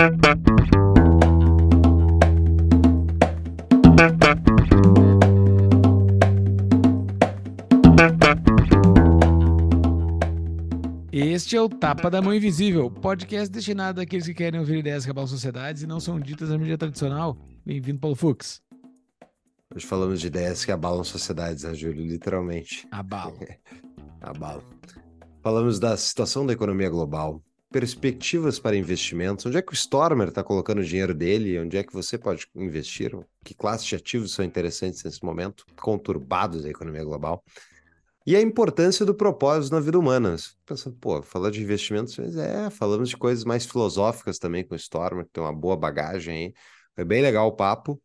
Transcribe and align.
Este 0.00 0.08
é 11.54 11.60
o 11.60 11.68
Tapa 11.68 12.10
da 12.10 12.22
Mão 12.22 12.32
Invisível, 12.32 12.90
podcast 12.90 13.52
destinado 13.52 14.00
àqueles 14.00 14.24
que 14.24 14.32
querem 14.32 14.58
ouvir 14.58 14.78
ideias 14.78 15.04
que 15.04 15.10
abalam 15.10 15.28
sociedades 15.28 15.82
e 15.82 15.86
não 15.86 16.00
são 16.00 16.18
ditas 16.18 16.48
na 16.48 16.56
mídia 16.56 16.78
tradicional. 16.78 17.36
Bem-vindo, 17.66 17.98
Paulo 17.98 18.16
Fux. 18.16 18.62
Hoje 19.74 19.84
falamos 19.84 20.22
de 20.22 20.28
ideias 20.28 20.64
que 20.64 20.72
abalam 20.72 21.04
sociedades, 21.04 21.64
né, 21.64 21.74
Júlio? 21.74 22.06
Literalmente. 22.06 22.88
Abalo. 22.90 23.36
Abalo. 24.18 24.64
Falamos 25.42 25.78
da 25.78 25.94
situação 25.98 26.46
da 26.46 26.54
economia 26.54 26.88
global, 26.88 27.42
perspectivas 27.70 28.58
para 28.58 28.76
investimentos, 28.76 29.46
onde 29.46 29.56
é 29.56 29.62
que 29.62 29.72
o 29.72 29.74
Stormer 29.74 30.28
está 30.28 30.42
colocando 30.42 30.80
o 30.80 30.84
dinheiro 30.84 31.14
dele, 31.14 31.58
onde 31.58 31.76
é 31.76 31.84
que 31.84 31.92
você 31.92 32.18
pode 32.18 32.46
investir, 32.54 33.16
que 33.44 33.54
classes 33.54 33.86
de 33.86 33.94
ativos 33.94 34.32
são 34.32 34.44
interessantes 34.44 35.04
nesse 35.04 35.24
momento, 35.24 35.64
conturbados 35.80 36.64
da 36.64 36.70
economia 36.70 37.04
global. 37.04 37.44
E 38.26 38.36
a 38.36 38.40
importância 38.40 39.06
do 39.06 39.14
propósito 39.14 39.72
na 39.72 39.80
vida 39.80 39.98
humana. 39.98 40.36
Pensando, 40.66 40.96
pô, 40.96 41.22
falar 41.22 41.50
de 41.50 41.62
investimentos, 41.62 42.18
mas 42.18 42.36
é, 42.36 42.68
falamos 42.70 43.08
de 43.08 43.16
coisas 43.16 43.44
mais 43.44 43.64
filosóficas 43.64 44.38
também 44.38 44.64
com 44.64 44.74
o 44.74 44.76
Stormer, 44.76 45.24
que 45.24 45.32
tem 45.32 45.42
uma 45.42 45.54
boa 45.54 45.76
bagagem 45.76 46.36
aí. 46.36 46.54
Foi 46.94 47.04
bem 47.04 47.22
legal 47.22 47.48
o 47.48 47.52
papo. 47.52 48.00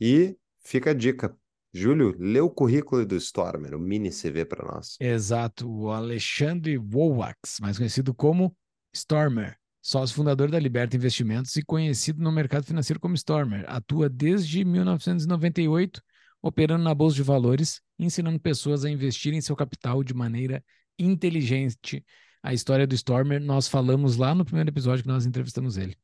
E 0.00 0.36
fica 0.64 0.90
a 0.90 0.94
dica. 0.94 1.34
Júlio, 1.72 2.16
lê 2.18 2.40
o 2.40 2.50
currículo 2.50 3.06
do 3.06 3.14
Stormer, 3.16 3.76
o 3.76 3.78
mini 3.78 4.10
CV 4.10 4.44
para 4.44 4.66
nós. 4.66 4.96
Exato, 4.98 5.70
o 5.70 5.90
Alexandre 5.90 6.76
Wowax, 6.76 7.60
mais 7.60 7.78
conhecido 7.78 8.12
como 8.12 8.56
Stormer, 8.92 9.56
sócio 9.80 10.14
fundador 10.14 10.50
da 10.50 10.58
Liberta 10.58 10.96
Investimentos 10.96 11.54
e 11.56 11.62
conhecido 11.62 12.22
no 12.22 12.32
mercado 12.32 12.64
financeiro 12.64 13.00
como 13.00 13.14
Stormer. 13.14 13.64
Atua 13.68 14.08
desde 14.08 14.64
1998 14.64 16.02
operando 16.42 16.84
na 16.84 16.94
bolsa 16.94 17.16
de 17.16 17.22
valores, 17.22 17.80
ensinando 17.98 18.40
pessoas 18.40 18.84
a 18.84 18.90
investirem 18.90 19.40
seu 19.40 19.54
capital 19.54 20.02
de 20.02 20.14
maneira 20.14 20.64
inteligente. 20.98 22.04
A 22.42 22.54
história 22.54 22.86
do 22.86 22.94
Stormer 22.94 23.40
nós 23.40 23.68
falamos 23.68 24.16
lá 24.16 24.34
no 24.34 24.44
primeiro 24.44 24.70
episódio 24.70 25.02
que 25.02 25.08
nós 25.08 25.26
entrevistamos 25.26 25.76
ele. 25.76 25.96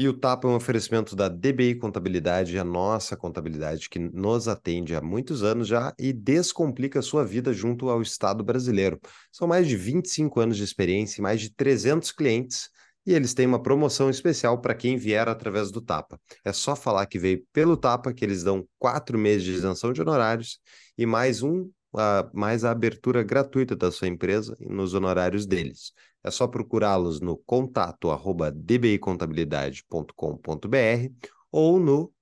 E 0.00 0.06
o 0.06 0.12
TAPA 0.12 0.46
é 0.46 0.50
um 0.52 0.54
oferecimento 0.54 1.16
da 1.16 1.28
DBI 1.28 1.74
Contabilidade, 1.74 2.56
a 2.56 2.62
nossa 2.62 3.16
contabilidade 3.16 3.90
que 3.90 3.98
nos 3.98 4.46
atende 4.46 4.94
há 4.94 5.00
muitos 5.00 5.42
anos 5.42 5.66
já 5.66 5.92
e 5.98 6.12
descomplica 6.12 7.00
a 7.00 7.02
sua 7.02 7.24
vida 7.24 7.52
junto 7.52 7.90
ao 7.90 8.00
Estado 8.00 8.44
brasileiro. 8.44 9.00
São 9.32 9.48
mais 9.48 9.66
de 9.66 9.76
25 9.76 10.38
anos 10.38 10.56
de 10.56 10.62
experiência 10.62 11.20
e 11.20 11.22
mais 11.22 11.40
de 11.40 11.52
300 11.52 12.12
clientes 12.12 12.70
e 13.04 13.12
eles 13.12 13.34
têm 13.34 13.48
uma 13.48 13.60
promoção 13.60 14.08
especial 14.08 14.60
para 14.60 14.72
quem 14.72 14.96
vier 14.96 15.28
através 15.28 15.72
do 15.72 15.80
Tapa. 15.80 16.20
É 16.44 16.52
só 16.52 16.76
falar 16.76 17.04
que 17.06 17.18
veio 17.18 17.42
pelo 17.52 17.76
Tapa, 17.76 18.14
que 18.14 18.24
eles 18.24 18.44
dão 18.44 18.64
quatro 18.78 19.18
meses 19.18 19.42
de 19.42 19.50
isenção 19.50 19.92
de 19.92 20.00
honorários 20.00 20.60
e 20.96 21.06
mais 21.06 21.42
um, 21.42 21.68
a, 21.96 22.30
mais 22.32 22.64
a 22.64 22.70
abertura 22.70 23.24
gratuita 23.24 23.74
da 23.74 23.90
sua 23.90 24.06
empresa 24.06 24.56
nos 24.60 24.94
honorários 24.94 25.44
deles. 25.44 25.92
É 26.28 26.30
só 26.30 26.46
procurá-los 26.46 27.20
no 27.20 27.36
contato 27.38 28.10
arroba 28.10 28.52
dbicontabilidade.com.br 28.52 31.28
ou 31.50 31.80
no 31.80 32.12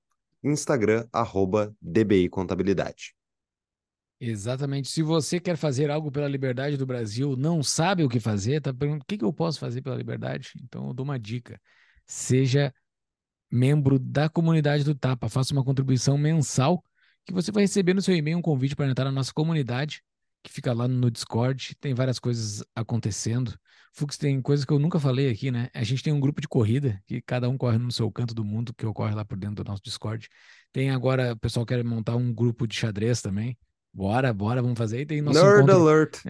Instagram 0.43 1.07
arroba 1.13 1.75
dbicontabilidade. 1.83 3.15
Exatamente. 4.21 4.89
Se 4.89 5.03
você 5.03 5.41
quer 5.41 5.57
fazer 5.57 5.91
algo 5.91 6.11
pela 6.11 6.29
liberdade 6.29 6.77
do 6.77 6.87
Brasil, 6.87 7.37
não 7.37 7.63
sabe 7.63 8.05
o 8.05 8.09
que 8.09 8.21
fazer, 8.21 8.63
tá 8.63 8.73
perguntando 8.73 9.03
o 9.03 9.07
que, 9.07 9.19
que 9.19 9.25
eu 9.25 9.33
posso 9.33 9.59
fazer 9.59 9.83
pela 9.83 9.97
liberdade? 9.97 10.53
Então 10.63 10.87
eu 10.87 10.95
dou 10.95 11.05
uma 11.05 11.19
dica. 11.19 11.61
Seja 12.07 12.73
membro 13.51 13.99
da 13.99 14.29
comunidade 14.29 14.85
do 14.85 14.95
Tapa, 14.95 15.29
faça 15.29 15.53
uma 15.53 15.65
contribuição 15.65 16.17
mensal 16.17 16.83
que 17.25 17.33
você 17.33 17.51
vai 17.51 17.65
receber 17.65 17.93
no 17.93 18.01
seu 18.01 18.15
e-mail 18.15 18.39
um 18.39 18.43
convite 18.43 18.77
para 18.77 18.89
entrar 18.89 19.05
na 19.05 19.13
nossa 19.13 19.33
comunidade, 19.33 20.01
que 20.45 20.53
fica 20.53 20.73
lá 20.73 20.87
no 20.87 21.11
Discord. 21.11 21.75
Tem 21.81 21.93
várias 21.93 22.21
coisas 22.21 22.65
acontecendo. 22.75 23.59
Fux, 23.97 24.19
tem 24.19 24.43
coisas 24.43 24.67
que 24.67 24.73
eu 24.73 24.79
nunca 24.79 25.01
falei 25.01 25.31
aqui, 25.31 25.51
né? 25.51 25.71
A 25.73 25.83
gente 25.83 26.03
tem 26.03 26.13
um 26.13 26.21
grupo 26.21 26.39
de 26.39 26.47
corrida, 26.47 27.01
que 27.07 27.23
cada 27.23 27.49
um 27.49 27.57
corre 27.57 27.79
no 27.79 27.91
seu 27.91 28.13
canto 28.13 28.35
do 28.35 28.45
mundo, 28.45 28.75
que 28.75 28.85
ocorre 28.85 29.15
lá 29.15 29.25
por 29.25 29.39
dentro 29.39 29.65
do 29.65 29.65
nosso 29.65 29.83
Discord. 29.83 30.29
Tem 30.71 30.91
agora, 30.91 31.33
o 31.33 31.37
pessoal 31.39 31.65
quer 31.65 31.83
montar 31.83 32.15
um 32.15 32.31
grupo 32.31 32.67
de 32.67 32.77
xadrez 32.77 33.23
também. 33.23 33.57
Bora, 33.95 34.31
bora, 34.35 34.61
vamos 34.61 34.77
fazer. 34.77 35.01
E 35.01 35.07
tem 35.07 35.23
nosso 35.23 35.43
Nerd 35.43 35.63
encontro... 35.63 35.89
Alert! 35.89 36.21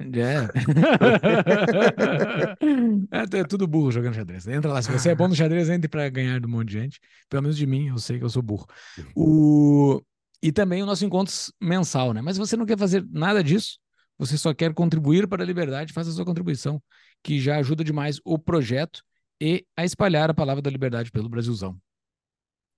É. 3.10 3.40
é. 3.40 3.44
tudo 3.44 3.66
burro 3.66 3.90
jogando 3.90 4.14
xadrez. 4.14 4.46
Entra 4.46 4.72
lá. 4.72 4.80
Se 4.80 4.92
você 4.92 5.10
é 5.10 5.16
bom 5.16 5.26
no 5.26 5.34
xadrez, 5.34 5.68
entre 5.68 5.88
para 5.88 6.08
ganhar 6.08 6.38
de 6.38 6.46
um 6.46 6.50
monte 6.50 6.68
de 6.68 6.74
gente. 6.74 7.00
Pelo 7.28 7.42
menos 7.42 7.56
de 7.56 7.66
mim, 7.66 7.88
eu 7.88 7.98
sei 7.98 8.18
que 8.18 8.24
eu 8.24 8.30
sou 8.30 8.42
burro. 8.42 8.68
O... 9.16 10.00
E 10.40 10.52
também 10.52 10.84
o 10.84 10.86
nosso 10.86 11.04
encontro 11.04 11.34
mensal, 11.60 12.12
né? 12.12 12.22
Mas 12.22 12.38
você 12.38 12.56
não 12.56 12.64
quer 12.64 12.78
fazer 12.78 13.04
nada 13.10 13.42
disso, 13.42 13.80
você 14.16 14.38
só 14.38 14.54
quer 14.54 14.72
contribuir 14.72 15.26
para 15.26 15.42
a 15.42 15.46
liberdade, 15.46 15.92
faça 15.92 16.10
a 16.10 16.12
sua 16.12 16.24
contribuição, 16.24 16.80
que 17.26 17.40
já 17.40 17.56
ajuda 17.56 17.82
demais 17.82 18.20
o 18.24 18.38
projeto 18.38 19.02
e 19.40 19.66
a 19.76 19.84
espalhar 19.84 20.30
a 20.30 20.34
palavra 20.34 20.62
da 20.62 20.70
liberdade 20.70 21.10
pelo 21.10 21.28
Brasilzão. 21.28 21.76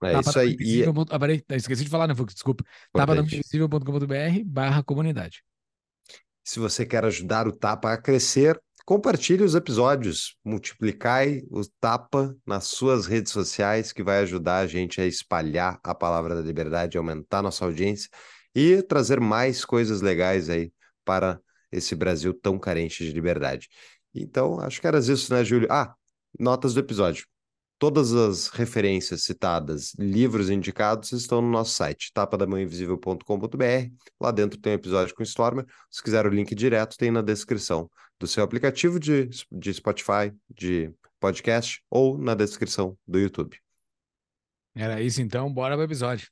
É 0.02 0.12
Tapa 0.12 0.30
isso 0.30 0.38
aí. 0.38 0.56
E... 0.58 0.84
Ah, 1.10 1.18
peraí, 1.18 1.44
esqueci 1.50 1.84
de 1.84 1.90
falar, 1.90 2.06
né, 2.06 2.14
Fux? 2.14 2.32
Desculpa. 2.32 2.64
tapainvisível.com.br 2.94 4.44
barra 4.46 4.82
comunidade. 4.82 5.44
Se 6.42 6.58
você 6.58 6.86
quer 6.86 7.04
ajudar 7.04 7.46
o 7.46 7.52
Tapa 7.52 7.92
a 7.92 8.00
crescer, 8.00 8.58
compartilhe 8.86 9.42
os 9.42 9.54
episódios, 9.54 10.34
multiplicai 10.42 11.42
o 11.50 11.60
Tapa 11.78 12.34
nas 12.46 12.64
suas 12.68 13.04
redes 13.04 13.30
sociais, 13.32 13.92
que 13.92 14.02
vai 14.02 14.20
ajudar 14.20 14.60
a 14.60 14.66
gente 14.66 14.98
a 14.98 15.04
espalhar 15.04 15.78
a 15.84 15.94
palavra 15.94 16.34
da 16.34 16.40
liberdade, 16.40 16.96
aumentar 16.96 17.42
nossa 17.42 17.66
audiência 17.66 18.08
e 18.54 18.82
trazer 18.82 19.20
mais 19.20 19.62
coisas 19.62 20.00
legais 20.00 20.48
aí 20.48 20.72
para 21.04 21.38
esse 21.70 21.94
Brasil 21.94 22.32
tão 22.32 22.58
carente 22.58 23.04
de 23.04 23.12
liberdade. 23.12 23.68
Então, 24.14 24.60
acho 24.60 24.80
que 24.80 24.86
era 24.86 24.98
isso, 24.98 25.32
né, 25.32 25.44
Júlio? 25.44 25.68
Ah, 25.70 25.94
notas 26.38 26.74
do 26.74 26.80
episódio. 26.80 27.26
Todas 27.78 28.12
as 28.12 28.48
referências 28.48 29.22
citadas, 29.22 29.94
livros 29.96 30.50
indicados, 30.50 31.12
estão 31.12 31.40
no 31.40 31.48
nosso 31.48 31.74
site, 31.74 32.10
tapadamãoinvisível.com.br. 32.12 33.92
Lá 34.20 34.32
dentro 34.32 34.58
tem 34.58 34.72
um 34.72 34.76
episódio 34.76 35.14
com 35.14 35.22
Stormer. 35.22 35.64
Se 35.88 36.02
quiser 36.02 36.26
o 36.26 36.30
link 36.30 36.54
direto, 36.56 36.96
tem 36.96 37.12
na 37.12 37.22
descrição 37.22 37.88
do 38.18 38.26
seu 38.26 38.42
aplicativo 38.42 38.98
de, 38.98 39.30
de 39.52 39.74
Spotify, 39.74 40.34
de 40.50 40.92
podcast 41.20 41.80
ou 41.88 42.18
na 42.18 42.34
descrição 42.34 42.98
do 43.06 43.18
YouTube. 43.18 43.56
Era 44.74 45.00
isso 45.00 45.22
então, 45.22 45.52
bora 45.52 45.76
pro 45.76 45.84
episódio. 45.84 46.28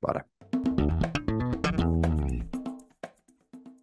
Bora. 0.00 0.26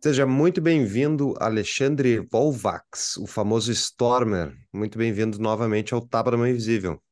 Seja 0.02 0.26
muito 0.26 0.62
bem-vindo, 0.62 1.34
Alexandre 1.42 2.20
Volvax, 2.20 3.18
o 3.18 3.28
famoso 3.28 3.70
Stormer. 3.74 4.58
Muito 4.72 4.98
bem-vindo 4.98 5.38
novamente 5.38 5.94
ao 5.94 6.00
Tapa 6.00 6.32
da 6.32 6.38
Mãe 6.38 6.52
Invisível. 6.52 7.04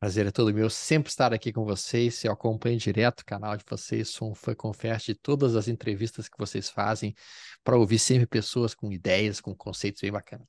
Prazer 0.00 0.26
é 0.26 0.30
todo 0.30 0.54
meu 0.54 0.70
sempre 0.70 1.10
estar 1.10 1.34
aqui 1.34 1.52
com 1.52 1.66
vocês. 1.66 2.24
Eu 2.24 2.32
acompanho 2.32 2.78
direto 2.78 3.20
o 3.20 3.24
canal 3.26 3.54
de 3.54 3.64
vocês, 3.68 4.08
sou 4.08 4.30
um 4.30 4.34
fã 4.34 4.54
confesso 4.54 5.12
de 5.12 5.14
todas 5.14 5.56
as 5.56 5.68
entrevistas 5.68 6.26
que 6.26 6.38
vocês 6.38 6.70
fazem, 6.70 7.14
para 7.62 7.76
ouvir 7.76 7.98
sempre 7.98 8.26
pessoas 8.26 8.74
com 8.74 8.90
ideias, 8.90 9.38
com 9.38 9.54
conceitos 9.54 10.00
bem 10.00 10.10
bacanas. 10.10 10.48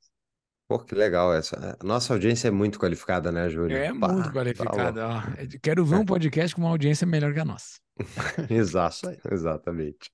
Pô, 0.69 0.79
que 0.79 0.95
legal 0.95 1.33
essa. 1.33 1.77
Nossa 1.83 2.13
audiência 2.13 2.47
é 2.47 2.51
muito 2.51 2.79
qualificada, 2.79 3.29
né, 3.29 3.49
Júlio? 3.49 3.75
É 3.75 3.89
Pá, 3.93 4.07
muito 4.07 4.27
tá 4.27 4.31
qualificada. 4.31 4.93
Tá 4.93 5.33
Quero 5.61 5.83
ver 5.83 5.95
um 5.97 6.05
podcast 6.05 6.55
com 6.55 6.61
uma 6.61 6.69
audiência 6.69 7.05
melhor 7.05 7.33
que 7.33 7.39
a 7.41 7.45
nossa. 7.45 7.77
Exato, 8.49 9.17
exatamente. 9.29 10.09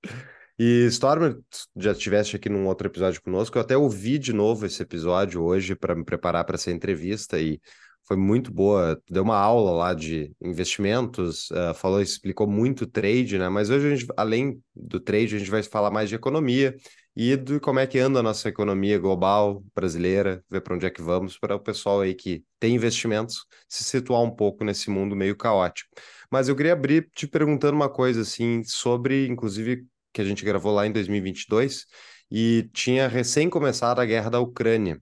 E 0.57 0.85
Stormer, 0.87 1.37
já 1.75 1.91
estiveste 1.91 2.37
aqui 2.37 2.47
num 2.47 2.65
outro 2.65 2.87
episódio 2.87 3.21
conosco, 3.21 3.57
eu 3.57 3.61
até 3.61 3.75
ouvi 3.75 4.17
de 4.17 4.31
novo 4.31 4.65
esse 4.65 4.81
episódio 4.81 5.43
hoje 5.43 5.75
para 5.75 5.93
me 5.93 6.05
preparar 6.05 6.45
para 6.45 6.55
essa 6.55 6.71
entrevista 6.71 7.37
e 7.37 7.59
foi 8.07 8.15
muito 8.15 8.53
boa. 8.53 9.01
Deu 9.09 9.23
uma 9.23 9.37
aula 9.37 9.71
lá 9.71 9.93
de 9.93 10.31
investimentos, 10.41 11.49
uh, 11.51 11.73
falou, 11.73 12.01
explicou 12.01 12.47
muito 12.47 12.87
trade, 12.87 13.37
né? 13.37 13.49
Mas 13.49 13.69
hoje, 13.69 13.87
a 13.87 13.95
gente, 13.95 14.07
além 14.15 14.61
do 14.73 14.99
trade, 14.99 15.35
a 15.35 15.39
gente 15.39 15.51
vai 15.51 15.61
falar 15.63 15.91
mais 15.91 16.07
de 16.07 16.15
economia 16.15 16.75
e 17.15 17.35
de 17.35 17.59
como 17.59 17.79
é 17.79 17.87
que 17.87 17.99
anda 17.99 18.19
a 18.19 18.23
nossa 18.23 18.47
economia 18.47 18.99
global, 18.99 19.63
brasileira, 19.73 20.43
ver 20.49 20.61
para 20.61 20.75
onde 20.75 20.85
é 20.85 20.89
que 20.89 21.01
vamos, 21.01 21.37
para 21.37 21.55
o 21.55 21.59
pessoal 21.59 22.01
aí 22.01 22.13
que 22.13 22.43
tem 22.59 22.75
investimentos 22.75 23.45
se 23.67 23.83
situar 23.83 24.21
um 24.21 24.31
pouco 24.31 24.63
nesse 24.63 24.89
mundo 24.89 25.15
meio 25.15 25.35
caótico. 25.35 25.89
Mas 26.31 26.47
eu 26.47 26.55
queria 26.55 26.73
abrir 26.73 27.09
te 27.13 27.27
perguntando 27.27 27.75
uma 27.75 27.89
coisa, 27.89 28.21
assim, 28.21 28.63
sobre, 28.63 29.27
inclusive, 29.27 29.85
que 30.15 30.21
a 30.21 30.25
gente 30.25 30.45
gravou 30.45 30.73
lá 30.73 30.87
em 30.87 30.93
2022 30.93 31.85
e 32.31 32.69
tinha 32.73 33.07
recém 33.07 33.49
começado 33.51 33.99
a 33.99 34.05
guerra 34.05 34.31
da 34.31 34.39
Ucrânia. 34.39 35.01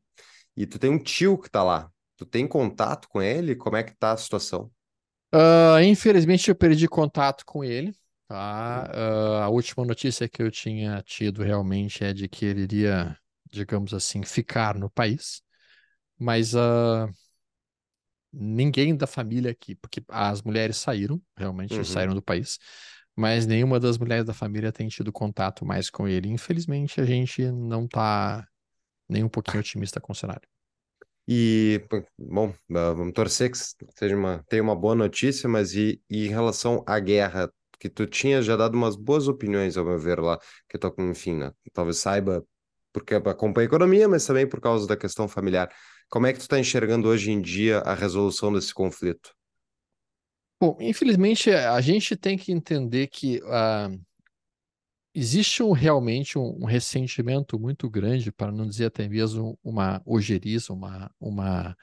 E 0.57 0.67
tu 0.67 0.79
tem 0.79 0.89
um 0.91 0.99
tio 0.99 1.37
que 1.37 1.49
tá 1.49 1.63
lá. 1.63 1.89
Tu 2.17 2.25
tem 2.25 2.47
contato 2.47 3.07
com 3.09 3.21
ele? 3.21 3.55
Como 3.55 3.77
é 3.77 3.83
que 3.83 3.95
tá 3.95 4.13
a 4.13 4.17
situação? 4.17 4.71
Uh, 5.33 5.79
infelizmente 5.83 6.49
eu 6.49 6.55
perdi 6.55 6.87
contato 6.87 7.43
com 7.45 7.63
ele. 7.63 7.93
Tá? 8.27 8.89
Uh, 8.93 9.43
a 9.43 9.49
última 9.49 9.85
notícia 9.85 10.29
que 10.29 10.41
eu 10.41 10.51
tinha 10.51 11.01
tido 11.03 11.43
realmente 11.43 12.03
é 12.03 12.13
de 12.13 12.27
que 12.27 12.45
ele 12.45 12.61
iria, 12.61 13.17
digamos 13.51 13.93
assim, 13.93 14.23
ficar 14.23 14.75
no 14.75 14.89
país. 14.89 15.41
Mas 16.19 16.53
uh, 16.55 17.09
ninguém 18.31 18.95
da 18.95 19.05
família 19.07 19.51
aqui, 19.51 19.75
porque 19.75 20.03
as 20.09 20.41
mulheres 20.41 20.77
saíram, 20.77 21.21
realmente 21.37 21.75
Uhum. 21.75 21.83
saíram 21.83 22.13
do 22.15 22.21
país, 22.21 22.57
mas 23.15 23.45
nenhuma 23.45 23.79
das 23.79 23.97
mulheres 23.97 24.25
da 24.25 24.33
família 24.33 24.71
tem 24.71 24.87
tido 24.87 25.11
contato 25.11 25.65
mais 25.65 25.89
com 25.89 26.07
ele. 26.07 26.29
Infelizmente, 26.29 26.99
a 26.99 27.05
gente 27.05 27.51
não 27.51 27.87
tá 27.87 28.47
nem 29.07 29.23
um 29.23 29.29
pouquinho 29.29 29.59
otimista 29.59 30.01
com 30.01 30.11
o 30.11 30.15
cenário. 30.15 30.47
E, 31.27 31.81
bom, 32.17 32.53
vamos 32.69 33.13
torcer 33.13 33.51
que 33.51 33.57
seja 33.57 34.15
uma, 34.15 34.43
tenha 34.49 34.61
uma 34.61 34.75
boa 34.75 34.95
notícia, 34.95 35.47
mas 35.47 35.73
e, 35.73 36.01
e 36.09 36.25
em 36.25 36.29
relação 36.29 36.83
à 36.85 36.99
guerra, 36.99 37.49
que 37.79 37.89
tu 37.89 38.05
tinha 38.05 38.41
já 38.41 38.55
dado 38.57 38.75
umas 38.75 38.95
boas 38.95 39.27
opiniões, 39.27 39.77
ao 39.77 39.85
meu 39.85 39.97
ver, 39.97 40.19
lá, 40.19 40.37
que 40.67 40.77
tu, 40.77 40.93
enfim, 40.99 41.35
né, 41.35 41.51
talvez 41.71 41.97
saiba, 41.97 42.43
porque 42.91 43.15
acompanha 43.15 43.65
a 43.65 43.69
economia, 43.69 44.07
mas 44.07 44.25
também 44.25 44.47
por 44.47 44.59
causa 44.59 44.85
da 44.85 44.97
questão 44.97 45.27
familiar. 45.27 45.69
Como 46.09 46.27
é 46.27 46.33
que 46.33 46.39
tu 46.39 46.43
está 46.43 46.59
enxergando 46.59 47.07
hoje 47.07 47.31
em 47.31 47.41
dia 47.41 47.79
a 47.79 47.93
resolução 47.93 48.51
desse 48.51 48.73
conflito? 48.73 49.33
Bom, 50.63 50.77
infelizmente, 50.79 51.49
a 51.51 51.81
gente 51.81 52.15
tem 52.15 52.37
que 52.37 52.49
entender 52.49 53.07
que 53.07 53.41
ah, 53.47 53.91
existe 55.13 55.61
um, 55.61 55.73
realmente 55.73 56.39
um, 56.39 56.57
um 56.61 56.63
ressentimento 56.63 57.59
muito 57.59 57.89
grande, 57.89 58.31
para 58.31 58.49
não 58.49 58.65
dizer 58.65 58.85
até 58.85 59.09
mesmo 59.09 59.59
uma 59.61 60.01
ojeriza, 60.05 60.71
uma, 60.71 61.11
uma, 61.19 61.75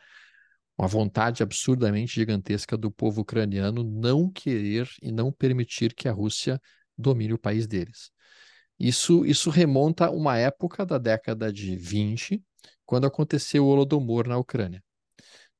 uma 0.78 0.88
vontade 0.88 1.42
absurdamente 1.42 2.14
gigantesca 2.14 2.74
do 2.74 2.90
povo 2.90 3.20
ucraniano 3.20 3.84
não 3.84 4.30
querer 4.30 4.88
e 5.02 5.12
não 5.12 5.30
permitir 5.30 5.92
que 5.94 6.08
a 6.08 6.12
Rússia 6.12 6.58
domine 6.96 7.34
o 7.34 7.38
país 7.38 7.66
deles. 7.66 8.10
Isso, 8.78 9.26
isso 9.26 9.50
remonta 9.50 10.06
a 10.06 10.10
uma 10.10 10.38
época 10.38 10.86
da 10.86 10.96
década 10.96 11.52
de 11.52 11.76
20, 11.76 12.42
quando 12.86 13.06
aconteceu 13.06 13.66
o 13.66 13.68
Holodomor 13.68 14.26
na 14.26 14.38
Ucrânia. 14.38 14.82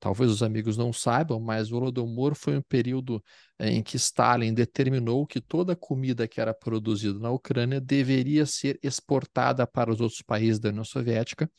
Talvez 0.00 0.30
os 0.30 0.42
amigos 0.42 0.78
não 0.78 0.94
saibam, 0.94 1.38
mas 1.38 1.70
o 1.70 1.76
Holodomor 1.76 2.34
foi 2.34 2.56
um 2.56 2.62
período 2.62 3.22
eh, 3.58 3.68
em 3.70 3.82
que 3.82 3.96
Stalin 3.96 4.54
determinou 4.54 5.26
que 5.26 5.42
toda 5.42 5.76
comida 5.76 6.26
que 6.26 6.40
era 6.40 6.54
produzida 6.54 7.18
na 7.18 7.30
Ucrânia 7.30 7.78
deveria 7.78 8.46
ser 8.46 8.78
exportada 8.82 9.66
para 9.66 9.92
os 9.92 10.00
outros 10.00 10.22
países 10.22 10.58
da 10.58 10.70
União 10.70 10.84
Soviética, 10.84 11.50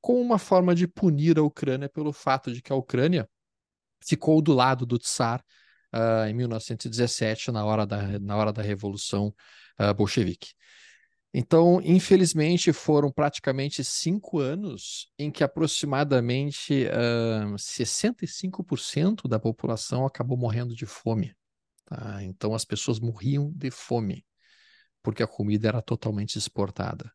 como 0.00 0.20
uma 0.20 0.38
forma 0.38 0.74
de 0.74 0.88
punir 0.88 1.38
a 1.38 1.42
Ucrânia 1.42 1.88
pelo 1.88 2.12
fato 2.14 2.50
de 2.50 2.62
que 2.62 2.72
a 2.72 2.76
Ucrânia 2.76 3.28
ficou 4.02 4.40
do 4.40 4.54
lado 4.54 4.86
do 4.86 4.98
Tsar 4.98 5.44
uh, 5.94 6.26
em 6.26 6.34
1917, 6.34 7.52
na 7.52 7.64
hora 7.64 7.86
da, 7.86 8.18
na 8.18 8.36
hora 8.36 8.52
da 8.52 8.62
Revolução 8.62 9.34
uh, 9.78 9.94
Bolchevique. 9.94 10.54
Então, 11.34 11.80
infelizmente, 11.82 12.72
foram 12.74 13.10
praticamente 13.10 13.82
cinco 13.82 14.38
anos 14.38 15.10
em 15.18 15.30
que 15.30 15.42
aproximadamente 15.42 16.86
uh, 16.86 17.58
65% 17.58 19.26
da 19.26 19.38
população 19.38 20.04
acabou 20.04 20.36
morrendo 20.36 20.74
de 20.74 20.84
fome. 20.84 21.34
Tá? 21.86 22.22
Então, 22.22 22.54
as 22.54 22.66
pessoas 22.66 23.00
morriam 23.00 23.50
de 23.54 23.70
fome, 23.70 24.26
porque 25.02 25.22
a 25.22 25.26
comida 25.26 25.68
era 25.68 25.80
totalmente 25.80 26.36
exportada. 26.36 27.10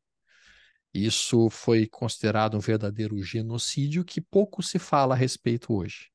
Isso 0.92 1.48
foi 1.52 1.86
considerado 1.86 2.58
um 2.58 2.60
verdadeiro 2.60 3.22
genocídio 3.22 4.04
que 4.04 4.20
pouco 4.20 4.63
se 4.63 4.80
fala 4.80 5.13
a 5.13 5.18
respeito 5.18 5.72
hoje. 5.75 6.10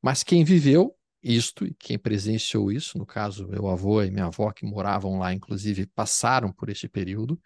Mas 0.00 0.22
quem 0.22 0.42
viveu 0.42 0.95
isto 1.26 1.66
e 1.66 1.74
quem 1.74 1.98
presenciou 1.98 2.70
isso, 2.70 2.96
no 2.96 3.04
caso, 3.04 3.48
meu 3.48 3.68
avô 3.68 4.02
e 4.02 4.10
minha 4.10 4.26
avó, 4.26 4.52
que 4.52 4.64
moravam 4.64 5.18
lá, 5.18 5.32
inclusive, 5.34 5.86
passaram 5.86 6.52
por 6.52 6.68
esse 6.68 6.88
período, 6.88 7.40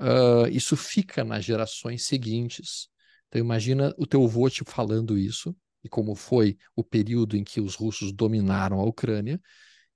uh, 0.00 0.46
isso 0.50 0.76
fica 0.76 1.24
nas 1.24 1.44
gerações 1.44 2.04
seguintes. 2.04 2.88
Então, 3.28 3.40
imagina 3.40 3.94
o 3.96 4.06
teu 4.06 4.22
avô 4.22 4.50
te 4.50 4.62
falando 4.64 5.18
isso, 5.18 5.56
e 5.82 5.88
como 5.88 6.14
foi 6.14 6.58
o 6.74 6.84
período 6.84 7.36
em 7.36 7.44
que 7.44 7.60
os 7.60 7.74
russos 7.74 8.12
dominaram 8.12 8.80
a 8.80 8.84
Ucrânia, 8.84 9.40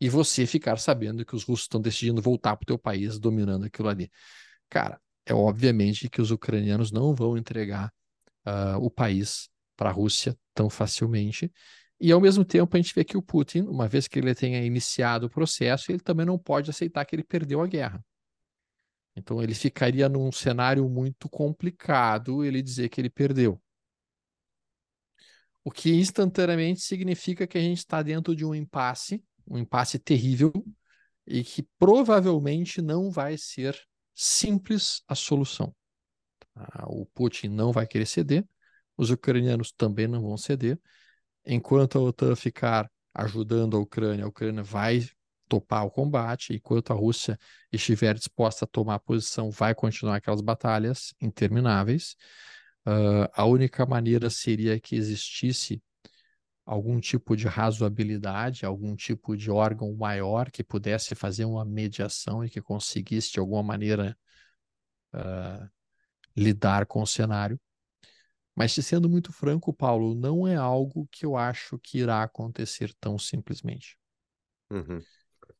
e 0.01 0.09
você 0.09 0.47
ficar 0.47 0.79
sabendo 0.79 1.25
que 1.27 1.37
os 1.37 1.45
russos 1.45 1.65
estão 1.65 1.81
decidindo 1.81 2.23
voltar 2.23 2.57
para 2.57 2.65
o 2.65 2.67
teu 2.67 2.79
país, 2.79 3.19
dominando 3.19 3.67
aquilo 3.67 3.89
ali. 3.89 4.11
Cara, 4.71 4.99
é 5.27 5.35
obviamente 5.35 6.09
que 6.09 6.23
os 6.23 6.31
ucranianos 6.31 6.91
não 6.91 7.15
vão 7.15 7.37
entregar 7.37 7.93
uh, 8.47 8.79
o 8.81 8.91
país 8.91 9.51
para 9.77 9.91
a 9.91 9.93
Rússia 9.93 10.37
tão 10.55 10.71
facilmente, 10.71 11.53
e, 12.01 12.11
ao 12.11 12.21
mesmo 12.21 12.45
tempo, 12.45 12.77
a 12.77 12.81
gente 12.81 12.95
vê 12.95 13.05
que 13.05 13.17
o 13.17 13.23
Putin, 13.23 13.61
uma 13.63 13.87
vez 13.87 14.09
que 14.09 14.19
ele 14.19 14.35
tenha 14.35 14.65
iniciado 14.65 15.27
o 15.27 15.31
processo, 15.31 15.93
ele 15.93 16.01
também 16.01 16.25
não 16.25 16.39
pode 16.39 16.71
aceitar 16.71 17.05
que 17.05 17.15
ele 17.15 17.23
perdeu 17.23 17.61
a 17.61 17.67
guerra. 17.67 18.05
Então, 19.15 19.43
ele 19.43 19.55
ficaria 19.55 20.09
num 20.09 20.33
cenário 20.33 20.89
muito 20.89 21.29
complicado 21.29 22.43
ele 22.45 22.63
dizer 22.63 22.89
que 22.89 23.01
ele 23.01 23.11
perdeu. 23.11 23.61
O 25.63 25.71
que 25.71 25.91
instantaneamente 25.91 26.81
significa 26.81 27.47
que 27.47 27.59
a 27.59 27.61
gente 27.61 27.79
está 27.79 28.03
dentro 28.03 28.35
de 28.35 28.47
um 28.47 28.55
impasse, 28.55 29.23
um 29.47 29.59
impasse 29.59 29.99
terrível, 29.99 30.53
e 31.27 31.45
que 31.45 31.63
provavelmente 31.79 32.81
não 32.81 33.11
vai 33.11 33.37
ser 33.37 33.79
simples 34.15 35.03
a 35.07 35.15
solução. 35.15 35.75
O 36.87 37.05
Putin 37.07 37.49
não 37.49 37.73
vai 37.73 37.87
querer 37.87 38.07
ceder, 38.07 38.47
os 38.97 39.11
ucranianos 39.11 39.71
também 39.71 40.09
não 40.09 40.23
vão 40.23 40.37
ceder, 40.37 40.81
enquanto 41.45 41.99
a 41.99 42.03
OTAN 42.03 42.37
ficar 42.37 42.91
ajudando 43.15 43.77
a 43.77 43.81
Ucrânia, 43.81 44.25
a 44.25 44.29
Ucrânia 44.29 44.63
vai 44.63 45.09
topar 45.49 45.85
o 45.85 45.91
combate, 45.91 46.55
enquanto 46.55 46.93
a 46.93 46.95
Rússia 46.95 47.39
estiver 47.73 48.15
disposta 48.15 48.65
a 48.65 48.69
tomar 48.69 49.01
posição, 49.01 49.51
vai 49.51 49.75
continuar 49.75 50.17
aquelas 50.17 50.41
batalhas 50.41 51.13
intermináveis. 51.21 52.15
Uh, 52.87 53.29
a 53.35 53.45
única 53.45 53.85
maneira 53.85 54.31
seria 54.31 54.79
que 54.81 54.95
existisse 54.95 55.83
algum 56.65 57.01
tipo 57.01 57.37
de 57.37 57.49
razoabilidade, 57.49 58.65
algum 58.65 58.95
tipo 58.95 59.37
de 59.37 59.51
órgão 59.51 59.93
maior 59.97 60.51
que 60.53 60.63
pudesse 60.63 61.17
fazer 61.17 61.45
uma 61.45 61.65
mediação 61.65 62.45
e 62.45 62.49
que 62.49 62.63
conseguisse, 62.63 63.33
de 63.33 63.41
alguma 63.41 63.63
maneira, 63.63 64.17
uh, 65.13 65.69
lidar 66.37 66.87
com 66.87 67.03
o 67.03 67.07
cenário. 67.07 67.61
Mas, 68.55 68.73
sendo 68.73 69.09
muito 69.09 69.33
franco, 69.33 69.73
Paulo, 69.73 70.15
não 70.15 70.47
é 70.47 70.57
algo 70.57 71.09
que 71.11 71.25
eu 71.25 71.37
acho 71.37 71.79
que 71.79 71.99
irá 71.99 72.23
acontecer 72.23 72.93
tão 73.01 73.19
simplesmente. 73.19 73.97
Uhum. 74.71 75.01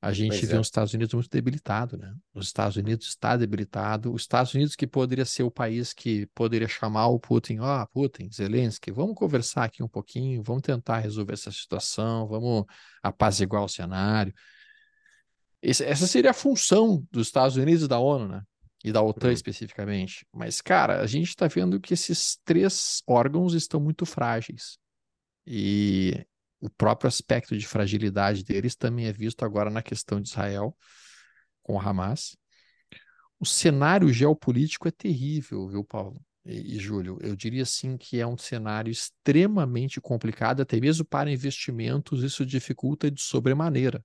A 0.03 0.13
gente 0.13 0.29
Pois 0.39 0.49
vê 0.49 0.57
é. 0.57 0.61
os 0.61 0.67
Estados 0.67 0.95
Unidos 0.95 1.13
muito 1.13 1.29
debilitado, 1.31 1.99
né? 1.99 2.15
Os 2.33 2.47
Estados 2.47 2.77
Unidos 2.77 3.07
está 3.09 3.37
debilitado. 3.37 4.13
Os 4.13 4.23
Estados 4.23 4.55
Unidos 4.55 4.75
que 4.75 4.87
poderia 4.87 5.27
ser 5.27 5.43
o 5.43 5.51
país 5.51 5.93
que 5.93 6.27
poderia 6.35 6.69
chamar 6.69 7.09
o 7.09 7.21
Putin, 7.21 7.59
ó, 7.59 7.85
Putin, 7.87 8.31
Zelensky, 8.33 8.91
vamos 8.91 9.15
conversar 9.15 9.65
aqui 9.65 9.83
um 9.83 9.89
pouquinho, 9.89 10.43
vamos 10.43 10.63
tentar 10.63 11.01
resolver 11.01 11.35
essa 11.35 11.53
situação, 11.53 12.27
vamos 12.27 12.65
apaziguar 13.03 13.63
o 13.63 13.69
cenário. 13.69 14.33
Esse- 15.63 15.85
essa 15.85 16.07
seria 16.07 16.31
a 16.31 16.35
função 16.35 17.07
dos 17.11 17.27
Estados 17.27 17.57
Unidos 17.57 17.83
e 17.85 17.89
da 17.89 17.99
ONU, 17.99 18.29
né? 18.29 18.43
E 18.83 18.93
da 18.93 19.03
OTAN 19.03 19.29
Uhum. 19.29 19.33
especificamente. 19.33 20.27
Mas, 20.33 20.61
cara, 20.61 21.01
a 21.01 21.07
gente 21.07 21.29
está 21.29 21.47
vendo 21.47 21.81
que 21.81 21.93
esses 21.93 22.39
três 22.45 23.03
órgãos 23.07 23.53
estão 23.55 23.79
muito 23.79 24.07
frágeis. 24.07 24.79
E 25.47 26.27
o 26.61 26.71
próprio 26.71 27.09
aspecto 27.09 27.57
de 27.57 27.67
fragilidade 27.67 28.45
deles 28.45 28.75
também 28.77 29.07
é 29.07 29.13
visto 29.13 29.45
agora 29.45 29.71
na 29.71 29.83
questão 29.83 30.21
de 30.21 30.29
Israel 30.29 30.77
com 31.63 31.75
o 31.75 31.81
Hamas. 31.81 32.37
O 33.39 33.47
cenário 33.47 34.13
geopolítico 34.13 34.87
é 34.89 34.91
terrível, 34.91 35.67
viu, 35.69 35.85
Paulo 35.85 36.21
e, 36.45 36.77
e 36.77 36.79
Júlio? 36.79 37.19
Eu 37.21 37.35
diria 37.35 37.63
assim 37.63 37.97
que 37.97 38.21
é 38.21 38.27
um 38.27 38.37
cenário 38.37 38.91
extremamente 38.91 40.01
complicado, 40.01 40.61
até 40.61 40.79
mesmo 40.79 41.05
para 41.05 41.31
investimentos, 41.31 42.23
isso 42.23 42.45
dificulta 42.45 43.11
de 43.11 43.21
sobremaneira. 43.21 44.05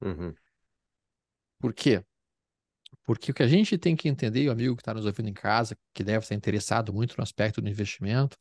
Uhum. 0.00 0.34
Por 1.58 1.74
quê? 1.74 2.04
Porque 3.06 3.30
o 3.30 3.34
que 3.34 3.42
a 3.42 3.48
gente 3.48 3.78
tem 3.78 3.94
que 3.94 4.08
entender, 4.08 4.42
e 4.42 4.48
o 4.48 4.52
amigo 4.52 4.74
que 4.74 4.82
está 4.82 4.92
nos 4.92 5.06
ouvindo 5.06 5.28
em 5.28 5.32
casa, 5.32 5.78
que 5.94 6.02
deve 6.02 6.24
estar 6.24 6.34
interessado 6.34 6.92
muito 6.92 7.16
no 7.16 7.22
aspecto 7.22 7.62
do 7.62 7.68
investimento, 7.68 8.36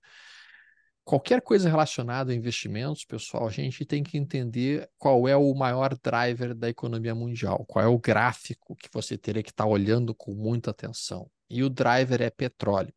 qualquer 1.04 1.40
coisa 1.42 1.70
relacionada 1.70 2.32
a 2.32 2.36
investimentos, 2.36 3.06
pessoal, 3.06 3.48
a 3.48 3.52
gente 3.52 3.86
tem 3.86 4.02
que 4.04 4.18
entender 4.18 4.90
qual 4.98 5.28
é 5.28 5.38
o 5.38 5.54
maior 5.54 5.96
driver 6.04 6.56
da 6.56 6.68
economia 6.68 7.14
mundial, 7.14 7.64
qual 7.68 7.86
é 7.86 7.88
o 7.88 8.00
gráfico 8.00 8.76
que 8.76 8.90
você 8.92 9.16
teria 9.16 9.44
que 9.44 9.52
estar 9.52 9.68
olhando 9.68 10.16
com 10.16 10.34
muita 10.34 10.72
atenção. 10.72 11.30
E 11.48 11.64
o 11.64 11.70
driver 11.70 12.24
é 12.24 12.32
petróleo. 12.32 12.94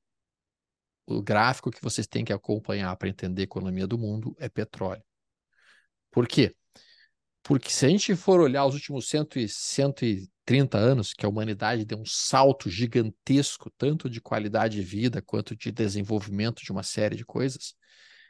O 1.07 1.23
gráfico 1.23 1.71
que 1.71 1.83
vocês 1.83 2.07
têm 2.07 2.25
que 2.25 2.33
acompanhar 2.33 2.97
para 2.97 3.09
entender 3.09 3.43
a 3.43 3.45
economia 3.45 3.87
do 3.87 3.99
mundo 3.99 4.35
é 4.39 4.49
petróleo. 4.49 5.03
Por 6.11 6.27
quê? 6.27 6.55
Porque 7.49 7.71
se 7.71 7.87
a 7.87 7.89
gente 7.89 8.15
for 8.15 8.41
olhar 8.41 8.67
os 8.67 8.75
últimos 8.75 9.09
100 9.09 9.27
e 9.37 9.49
130 9.49 10.77
anos, 10.77 11.15
que 11.15 11.25
a 11.25 11.29
humanidade 11.31 11.83
deu 11.83 11.99
um 11.99 12.05
salto 12.05 12.69
gigantesco, 12.69 13.71
tanto 13.71 14.11
de 14.11 14.21
qualidade 14.21 14.77
de 14.77 14.83
vida 14.83 15.23
quanto 15.23 15.57
de 15.57 15.73
desenvolvimento 15.73 16.63
de 16.63 16.71
uma 16.71 16.83
série 16.83 17.17
de 17.17 17.25
coisas, 17.25 17.75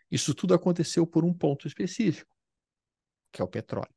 isso 0.09 0.33
tudo 0.37 0.55
aconteceu 0.55 1.05
por 1.05 1.25
um 1.25 1.35
ponto 1.35 1.67
específico, 1.67 2.33
que 3.33 3.43
é 3.43 3.45
o 3.45 3.49
petróleo. 3.49 3.93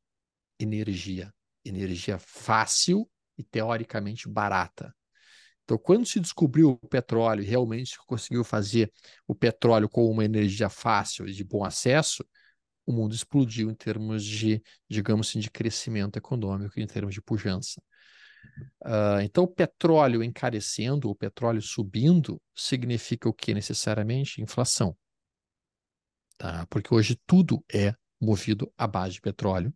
Energia. 0.58 1.32
Energia 1.64 2.18
fácil 2.18 3.08
e 3.38 3.44
teoricamente 3.44 4.28
barata. 4.28 4.92
Então, 5.62 5.78
quando 5.78 6.04
se 6.04 6.18
descobriu 6.18 6.70
o 6.70 6.88
petróleo 6.88 7.44
e 7.44 7.46
realmente 7.46 7.90
se 7.90 7.98
conseguiu 8.08 8.42
fazer 8.42 8.92
o 9.24 9.36
petróleo 9.36 9.88
com 9.88 10.04
uma 10.10 10.24
energia 10.24 10.68
fácil 10.68 11.28
e 11.28 11.32
de 11.32 11.44
bom 11.44 11.64
acesso, 11.64 12.24
o 12.86 12.92
mundo 12.92 13.14
explodiu 13.14 13.70
em 13.70 13.74
termos 13.74 14.24
de, 14.24 14.62
digamos 14.88 15.28
assim, 15.28 15.40
de 15.40 15.50
crescimento 15.50 16.16
econômico, 16.16 16.78
em 16.78 16.86
termos 16.86 17.14
de 17.14 17.22
pujança. 17.22 17.80
Uh, 18.84 19.20
então, 19.22 19.44
o 19.44 19.48
petróleo 19.48 20.22
encarecendo, 20.22 21.08
o 21.08 21.14
petróleo 21.14 21.62
subindo, 21.62 22.40
significa 22.54 23.28
o 23.28 23.32
que 23.32 23.54
necessariamente? 23.54 24.42
Inflação. 24.42 24.96
Tá? 26.36 26.66
Porque 26.68 26.92
hoje 26.92 27.18
tudo 27.26 27.64
é 27.72 27.94
movido 28.20 28.72
à 28.76 28.86
base 28.86 29.14
de 29.14 29.20
petróleo. 29.20 29.72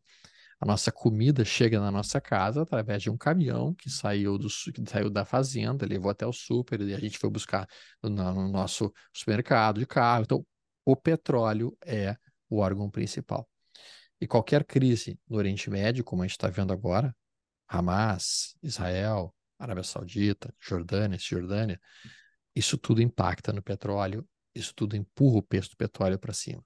A 0.58 0.64
nossa 0.64 0.90
comida 0.90 1.44
chega 1.44 1.78
na 1.78 1.90
nossa 1.90 2.20
casa 2.20 2.62
através 2.62 3.02
de 3.02 3.10
um 3.10 3.16
caminhão 3.16 3.75
que 3.75 3.90
saiu, 3.90 4.38
do, 4.38 4.48
que 4.48 4.90
saiu 4.90 5.10
da 5.10 5.25
fazenda, 5.25 5.86
levou 5.86 6.10
até 6.10 6.26
o 6.26 6.32
super 6.32 6.80
e 6.80 6.94
a 6.94 6.98
gente 6.98 7.18
foi 7.18 7.28
buscar 7.28 7.68
no, 8.02 8.08
no 8.08 8.48
nosso 8.48 8.92
supermercado 9.12 9.80
de 9.80 9.86
carro. 9.86 10.22
Então, 10.25 10.46
o 10.84 10.96
petróleo 10.96 11.76
é 11.84 12.16
o 12.48 12.58
órgão 12.58 12.90
principal. 12.90 13.48
E 14.20 14.26
qualquer 14.26 14.64
crise 14.64 15.18
no 15.28 15.36
Oriente 15.36 15.68
Médio, 15.68 16.04
como 16.04 16.22
a 16.22 16.26
gente 16.26 16.36
está 16.36 16.48
vendo 16.48 16.72
agora, 16.72 17.14
Hamas, 17.68 18.56
Israel, 18.62 19.34
Arábia 19.58 19.82
Saudita, 19.82 20.54
Jordânia, 20.60 21.18
Cisjordânia, 21.18 21.80
isso 22.54 22.78
tudo 22.78 23.02
impacta 23.02 23.52
no 23.52 23.62
petróleo, 23.62 24.26
isso 24.54 24.72
tudo 24.74 24.96
empurra 24.96 25.38
o 25.38 25.42
preço 25.42 25.70
do 25.70 25.76
petróleo 25.76 26.18
para 26.18 26.32
cima. 26.32 26.64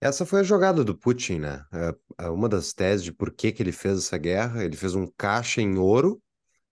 Essa 0.00 0.26
foi 0.26 0.40
a 0.40 0.44
jogada 0.44 0.84
do 0.84 0.96
Putin, 0.96 1.38
né? 1.38 1.64
É, 1.72 2.24
é 2.26 2.28
uma 2.28 2.48
das 2.48 2.72
teses 2.72 3.04
de 3.04 3.12
por 3.12 3.32
que, 3.32 3.50
que 3.50 3.62
ele 3.62 3.72
fez 3.72 3.98
essa 3.98 4.18
guerra. 4.18 4.62
Ele 4.62 4.76
fez 4.76 4.94
um 4.94 5.06
caixa 5.16 5.62
em 5.62 5.78
ouro 5.78 6.20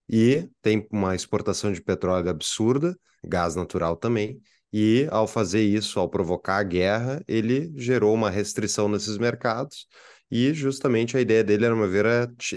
e 0.07 0.47
tem 0.61 0.87
uma 0.91 1.15
exportação 1.15 1.73
de 1.73 1.81
petróleo 1.81 2.29
absurda, 2.29 2.97
gás 3.23 3.55
natural 3.55 3.95
também. 3.95 4.39
E 4.77 5.07
ao 5.09 5.25
fazer 5.25 5.61
isso, 5.61 6.01
ao 6.01 6.09
provocar 6.09 6.57
a 6.57 6.63
guerra, 6.63 7.23
ele 7.29 7.71
gerou 7.77 8.13
uma 8.13 8.29
restrição 8.29 8.89
nesses 8.89 9.17
mercados. 9.17 9.87
E 10.29 10.53
justamente 10.53 11.15
a 11.15 11.21
ideia 11.21 11.45
dele, 11.45 11.63
era 11.63 11.73
uma 11.73 11.87
ver, 11.87 12.05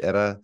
era 0.03 0.41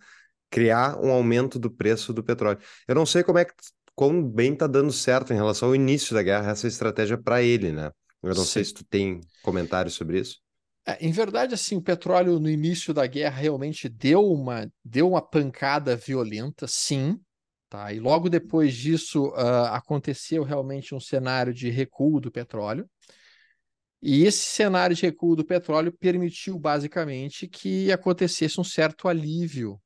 criar 0.49 0.97
um 1.03 1.11
aumento 1.11 1.59
do 1.59 1.69
preço 1.69 2.13
do 2.13 2.23
petróleo. 2.23 2.59
Eu 2.87 2.95
não 2.95 3.05
sei 3.05 3.23
como 3.23 3.39
é 3.39 3.43
que 3.43 3.53
quão 3.93 4.23
bem 4.23 4.53
está 4.53 4.67
dando 4.67 4.93
certo 4.93 5.33
em 5.33 5.35
relação 5.35 5.67
ao 5.67 5.75
início 5.75 6.13
da 6.13 6.23
guerra 6.23 6.51
essa 6.51 6.65
estratégia 6.65 7.17
para 7.17 7.43
ele, 7.43 7.73
né? 7.73 7.91
Eu 8.23 8.29
não 8.29 8.45
Sim. 8.45 8.51
sei 8.51 8.63
se 8.63 8.73
tu 8.73 8.85
tem 8.85 9.19
comentários 9.43 9.95
sobre 9.95 10.21
isso. 10.21 10.39
É, 10.85 11.05
em 11.05 11.11
verdade, 11.11 11.53
assim, 11.53 11.75
o 11.75 11.81
petróleo 11.81 12.39
no 12.39 12.49
início 12.49 12.93
da 12.93 13.05
guerra 13.05 13.37
realmente 13.37 13.89
deu 13.89 14.23
uma, 14.23 14.71
deu 14.81 15.09
uma 15.09 15.21
pancada 15.21 15.93
violenta, 15.97 16.67
sim. 16.69 17.19
Tá? 17.69 17.91
E 17.91 17.99
logo 17.99 18.29
depois 18.29 18.75
disso 18.75 19.29
uh, 19.29 19.65
aconteceu 19.71 20.43
realmente 20.43 20.93
um 20.93 20.99
cenário 20.99 21.53
de 21.53 21.69
recuo 21.69 22.19
do 22.19 22.31
petróleo. 22.31 22.89
E 24.01 24.23
esse 24.23 24.43
cenário 24.43 24.95
de 24.95 25.01
recuo 25.01 25.35
do 25.35 25.43
petróleo 25.43 25.91
permitiu 25.91 26.59
basicamente 26.59 27.47
que 27.47 27.91
acontecesse 27.91 28.61
um 28.61 28.63
certo 28.63 29.07
alívio 29.07 29.81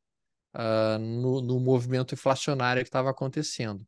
uh, 0.54 1.00
no, 1.00 1.42
no 1.42 1.60
movimento 1.60 2.14
inflacionário 2.14 2.84
que 2.84 2.90
estava 2.90 3.10
acontecendo. 3.10 3.86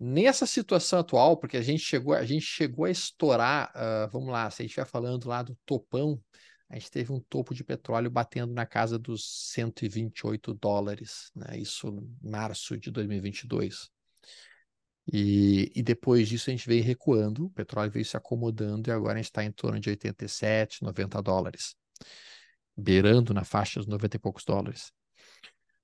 Nessa 0.00 0.46
situação 0.46 1.00
atual, 1.00 1.36
porque 1.36 1.56
a 1.56 1.62
gente 1.62 1.82
chegou, 1.82 2.14
a 2.14 2.24
gente 2.24 2.44
chegou 2.44 2.84
a 2.84 2.90
estourar, 2.90 3.72
uh, 3.74 4.08
vamos 4.12 4.28
lá, 4.28 4.48
se 4.48 4.62
a 4.62 4.64
gente 4.64 4.70
estiver 4.70 4.86
falando 4.86 5.26
lá 5.26 5.42
do 5.42 5.58
topão, 5.66 6.22
a 6.70 6.74
gente 6.74 6.90
teve 6.90 7.12
um 7.12 7.20
topo 7.20 7.54
de 7.54 7.64
petróleo 7.64 8.10
batendo 8.10 8.52
na 8.52 8.66
casa 8.66 8.98
dos 8.98 9.50
128 9.52 10.52
dólares, 10.54 11.30
né? 11.34 11.58
isso 11.58 11.88
em 11.88 12.30
março 12.30 12.76
de 12.76 12.90
2022. 12.90 13.90
E, 15.10 15.72
e 15.74 15.82
depois 15.82 16.28
disso 16.28 16.50
a 16.50 16.52
gente 16.52 16.68
veio 16.68 16.84
recuando, 16.84 17.46
o 17.46 17.50
petróleo 17.50 17.90
veio 17.90 18.04
se 18.04 18.16
acomodando 18.16 18.90
e 18.90 18.92
agora 18.92 19.14
a 19.14 19.16
gente 19.16 19.30
está 19.30 19.42
em 19.42 19.50
torno 19.50 19.80
de 19.80 19.88
87, 19.88 20.82
90 20.82 21.22
dólares, 21.22 21.74
beirando 22.76 23.32
na 23.32 23.44
faixa 23.44 23.80
dos 23.80 23.86
90 23.86 24.16
e 24.16 24.20
poucos 24.20 24.44
dólares. 24.44 24.92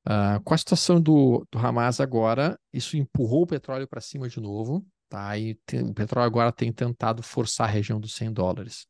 Uh, 0.06 0.38
com 0.44 0.52
a 0.52 0.58
situação 0.58 1.00
do, 1.00 1.46
do 1.50 1.58
Hamas 1.58 1.98
agora, 1.98 2.60
isso 2.70 2.98
empurrou 2.98 3.44
o 3.44 3.46
petróleo 3.46 3.88
para 3.88 4.02
cima 4.02 4.28
de 4.28 4.38
novo, 4.38 4.86
tá? 5.08 5.38
E 5.38 5.54
tem, 5.64 5.80
o 5.80 5.94
petróleo 5.94 6.26
agora 6.26 6.52
tem 6.52 6.70
tentado 6.70 7.22
forçar 7.22 7.66
a 7.66 7.72
região 7.72 7.98
dos 7.98 8.14
100 8.14 8.30
dólares. 8.34 8.86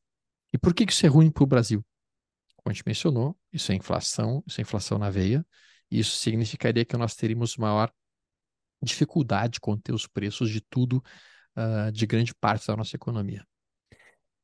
E 0.54 0.58
por 0.58 0.72
que, 0.72 0.84
isso 0.84 1.04
é 1.04 1.08
ruim 1.08 1.32
para 1.32 1.42
o 1.42 1.46
Brasil? 1.48 1.84
Como 2.54 2.70
a 2.70 2.72
gente 2.72 2.84
mencionou, 2.86 3.36
isso 3.52 3.72
é 3.72 3.74
inflação, 3.74 4.40
isso 4.46 4.60
é 4.60 4.62
inflação 4.62 4.98
na 4.98 5.10
veia, 5.10 5.44
e 5.90 5.98
isso 5.98 6.16
significaria 6.16 6.84
que 6.84 6.96
nós 6.96 7.16
teríamos 7.16 7.56
maior 7.56 7.92
dificuldade 8.80 9.54
de 9.54 9.60
conter 9.60 9.92
os 9.92 10.06
preços 10.06 10.48
de 10.48 10.60
tudo, 10.60 11.02
uh, 11.56 11.90
de 11.90 12.06
grande 12.06 12.32
parte 12.32 12.68
da 12.68 12.76
nossa 12.76 12.94
economia. 12.94 13.44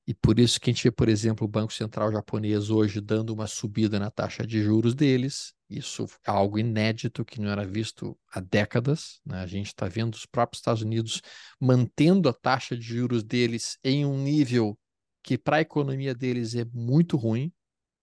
E 0.04 0.12
por 0.12 0.40
isso 0.40 0.60
que 0.60 0.68
a 0.68 0.72
gente 0.72 0.82
vê, 0.82 0.90
por 0.90 1.08
exemplo, 1.08 1.46
o 1.46 1.48
Banco 1.48 1.72
Central 1.72 2.10
japonês 2.10 2.70
hoje 2.70 3.00
dando 3.00 3.30
uma 3.30 3.46
subida 3.46 3.96
na 4.00 4.10
taxa 4.10 4.44
de 4.44 4.60
juros 4.60 4.96
deles. 4.96 5.54
Isso 5.68 6.06
é 6.26 6.30
algo 6.32 6.58
inédito 6.58 7.24
que 7.24 7.40
não 7.40 7.48
era 7.48 7.64
visto 7.64 8.18
há 8.32 8.40
décadas. 8.40 9.20
Né? 9.24 9.40
A 9.40 9.46
gente 9.46 9.68
está 9.68 9.86
vendo 9.86 10.14
os 10.14 10.26
próprios 10.26 10.58
Estados 10.58 10.82
Unidos 10.82 11.22
mantendo 11.60 12.28
a 12.28 12.32
taxa 12.32 12.76
de 12.76 12.82
juros 12.82 13.22
deles 13.22 13.78
em 13.84 14.04
um 14.04 14.20
nível 14.20 14.76
que 15.22 15.38
para 15.38 15.56
a 15.56 15.60
economia 15.60 16.14
deles 16.14 16.54
é 16.54 16.64
muito 16.64 17.16
ruim, 17.16 17.52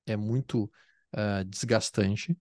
é 0.05 0.15
muito 0.15 0.71
uh, 1.15 1.43
desgastante. 1.45 2.37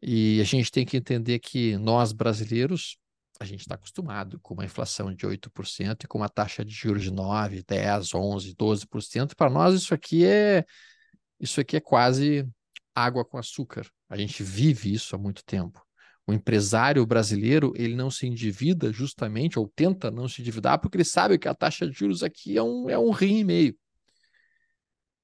E 0.00 0.40
a 0.40 0.44
gente 0.44 0.70
tem 0.70 0.86
que 0.86 0.96
entender 0.96 1.38
que 1.40 1.76
nós 1.76 2.12
brasileiros 2.12 2.98
a 3.40 3.44
gente 3.44 3.60
está 3.60 3.76
acostumado 3.76 4.40
com 4.40 4.54
uma 4.54 4.64
inflação 4.64 5.14
de 5.14 5.24
8% 5.24 6.04
e 6.04 6.08
com 6.08 6.18
uma 6.18 6.28
taxa 6.28 6.64
de 6.64 6.72
juros 6.72 7.04
de 7.04 7.12
9, 7.12 7.62
10, 7.62 8.14
11, 8.14 8.54
12%. 8.54 9.36
Para 9.36 9.48
nós 9.48 9.74
isso 9.74 9.94
aqui 9.94 10.24
é 10.24 10.64
isso 11.38 11.60
aqui 11.60 11.76
é 11.76 11.80
quase 11.80 12.48
água 12.94 13.24
com 13.24 13.38
açúcar. 13.38 13.88
A 14.08 14.16
gente 14.16 14.42
vive 14.42 14.92
isso 14.92 15.14
há 15.14 15.18
muito 15.18 15.44
tempo. 15.44 15.87
O 16.28 16.32
empresário 16.34 17.06
brasileiro, 17.06 17.72
ele 17.74 17.96
não 17.96 18.10
se 18.10 18.26
endivida 18.26 18.92
justamente, 18.92 19.58
ou 19.58 19.66
tenta 19.66 20.10
não 20.10 20.28
se 20.28 20.42
endividar, 20.42 20.78
porque 20.78 20.98
ele 20.98 21.04
sabe 21.04 21.38
que 21.38 21.48
a 21.48 21.54
taxa 21.54 21.88
de 21.88 21.98
juros 21.98 22.22
aqui 22.22 22.58
é 22.58 22.62
um, 22.62 22.90
é 22.90 22.98
um 22.98 23.10
rim 23.10 23.38
e 23.38 23.44
meio. 23.44 23.78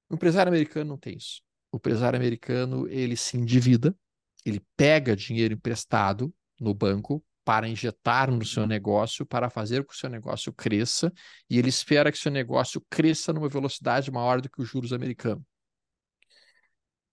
O 0.09 0.15
empresário 0.15 0.49
americano 0.49 0.89
não 0.89 0.97
tem 0.97 1.15
isso. 1.15 1.43
O 1.71 1.77
empresário 1.77 2.19
americano, 2.19 2.89
ele 2.89 3.19
se 3.19 3.37
endivida, 3.37 3.95
ele 4.47 4.63
pega 4.79 5.15
dinheiro 5.15 5.53
emprestado 5.53 6.33
no 6.59 6.73
banco 6.73 7.23
para 7.45 7.69
injetar 7.69 8.31
no 8.31 8.43
seu 8.43 8.67
negócio, 8.67 9.27
para 9.27 9.51
fazer 9.51 9.83
com 9.83 9.91
que 9.91 9.95
o 9.95 9.99
seu 9.99 10.09
negócio 10.09 10.55
cresça, 10.55 11.13
e 11.51 11.59
ele 11.59 11.69
espera 11.69 12.11
que 12.11 12.17
seu 12.17 12.33
negócio 12.33 12.83
cresça 12.89 13.31
numa 13.31 13.51
velocidade 13.51 14.11
maior 14.11 14.41
do 14.41 14.49
que 14.49 14.63
os 14.63 14.67
juros 14.67 14.91
americanos. 14.91 15.45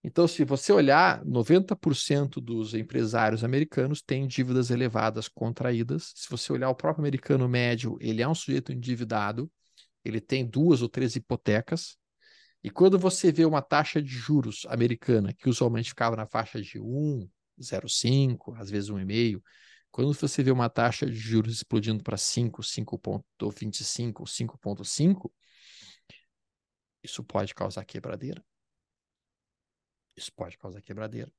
Então, 0.04 0.28
se 0.28 0.44
você 0.44 0.74
olhar, 0.74 1.24
90% 1.24 2.42
dos 2.42 2.74
empresários 2.74 3.44
americanos 3.44 4.02
têm 4.02 4.26
dívidas 4.26 4.72
elevadas 4.72 5.28
contraídas. 5.28 6.12
Se 6.16 6.28
você 6.30 6.52
olhar 6.52 6.70
o 6.70 6.76
próprio 6.76 7.04
americano 7.04 7.48
médio, 7.48 7.98
ele 8.02 8.22
é 8.22 8.28
um 8.28 8.34
sujeito 8.34 8.72
endividado, 8.72 9.52
ele 10.04 10.20
tem 10.20 10.46
duas 10.46 10.82
ou 10.82 10.90
três 10.90 11.16
hipotecas. 11.16 11.98
E 12.64 12.70
quando 12.70 12.98
você 12.98 13.32
vê 13.32 13.46
uma 13.46 13.62
taxa 13.62 14.02
de 14.02 14.10
juros 14.10 14.66
americana, 14.70 15.34
que 15.34 15.50
usualmente 15.50 15.90
ficava 15.90 16.16
na 16.16 16.26
faixa 16.26 16.60
de 16.62 16.80
1, 16.80 17.28
0,5, 17.60 18.56
às 18.56 18.70
vezes 18.72 18.90
1,5, 18.90 19.42
quando 19.92 20.14
você 20.14 20.42
vê 20.42 20.52
uma 20.52 20.70
taxa 20.70 21.06
de 21.06 21.16
juros 21.16 21.54
explodindo 21.56 22.04
para 22.04 22.18
5, 22.18 22.64
5,25, 22.64 24.26
5,5, 24.26 25.32
isso 27.04 27.24
pode 27.24 27.54
causar 27.54 27.84
quebradeira. 27.86 28.44
Isso 30.16 30.32
pode 30.34 30.58
causar 30.58 30.82
quebradeira. 30.82 31.32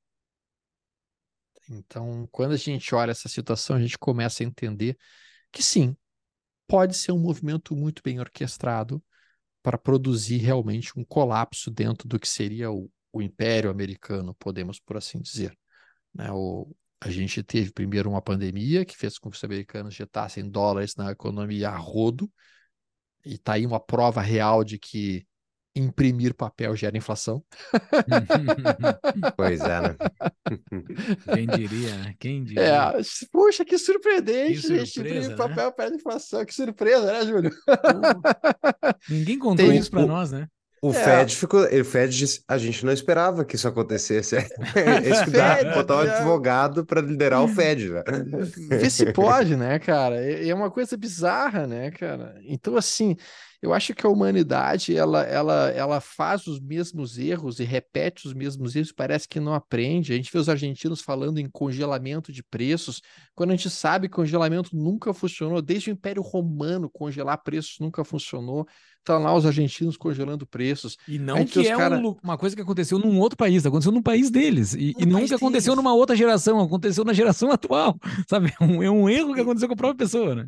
Então, 1.70 2.28
quando 2.30 2.52
a 2.52 2.56
gente 2.56 2.94
olha 2.94 3.12
essa 3.12 3.28
situação, 3.28 3.76
a 3.76 3.80
gente 3.80 3.98
começa 3.98 4.42
a 4.42 4.46
entender 4.46 4.96
que 5.50 5.62
sim, 5.62 5.96
pode 6.66 6.94
ser 6.96 7.12
um 7.12 7.18
movimento 7.18 7.76
muito 7.76 8.02
bem 8.02 8.18
orquestrado 8.18 9.02
para 9.62 9.78
produzir 9.78 10.38
realmente 10.38 10.98
um 10.98 11.04
colapso 11.04 11.70
dentro 11.70 12.08
do 12.08 12.18
que 12.18 12.28
seria 12.28 12.70
o, 12.70 12.90
o 13.12 13.22
Império 13.22 13.70
Americano, 13.70 14.34
podemos 14.34 14.80
por 14.80 14.96
assim 14.96 15.20
dizer. 15.20 15.56
Né? 16.12 16.30
O, 16.32 16.74
a 17.00 17.10
gente 17.10 17.42
teve 17.42 17.72
primeiro 17.72 18.10
uma 18.10 18.22
pandemia 18.22 18.84
que 18.84 18.96
fez 18.96 19.18
com 19.18 19.30
que 19.30 19.36
os 19.36 19.44
americanos 19.44 19.94
jetassem 19.94 20.48
dólares 20.48 20.96
na 20.96 21.12
economia 21.12 21.68
a 21.68 21.76
rodo, 21.76 22.30
e 23.24 23.34
está 23.34 23.52
aí 23.52 23.64
uma 23.64 23.78
prova 23.78 24.20
real 24.20 24.64
de 24.64 24.78
que 24.78 25.26
imprimir 25.74 26.34
papel 26.34 26.74
gera 26.76 26.96
inflação. 26.96 27.42
pois 29.36 29.60
é, 29.60 29.80
né? 29.80 29.96
Quem 31.34 31.46
diria, 31.46 31.96
né? 31.96 32.14
Quem 32.18 32.44
diria? 32.44 32.62
É, 32.62 32.92
puxa, 33.32 33.64
que 33.64 33.78
surpreendente, 33.78 34.54
que 34.54 34.60
surpresa, 34.60 34.84
gente. 34.84 35.00
Imprimir 35.00 35.28
né? 35.30 35.36
papel 35.36 35.72
perde 35.72 35.96
inflação. 35.96 36.44
Que 36.44 36.54
surpresa, 36.54 37.12
né, 37.12 37.26
Júlio? 37.26 37.50
Ninguém 39.08 39.38
contou 39.38 39.66
Tem, 39.66 39.78
isso 39.78 39.90
para 39.90 40.06
nós, 40.06 40.32
né? 40.32 40.46
O 40.84 40.90
É. 40.90 40.94
Fed 40.94 41.36
ficou. 41.36 41.60
O 41.62 41.84
Fed 41.84 42.16
disse: 42.16 42.42
a 42.48 42.58
gente 42.58 42.84
não 42.84 42.92
esperava 42.92 43.44
que 43.44 43.54
isso 43.54 43.68
acontecesse. 43.68 44.34
Esse 44.36 45.24
que 45.24 45.30
dá, 45.30 45.56
Fed, 45.56 45.74
botar 45.74 45.98
um 45.98 46.02
é. 46.02 46.10
advogado 46.10 46.84
para 46.84 47.00
liderar 47.00 47.40
o 47.44 47.46
Fed, 47.48 47.88
né? 47.88 48.02
Vê 48.68 48.90
se 48.90 49.12
pode, 49.12 49.56
né, 49.56 49.78
cara? 49.78 50.16
É 50.16 50.48
é 50.48 50.54
uma 50.54 50.72
coisa 50.72 50.96
bizarra, 50.96 51.68
né, 51.68 51.92
cara? 51.92 52.34
Então, 52.44 52.76
assim, 52.76 53.16
eu 53.62 53.72
acho 53.72 53.94
que 53.94 54.04
a 54.04 54.10
humanidade, 54.10 54.96
ela, 54.96 55.22
ela, 55.22 55.70
ela 55.70 56.00
faz 56.00 56.48
os 56.48 56.58
mesmos 56.58 57.16
erros 57.16 57.60
e 57.60 57.64
repete 57.64 58.26
os 58.26 58.34
mesmos 58.34 58.74
erros, 58.74 58.90
parece 58.90 59.28
que 59.28 59.38
não 59.38 59.54
aprende. 59.54 60.12
A 60.12 60.16
gente 60.16 60.32
vê 60.32 60.38
os 60.38 60.48
argentinos 60.48 61.00
falando 61.00 61.38
em 61.38 61.48
congelamento 61.48 62.32
de 62.32 62.42
preços, 62.42 63.00
quando 63.36 63.50
a 63.50 63.56
gente 63.56 63.70
sabe 63.70 64.08
que 64.08 64.16
congelamento 64.16 64.74
nunca 64.74 65.14
funcionou, 65.14 65.62
desde 65.62 65.90
o 65.90 65.92
Império 65.92 66.22
Romano, 66.22 66.90
congelar 66.90 67.38
preços 67.38 67.76
nunca 67.78 68.02
funcionou. 68.02 68.66
Estão 69.02 69.20
lá 69.20 69.34
os 69.34 69.44
argentinos 69.44 69.96
congelando 69.96 70.46
preços. 70.46 70.96
E 71.08 71.18
não 71.18 71.44
que 71.44 71.66
é 71.66 71.76
cara- 71.76 71.98
um 71.98 72.16
uma 72.22 72.38
coisa 72.38 72.54
que 72.54 72.62
aconteceu 72.62 73.00
num 73.00 73.18
outro 73.18 73.36
país, 73.36 73.66
aconteceu 73.66 73.90
no 73.90 74.02
país 74.02 74.30
deles. 74.30 74.74
E, 74.74 74.90
e 74.90 74.94
que 74.94 75.34
aconteceu 75.34 75.50
deles. 75.50 75.76
numa 75.76 75.92
outra 75.92 76.14
geração, 76.14 76.60
aconteceu 76.60 77.04
na 77.04 77.12
geração 77.12 77.50
atual, 77.52 77.98
sabe? 78.28 78.52
É 78.60 78.64
um, 78.64 78.82
é 78.82 78.88
um 78.90 79.08
erro 79.08 79.34
que 79.34 79.40
aconteceu 79.40 79.66
com 79.66 79.74
a 79.74 79.76
própria 79.76 79.98
pessoa, 80.06 80.36
né? 80.36 80.46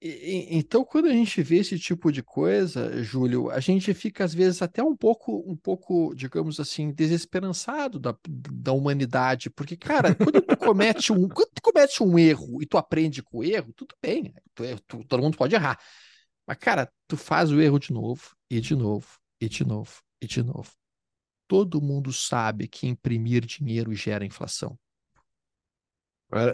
Então, 0.00 0.84
quando 0.84 1.06
a 1.06 1.12
gente 1.12 1.42
vê 1.42 1.56
esse 1.56 1.76
tipo 1.76 2.12
de 2.12 2.22
coisa, 2.22 3.02
Júlio, 3.02 3.50
a 3.50 3.58
gente 3.58 3.92
fica 3.92 4.24
às 4.24 4.32
vezes 4.32 4.62
até 4.62 4.80
um 4.80 4.96
pouco, 4.96 5.42
um 5.44 5.56
pouco, 5.56 6.14
digamos 6.14 6.60
assim, 6.60 6.92
desesperançado 6.92 7.98
da, 7.98 8.14
da 8.28 8.72
humanidade, 8.72 9.50
porque, 9.50 9.76
cara, 9.76 10.14
quando 10.14 10.40
tu 10.40 10.56
comete 10.56 11.12
um, 11.12 11.28
quando 11.28 11.48
tu 11.52 11.60
comete 11.60 12.00
um 12.00 12.16
erro 12.16 12.62
e 12.62 12.66
tu 12.66 12.78
aprende 12.78 13.24
com 13.24 13.38
o 13.38 13.44
erro, 13.44 13.72
tudo 13.74 13.92
bem, 14.00 14.32
tu 14.54 14.62
é- 14.62 14.76
tu- 14.86 15.04
todo 15.04 15.20
mundo 15.22 15.36
pode 15.36 15.56
errar. 15.56 15.76
Mas, 16.48 16.58
cara, 16.58 16.92
tu 17.08 17.18
faz 17.18 17.52
o 17.52 17.60
erro 17.62 17.80
de 17.80 17.92
novo, 17.92 18.36
e 18.50 18.60
de 18.60 18.76
novo, 18.76 19.08
e 19.40 19.48
de 19.50 19.64
novo, 19.66 20.02
e 20.22 20.28
de 20.28 20.44
novo. 20.44 20.72
Todo 21.48 21.82
mundo 21.82 22.12
sabe 22.12 22.68
que 22.68 22.88
imprimir 22.88 23.46
dinheiro 23.46 23.94
gera 23.94 24.26
inflação. 24.26 24.78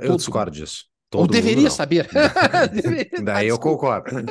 Eu 0.03 0.09
Todo 0.09 0.17
discordo 0.17 0.51
disso. 0.53 0.85
Ou 1.17 1.27
Todo 1.27 1.35
mundo 1.35 1.35
deveria 1.35 1.63
não. 1.63 1.71
saber. 1.71 2.09
Deveria- 2.73 3.25
Daí 3.25 3.49
eu 3.49 3.59
concordo. 3.59 4.11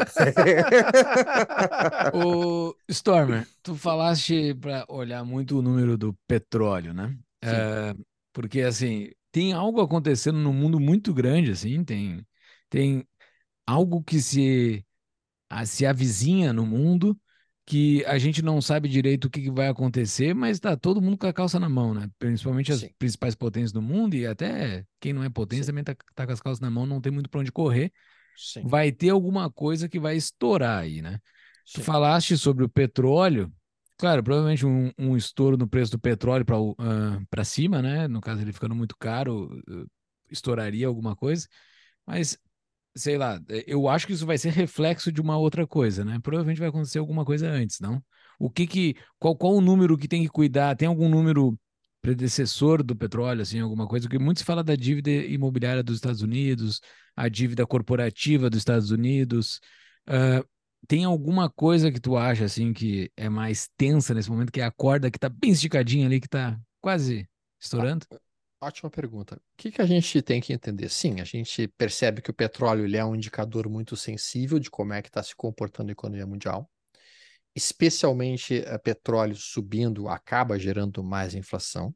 O 2.11 2.75
Stormer, 2.89 3.47
tu 3.63 3.75
falaste 3.75 4.53
para 4.55 4.85
olhar 4.89 5.23
muito 5.23 5.57
o 5.57 5.61
número 5.61 5.97
do 5.97 6.13
petróleo, 6.27 6.93
né? 6.93 7.17
É, 7.43 7.95
porque 8.31 8.61
assim, 8.61 9.09
tem 9.31 9.53
algo 9.53 9.81
acontecendo 9.81 10.37
no 10.39 10.53
mundo 10.53 10.79
muito 10.79 11.13
grande, 11.13 11.51
assim, 11.51 11.83
tem, 11.83 12.25
tem 12.69 13.07
algo 13.65 14.03
que 14.03 14.21
se, 14.21 14.85
a- 15.61 15.65
se 15.65 15.85
avizinha 15.85 16.53
no 16.53 16.65
mundo 16.65 17.19
que 17.65 18.03
a 18.05 18.17
gente 18.17 18.41
não 18.41 18.61
sabe 18.61 18.89
direito 18.89 19.25
o 19.25 19.29
que 19.29 19.41
que 19.41 19.51
vai 19.51 19.67
acontecer, 19.69 20.33
mas 20.35 20.59
tá 20.59 20.75
todo 20.75 21.01
mundo 21.01 21.17
com 21.17 21.27
a 21.27 21.33
calça 21.33 21.59
na 21.59 21.69
mão, 21.69 21.93
né? 21.93 22.09
Principalmente 22.19 22.71
as 22.73 22.83
Sim. 22.83 22.93
principais 22.99 23.35
potências 23.35 23.71
do 23.71 23.81
mundo 23.81 24.15
e 24.15 24.25
até 24.27 24.85
quem 24.99 25.13
não 25.13 25.23
é 25.23 25.29
potência 25.29 25.65
Sim. 25.65 25.71
também 25.71 25.83
tá, 25.83 25.95
tá 26.15 26.25
com 26.25 26.33
as 26.33 26.41
calças 26.41 26.59
na 26.59 26.69
mão, 26.69 26.85
não 26.85 26.99
tem 27.01 27.11
muito 27.11 27.29
para 27.29 27.39
onde 27.41 27.51
correr. 27.51 27.91
Sim, 28.35 28.65
Vai 28.65 28.91
ter 28.91 29.09
alguma 29.09 29.51
coisa 29.51 29.89
que 29.89 29.99
vai 29.99 30.15
estourar 30.15 30.79
aí, 30.83 31.01
né? 31.01 31.19
Tu 31.71 31.81
falaste 31.81 32.37
sobre 32.37 32.63
o 32.63 32.69
petróleo. 32.69 33.51
Claro, 33.97 34.23
provavelmente 34.23 34.65
um, 34.65 34.91
um 34.97 35.17
estouro 35.17 35.57
no 35.57 35.67
preço 35.67 35.91
do 35.91 35.99
petróleo 35.99 36.45
para 37.29 37.43
cima, 37.43 37.81
né? 37.81 38.07
No 38.07 38.21
caso, 38.21 38.41
ele 38.41 38.53
ficando 38.53 38.75
muito 38.75 38.95
caro, 38.97 39.49
eh, 39.69 39.85
estouraria 40.29 40.87
alguma 40.87 41.15
coisa. 41.15 41.47
Mas, 42.05 42.37
sei 42.95 43.17
lá, 43.17 43.39
eh, 43.49 43.63
eu 43.67 43.87
acho 43.87 44.07
que 44.07 44.13
isso 44.13 44.25
vai 44.25 44.37
ser 44.37 44.51
reflexo 44.51 45.11
de 45.11 45.21
uma 45.21 45.37
outra 45.37 45.65
coisa, 45.67 46.03
né? 46.05 46.19
Provavelmente 46.21 46.59
vai 46.59 46.69
acontecer 46.69 46.99
alguma 46.99 47.25
coisa 47.25 47.47
antes, 47.49 47.79
não? 47.79 48.03
O 48.39 48.49
que 48.49 48.67
que, 48.67 48.95
qual, 49.19 49.35
qual 49.35 49.53
o 49.55 49.61
número 49.61 49.97
que 49.97 50.07
tem 50.07 50.23
que 50.23 50.29
cuidar? 50.29 50.75
Tem 50.75 50.87
algum 50.87 51.09
número 51.09 51.57
predecessor 52.01 52.83
do 52.83 52.95
petróleo, 52.95 53.41
assim, 53.41 53.59
alguma 53.59 53.87
coisa? 53.87 54.07
Porque 54.07 54.19
muito 54.23 54.39
se 54.39 54.45
fala 54.45 54.63
da 54.63 54.75
dívida 54.75 55.09
imobiliária 55.09 55.81
dos 55.83 55.95
Estados 55.95 56.21
Unidos, 56.21 56.81
a 57.15 57.29
dívida 57.29 57.65
corporativa 57.65 58.49
dos 58.49 58.59
Estados 58.59 58.91
Unidos. 58.91 59.59
Ah, 60.07 60.43
tem 60.87 61.05
alguma 61.05 61.49
coisa 61.49 61.91
que 61.91 61.99
tu 61.99 62.17
acha 62.17 62.45
assim 62.45 62.73
que 62.73 63.09
é 63.15 63.29
mais 63.29 63.69
tensa 63.77 64.13
nesse 64.13 64.29
momento, 64.29 64.51
que 64.51 64.59
é 64.61 64.65
a 64.65 64.71
corda 64.71 65.09
que 65.09 65.17
tá 65.19 65.29
bem 65.29 65.51
esticadinha 65.51 66.05
ali, 66.07 66.19
que 66.19 66.27
tá 66.27 66.59
quase 66.81 67.27
estourando? 67.59 68.05
Ótima 68.63 68.89
pergunta. 68.89 69.35
O 69.35 69.39
que 69.57 69.71
que 69.71 69.81
a 69.81 69.85
gente 69.85 70.21
tem 70.21 70.39
que 70.39 70.53
entender? 70.53 70.87
Sim, 70.87 71.19
a 71.19 71.25
gente 71.25 71.67
percebe 71.67 72.21
que 72.21 72.31
o 72.31 72.33
petróleo 72.33 72.85
ele 72.85 72.95
é 72.95 73.03
um 73.03 73.13
indicador 73.13 73.67
muito 73.67 73.97
sensível 73.97 74.57
de 74.57 74.71
como 74.71 74.93
é 74.93 75.01
que 75.01 75.09
está 75.09 75.21
se 75.21 75.35
comportando 75.35 75.89
a 75.89 75.91
economia 75.91 76.25
mundial. 76.25 76.71
Especialmente 77.53 78.63
eh, 78.65 78.77
petróleo 78.77 79.35
subindo 79.35 80.07
acaba 80.07 80.57
gerando 80.57 81.03
mais 81.03 81.35
inflação. 81.35 81.93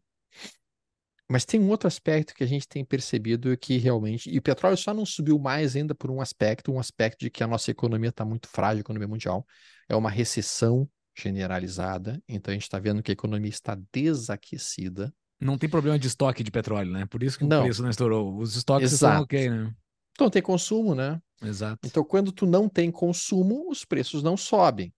Mas 1.30 1.46
tem 1.46 1.58
um 1.58 1.70
outro 1.70 1.88
aspecto 1.88 2.34
que 2.36 2.44
a 2.44 2.48
gente 2.48 2.68
tem 2.68 2.84
percebido 2.84 3.58
que 3.58 3.78
realmente. 3.78 4.30
E 4.30 4.38
o 4.38 4.42
petróleo 4.42 4.76
só 4.76 4.94
não 4.94 5.06
subiu 5.06 5.40
mais 5.40 5.74
ainda 5.74 5.96
por 5.96 6.12
um 6.12 6.20
aspecto, 6.20 6.70
um 6.74 6.80
aspecto 6.80 7.20
de 7.22 7.30
que 7.30 7.46
a 7.46 7.48
nossa 7.48 7.72
economia 7.72 8.10
está 8.10 8.26
muito 8.26 8.50
frágil, 8.50 8.80
a 8.80 8.82
economia 8.82 9.08
mundial. 9.08 9.48
É 9.88 9.96
uma 9.96 10.10
recessão 10.10 10.90
generalizada. 11.18 12.22
Então 12.28 12.52
a 12.52 12.56
gente 12.56 12.64
está 12.64 12.78
vendo 12.78 13.02
que 13.02 13.12
a 13.12 13.14
economia 13.14 13.50
está 13.50 13.78
desaquecida. 13.94 15.14
Não 15.40 15.58
tem 15.58 15.70
problema 15.70 16.00
de 16.00 16.08
estoque 16.08 16.44
de 16.44 16.52
petróleo, 16.52 16.92
né? 16.92 17.06
Por 17.06 17.22
isso 17.22 17.38
que 17.38 17.46
Não. 17.46 17.62
o 17.62 17.64
preço 17.64 17.84
não 17.84 17.90
estourou. 17.90 18.38
Os 18.38 18.56
estoques 18.56 18.92
Exato. 18.92 19.14
estão 19.14 19.24
ok, 19.24 19.50
né? 19.50 19.74
Então 20.12 20.30
tem 20.30 20.42
consumo, 20.42 20.96
né? 20.96 21.22
Exato. 21.44 21.88
Então, 21.88 22.04
quando 22.04 22.32
tu 22.32 22.48
não 22.48 22.68
tem 22.68 22.90
consumo, 22.90 23.70
os 23.70 23.86
preços 23.86 24.24
não 24.24 24.36
sobem. 24.36 24.92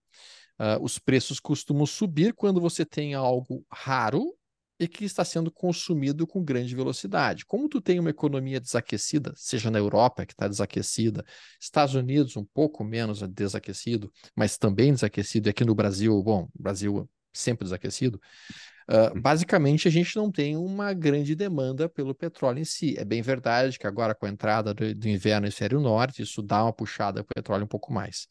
Ah, 0.58 0.78
os 0.80 0.98
preços 0.98 1.40
costumam 1.40 1.86
subir 1.86 2.34
quando 2.34 2.60
você 2.60 2.84
tem 2.84 3.14
algo 3.14 3.64
raro 3.70 4.34
e 4.78 4.88
que 4.88 5.04
está 5.04 5.24
sendo 5.24 5.50
consumido 5.50 6.26
com 6.26 6.42
grande 6.42 6.74
velocidade. 6.74 7.44
Como 7.44 7.68
tu 7.68 7.80
tem 7.80 7.98
uma 7.98 8.10
economia 8.10 8.58
desaquecida, 8.58 9.32
seja 9.36 9.70
na 9.70 9.78
Europa, 9.78 10.24
que 10.24 10.32
está 10.32 10.48
desaquecida, 10.48 11.24
Estados 11.60 11.94
Unidos 11.94 12.36
um 12.36 12.44
pouco 12.44 12.82
menos 12.82 13.20
desaquecido, 13.28 14.10
mas 14.34 14.56
também 14.56 14.92
desaquecido, 14.92 15.48
e 15.48 15.50
aqui 15.50 15.64
no 15.64 15.74
Brasil, 15.74 16.22
bom, 16.22 16.48
Brasil 16.58 17.08
sempre 17.32 17.64
desaquecido, 17.64 18.20
ah, 18.92 19.12
basicamente 19.14 19.86
a 19.86 19.90
gente 19.90 20.16
não 20.16 20.32
tem 20.32 20.56
uma 20.56 20.92
grande 20.92 21.36
demanda 21.36 21.88
pelo 21.88 22.12
petróleo 22.12 22.58
em 22.58 22.64
si. 22.64 22.96
É 22.98 23.04
bem 23.04 23.22
verdade 23.22 23.78
que 23.78 23.86
agora 23.86 24.14
com 24.16 24.26
a 24.26 24.28
entrada 24.28 24.74
do, 24.74 24.92
do 24.94 25.08
inverno 25.08 25.42
no 25.42 25.46
hemisfério 25.46 25.80
norte, 25.80 26.22
isso 26.22 26.42
dá 26.42 26.64
uma 26.64 26.72
puxada 26.72 27.22
para 27.22 27.30
o 27.30 27.34
petróleo 27.36 27.64
um 27.64 27.68
pouco 27.68 27.92
mais. 27.92 28.26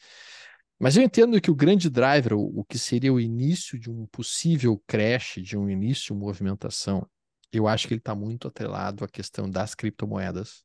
Mas 0.78 0.98
eu 0.98 1.04
entendo 1.04 1.40
que 1.40 1.50
o 1.50 1.56
grande 1.56 1.90
driver, 1.90 2.34
o, 2.34 2.60
o 2.60 2.66
que 2.66 2.78
seria 2.78 3.14
o 3.14 3.20
início 3.22 3.80
de 3.80 3.90
um 3.90 4.06
possível 4.08 4.82
crash, 4.86 5.36
de 5.42 5.58
um 5.58 5.70
início 5.70 6.14
de 6.14 6.20
movimentação, 6.20 7.08
eu 7.54 7.68
acho 7.68 7.88
que 7.88 7.94
ele 7.94 8.02
está 8.02 8.14
muito 8.14 8.48
atrelado 8.48 9.04
à 9.06 9.08
questão 9.08 9.50
das 9.50 9.74
criptomoedas. 9.74 10.64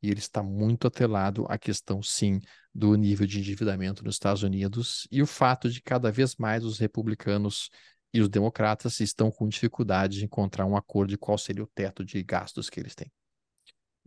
E 0.00 0.10
ele 0.10 0.20
está 0.20 0.42
muito 0.44 0.86
atrelado 0.86 1.44
à 1.48 1.58
questão, 1.58 2.02
sim, 2.02 2.40
do 2.74 2.94
nível 2.96 3.26
de 3.26 3.38
endividamento 3.38 4.04
nos 4.04 4.16
Estados 4.16 4.42
Unidos 4.42 5.06
e 5.10 5.22
o 5.22 5.26
fato 5.26 5.70
de 5.70 5.80
cada 5.80 6.10
vez 6.10 6.34
mais 6.36 6.64
os 6.64 6.78
republicanos 6.78 7.70
e 8.12 8.20
os 8.20 8.28
democratas 8.28 9.00
estão 9.00 9.30
com 9.30 9.48
dificuldade 9.48 10.18
de 10.18 10.24
encontrar 10.24 10.66
um 10.66 10.76
acordo 10.76 11.10
de 11.10 11.18
qual 11.18 11.38
seria 11.38 11.62
o 11.62 11.68
teto 11.68 12.04
de 12.04 12.22
gastos 12.22 12.68
que 12.68 12.80
eles 12.80 12.94
têm. 12.94 13.10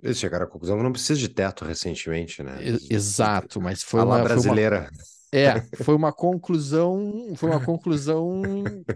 Eles 0.02 0.20
chegaram 0.20 0.46
à 0.46 0.50
conclusão 0.50 0.78
que 0.78 0.84
não 0.84 0.92
precisa 0.92 1.20
de 1.20 1.30
teto 1.30 1.66
recentemente, 1.66 2.44
né? 2.44 2.58
Exato, 2.90 3.60
mas 3.60 3.82
foi 3.82 4.02
uma, 4.02 4.18
foi 4.18 4.20
uma, 4.20 4.24
brasileira. 4.24 4.90
é, 5.34 5.62
foi 5.84 5.96
uma 5.96 6.14
conclusão, 6.14 7.34
foi 7.36 7.50
uma 7.50 7.64
conclusão 7.64 8.42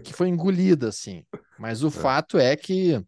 que 0.04 0.12
foi 0.12 0.28
engolida, 0.28 0.88
assim. 0.88 1.24
Mas 1.58 1.82
o 1.82 1.90
fato 1.90 2.38
é 2.38 2.56
que 2.56 3.02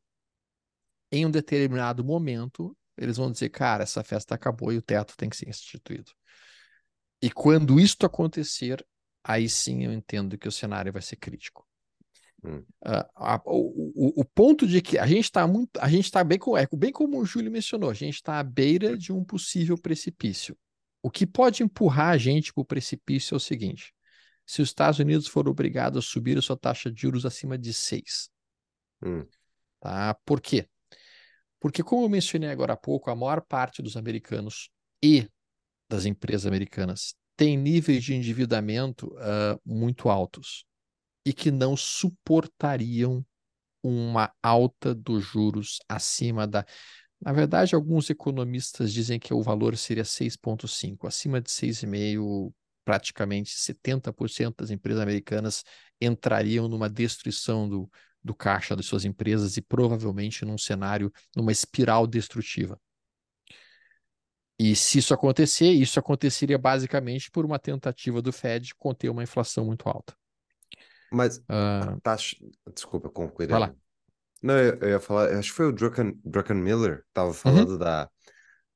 em 1.12 1.24
um 1.24 1.30
determinado 1.30 2.04
momento 2.04 2.76
eles 2.96 3.16
vão 3.16 3.30
dizer, 3.30 3.48
cara, 3.48 3.82
essa 3.82 4.02
festa 4.02 4.34
acabou 4.34 4.72
e 4.72 4.78
o 4.78 4.82
teto 4.82 5.16
tem 5.16 5.28
que 5.28 5.36
ser 5.36 5.48
instituído. 5.48 6.12
E 7.24 7.30
quando 7.30 7.80
isto 7.80 8.04
acontecer, 8.04 8.86
aí 9.24 9.48
sim 9.48 9.82
eu 9.82 9.90
entendo 9.94 10.36
que 10.36 10.46
o 10.46 10.52
cenário 10.52 10.92
vai 10.92 11.00
ser 11.00 11.16
crítico. 11.16 11.66
Hum. 12.44 12.62
Ah, 12.84 13.08
a- 13.16 13.42
o, 13.46 14.10
o- 14.10 14.20
o 14.20 14.24
ponto 14.26 14.66
de 14.66 14.82
que 14.82 14.98
a 14.98 15.06
gente 15.06 15.24
está 15.24 15.46
muito, 15.46 15.70
a 15.80 15.88
gente 15.88 16.04
está 16.04 16.22
bem, 16.22 16.38
co- 16.38 16.54
é, 16.58 16.68
bem 16.76 16.92
como 16.92 17.18
o 17.18 17.24
Júlio 17.24 17.50
mencionou, 17.50 17.88
a 17.88 17.94
gente 17.94 18.16
está 18.16 18.38
à 18.38 18.42
beira 18.42 18.94
de 18.98 19.10
um 19.10 19.24
possível 19.24 19.78
precipício. 19.78 20.54
O 21.02 21.10
que 21.10 21.26
pode 21.26 21.62
empurrar 21.62 22.10
a 22.10 22.18
gente 22.18 22.52
para 22.52 22.60
o 22.60 22.64
precipício 22.66 23.34
é 23.34 23.38
o 23.38 23.40
seguinte: 23.40 23.94
se 24.46 24.60
os 24.60 24.68
Estados 24.68 24.98
Unidos 24.98 25.26
for 25.26 25.48
obrigado 25.48 25.98
a 25.98 26.02
subir 26.02 26.36
a 26.36 26.42
sua 26.42 26.58
taxa 26.58 26.92
de 26.92 27.00
juros 27.00 27.24
acima 27.24 27.56
de 27.56 27.72
6, 27.72 28.28
Hum. 29.02 29.26
tá? 29.80 30.12
Por 30.26 30.42
quê? 30.42 30.68
Porque, 31.58 31.82
como 31.82 32.04
eu 32.04 32.08
mencionei 32.10 32.50
agora 32.50 32.74
há 32.74 32.76
pouco, 32.76 33.10
a 33.10 33.16
maior 33.16 33.40
parte 33.40 33.80
dos 33.80 33.96
americanos 33.96 34.68
e 35.02 35.26
das 35.88 36.04
empresas 36.04 36.46
americanas 36.46 37.14
tem 37.36 37.56
níveis 37.56 38.02
de 38.04 38.14
endividamento 38.14 39.14
ah, 39.18 39.58
muito 39.64 40.08
altos 40.08 40.64
e 41.26 41.32
que 41.32 41.50
não 41.50 41.76
suportariam 41.76 43.24
uma 43.82 44.32
alta 44.42 44.94
dos 44.94 45.24
juros 45.24 45.78
acima 45.88 46.46
da. 46.46 46.64
Na 47.20 47.32
verdade, 47.32 47.74
alguns 47.74 48.10
economistas 48.10 48.92
dizem 48.92 49.18
que 49.18 49.32
o 49.32 49.42
valor 49.42 49.76
seria 49.76 50.04
6,5. 50.04 51.06
Acima 51.06 51.40
de 51.40 51.50
6,5 51.50 52.52
praticamente 52.84 53.50
70% 53.50 54.56
das 54.58 54.70
empresas 54.70 55.02
americanas 55.02 55.64
entrariam 56.00 56.68
numa 56.68 56.88
destruição 56.88 57.66
do, 57.66 57.90
do 58.22 58.34
caixa 58.34 58.76
das 58.76 58.84
suas 58.84 59.06
empresas 59.06 59.56
e 59.56 59.62
provavelmente 59.62 60.44
num 60.44 60.58
cenário, 60.58 61.10
numa 61.34 61.50
espiral 61.50 62.06
destrutiva. 62.06 62.78
E 64.58 64.76
se 64.76 64.98
isso 64.98 65.12
acontecer, 65.12 65.70
isso 65.70 65.98
aconteceria 65.98 66.58
basicamente 66.58 67.30
por 67.30 67.44
uma 67.44 67.58
tentativa 67.58 68.22
do 68.22 68.32
Fed 68.32 68.68
de 68.68 68.74
conter 68.74 69.08
uma 69.08 69.22
inflação 69.22 69.64
muito 69.64 69.88
alta. 69.88 70.14
Mas 71.12 71.38
uh, 71.38 72.00
taxa. 72.02 72.36
Desculpa, 72.72 73.08
concluir. 73.08 73.48
Vai 73.48 73.60
lá. 73.60 73.74
Não, 74.42 74.58
eu, 74.58 74.74
eu, 74.80 74.88
ia 74.90 75.00
falar, 75.00 75.30
acho 75.38 75.50
que 75.50 75.56
foi 75.56 75.66
o 75.66 75.72
Drucken, 75.72 76.20
Miller 76.54 76.98
que 76.98 77.08
estava 77.08 77.32
falando 77.32 77.70
uhum. 77.70 77.78
da, 77.78 78.10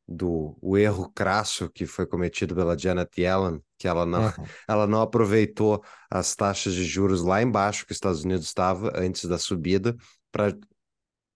do 0.07 0.57
o 0.63 0.79
erro 0.79 1.13
crasso 1.15 1.69
que 1.69 1.85
foi 1.85 2.07
cometido 2.07 2.55
pela 2.55 2.77
Janet 2.77 3.21
Yellen, 3.21 3.63
que 3.77 3.87
ela 3.87 4.07
não, 4.07 4.25
uhum. 4.25 4.45
ela 4.67 4.87
não 4.87 5.03
aproveitou 5.03 5.85
as 6.11 6.35
taxas 6.35 6.73
de 6.73 6.85
juros 6.85 7.23
lá 7.23 7.43
embaixo 7.43 7.85
que 7.85 7.93
os 7.93 7.97
Estados 7.97 8.25
Unidos 8.25 8.47
estava 8.47 8.93
antes 8.97 9.27
da 9.27 9.37
subida 9.37 9.95
para 10.33 10.57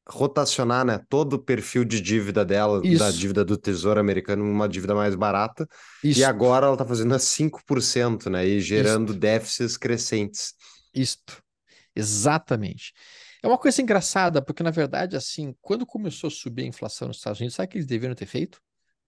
rotacionar 0.08 0.84
né, 0.84 1.00
todo 1.08 1.34
o 1.34 1.38
perfil 1.38 1.84
de 1.84 2.00
dívida 2.00 2.44
dela, 2.44 2.80
Isso. 2.84 2.98
da 2.98 3.10
dívida 3.10 3.44
do 3.44 3.56
Tesouro 3.56 4.00
Americano, 4.00 4.44
uma 4.44 4.68
dívida 4.68 4.94
mais 4.94 5.14
barata. 5.14 5.66
Isso. 6.02 6.20
E 6.20 6.24
agora 6.24 6.66
ela 6.66 6.74
está 6.74 6.84
fazendo 6.84 7.14
a 7.14 7.18
5%, 7.18 8.28
né? 8.28 8.46
E 8.46 8.60
gerando 8.60 9.10
Isso. 9.10 9.20
déficits 9.20 9.76
crescentes. 9.76 10.54
Isto. 10.94 11.42
Exatamente. 11.94 12.92
É 13.42 13.46
uma 13.46 13.58
coisa 13.58 13.82
engraçada, 13.82 14.40
porque 14.42 14.62
na 14.62 14.70
verdade, 14.70 15.16
assim, 15.16 15.54
quando 15.60 15.84
começou 15.84 16.28
a 16.28 16.30
subir 16.30 16.62
a 16.62 16.66
inflação 16.66 17.08
nos 17.08 17.18
Estados 17.18 17.40
Unidos, 17.40 17.56
sabe 17.56 17.66
o 17.66 17.70
que 17.70 17.78
eles 17.78 17.86
deveriam 17.86 18.14
ter 18.14 18.26
feito? 18.26 18.60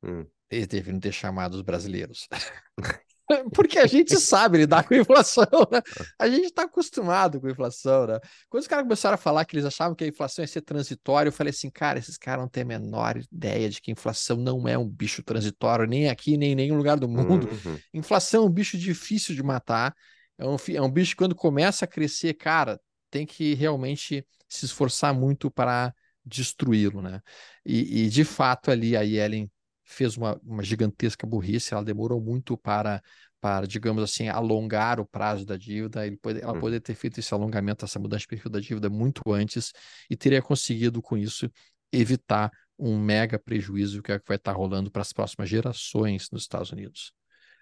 Hum. 0.03 0.27
Eles 0.51 0.67
deveriam 0.67 1.01
ter 1.01 1.13
chamado 1.13 1.55
os 1.55 1.63
brasileiros. 1.63 2.29
Porque 3.55 3.79
a 3.79 3.87
gente 3.87 4.19
sabe 4.19 4.59
lidar 4.59 4.85
com 4.85 4.95
a 4.95 4.99
inflação, 4.99 5.47
né? 5.71 5.81
A 6.19 6.29
gente 6.29 6.47
está 6.47 6.65
acostumado 6.65 7.41
com 7.41 7.47
a 7.47 7.51
inflação, 7.51 8.07
né? 8.07 8.19
Quando 8.49 8.63
os 8.63 8.69
caras 8.69 8.85
começaram 8.85 9.15
a 9.15 9.19
falar 9.19 9.45
que 9.45 9.57
eles 9.57 9.65
achavam 9.65 9.95
que 9.95 10.05
a 10.05 10.09
inflação 10.09 10.43
ia 10.43 10.47
ser 10.47 10.61
transitória, 10.61 11.29
eu 11.29 11.33
falei 11.33 11.51
assim, 11.51 11.71
cara, 11.71 11.99
esses 11.99 12.19
caras 12.19 12.43
não 12.43 12.49
têm 12.49 12.63
a 12.63 12.67
menor 12.67 13.17
ideia 13.17 13.69
de 13.69 13.81
que 13.81 13.91
a 13.91 13.93
inflação 13.93 14.37
não 14.37 14.69
é 14.69 14.77
um 14.77 14.89
bicho 14.89 15.23
transitório, 15.23 15.87
nem 15.87 16.09
aqui, 16.09 16.37
nem 16.37 16.53
em 16.53 16.55
nenhum 16.55 16.77
lugar 16.77 16.99
do 16.99 17.09
mundo. 17.09 17.49
Uhum. 17.49 17.79
Inflação 17.95 18.45
é 18.45 18.47
um 18.47 18.51
bicho 18.51 18.77
difícil 18.77 19.35
de 19.35 19.43
matar. 19.43 19.95
É 20.39 20.47
um, 20.47 20.57
é 20.75 20.83
um 20.83 20.91
bicho 20.91 21.13
que 21.13 21.17
quando 21.17 21.35
começa 21.35 21.85
a 21.85 21.89
crescer, 21.89 22.35
cara, 22.35 22.79
tem 23.11 23.25
que 23.25 23.55
realmente 23.55 24.27
se 24.49 24.67
esforçar 24.67 25.15
muito 25.15 25.51
para 25.51 25.95
destruí-lo, 26.25 27.03
né? 27.03 27.21
E, 27.65 28.05
e, 28.05 28.09
de 28.09 28.25
fato 28.25 28.71
ali 28.71 28.97
a 28.97 29.03
Yellen 29.03 29.51
fez 29.85 30.17
uma, 30.17 30.41
uma 30.43 30.63
gigantesca 30.63 31.27
burrice, 31.27 31.75
ela 31.75 31.85
demorou 31.85 32.21
muito 32.21 32.57
para, 32.57 33.03
para, 33.41 33.67
digamos 33.67 34.03
assim, 34.03 34.29
alongar 34.29 34.99
o 34.99 35.07
prazo 35.07 35.45
da 35.45 35.57
dívida, 35.57 36.07
ele 36.07 36.17
pode, 36.17 36.41
ela 36.41 36.55
uhum. 36.55 36.61
poderia 36.61 36.81
ter 36.81 36.95
feito 36.95 37.21
esse 37.21 37.33
alongamento, 37.35 37.85
essa 37.85 37.99
mudança 37.99 38.21
de 38.21 38.29
perfil 38.29 38.51
da 38.51 38.61
dívida 38.61 38.89
muito 38.89 39.23
antes 39.33 39.73
e 40.11 40.17
teria 40.17 40.41
conseguido 40.41 41.03
com 41.03 41.17
isso 41.17 41.51
evitar 41.93 42.51
um 42.79 42.99
mega 42.99 43.39
prejuízo 43.39 44.03
que, 44.03 44.13
é 44.13 44.19
que 44.19 44.27
vai 44.27 44.37
estar 44.37 44.53
rolando 44.53 44.91
para 44.91 45.03
as 45.03 45.13
próximas 45.13 45.49
gerações 45.49 46.29
nos 46.33 46.43
Estados 46.43 46.73
Unidos. 46.73 47.13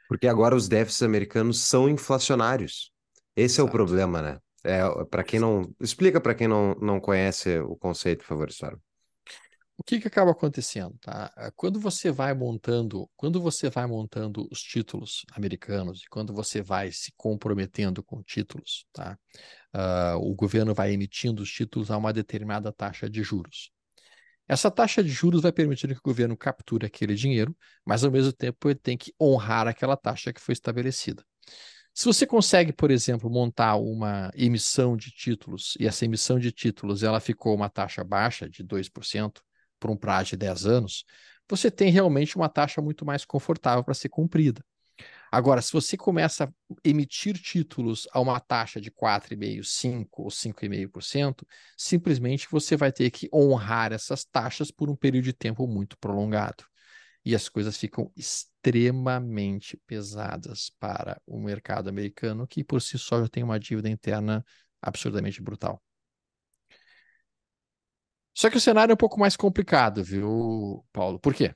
Porque 0.08 0.26
agora 0.26 0.54
os 0.54 0.68
déficits 0.68 1.02
americanos 1.02 1.60
são 1.60 1.88
inflacionários. 1.88 2.90
Esse 3.36 3.56
Exato. 3.56 3.66
é 3.66 3.68
o 3.68 3.72
problema, 3.72 4.22
né? 4.22 4.38
É, 4.64 4.82
para 5.10 5.24
quem 5.24 5.40
não. 5.40 5.74
Explica 5.80 6.20
para 6.20 6.34
quem 6.34 6.46
não, 6.46 6.74
não 6.80 7.00
conhece 7.00 7.58
o 7.60 7.76
conceito, 7.76 8.20
por 8.20 8.28
favor, 8.28 8.52
Sara. 8.52 8.78
O 9.82 9.84
que, 9.84 9.98
que 9.98 10.06
acaba 10.06 10.30
acontecendo, 10.30 10.96
tá? 11.00 11.32
Ah, 11.36 11.50
quando 11.56 11.80
você 11.80 12.12
vai 12.12 12.32
montando, 12.32 13.10
quando 13.16 13.40
você 13.40 13.68
vai 13.68 13.84
montando 13.84 14.46
os 14.48 14.62
títulos 14.62 15.26
americanos 15.32 16.02
e 16.02 16.08
quando 16.08 16.32
você 16.32 16.62
vai 16.62 16.92
se 16.92 17.12
comprometendo 17.16 18.00
com 18.00 18.22
títulos, 18.22 18.86
tá? 18.92 19.18
Uh, 19.74 20.18
o 20.18 20.36
governo 20.36 20.72
vai 20.72 20.92
emitindo 20.92 21.42
os 21.42 21.50
títulos 21.50 21.90
a 21.90 21.96
uma 21.96 22.12
determinada 22.12 22.72
taxa 22.72 23.10
de 23.10 23.24
juros. 23.24 23.72
Essa 24.46 24.70
taxa 24.70 25.02
de 25.02 25.10
juros 25.10 25.42
vai 25.42 25.50
permitir 25.50 25.88
que 25.88 25.98
o 25.98 26.00
governo 26.04 26.36
capture 26.36 26.86
aquele 26.86 27.16
dinheiro, 27.16 27.54
mas 27.84 28.04
ao 28.04 28.10
mesmo 28.12 28.32
tempo 28.32 28.68
ele 28.68 28.78
tem 28.78 28.96
que 28.96 29.12
honrar 29.20 29.66
aquela 29.66 29.96
taxa 29.96 30.32
que 30.32 30.40
foi 30.40 30.52
estabelecida. 30.52 31.24
Se 31.92 32.04
você 32.04 32.24
consegue, 32.24 32.72
por 32.72 32.92
exemplo, 32.92 33.28
montar 33.28 33.74
uma 33.74 34.30
emissão 34.36 34.96
de 34.96 35.10
títulos 35.10 35.74
e 35.80 35.88
essa 35.88 36.04
emissão 36.04 36.38
de 36.38 36.52
títulos 36.52 37.02
ela 37.02 37.18
ficou 37.18 37.52
uma 37.52 37.68
taxa 37.68 38.04
baixa 38.04 38.48
de 38.48 38.62
2% 38.62 39.42
por 39.82 39.90
um 39.90 39.96
prazo 39.96 40.30
de 40.30 40.36
10 40.36 40.64
anos, 40.64 41.04
você 41.50 41.70
tem 41.70 41.90
realmente 41.90 42.36
uma 42.36 42.48
taxa 42.48 42.80
muito 42.80 43.04
mais 43.04 43.24
confortável 43.24 43.82
para 43.82 43.94
ser 43.94 44.08
cumprida. 44.08 44.64
Agora, 45.30 45.60
se 45.60 45.72
você 45.72 45.96
começa 45.96 46.44
a 46.44 46.48
emitir 46.84 47.36
títulos 47.36 48.06
a 48.12 48.20
uma 48.20 48.38
taxa 48.38 48.80
de 48.80 48.92
4,5%, 48.92 49.64
5% 49.64 50.22
ou 50.22 50.30
5,5%, 50.30 51.46
simplesmente 51.76 52.48
você 52.48 52.76
vai 52.76 52.92
ter 52.92 53.10
que 53.10 53.28
honrar 53.34 53.92
essas 53.92 54.24
taxas 54.24 54.70
por 54.70 54.88
um 54.88 54.94
período 54.94 55.24
de 55.24 55.32
tempo 55.32 55.66
muito 55.66 55.98
prolongado 55.98 56.64
e 57.24 57.34
as 57.34 57.48
coisas 57.48 57.76
ficam 57.76 58.12
extremamente 58.16 59.76
pesadas 59.86 60.70
para 60.78 61.20
o 61.26 61.40
mercado 61.40 61.88
americano, 61.88 62.46
que 62.46 62.62
por 62.62 62.80
si 62.80 62.98
só 62.98 63.20
já 63.20 63.28
tem 63.28 63.42
uma 63.42 63.58
dívida 63.58 63.88
interna 63.88 64.44
absurdamente 64.80 65.42
brutal. 65.42 65.82
Só 68.34 68.48
que 68.50 68.56
o 68.56 68.60
cenário 68.60 68.92
é 68.92 68.94
um 68.94 68.96
pouco 68.96 69.20
mais 69.20 69.36
complicado, 69.36 70.02
viu, 70.02 70.84
Paulo? 70.92 71.18
Por 71.18 71.34
quê? 71.34 71.54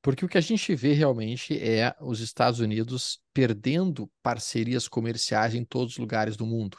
Porque 0.00 0.24
o 0.24 0.28
que 0.28 0.38
a 0.38 0.42
gente 0.42 0.74
vê 0.74 0.92
realmente 0.92 1.58
é 1.58 1.94
os 2.00 2.20
Estados 2.20 2.60
Unidos 2.60 3.20
perdendo 3.34 4.10
parcerias 4.22 4.86
comerciais 4.86 5.54
em 5.54 5.64
todos 5.64 5.94
os 5.94 5.98
lugares 5.98 6.36
do 6.36 6.46
mundo. 6.46 6.78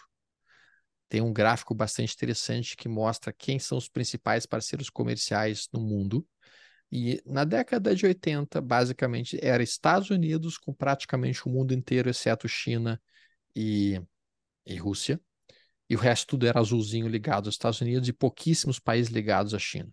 Tem 1.09 1.21
um 1.21 1.33
gráfico 1.33 1.73
bastante 1.73 2.13
interessante 2.13 2.77
que 2.77 2.87
mostra 2.87 3.33
quem 3.33 3.59
são 3.59 3.77
os 3.77 3.89
principais 3.89 4.45
parceiros 4.45 4.89
comerciais 4.89 5.67
no 5.73 5.81
mundo 5.81 6.25
e 6.91 7.21
na 7.25 7.43
década 7.43 7.95
de 7.95 8.05
80, 8.05 8.59
basicamente, 8.61 9.37
era 9.41 9.61
Estados 9.61 10.09
Unidos 10.09 10.57
com 10.57 10.73
praticamente 10.73 11.45
o 11.47 11.49
mundo 11.49 11.73
inteiro, 11.73 12.09
exceto 12.09 12.47
China 12.47 12.99
e, 13.55 14.01
e 14.65 14.75
Rússia. 14.77 15.21
E 15.89 15.95
o 15.95 15.99
resto 15.99 16.27
tudo 16.27 16.45
era 16.45 16.59
azulzinho 16.59 17.07
ligado 17.07 17.47
aos 17.47 17.55
Estados 17.55 17.81
Unidos 17.81 18.07
e 18.07 18.13
pouquíssimos 18.13 18.79
países 18.79 19.11
ligados 19.11 19.53
à 19.53 19.59
China. 19.59 19.89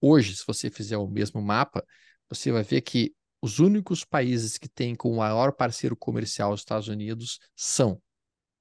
Hoje, 0.00 0.36
se 0.36 0.44
você 0.46 0.68
fizer 0.68 0.96
o 0.96 1.06
mesmo 1.06 1.40
mapa, 1.40 1.86
você 2.28 2.50
vai 2.50 2.62
ver 2.62 2.80
que 2.80 3.14
os 3.40 3.58
únicos 3.58 4.04
países 4.04 4.58
que 4.58 4.68
têm 4.68 4.94
como 4.94 5.16
maior 5.16 5.52
parceiro 5.52 5.96
comercial 5.96 6.52
os 6.52 6.60
Estados 6.60 6.88
Unidos 6.88 7.38
são 7.54 8.02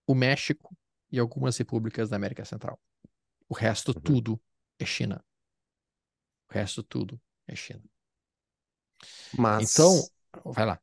o 0.05 0.13
México 0.13 0.75
e 1.11 1.17
algumas 1.17 1.57
repúblicas 1.57 2.09
da 2.09 2.17
América 2.17 2.45
Central. 2.45 2.79
O 3.49 3.53
resto 3.53 3.93
uhum. 3.95 4.01
tudo 4.01 4.41
é 4.77 4.85
China. 4.85 5.23
O 6.49 6.53
resto 6.53 6.83
tudo 6.83 7.19
é 7.47 7.55
China. 7.55 7.83
Mas... 9.37 9.73
Então, 9.73 10.07
vai 10.45 10.65
lá. 10.65 10.79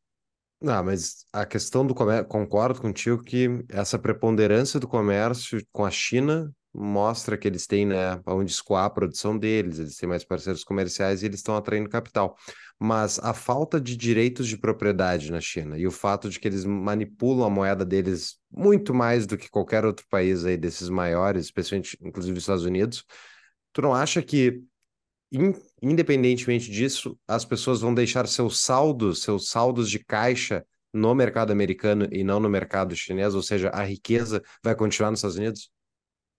Não, 0.63 0.85
mas 0.85 1.25
a 1.33 1.47
questão 1.47 1.87
do 1.87 1.95
comércio, 1.95 2.27
concordo 2.27 2.81
contigo 2.83 3.23
que 3.23 3.49
essa 3.71 3.99
preponderância 3.99 4.79
do 4.79 4.87
comércio 4.87 5.65
com 5.73 5.87
a 5.87 5.91
China 5.91 6.53
mostra 6.73 7.37
que 7.39 7.49
eles 7.49 7.67
têm, 7.67 7.87
né, 7.87 8.21
onde 8.27 8.53
escoar 8.53 8.85
a 8.85 8.91
produção 8.91 9.37
deles, 9.37 9.79
eles 9.79 9.97
têm 9.97 10.09
mais 10.09 10.23
parceiros 10.23 10.63
comerciais 10.63 11.23
e 11.23 11.27
eles 11.27 11.39
estão 11.41 11.57
atraindo 11.57 11.89
capital. 11.89 12.37
Mas 12.79 13.19
a 13.21 13.33
falta 13.33 13.81
de 13.81 13.97
direitos 13.97 14.47
de 14.47 14.57
propriedade 14.59 15.33
na 15.33 15.41
China 15.41 15.79
e 15.79 15.87
o 15.87 15.91
fato 15.91 16.29
de 16.29 16.39
que 16.39 16.47
eles 16.47 16.65
manipulam 16.65 17.47
a 17.47 17.51
moeda 17.51 17.85
deles 17.85 18.37
muito 18.53 18.95
mais 18.95 19.27
do 19.27 19.37
que 19.39 19.49
qualquer 19.51 19.85
outro 19.85 20.07
país 20.11 20.45
aí 20.45 20.57
desses 20.59 20.89
maiores, 20.91 21.47
especialmente 21.47 21.97
inclusive 22.03 22.37
os 22.37 22.43
Estados 22.43 22.65
Unidos, 22.65 23.05
tu 23.73 23.83
não 23.83 23.95
acha 23.95 24.23
que 24.23 24.63
independentemente 25.83 26.71
disso, 26.71 27.19
as 27.27 27.45
pessoas 27.45 27.81
vão 27.81 27.95
deixar 27.95 28.27
seus 28.27 28.61
saldos, 28.61 29.23
seus 29.23 29.49
saldos 29.49 29.89
de 29.89 29.99
caixa 29.99 30.65
no 30.93 31.15
mercado 31.15 31.53
americano 31.53 32.09
e 32.11 32.25
não 32.25 32.41
no 32.41 32.49
mercado 32.49 32.97
chinês, 32.97 33.35
ou 33.35 33.43
seja, 33.43 33.71
a 33.71 33.85
riqueza 33.85 34.43
vai 34.63 34.75
continuar 34.75 35.11
nos 35.11 35.21
Estados 35.21 35.37
Unidos? 35.37 35.71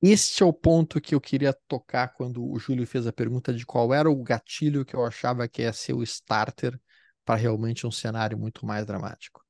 Este 0.02 0.42
é 0.42 0.46
o 0.46 0.52
ponto 0.52 1.00
que 1.00 1.14
eu 1.14 1.22
queria 1.22 1.56
tocar 1.68 2.10
quando 2.10 2.44
o 2.44 2.58
Júlio 2.58 2.88
fez 2.88 3.06
a 3.06 3.14
pergunta 3.14 3.54
de 3.54 3.66
qual 3.66 3.94
era 3.94 4.10
o 4.10 4.24
gatilho 4.24 4.84
que 4.84 4.96
eu 4.96 5.06
achava 5.06 5.48
que 5.48 5.62
ia 5.62 5.72
ser 5.72 5.94
o 5.94 6.02
starter 6.02 6.78
para 7.24 7.40
realmente 7.40 7.86
um 7.86 7.92
cenário 7.92 8.38
muito 8.38 8.66
mais 8.66 8.86
dramático. 8.86 9.42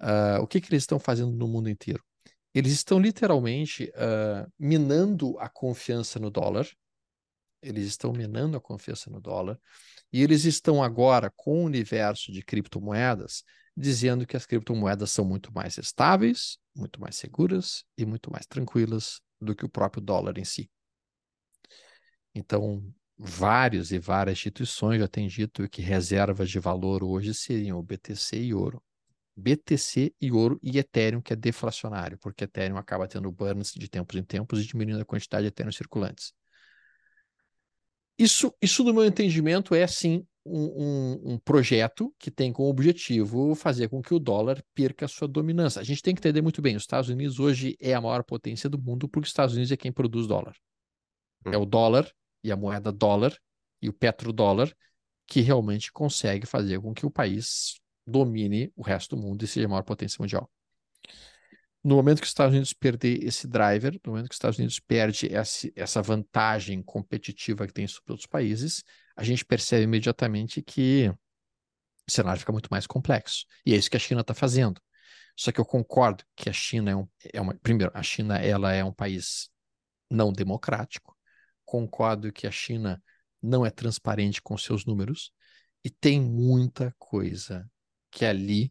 Uh, 0.00 0.40
o 0.40 0.46
que, 0.46 0.62
que 0.62 0.72
eles 0.72 0.82
estão 0.82 0.98
fazendo 0.98 1.32
no 1.32 1.46
mundo 1.46 1.68
inteiro? 1.68 2.02
Eles 2.54 2.72
estão 2.72 2.98
literalmente 2.98 3.92
uh, 3.94 4.50
minando 4.58 5.38
a 5.38 5.48
confiança 5.48 6.18
no 6.18 6.30
dólar, 6.30 6.66
eles 7.62 7.84
estão 7.86 8.12
minando 8.12 8.56
a 8.56 8.60
confiança 8.60 9.10
no 9.10 9.20
dólar 9.20 9.58
e 10.12 10.22
eles 10.22 10.44
estão 10.44 10.82
agora 10.82 11.30
com 11.36 11.62
o 11.62 11.64
universo 11.64 12.32
de 12.32 12.42
criptomoedas 12.42 13.44
dizendo 13.76 14.26
que 14.26 14.36
as 14.36 14.46
criptomoedas 14.46 15.10
são 15.10 15.24
muito 15.24 15.52
mais 15.52 15.78
estáveis, 15.78 16.58
muito 16.74 17.00
mais 17.00 17.16
seguras 17.16 17.84
e 17.96 18.04
muito 18.04 18.30
mais 18.30 18.46
tranquilas 18.46 19.20
do 19.40 19.54
que 19.54 19.64
o 19.64 19.68
próprio 19.68 20.02
dólar 20.02 20.38
em 20.38 20.44
si. 20.44 20.70
Então, 22.34 22.84
vários 23.16 23.90
e 23.90 23.98
várias 23.98 24.38
instituições 24.38 25.00
já 25.00 25.08
têm 25.08 25.26
dito 25.26 25.68
que 25.68 25.82
reservas 25.82 26.50
de 26.50 26.58
valor 26.58 27.02
hoje 27.02 27.34
seriam 27.34 27.78
o 27.78 27.82
BTC 27.82 28.38
e 28.38 28.54
ouro. 28.54 28.82
BTC 29.36 30.14
e 30.20 30.30
ouro 30.30 30.58
e 30.62 30.78
Ethereum, 30.78 31.22
que 31.22 31.32
é 31.32 31.36
deflacionário, 31.36 32.18
porque 32.18 32.44
Ethereum 32.44 32.76
acaba 32.76 33.08
tendo 33.08 33.30
burns 33.32 33.72
de 33.72 33.88
tempos 33.88 34.16
em 34.16 34.22
tempos 34.22 34.60
e 34.60 34.66
diminuindo 34.66 35.00
a 35.00 35.06
quantidade 35.06 35.44
de 35.44 35.48
Ethereum 35.48 35.72
circulantes. 35.72 36.34
Isso, 38.20 38.54
isso 38.60 38.84
no 38.84 38.92
meu 38.92 39.06
entendimento, 39.06 39.74
é 39.74 39.86
sim 39.86 40.26
um, 40.44 40.60
um, 40.60 41.32
um, 41.32 41.38
projeto 41.38 42.14
que 42.18 42.30
tem 42.30 42.52
como 42.52 42.68
objetivo 42.68 43.54
fazer 43.54 43.88
com 43.88 44.02
que 44.02 44.12
o 44.12 44.18
dólar 44.18 44.62
perca 44.74 45.08
sua 45.08 45.26
dominância. 45.26 45.80
A 45.80 45.84
gente 45.84 46.02
tem 46.02 46.14
que 46.14 46.20
entender 46.20 46.42
muito 46.42 46.60
bem: 46.60 46.76
os 46.76 46.82
Estados 46.82 47.08
Unidos 47.08 47.40
hoje 47.40 47.78
é 47.80 47.94
a 47.94 48.00
maior 48.00 48.22
potência 48.22 48.68
do 48.68 48.78
mundo, 48.78 49.08
porque 49.08 49.24
os 49.24 49.30
Estados 49.30 49.54
Unidos 49.54 49.72
é 49.72 49.76
quem 49.76 49.90
produz 49.90 50.26
dólar. 50.26 50.54
Hum. 51.46 51.52
É 51.52 51.56
o 51.56 51.64
dólar 51.64 52.12
e 52.44 52.52
a 52.52 52.56
moeda 52.56 52.92
dólar 52.92 53.34
e 53.80 53.88
o 53.88 53.92
petrodólar 53.92 54.70
que 55.26 55.40
realmente 55.40 55.90
consegue 55.90 56.44
fazer 56.44 56.78
com 56.78 56.92
que 56.92 57.06
o 57.06 57.10
país 57.10 57.80
domine 58.06 58.70
o 58.76 58.82
resto 58.82 59.16
do 59.16 59.22
mundo 59.22 59.44
e 59.44 59.46
seja 59.46 59.66
a 59.66 59.70
maior 59.70 59.82
potência 59.82 60.18
mundial. 60.20 60.50
No 61.82 61.96
momento 61.96 62.18
que 62.18 62.24
os 62.24 62.30
Estados 62.30 62.52
Unidos 62.52 62.74
perder 62.74 63.24
esse 63.24 63.48
driver, 63.48 63.98
no 64.04 64.12
momento 64.12 64.28
que 64.28 64.34
os 64.34 64.36
Estados 64.36 64.58
Unidos 64.58 64.78
perde 64.78 65.30
essa 65.74 66.02
vantagem 66.02 66.82
competitiva 66.82 67.66
que 67.66 67.72
tem 67.72 67.86
sobre 67.86 68.12
outros 68.12 68.26
países, 68.26 68.84
a 69.16 69.24
gente 69.24 69.44
percebe 69.44 69.84
imediatamente 69.84 70.60
que 70.62 71.08
o 71.08 72.10
cenário 72.10 72.38
fica 72.40 72.52
muito 72.52 72.68
mais 72.70 72.86
complexo. 72.86 73.46
E 73.64 73.72
é 73.72 73.76
isso 73.76 73.90
que 73.90 73.96
a 73.96 74.00
China 74.00 74.20
está 74.20 74.34
fazendo. 74.34 74.80
Só 75.34 75.50
que 75.50 75.58
eu 75.58 75.64
concordo 75.64 76.22
que 76.36 76.50
a 76.50 76.52
China 76.52 76.90
é, 76.90 76.96
um, 76.96 77.08
é 77.32 77.40
uma. 77.40 77.54
Primeiro, 77.54 77.90
a 77.94 78.02
China 78.02 78.36
ela 78.36 78.72
é 78.72 78.84
um 78.84 78.92
país 78.92 79.48
não 80.10 80.32
democrático. 80.32 81.16
Concordo 81.64 82.30
que 82.30 82.46
a 82.46 82.50
China 82.50 83.02
não 83.42 83.64
é 83.64 83.70
transparente 83.70 84.42
com 84.42 84.58
seus 84.58 84.84
números 84.84 85.32
e 85.82 85.88
tem 85.88 86.20
muita 86.20 86.94
coisa 86.98 87.70
que 88.10 88.24
ali 88.26 88.70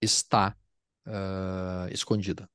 está 0.00 0.56
uh, 1.06 1.92
escondida. 1.92 2.48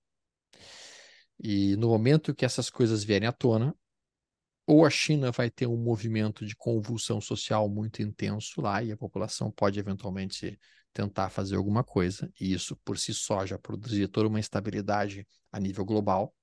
E 1.40 1.76
no 1.78 1.90
momento 1.90 2.36
que 2.36 2.46
essas 2.46 2.70
coisas 2.70 3.04
vierem 3.04 3.28
à 3.28 3.32
tona, 3.32 3.76
ou 4.66 4.86
a 4.86 4.90
China 4.90 5.32
vai 5.32 5.50
ter 5.50 5.66
um 5.68 5.78
movimento 5.78 6.46
de 6.46 6.56
convulsão 6.56 7.20
social 7.20 7.68
muito 7.68 8.02
intenso 8.02 8.62
lá 8.62 8.84
e 8.84 8.92
a 8.92 8.98
população 8.98 9.52
pode 9.52 9.80
eventualmente 9.80 10.60
tentar 10.94 11.30
fazer 11.30 11.56
alguma 11.56 11.84
coisa, 11.84 12.32
e 12.40 12.54
isso 12.54 12.76
por 12.84 12.98
si 12.98 13.14
só 13.14 13.46
já 13.46 13.58
produzia 13.58 14.08
toda 14.08 14.28
uma 14.28 14.40
instabilidade 14.40 15.26
a 15.52 15.60
nível 15.60 15.86
global. 15.86 16.36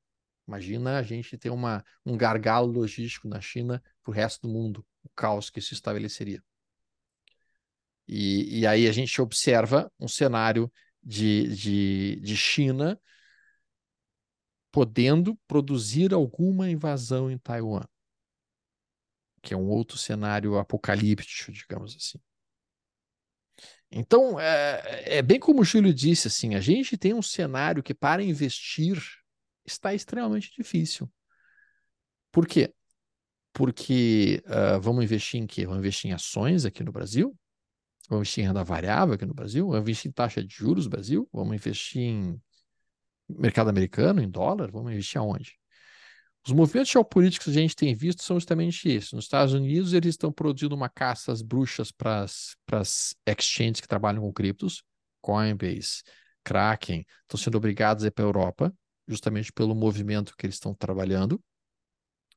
Imagina 0.46 0.98
a 0.98 1.02
gente 1.02 1.36
ter 1.36 1.50
uma, 1.50 1.84
um 2.04 2.16
gargalo 2.16 2.72
logístico 2.72 3.28
na 3.28 3.40
China 3.40 3.82
para 4.02 4.10
o 4.10 4.14
resto 4.14 4.46
do 4.46 4.52
mundo, 4.52 4.84
o 5.02 5.08
caos 5.10 5.50
que 5.50 5.60
se 5.60 5.74
estabeleceria. 5.74 6.42
E, 8.08 8.60
e 8.60 8.66
aí 8.66 8.88
a 8.88 8.92
gente 8.92 9.20
observa 9.20 9.92
um 10.00 10.08
cenário 10.08 10.72
de, 11.02 11.54
de, 11.54 12.20
de 12.20 12.36
China 12.36 13.00
podendo 14.70 15.36
produzir 15.46 16.12
alguma 16.12 16.70
invasão 16.70 17.30
em 17.30 17.38
Taiwan, 17.38 17.84
que 19.42 19.54
é 19.54 19.56
um 19.56 19.68
outro 19.68 19.96
cenário 19.96 20.58
apocalíptico, 20.58 21.50
digamos 21.52 21.96
assim. 21.96 22.18
Então, 23.90 24.38
é, 24.38 25.18
é 25.18 25.22
bem 25.22 25.40
como 25.40 25.62
o 25.62 25.64
Júlio 25.64 25.94
disse, 25.94 26.28
assim, 26.28 26.54
a 26.54 26.60
gente 26.60 26.98
tem 26.98 27.14
um 27.14 27.22
cenário 27.22 27.82
que 27.82 27.94
para 27.94 28.22
investir 28.22 29.02
está 29.64 29.94
extremamente 29.94 30.52
difícil. 30.54 31.10
Por 32.30 32.46
quê? 32.46 32.72
Porque 33.52 34.42
uh, 34.46 34.80
vamos 34.80 35.02
investir 35.02 35.40
em 35.40 35.46
quê? 35.46 35.64
Vamos 35.64 35.80
investir 35.80 36.10
em 36.10 36.14
ações 36.14 36.64
aqui 36.64 36.84
no 36.84 36.92
Brasil? 36.92 37.36
Vamos 38.08 38.28
investir 38.28 38.44
em 38.44 38.46
renda 38.46 38.64
variável 38.64 39.14
aqui 39.14 39.26
no 39.26 39.34
Brasil? 39.34 39.66
Vamos 39.66 39.82
investir 39.82 40.10
em 40.10 40.12
taxa 40.12 40.42
de 40.42 40.54
juros 40.54 40.84
no 40.84 40.90
Brasil? 40.90 41.28
Vamos 41.32 41.54
investir 41.54 42.02
em 42.02 42.40
mercado 43.28 43.68
americano, 43.68 44.22
em 44.22 44.28
dólar? 44.28 44.70
Vamos 44.70 44.92
investir 44.92 45.20
aonde? 45.20 45.58
Os 46.46 46.52
movimentos 46.52 46.90
geopolíticos 46.90 47.44
que 47.44 47.58
a 47.58 47.62
gente 47.62 47.76
tem 47.76 47.94
visto 47.94 48.22
são 48.22 48.36
justamente 48.36 48.88
isso. 48.88 49.14
Nos 49.14 49.26
Estados 49.26 49.52
Unidos, 49.52 49.92
eles 49.92 50.10
estão 50.10 50.32
produzindo 50.32 50.74
uma 50.74 50.88
caça 50.88 51.30
às 51.30 51.42
bruxas 51.42 51.92
para 51.92 52.22
as 52.22 53.14
exchanges 53.26 53.82
que 53.82 53.88
trabalham 53.88 54.22
com 54.22 54.32
criptos, 54.32 54.82
Coinbase, 55.20 56.02
Kraken, 56.42 57.04
estão 57.22 57.38
sendo 57.38 57.58
obrigados 57.58 58.04
a 58.04 58.06
ir 58.06 58.10
para 58.10 58.24
a 58.24 58.28
Europa, 58.28 58.74
justamente 59.06 59.52
pelo 59.52 59.74
movimento 59.74 60.34
que 60.38 60.46
eles 60.46 60.56
estão 60.56 60.72
trabalhando. 60.74 61.38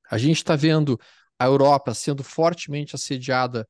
A 0.09 0.17
gente 0.17 0.37
está 0.37 0.57
vendo 0.57 0.99
a 1.39 1.45
Europa 1.45 1.93
sendo 1.93 2.21
fortemente 2.21 2.95
assediada 2.95 3.65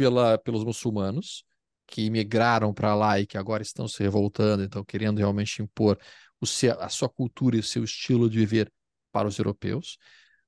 pela, 0.00 0.38
pelos 0.38 0.64
muçulmanos, 0.64 1.44
que 1.86 2.08
migraram 2.08 2.72
para 2.72 2.94
lá 2.94 3.20
e 3.20 3.26
que 3.26 3.36
agora 3.36 3.62
estão 3.62 3.86
se 3.86 4.02
revoltando, 4.02 4.62
então 4.62 4.82
querendo 4.82 5.18
realmente 5.18 5.60
impor 5.60 5.98
o 6.40 6.46
seu, 6.46 6.80
a 6.80 6.88
sua 6.88 7.06
cultura 7.06 7.56
e 7.56 7.60
o 7.60 7.62
seu 7.62 7.84
estilo 7.84 8.30
de 8.30 8.38
viver 8.38 8.72
para 9.12 9.28
os 9.28 9.38
europeus. 9.38 9.98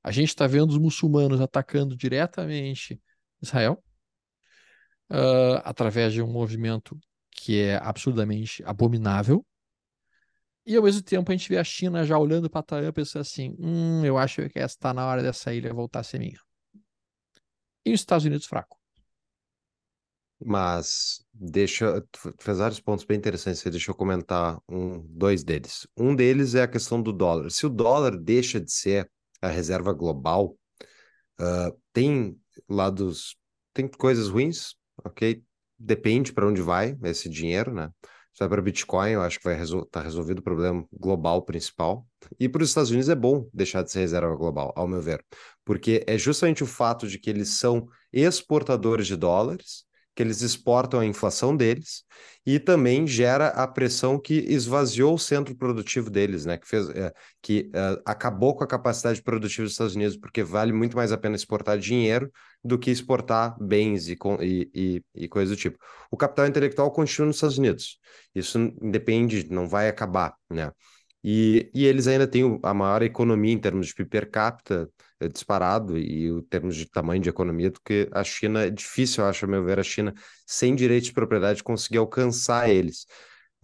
A 0.02 0.10
gente 0.10 0.28
está 0.28 0.46
vendo 0.46 0.70
os 0.70 0.78
muçulmanos 0.78 1.38
atacando 1.38 1.94
diretamente 1.94 2.98
Israel 3.42 3.84
uh, 5.10 5.60
através 5.64 6.14
de 6.14 6.22
um 6.22 6.32
movimento 6.32 6.98
que 7.30 7.60
é 7.60 7.76
absurdamente 7.76 8.64
abominável. 8.64 9.44
E 10.64 10.76
ao 10.76 10.82
mesmo 10.82 11.02
tempo 11.02 11.30
a 11.30 11.36
gente 11.36 11.50
vê 11.50 11.58
a 11.58 11.64
China 11.64 12.06
já 12.06 12.16
olhando 12.16 12.48
para 12.48 12.62
Taiwan 12.62 12.88
e 12.88 12.92
pensando 12.92 13.20
assim: 13.20 13.54
hum, 13.58 14.02
eu 14.02 14.16
acho 14.16 14.48
que 14.48 14.58
está 14.58 14.94
na 14.94 15.06
hora 15.06 15.22
dessa 15.22 15.52
ilha 15.52 15.74
voltar 15.74 16.00
a 16.00 16.04
ser 16.04 16.20
minha. 16.20 16.38
E 17.84 17.92
os 17.92 18.00
Estados 18.00 18.24
Unidos 18.24 18.46
fraco. 18.46 18.81
Mas 20.44 21.24
deixa, 21.32 22.04
fez 22.40 22.58
vários 22.58 22.80
pontos 22.80 23.04
bem 23.04 23.16
interessantes, 23.16 23.62
deixa 23.62 23.90
eu 23.90 23.94
comentar 23.94 24.60
um, 24.68 25.00
dois 25.08 25.44
deles. 25.44 25.86
Um 25.96 26.14
deles 26.14 26.54
é 26.54 26.62
a 26.62 26.68
questão 26.68 27.00
do 27.00 27.12
dólar. 27.12 27.50
Se 27.50 27.64
o 27.66 27.70
dólar 27.70 28.16
deixa 28.16 28.60
de 28.60 28.72
ser 28.72 29.10
a 29.40 29.48
reserva 29.48 29.92
global, 29.92 30.56
uh, 31.40 31.78
tem 31.92 32.36
lados, 32.68 33.36
tem 33.72 33.86
coisas 33.88 34.28
ruins, 34.28 34.74
ok? 35.04 35.42
Depende 35.78 36.32
para 36.32 36.46
onde 36.46 36.60
vai 36.60 36.96
esse 37.04 37.28
dinheiro, 37.28 37.72
né? 37.72 37.90
Se 38.32 38.38
vai 38.38 38.48
para 38.48 38.62
Bitcoin, 38.62 39.10
eu 39.10 39.22
acho 39.22 39.38
que 39.38 39.44
vai 39.44 39.60
estar 39.60 39.86
tá 39.90 40.00
resolvido 40.00 40.38
o 40.38 40.42
problema 40.42 40.86
global 40.90 41.42
principal. 41.42 42.06
E 42.40 42.48
para 42.48 42.62
os 42.62 42.70
Estados 42.70 42.90
Unidos 42.90 43.10
é 43.10 43.14
bom 43.14 43.48
deixar 43.52 43.82
de 43.82 43.90
ser 43.90 44.00
reserva 44.00 44.34
global, 44.34 44.72
ao 44.74 44.88
meu 44.88 45.02
ver, 45.02 45.24
porque 45.64 46.02
é 46.06 46.16
justamente 46.16 46.64
o 46.64 46.66
fato 46.66 47.06
de 47.06 47.18
que 47.18 47.28
eles 47.28 47.50
são 47.50 47.86
exportadores 48.12 49.06
de 49.06 49.16
dólares 49.16 49.84
que 50.14 50.22
eles 50.22 50.42
exportam 50.42 51.00
a 51.00 51.06
inflação 51.06 51.56
deles 51.56 52.04
e 52.44 52.58
também 52.58 53.06
gera 53.06 53.48
a 53.48 53.66
pressão 53.66 54.18
que 54.18 54.34
esvaziou 54.34 55.14
o 55.14 55.18
centro 55.18 55.54
produtivo 55.54 56.10
deles, 56.10 56.44
né? 56.44 56.58
Que, 56.58 56.66
fez, 56.66 56.88
é, 56.90 57.12
que 57.40 57.70
é, 57.72 58.02
acabou 58.04 58.54
com 58.54 58.64
a 58.64 58.66
capacidade 58.66 59.22
produtiva 59.22 59.64
dos 59.64 59.72
Estados 59.72 59.94
Unidos, 59.94 60.16
porque 60.16 60.42
vale 60.42 60.72
muito 60.72 60.96
mais 60.96 61.12
a 61.12 61.18
pena 61.18 61.36
exportar 61.36 61.78
dinheiro 61.78 62.30
do 62.64 62.78
que 62.78 62.90
exportar 62.90 63.56
bens 63.62 64.08
e, 64.08 64.18
e, 64.40 64.70
e, 64.74 65.04
e 65.14 65.28
coisas 65.28 65.56
do 65.56 65.60
tipo. 65.60 65.78
O 66.10 66.16
capital 66.16 66.46
intelectual 66.46 66.90
continua 66.90 67.26
nos 67.28 67.36
Estados 67.36 67.58
Unidos. 67.58 67.98
Isso 68.34 68.58
depende, 68.82 69.48
não 69.50 69.68
vai 69.68 69.88
acabar, 69.88 70.34
né? 70.50 70.72
E, 71.24 71.70
e 71.72 71.86
eles 71.86 72.08
ainda 72.08 72.26
têm 72.26 72.58
a 72.62 72.74
maior 72.74 73.02
economia 73.02 73.52
em 73.52 73.58
termos 73.58 73.86
de 73.86 73.94
PIB 73.94 74.10
per 74.10 74.30
capita 74.30 74.90
disparado 75.28 75.98
e 75.98 76.26
em 76.28 76.42
termos 76.42 76.76
de 76.76 76.86
tamanho 76.86 77.22
de 77.22 77.28
economia 77.28 77.70
do 77.70 77.80
que 77.80 78.08
a 78.12 78.24
China. 78.24 78.64
É 78.64 78.70
difícil, 78.70 79.24
eu 79.24 79.30
acho, 79.30 79.44
a 79.44 79.48
meu 79.48 79.64
ver, 79.64 79.78
a 79.78 79.82
China, 79.82 80.14
sem 80.46 80.74
direito 80.74 81.04
de 81.04 81.12
propriedade, 81.12 81.62
conseguir 81.62 81.98
alcançar 81.98 82.70
eles. 82.70 83.06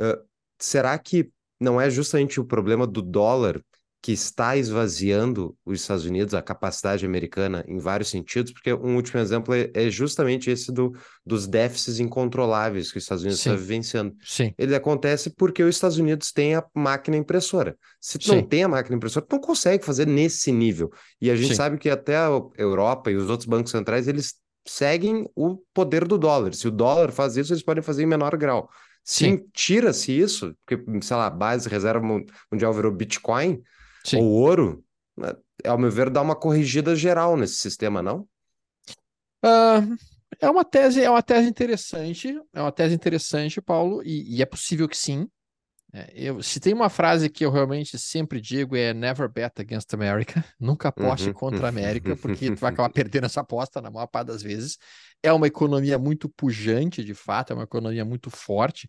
Uh, 0.00 0.22
será 0.58 0.98
que 0.98 1.30
não 1.60 1.80
é 1.80 1.90
justamente 1.90 2.40
o 2.40 2.44
problema 2.44 2.86
do 2.86 3.02
dólar 3.02 3.62
que 4.00 4.12
está 4.12 4.56
esvaziando 4.56 5.56
os 5.66 5.80
Estados 5.80 6.04
Unidos, 6.04 6.32
a 6.32 6.40
capacidade 6.40 7.04
americana 7.04 7.64
em 7.66 7.78
vários 7.78 8.08
sentidos, 8.08 8.52
porque 8.52 8.72
um 8.72 8.94
último 8.94 9.20
exemplo 9.20 9.52
é, 9.52 9.70
é 9.74 9.90
justamente 9.90 10.50
esse 10.50 10.70
do, 10.70 10.92
dos 11.26 11.48
déficits 11.48 11.98
incontroláveis 11.98 12.92
que 12.92 12.98
os 12.98 13.04
Estados 13.04 13.24
Unidos 13.24 13.40
Sim. 13.40 13.50
está 13.50 13.60
vivenciando. 13.60 14.14
Sim. 14.22 14.54
Ele 14.56 14.74
acontece 14.74 15.30
porque 15.30 15.64
os 15.64 15.74
Estados 15.74 15.98
Unidos 15.98 16.30
têm 16.30 16.54
a 16.54 16.64
máquina 16.74 17.16
impressora. 17.16 17.76
Se 18.00 18.18
tu 18.18 18.34
não 18.34 18.42
tem 18.42 18.62
a 18.62 18.68
máquina 18.68 18.96
impressora, 18.96 19.26
tu 19.26 19.32
não 19.32 19.40
consegue 19.40 19.84
fazer 19.84 20.06
nesse 20.06 20.52
nível. 20.52 20.92
E 21.20 21.30
a 21.30 21.36
gente 21.36 21.56
sabe 21.56 21.76
que 21.76 21.90
até 21.90 22.16
a 22.16 22.28
Europa 22.56 23.10
e 23.10 23.16
os 23.16 23.28
outros 23.28 23.48
bancos 23.48 23.72
centrais, 23.72 24.06
eles 24.06 24.34
seguem 24.64 25.28
o 25.34 25.58
poder 25.74 26.06
do 26.06 26.16
dólar. 26.16 26.54
Se 26.54 26.68
o 26.68 26.70
dólar 26.70 27.10
faz 27.10 27.36
isso, 27.36 27.52
eles 27.52 27.64
podem 27.64 27.82
fazer 27.82 28.04
em 28.04 28.06
menor 28.06 28.36
grau. 28.36 28.70
Se 29.02 29.42
tira-se 29.54 30.12
isso, 30.12 30.54
porque, 30.64 30.84
sei 31.00 31.16
lá, 31.16 31.26
a 31.26 31.30
base 31.30 31.66
reserva 31.66 32.06
mundial 32.52 32.74
virou 32.74 32.92
Bitcoin, 32.92 33.62
Sim. 34.08 34.18
ou 34.18 34.24
ouro, 34.32 34.84
né, 35.16 35.34
ao 35.64 35.78
meu 35.78 35.90
ver, 35.90 36.10
dá 36.10 36.22
uma 36.22 36.36
corrigida 36.36 36.94
geral 36.96 37.36
nesse 37.36 37.56
sistema, 37.56 38.02
não? 38.02 38.28
Uh, 39.44 39.96
é 40.40 40.50
uma 40.50 40.64
tese, 40.64 41.02
é 41.02 41.10
uma 41.10 41.22
tese 41.22 41.48
interessante, 41.48 42.40
é 42.52 42.60
uma 42.60 42.72
tese 42.72 42.94
interessante, 42.94 43.60
Paulo, 43.60 44.02
e, 44.04 44.36
e 44.36 44.42
é 44.42 44.46
possível 44.46 44.88
que 44.88 44.96
sim. 44.96 45.28
É, 45.92 46.12
eu, 46.14 46.42
se 46.42 46.60
tem 46.60 46.74
uma 46.74 46.90
frase 46.90 47.30
que 47.30 47.44
eu 47.46 47.50
realmente 47.50 47.98
sempre 47.98 48.40
digo 48.42 48.76
é 48.76 48.92
never 48.92 49.28
bet 49.28 49.60
against 49.60 49.92
America, 49.94 50.44
nunca 50.60 50.88
aposte 50.88 51.30
Uhum. 51.30 51.34
contra 51.34 51.66
a 51.66 51.68
América, 51.70 52.16
porque 52.16 52.50
tu 52.50 52.60
vai 52.60 52.70
acabar 52.70 52.90
perdendo 52.92 53.26
essa 53.26 53.40
aposta 53.40 53.80
na 53.80 53.90
maior 53.90 54.06
parte 54.06 54.28
das 54.28 54.42
vezes. 54.42 54.78
É 55.22 55.32
uma 55.32 55.46
economia 55.46 55.98
muito 55.98 56.28
pujante, 56.28 57.02
de 57.02 57.14
fato, 57.14 57.52
é 57.52 57.56
uma 57.56 57.64
economia 57.64 58.04
muito 58.04 58.30
forte. 58.30 58.86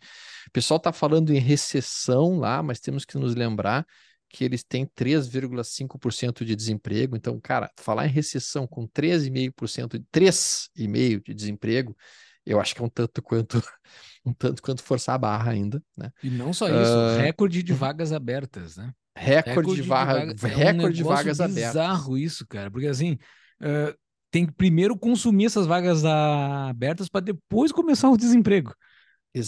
O 0.48 0.52
pessoal 0.52 0.78
está 0.78 0.92
falando 0.92 1.32
em 1.34 1.40
recessão 1.40 2.38
lá, 2.40 2.62
mas 2.62 2.80
temos 2.80 3.06
que 3.06 3.18
nos 3.18 3.36
lembrar 3.36 3.86
que 4.30 4.44
eles 4.46 4.64
têm 4.64 4.86
3,5% 4.86 6.46
de 6.46 6.56
desemprego. 6.56 7.16
Então, 7.18 7.40
cara, 7.40 7.72
falar 7.80 8.06
em 8.08 8.10
recessão 8.12 8.68
com 8.68 8.88
13,5%, 8.88 10.00
3,5% 10.12 11.26
de 11.28 11.34
desemprego, 11.36 11.98
eu 12.46 12.60
acho 12.60 12.76
que 12.76 12.82
é 12.82 12.86
um 12.86 12.90
tanto 12.90 13.22
quanto 13.22 13.62
um 14.26 14.34
tanto 14.34 14.62
quanto 14.62 14.84
forçar 14.84 15.16
a 15.16 15.18
barra 15.18 15.52
ainda, 15.52 15.84
né? 15.98 16.12
E 16.22 16.30
não 16.30 16.52
só 16.54 16.70
isso, 16.70 17.02
Ah, 17.02 17.06
recorde 17.06 17.64
de 17.64 17.74
vagas 17.74 18.12
abertas, 18.12 18.78
né? 18.78 18.94
Recorde, 19.16 19.82
de, 19.82 19.82
vaga, 19.82 20.34
vaga- 20.34 20.36
é 20.44 20.58
um 20.58 20.90
recorde 20.90 20.98
de 20.98 21.04
vagas 21.04 21.40
abertas. 21.40 21.82
bizarro 21.82 22.18
isso, 22.18 22.46
cara, 22.48 22.70
porque 22.72 22.88
assim, 22.88 23.18
ah, 23.62 23.96
tem 24.32 24.46
que 24.46 24.52
primeiro 24.54 24.98
consumir 24.98 25.46
essas 25.46 25.66
vagas 25.66 26.04
abertas 26.06 27.10
para 27.10 27.22
depois 27.22 27.72
começar 27.72 28.10
o 28.10 28.18
desemprego. 28.18 28.74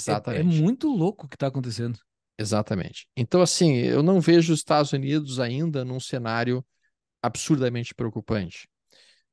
É- 0.08 0.22
É, 0.40 0.44
Exatamente. 0.44 0.44
muito 0.44 0.88
louco 0.90 1.26
o 1.26 1.30
que 1.30 1.36
está 1.36 1.48
acontecendo. 1.48 2.00
Exatamente. 2.42 3.08
Então, 3.16 3.42
assim, 3.42 3.76
eu 3.76 4.02
não 4.02 4.20
vejo 4.20 4.52
os 4.52 4.60
Estados 4.60 4.92
Unidos 4.92 5.40
ainda 5.40 5.86
num 5.86 6.00
cenário 6.00 6.66
absurdamente 7.22 7.94
preocupante. 7.94 8.68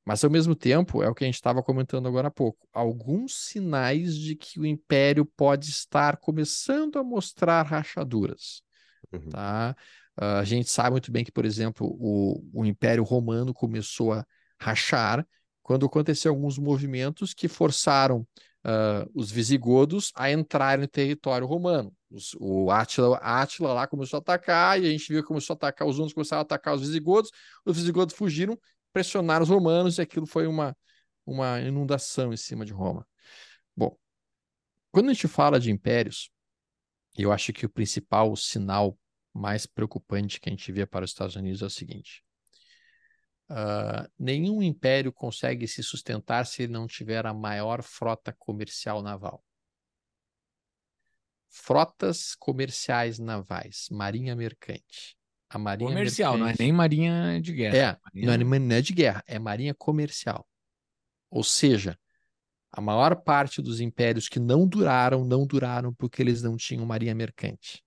Mas, 0.05 0.23
ao 0.25 0.31
mesmo 0.31 0.55
tempo, 0.55 1.03
é 1.03 1.09
o 1.09 1.15
que 1.15 1.25
a 1.25 1.27
gente 1.27 1.35
estava 1.35 1.63
comentando 1.63 2.07
agora 2.07 2.29
há 2.29 2.31
pouco, 2.31 2.67
alguns 2.73 3.35
sinais 3.35 4.15
de 4.15 4.37
que 4.37 4.59
o 4.61 4.67
império 4.67 5.25
pode 5.25 5.71
estar 5.71 6.17
começando 6.19 6.99
a 6.99 7.05
mostrar 7.05 7.63
rachaduras. 7.63 8.63
Uhum. 9.13 9.29
tá? 9.31 9.77
Ah, 10.17 10.41
a 10.41 10.45
gente 10.45 10.71
sabe 10.71 10.91
muito 10.91 11.11
bem 11.11 11.25
que, 11.25 11.33
por 11.33 11.45
exemplo, 11.45 11.87
o, 11.99 12.43
o 12.53 12.65
Império 12.65 13.05
Romano 13.05 13.55
começou 13.55 14.13
a 14.13 14.25
rachar 14.61 15.27
quando 15.63 15.87
aconteceram 15.87 16.35
alguns 16.35 16.59
movimentos 16.59 17.33
que 17.33 17.49
forçaram 17.49 18.27
ah, 18.65 19.07
os 19.15 19.31
visigodos 19.31 20.13
a 20.15 20.31
entrarem 20.31 20.83
no 20.83 20.89
território 20.89 21.47
romano. 21.47 21.93
Os- 22.11 22.35
o 22.41 22.71
Átila, 22.71 23.19
Átila 23.19 23.73
lá 23.73 23.87
começou 23.87 24.19
a 24.19 24.21
atacar 24.21 24.81
e 24.81 24.87
a 24.87 24.91
gente 24.91 25.13
viu 25.13 25.23
que 25.23 25.29
começou 25.29 25.55
a 25.55 25.57
atacar 25.57 25.87
os 25.87 25.99
hunos, 25.99 26.13
começaram 26.13 26.41
a 26.41 26.43
atacar 26.43 26.75
os 26.75 26.81
visigodos, 26.81 27.31
os 27.65 27.77
visigodos 27.77 28.15
fugiram, 28.15 28.59
pressionaram 28.93 29.43
os 29.43 29.51
romanos 29.51 29.99
e 29.99 30.03
aquilo 30.03 30.27
foi 30.27 30.47
uma, 30.47 30.77
uma 31.27 31.61
inundação 31.61 32.33
em 32.33 32.37
cima 32.37 32.65
de 32.65 32.73
Roma. 32.73 33.07
Bom, 33.77 33.97
quando 34.91 35.11
a 35.11 35.13
gente 35.13 35.29
fala 35.29 35.61
de 35.61 35.71
impérios, 35.71 36.31
eu 37.17 37.33
acho 37.33 37.53
que 37.53 37.67
o 37.67 37.71
principal 37.71 38.35
sinal 38.37 38.99
mais 39.35 39.67
preocupante 39.67 40.41
que 40.41 40.49
a 40.49 40.53
gente 40.53 40.73
vê 40.73 40.87
para 40.87 41.05
os 41.05 41.11
Estados 41.11 41.37
Unidos 41.37 41.63
é 41.63 41.67
o 41.67 41.71
seguinte: 41.71 42.25
ah, 43.49 44.09
nenhum 44.19 44.63
império 44.63 45.13
consegue 45.13 45.67
se 45.67 45.83
sustentar 45.83 46.47
se 46.47 46.63
ele 46.63 46.73
não 46.73 46.87
tiver 46.87 47.27
a 47.27 47.35
maior 47.35 47.83
frota 47.83 48.33
comercial 48.33 49.03
naval. 49.03 49.45
Frotas 51.51 52.35
comerciais 52.35 53.19
navais, 53.19 53.89
marinha 53.91 54.37
mercante. 54.37 55.17
A 55.51 55.59
marinha 55.59 55.91
Comercial, 55.91 56.33
não 56.37 56.45
é 56.45 56.49
mercante- 56.49 56.63
nem 56.63 56.73
marinha 56.73 57.41
de 57.41 57.53
guerra. 57.53 57.77
é, 57.77 57.97
Marinha- 58.05 58.39
não 58.39 58.55
é, 58.57 58.59
não 58.59 58.77
é 58.77 58.83
de 58.83 58.93
guerra, 58.93 59.25
é 59.27 59.39
marinha 59.39 59.75
comercial. 59.75 60.47
Ou 61.31 61.43
seja, 61.43 61.99
a 62.71 62.81
maior 62.81 63.17
parte 63.17 63.63
dos 63.63 63.81
impérios 63.81 64.29
que 64.29 64.39
não 64.39 64.67
duraram, 64.67 65.25
não 65.25 65.47
duraram 65.47 65.93
porque 65.95 66.23
eles 66.23 66.43
não 66.43 66.57
tinham 66.57 66.85
marinha 66.87 67.15
mercante. 67.15 67.83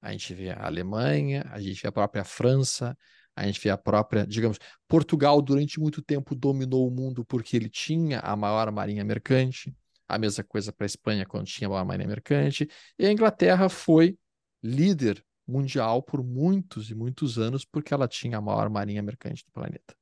A 0.00 0.12
gente 0.12 0.32
vê 0.34 0.50
a 0.50 0.66
Alemanha, 0.66 1.44
a 1.50 1.60
gente 1.60 1.82
vê 1.82 1.88
a 1.88 1.92
própria 1.92 2.24
França, 2.24 2.96
a 3.36 3.46
gente 3.46 3.60
vê 3.60 3.70
a 3.70 3.76
própria, 3.76 4.26
digamos, 4.26 4.58
Portugal 4.88 5.42
durante 5.42 5.78
muito 5.80 6.02
tempo 6.02 6.34
dominou 6.34 6.86
o 6.88 6.90
mundo 6.90 7.24
porque 7.24 7.56
ele 7.56 7.68
tinha 7.68 8.20
a 8.20 8.34
maior 8.36 8.70
marinha 8.72 9.04
mercante. 9.04 9.74
A 10.10 10.18
mesma 10.18 10.42
coisa 10.42 10.72
para 10.72 10.84
a 10.84 10.86
Espanha 10.86 11.24
quando 11.24 11.46
tinha 11.46 11.68
a 11.68 11.84
marinha 11.84 12.08
mercante. 12.08 12.68
E 12.98 13.06
a 13.06 13.12
Inglaterra 13.12 13.68
foi 13.68 14.18
líder 14.62 15.24
mundial 15.46 16.02
por 16.02 16.22
muitos 16.22 16.90
e 16.90 16.94
muitos 16.94 17.38
anos 17.38 17.64
porque 17.64 17.94
ela 17.94 18.08
tinha 18.08 18.38
a 18.38 18.40
maior 18.40 18.68
marinha 18.68 19.02
mercante 19.02 19.44
do 19.44 19.52
planeta. 19.52 19.96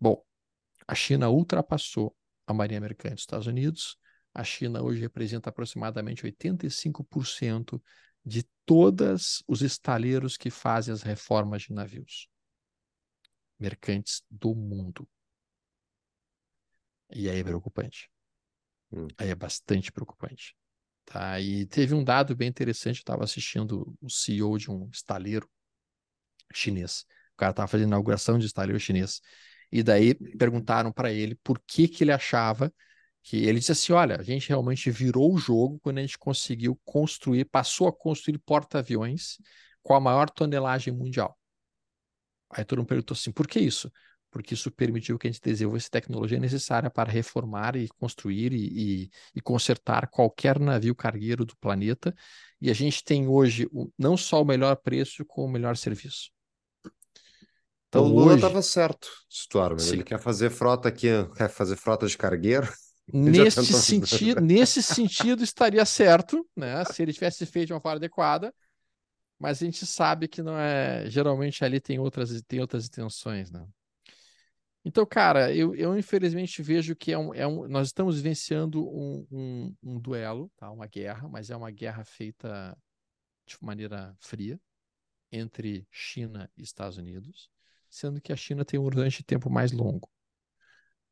Bom, 0.00 0.22
a 0.86 0.94
China 0.94 1.28
ultrapassou 1.28 2.16
a 2.46 2.54
marinha 2.54 2.80
mercante 2.80 3.14
dos 3.14 3.22
Estados 3.22 3.46
Unidos. 3.46 3.98
A 4.32 4.44
China 4.44 4.82
hoje 4.82 5.00
representa 5.00 5.50
aproximadamente 5.50 6.24
85% 6.24 7.82
de 8.24 8.46
todos 8.64 9.42
os 9.48 9.62
estaleiros 9.62 10.36
que 10.36 10.50
fazem 10.50 10.92
as 10.94 11.02
reformas 11.02 11.62
de 11.62 11.72
navios 11.72 12.28
mercantes 13.58 14.22
do 14.30 14.54
mundo. 14.54 15.08
E 17.10 17.28
aí 17.28 17.40
é 17.40 17.44
preocupante. 17.44 18.08
Hum. 18.92 19.08
Aí 19.18 19.28
é 19.30 19.34
bastante 19.34 19.92
preocupante. 19.92 20.54
Tá? 21.04 21.40
E 21.40 21.66
teve 21.66 21.94
um 21.94 22.04
dado 22.04 22.36
bem 22.36 22.48
interessante, 22.48 22.98
eu 22.98 23.00
estava 23.00 23.24
assistindo 23.24 23.96
o 24.00 24.10
CEO 24.10 24.58
de 24.58 24.70
um 24.70 24.88
estaleiro 24.92 25.48
chinês. 26.52 27.04
O 27.34 27.36
cara 27.38 27.50
estava 27.50 27.68
fazendo 27.68 27.88
inauguração 27.88 28.38
de 28.38 28.46
estaleiro 28.46 28.80
chinês. 28.80 29.20
E 29.70 29.82
daí 29.82 30.14
perguntaram 30.36 30.92
para 30.92 31.12
ele 31.12 31.34
por 31.36 31.60
que 31.66 31.88
que 31.88 32.04
ele 32.04 32.12
achava 32.12 32.72
que 33.22 33.36
ele 33.44 33.58
disse 33.58 33.72
assim, 33.72 33.92
olha, 33.92 34.18
a 34.18 34.22
gente 34.22 34.48
realmente 34.48 34.90
virou 34.90 35.34
o 35.34 35.38
jogo 35.38 35.78
quando 35.80 35.98
a 35.98 36.00
gente 36.00 36.18
conseguiu 36.18 36.80
construir, 36.84 37.44
passou 37.44 37.86
a 37.88 37.92
construir 37.92 38.38
porta-aviões 38.38 39.36
com 39.82 39.94
a 39.94 40.00
maior 40.00 40.30
tonelagem 40.30 40.94
mundial. 40.94 41.38
Aí 42.50 42.64
todo 42.64 42.78
mundo 42.78 42.88
perguntou 42.88 43.14
assim, 43.14 43.30
por 43.32 43.46
que 43.46 43.60
isso? 43.60 43.92
Porque 44.30 44.54
isso 44.54 44.70
permitiu 44.70 45.18
que 45.18 45.26
a 45.26 45.30
gente 45.30 45.42
desenvolvesse 45.42 45.90
tecnologia 45.90 46.38
necessária 46.38 46.90
para 46.90 47.10
reformar 47.10 47.76
e 47.76 47.88
construir 47.98 48.52
e, 48.52 49.04
e, 49.04 49.10
e 49.34 49.40
consertar 49.40 50.08
qualquer 50.08 50.58
navio 50.58 50.94
cargueiro 50.94 51.44
do 51.46 51.56
planeta. 51.56 52.14
E 52.60 52.70
a 52.70 52.74
gente 52.74 53.02
tem 53.02 53.26
hoje 53.26 53.66
o- 53.72 53.90
não 53.98 54.16
só 54.16 54.42
o 54.42 54.44
melhor 54.44 54.76
preço, 54.76 55.24
como 55.24 55.46
o 55.48 55.50
melhor 55.50 55.76
serviço. 55.76 56.30
Então, 57.88 58.04
o 58.04 58.08
Lula 58.08 58.34
hoje, 58.34 58.36
estava 58.36 58.60
certo, 58.62 59.08
Stormer. 59.30 59.80
Sim. 59.80 59.92
Ele 59.94 60.04
quer 60.04 60.18
fazer 60.20 60.50
frota 60.50 60.88
aqui, 60.88 61.08
quer 61.36 61.48
fazer 61.48 61.76
frota 61.76 62.06
de 62.06 62.18
cargueiro. 62.18 62.68
neste 63.12 63.64
tentou- 63.66 63.80
sentido, 63.80 64.40
nesse 64.42 64.82
sentido 64.82 65.42
estaria 65.42 65.84
certo, 65.86 66.46
né? 66.56 66.84
Se 66.84 67.02
ele 67.02 67.12
tivesse 67.12 67.46
feito 67.46 67.68
de 67.68 67.72
uma 67.72 67.80
forma 67.80 67.96
adequada, 67.96 68.54
mas 69.38 69.62
a 69.62 69.64
gente 69.66 69.86
sabe 69.86 70.28
que 70.28 70.42
não 70.42 70.58
é. 70.58 71.08
Geralmente 71.10 71.64
ali 71.64 71.80
tem 71.80 71.98
outras, 71.98 72.42
tem 72.42 72.60
outras 72.60 72.86
intenções, 72.86 73.50
né? 73.50 73.66
Então, 74.88 75.04
cara, 75.04 75.54
eu, 75.54 75.74
eu 75.74 75.98
infelizmente 75.98 76.62
vejo 76.62 76.96
que 76.96 77.12
é 77.12 77.18
um, 77.18 77.34
é 77.34 77.46
um, 77.46 77.68
nós 77.68 77.88
estamos 77.88 78.16
vivenciando 78.16 78.88
um, 78.88 79.26
um, 79.30 79.76
um 79.82 80.00
duelo, 80.00 80.50
tá? 80.56 80.70
Uma 80.70 80.86
guerra, 80.86 81.28
mas 81.28 81.50
é 81.50 81.56
uma 81.56 81.70
guerra 81.70 82.04
feita 82.04 82.74
de 83.46 83.54
maneira 83.60 84.16
fria 84.18 84.58
entre 85.30 85.86
China 85.90 86.50
e 86.56 86.62
Estados 86.62 86.96
Unidos, 86.96 87.50
sendo 87.90 88.18
que 88.18 88.32
a 88.32 88.36
China 88.36 88.64
tem 88.64 88.80
um 88.80 88.84
horizonte 88.84 89.18
de 89.18 89.24
tempo 89.24 89.50
mais 89.50 89.72
longo. 89.72 90.10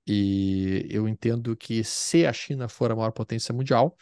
E 0.06 0.86
eu 0.88 1.06
entendo 1.06 1.54
que 1.54 1.84
se 1.84 2.24
a 2.24 2.32
China 2.32 2.70
for 2.70 2.90
a 2.90 2.96
maior 2.96 3.12
potência 3.12 3.54
mundial, 3.54 3.94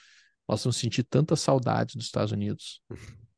nós 0.47 0.63
vamos 0.63 0.77
sentir 0.77 1.03
tanta 1.03 1.35
saudade 1.35 1.97
dos 1.97 2.07
Estados 2.07 2.31
Unidos. 2.31 2.81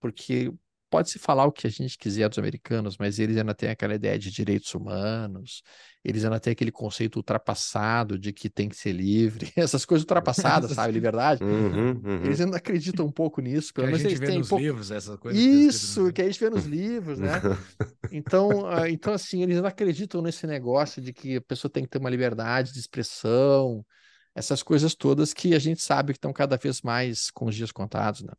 Porque 0.00 0.50
pode-se 0.94 1.18
falar 1.18 1.44
o 1.44 1.50
que 1.50 1.66
a 1.66 1.70
gente 1.70 1.98
quiser 1.98 2.28
dos 2.28 2.38
americanos, 2.38 2.96
mas 2.96 3.18
eles 3.18 3.36
ainda 3.36 3.52
têm 3.52 3.68
aquela 3.68 3.96
ideia 3.96 4.16
de 4.16 4.30
direitos 4.30 4.72
humanos, 4.76 5.60
eles 6.04 6.24
ainda 6.24 6.38
têm 6.38 6.52
aquele 6.52 6.70
conceito 6.70 7.16
ultrapassado 7.16 8.16
de 8.16 8.32
que 8.32 8.48
tem 8.48 8.68
que 8.68 8.76
ser 8.76 8.92
livre, 8.92 9.50
essas 9.58 9.84
coisas 9.84 10.04
ultrapassadas, 10.04 10.70
sabe? 10.70 10.92
Liberdade. 10.92 11.42
Uhum, 11.42 12.00
uhum. 12.00 12.24
Eles 12.24 12.40
ainda 12.40 12.58
acreditam 12.58 13.06
um 13.06 13.10
pouco 13.10 13.40
nisso, 13.40 13.74
pelo 13.74 13.88
a 13.88 13.90
menos 13.90 14.02
gente 14.02 14.12
eles 14.12 14.20
vê 14.20 14.26
têm 14.26 14.38
nos 14.38 14.48
pouco. 14.48 14.62
livros, 14.62 14.92
essas 14.92 15.18
coisas. 15.18 15.42
Isso, 15.42 16.12
que 16.12 16.22
a 16.22 16.26
gente 16.26 16.38
vê 16.38 16.48
nos 16.48 16.64
livros, 16.64 17.18
né? 17.18 17.40
Então, 18.12 18.64
ah, 18.68 18.88
então, 18.88 19.12
assim, 19.12 19.42
eles 19.42 19.56
não 19.56 19.66
acreditam 19.66 20.22
nesse 20.22 20.46
negócio 20.46 21.02
de 21.02 21.12
que 21.12 21.38
a 21.38 21.40
pessoa 21.40 21.68
tem 21.68 21.82
que 21.82 21.90
ter 21.90 21.98
uma 21.98 22.10
liberdade 22.10 22.72
de 22.72 22.78
expressão, 22.78 23.84
essas 24.32 24.62
coisas 24.62 24.94
todas 24.94 25.34
que 25.34 25.56
a 25.56 25.58
gente 25.58 25.82
sabe 25.82 26.12
que 26.12 26.18
estão 26.18 26.32
cada 26.32 26.56
vez 26.56 26.82
mais 26.82 27.32
com 27.32 27.46
os 27.46 27.56
dias 27.56 27.72
contados, 27.72 28.22
né? 28.22 28.32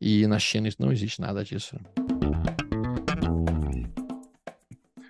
E 0.00 0.26
na 0.26 0.38
China 0.38 0.66
isso 0.66 0.78
não 0.80 0.90
existe 0.90 1.20
nada 1.20 1.44
disso. 1.44 1.76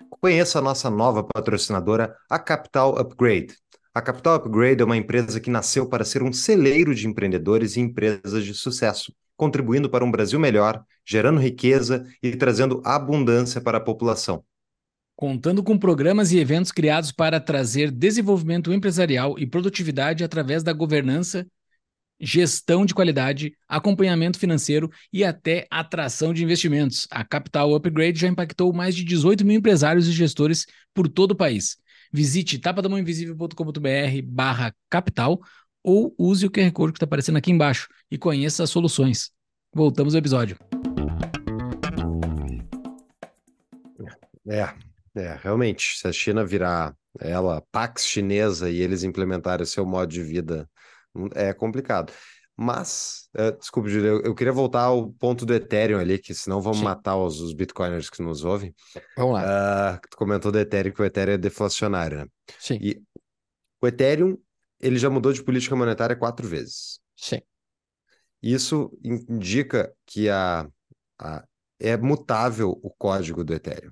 Conheça 0.09 0.59
a 0.59 0.61
nossa 0.61 0.89
nova 0.89 1.23
patrocinadora, 1.23 2.15
a 2.29 2.37
Capital 2.37 2.99
Upgrade. 2.99 3.55
A 3.93 4.01
Capital 4.01 4.35
Upgrade 4.35 4.81
é 4.81 4.85
uma 4.85 4.97
empresa 4.97 5.39
que 5.39 5.49
nasceu 5.49 5.87
para 5.87 6.05
ser 6.05 6.21
um 6.21 6.31
celeiro 6.31 6.93
de 6.93 7.07
empreendedores 7.07 7.75
e 7.75 7.79
empresas 7.79 8.45
de 8.45 8.53
sucesso, 8.53 9.13
contribuindo 9.35 9.89
para 9.89 10.05
um 10.05 10.11
Brasil 10.11 10.39
melhor, 10.39 10.83
gerando 11.05 11.39
riqueza 11.39 12.05
e 12.21 12.35
trazendo 12.35 12.81
abundância 12.85 13.59
para 13.59 13.79
a 13.79 13.81
população. 13.81 14.43
Contando 15.15 15.63
com 15.63 15.77
programas 15.77 16.31
e 16.31 16.39
eventos 16.39 16.71
criados 16.71 17.11
para 17.11 17.39
trazer 17.39 17.91
desenvolvimento 17.91 18.71
empresarial 18.71 19.39
e 19.39 19.47
produtividade 19.47 20.23
através 20.23 20.63
da 20.63 20.73
governança 20.73 21.47
gestão 22.21 22.85
de 22.85 22.93
qualidade, 22.93 23.53
acompanhamento 23.67 24.37
financeiro 24.37 24.91
e 25.11 25.23
até 25.23 25.67
atração 25.71 26.33
de 26.33 26.43
investimentos. 26.43 27.07
A 27.09 27.23
Capital 27.23 27.73
Upgrade 27.73 28.19
já 28.19 28.27
impactou 28.27 28.71
mais 28.71 28.95
de 28.95 29.03
18 29.03 29.45
mil 29.45 29.57
empresários 29.57 30.07
e 30.07 30.11
gestores 30.11 30.65
por 30.93 31.07
todo 31.07 31.31
o 31.31 31.35
país. 31.35 31.77
Visite 32.13 32.59
tapadamãoinvisível.com.br 32.59 34.21
barra 34.25 34.75
capital 34.89 35.39
ou 35.83 36.13
use 36.17 36.45
o 36.45 36.51
QR 36.51 36.71
Code 36.71 36.93
que 36.93 36.97
está 36.97 37.05
aparecendo 37.05 37.37
aqui 37.37 37.51
embaixo 37.51 37.87
e 38.09 38.17
conheça 38.17 38.63
as 38.63 38.69
soluções. 38.69 39.31
Voltamos 39.73 40.13
ao 40.13 40.19
episódio. 40.19 40.57
É, 44.47 44.73
é, 45.15 45.39
realmente, 45.41 45.97
se 45.97 46.07
a 46.07 46.11
China 46.11 46.45
virar 46.45 46.95
ela 47.19 47.61
Pax 47.71 48.05
chinesa 48.05 48.69
e 48.69 48.79
eles 48.79 49.03
implementarem 49.03 49.63
o 49.63 49.67
seu 49.67 49.85
modo 49.85 50.11
de 50.11 50.23
vida, 50.23 50.69
é 51.35 51.53
complicado. 51.53 52.13
Mas, 52.55 53.27
uh, 53.35 53.57
desculpe, 53.57 53.89
Júlio, 53.89 54.07
eu, 54.07 54.21
eu, 54.21 54.35
queria 54.35 54.53
voltar 54.53 54.83
ao 54.83 55.11
ponto 55.13 55.45
do 55.45 55.53
Ethereum 55.53 55.99
ali, 55.99 56.19
que 56.19 56.33
senão 56.33 56.61
vamos 56.61 56.79
Sim. 56.79 56.83
matar 56.83 57.17
os, 57.17 57.39
os, 57.39 57.53
bitcoiners 57.53 58.09
que 58.09 58.21
nos 58.21 58.43
ouvem. 58.43 58.73
Vamos 59.17 59.33
lá. 59.33 59.95
Uh, 59.95 59.99
tu 60.09 60.17
comentou 60.17 60.51
do 60.51 60.59
Ethereum 60.59 60.93
que 60.93 61.01
o 61.01 61.05
Ethereum 61.05 61.33
é 61.33 61.37
deflacionário, 61.37 62.19
né? 62.19 62.25
Sim. 62.59 62.77
E 62.79 63.01
o 63.81 63.87
Ethereum, 63.87 64.37
ele 64.79 64.99
já 64.99 65.09
mudou 65.09 65.33
de 65.33 65.43
política 65.43 65.75
monetária 65.75 66.15
quatro 66.15 66.47
vezes. 66.47 66.99
Sim. 67.15 67.41
Isso 68.43 68.91
indica 69.03 69.91
que 70.05 70.29
a, 70.29 70.67
a, 71.19 71.43
é 71.79 71.97
mutável 71.97 72.79
o 72.83 72.91
código 72.91 73.43
do 73.43 73.55
Ethereum. 73.55 73.91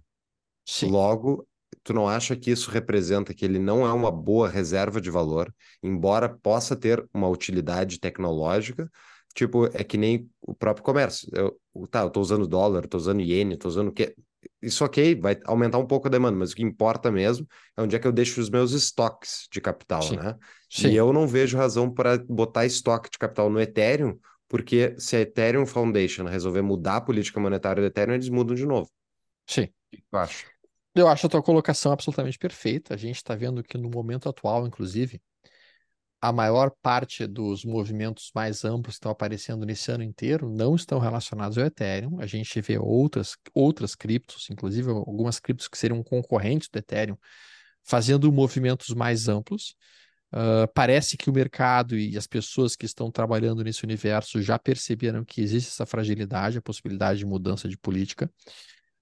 Sim. 0.63 0.91
Logo, 0.91 1.47
tu 1.89 1.93
não 1.93 2.07
acha 2.07 2.35
que 2.35 2.51
isso 2.51 2.69
representa 2.69 3.33
que 3.33 3.43
ele 3.43 3.57
não 3.57 3.83
é 3.83 3.91
uma 3.91 4.11
boa 4.11 4.47
reserva 4.47 5.01
de 5.01 5.09
valor, 5.09 5.51
embora 5.81 6.29
possa 6.29 6.75
ter 6.75 7.03
uma 7.11 7.27
utilidade 7.27 7.99
tecnológica? 7.99 8.91
Tipo, 9.33 9.65
é 9.75 9.83
que 9.83 9.97
nem 9.97 10.29
o 10.39 10.53
próprio 10.53 10.83
comércio. 10.85 11.27
Eu, 11.33 11.59
tá, 11.89 12.01
eu 12.01 12.11
tô 12.11 12.21
usando 12.21 12.47
dólar, 12.47 12.85
tô 12.87 12.95
usando 12.95 13.21
iene, 13.21 13.57
tô 13.57 13.67
usando 13.67 13.87
o 13.87 13.91
quê? 13.91 14.15
Isso 14.61 14.85
ok, 14.85 15.15
vai 15.15 15.39
aumentar 15.45 15.79
um 15.79 15.87
pouco 15.87 16.07
a 16.07 16.11
demanda, 16.11 16.37
mas 16.37 16.51
o 16.51 16.55
que 16.55 16.61
importa 16.61 17.11
mesmo 17.11 17.47
é 17.75 17.81
onde 17.81 17.95
é 17.95 17.99
que 17.99 18.05
eu 18.05 18.11
deixo 18.11 18.39
os 18.39 18.51
meus 18.51 18.71
estoques 18.71 19.47
de 19.51 19.59
capital, 19.59 20.03
Sim. 20.03 20.17
né? 20.17 20.35
Sim. 20.69 20.89
E 20.89 20.95
eu 20.95 21.11
não 21.11 21.27
vejo 21.27 21.57
razão 21.57 21.91
para 21.91 22.19
botar 22.19 22.67
estoque 22.67 23.09
de 23.09 23.17
capital 23.17 23.49
no 23.49 23.59
Ethereum, 23.59 24.15
porque 24.47 24.93
se 24.99 25.15
a 25.15 25.21
Ethereum 25.21 25.65
Foundation 25.65 26.25
resolver 26.25 26.61
mudar 26.61 26.97
a 26.97 27.01
política 27.01 27.39
monetária 27.39 27.81
do 27.81 27.87
Ethereum, 27.87 28.13
eles 28.13 28.29
mudam 28.29 28.55
de 28.55 28.67
novo. 28.67 28.91
Sim. 29.47 29.63
O 29.63 29.97
que 29.97 30.03
tu 30.11 30.17
acha? 30.17 30.58
Eu 30.95 31.07
acho 31.07 31.27
a 31.27 31.29
tua 31.29 31.43
colocação 31.43 31.91
absolutamente 31.91 32.37
perfeita. 32.37 32.93
A 32.93 32.97
gente 32.97 33.17
está 33.17 33.35
vendo 33.35 33.63
que 33.63 33.77
no 33.77 33.89
momento 33.89 34.27
atual, 34.27 34.65
inclusive, 34.65 35.21
a 36.21 36.33
maior 36.33 36.71
parte 36.81 37.25
dos 37.25 37.63
movimentos 37.63 38.31
mais 38.35 38.65
amplos 38.65 38.95
que 38.95 38.97
estão 38.97 39.11
aparecendo 39.11 39.65
nesse 39.65 39.89
ano 39.91 40.03
inteiro 40.03 40.49
não 40.49 40.75
estão 40.75 40.99
relacionados 40.99 41.57
ao 41.57 41.65
Ethereum. 41.65 42.19
A 42.19 42.25
gente 42.25 42.59
vê 42.59 42.77
outras, 42.77 43.37
outras 43.53 43.95
criptos, 43.95 44.49
inclusive 44.49 44.89
algumas 44.89 45.39
criptos 45.39 45.67
que 45.67 45.77
seriam 45.77 46.03
concorrentes 46.03 46.67
do 46.69 46.77
Ethereum, 46.77 47.17
fazendo 47.83 48.31
movimentos 48.31 48.89
mais 48.89 49.29
amplos. 49.29 49.75
Uh, 50.31 50.67
parece 50.75 51.17
que 51.17 51.29
o 51.29 51.33
mercado 51.33 51.97
e 51.97 52.15
as 52.17 52.27
pessoas 52.27 52.75
que 52.75 52.85
estão 52.85 53.09
trabalhando 53.09 53.63
nesse 53.63 53.83
universo 53.83 54.41
já 54.41 54.59
perceberam 54.59 55.23
que 55.23 55.41
existe 55.41 55.69
essa 55.69 55.85
fragilidade, 55.85 56.57
a 56.57 56.61
possibilidade 56.61 57.19
de 57.19 57.25
mudança 57.25 57.67
de 57.67 57.77
política. 57.77 58.29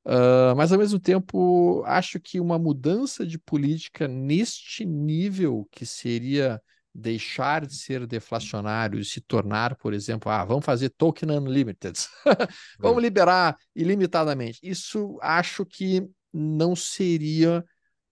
Uh, 0.07 0.55
mas, 0.55 0.71
ao 0.71 0.79
mesmo 0.79 0.97
tempo, 0.97 1.83
acho 1.85 2.17
que 2.17 2.39
uma 2.39 2.57
mudança 2.57 3.25
de 3.25 3.37
política 3.37 4.07
neste 4.07 4.85
nível, 4.85 5.67
que 5.69 5.85
seria 5.85 6.61
deixar 6.95 7.65
de 7.65 7.75
ser 7.75 8.07
deflacionário 8.07 8.99
e 9.01 9.03
se 9.05 9.19
tornar, 9.19 9.75
por 9.75 9.93
exemplo, 9.93 10.31
ah, 10.31 10.45
vamos 10.45 10.63
fazer 10.63 10.89
token 10.91 11.31
unlimited, 11.31 11.99
vamos 12.79 13.03
liberar 13.03 13.57
ilimitadamente. 13.75 14.59
Isso 14.63 15.19
acho 15.21 15.65
que 15.65 16.09
não 16.31 16.73
seria 16.73 17.63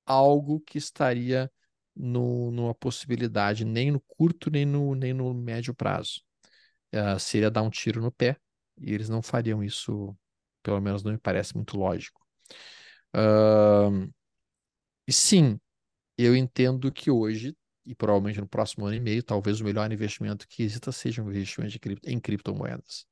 algo 0.05 0.59
que 0.59 0.77
estaria 0.77 1.49
no, 1.95 2.51
numa 2.51 2.75
possibilidade 2.75 3.63
nem 3.63 3.89
no 3.89 4.01
curto 4.01 4.51
nem 4.51 4.65
no, 4.65 4.93
nem 4.95 5.13
no 5.13 5.33
médio 5.33 5.73
prazo. 5.73 6.21
Uh, 6.93 7.17
seria 7.19 7.49
dar 7.49 7.61
um 7.61 7.69
tiro 7.69 8.01
no 8.01 8.11
pé 8.11 8.37
e 8.77 8.93
eles 8.93 9.07
não 9.07 9.21
fariam 9.21 9.63
isso 9.63 10.15
pelo 10.65 10.81
menos 10.81 11.03
não 11.03 11.11
me 11.11 11.17
parece 11.19 11.55
muito 11.55 11.77
lógico. 11.77 12.19
Uh, 13.15 14.11
e 15.07 15.13
sim, 15.13 15.59
eu 16.17 16.35
entendo 16.35 16.91
que 16.91 17.11
hoje, 17.11 17.55
e 17.85 17.93
provavelmente 17.93 18.41
no 18.41 18.47
próximo 18.47 18.87
ano 18.87 18.95
e 18.95 18.99
meio, 18.99 19.21
talvez 19.21 19.61
o 19.61 19.63
melhor 19.63 19.91
investimento 19.91 20.47
que 20.47 20.63
exista 20.63 20.91
seja 20.91 21.21
um 21.21 21.29
investimento 21.29 21.79
cripto, 21.79 22.09
em 22.09 22.19
criptomoedas. 22.19 23.05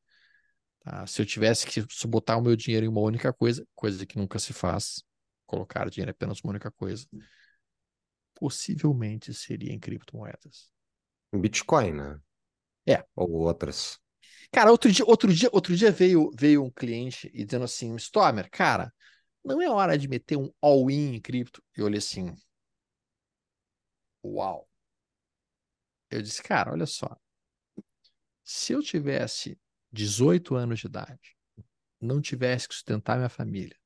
Tá? 0.79 1.05
Se 1.05 1.21
eu 1.21 1.25
tivesse 1.27 1.67
que 1.67 1.85
botar 2.07 2.37
o 2.37 2.41
meu 2.41 2.55
dinheiro 2.55 2.87
em 2.87 2.89
uma 2.89 3.01
única 3.01 3.31
coisa, 3.31 3.63
coisa 3.75 4.03
que 4.03 4.17
nunca 4.17 4.39
se 4.39 4.51
faz, 4.51 5.03
colocar 5.45 5.87
dinheiro 5.91 6.09
em 6.09 6.11
apenas 6.11 6.39
uma 6.43 6.49
única 6.49 6.71
coisa, 6.71 7.05
possivelmente 8.33 9.31
seria 9.31 9.71
em 9.71 9.79
criptomoedas. 9.79 10.71
Bitcoin, 11.31 11.91
né? 11.93 12.19
É. 12.87 13.05
Ou 13.15 13.29
outras. 13.29 14.02
Cara, 14.53 14.71
outro 14.71 14.89
dia, 14.91 15.03
outro 15.05 15.33
dia, 15.33 15.49
outro 15.51 15.75
dia 15.75 15.91
veio, 15.91 16.31
veio 16.37 16.63
um 16.63 16.69
cliente 16.69 17.29
e 17.33 17.43
dizendo 17.43 17.65
assim, 17.65 17.93
Stormer, 17.95 18.49
cara, 18.49 18.93
não 19.43 19.61
é 19.61 19.69
hora 19.69 19.97
de 19.97 20.07
meter 20.07 20.37
um 20.37 20.49
all-in 20.61 21.15
em 21.15 21.21
cripto? 21.21 21.61
Eu 21.75 21.85
olhei 21.85 21.97
assim, 21.99 22.33
uau. 24.23 24.67
Eu 26.09 26.21
disse, 26.21 26.41
cara, 26.41 26.71
olha 26.71 26.85
só, 26.85 27.17
se 28.43 28.73
eu 28.73 28.81
tivesse 28.81 29.59
18 29.91 30.55
anos 30.55 30.79
de 30.79 30.87
idade, 30.87 31.35
não 32.01 32.21
tivesse 32.21 32.67
que 32.67 32.75
sustentar 32.75 33.17
minha 33.17 33.29
família, 33.29 33.77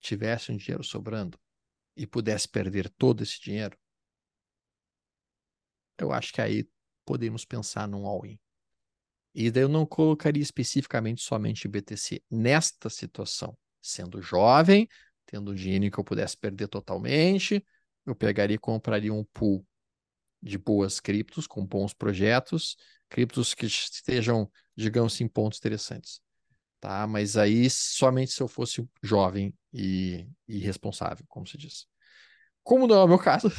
tivesse 0.00 0.52
um 0.52 0.56
dinheiro 0.56 0.84
sobrando 0.84 1.38
e 1.96 2.06
pudesse 2.06 2.48
perder 2.48 2.90
todo 2.90 3.22
esse 3.22 3.40
dinheiro, 3.40 3.78
eu 5.98 6.12
acho 6.12 6.32
que 6.32 6.40
aí 6.40 6.68
podemos 7.04 7.44
pensar 7.44 7.88
num 7.88 8.06
all-in. 8.06 8.38
E 9.34 9.50
daí 9.50 9.64
eu 9.64 9.68
não 9.68 9.84
colocaria 9.84 10.42
especificamente 10.42 11.22
somente 11.22 11.66
BTC 11.66 12.22
nesta 12.30 12.88
situação. 12.88 13.56
Sendo 13.82 14.22
jovem, 14.22 14.88
tendo 15.26 15.54
dinheiro 15.54 15.90
que 15.90 15.98
eu 15.98 16.04
pudesse 16.04 16.36
perder 16.36 16.68
totalmente, 16.68 17.64
eu 18.06 18.14
pegaria 18.14 18.54
e 18.54 18.58
compraria 18.58 19.12
um 19.12 19.24
pool 19.24 19.66
de 20.40 20.58
boas 20.58 21.00
criptos, 21.00 21.46
com 21.46 21.66
bons 21.66 21.92
projetos, 21.92 22.76
criptos 23.08 23.54
que 23.54 23.66
estejam, 23.66 24.50
digamos 24.76 25.14
assim, 25.14 25.26
pontos 25.26 25.58
interessantes. 25.58 26.20
Tá? 26.80 27.06
Mas 27.06 27.36
aí 27.36 27.68
somente 27.70 28.30
se 28.30 28.42
eu 28.42 28.48
fosse 28.48 28.86
jovem 29.02 29.54
e, 29.72 30.28
e 30.46 30.58
responsável, 30.58 31.24
como 31.28 31.46
se 31.46 31.56
diz. 31.56 31.86
Como 32.62 32.86
não 32.86 32.96
é 32.96 33.04
o 33.04 33.08
meu 33.08 33.18
caso, 33.18 33.50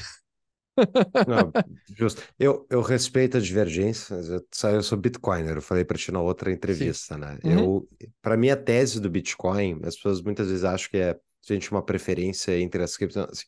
Não, 1.27 1.51
justo. 1.95 2.21
Eu, 2.37 2.65
eu 2.69 2.81
respeito 2.81 3.37
a 3.37 3.39
divergência, 3.39 4.15
eu, 4.15 4.69
eu 4.69 4.83
sou 4.83 4.97
Bitcoiner, 4.97 5.55
eu 5.55 5.61
falei 5.61 5.85
para 5.85 5.97
ti 5.97 6.11
na 6.11 6.21
outra 6.21 6.51
entrevista, 6.51 7.15
Sim. 7.15 7.21
né? 7.21 7.39
Uhum. 7.43 7.59
Eu, 7.59 7.89
para 8.21 8.37
mim, 8.37 8.49
a 8.49 8.57
tese 8.57 8.99
do 8.99 9.09
Bitcoin, 9.09 9.79
as 9.83 9.95
pessoas 9.95 10.21
muitas 10.21 10.47
vezes 10.47 10.63
acham 10.63 10.89
que 10.89 10.97
é 10.97 11.17
gente 11.47 11.71
uma 11.71 11.83
preferência 11.83 12.57
entre 12.59 12.81
as 12.83 12.97
criptomoedas. 12.97 13.39
Assim, 13.39 13.47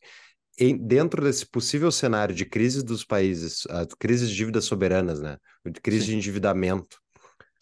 em, 0.60 0.76
dentro 0.76 1.22
desse 1.22 1.46
possível 1.46 1.90
cenário 1.92 2.34
de 2.34 2.44
crise 2.44 2.82
dos 2.82 3.04
países, 3.04 3.64
uh, 3.66 3.86
crise 3.98 4.26
de 4.26 4.34
dívidas 4.34 4.64
soberanas, 4.64 5.20
né? 5.20 5.38
De 5.64 5.80
crise 5.80 6.06
Sim. 6.06 6.10
de 6.12 6.16
endividamento, 6.16 6.98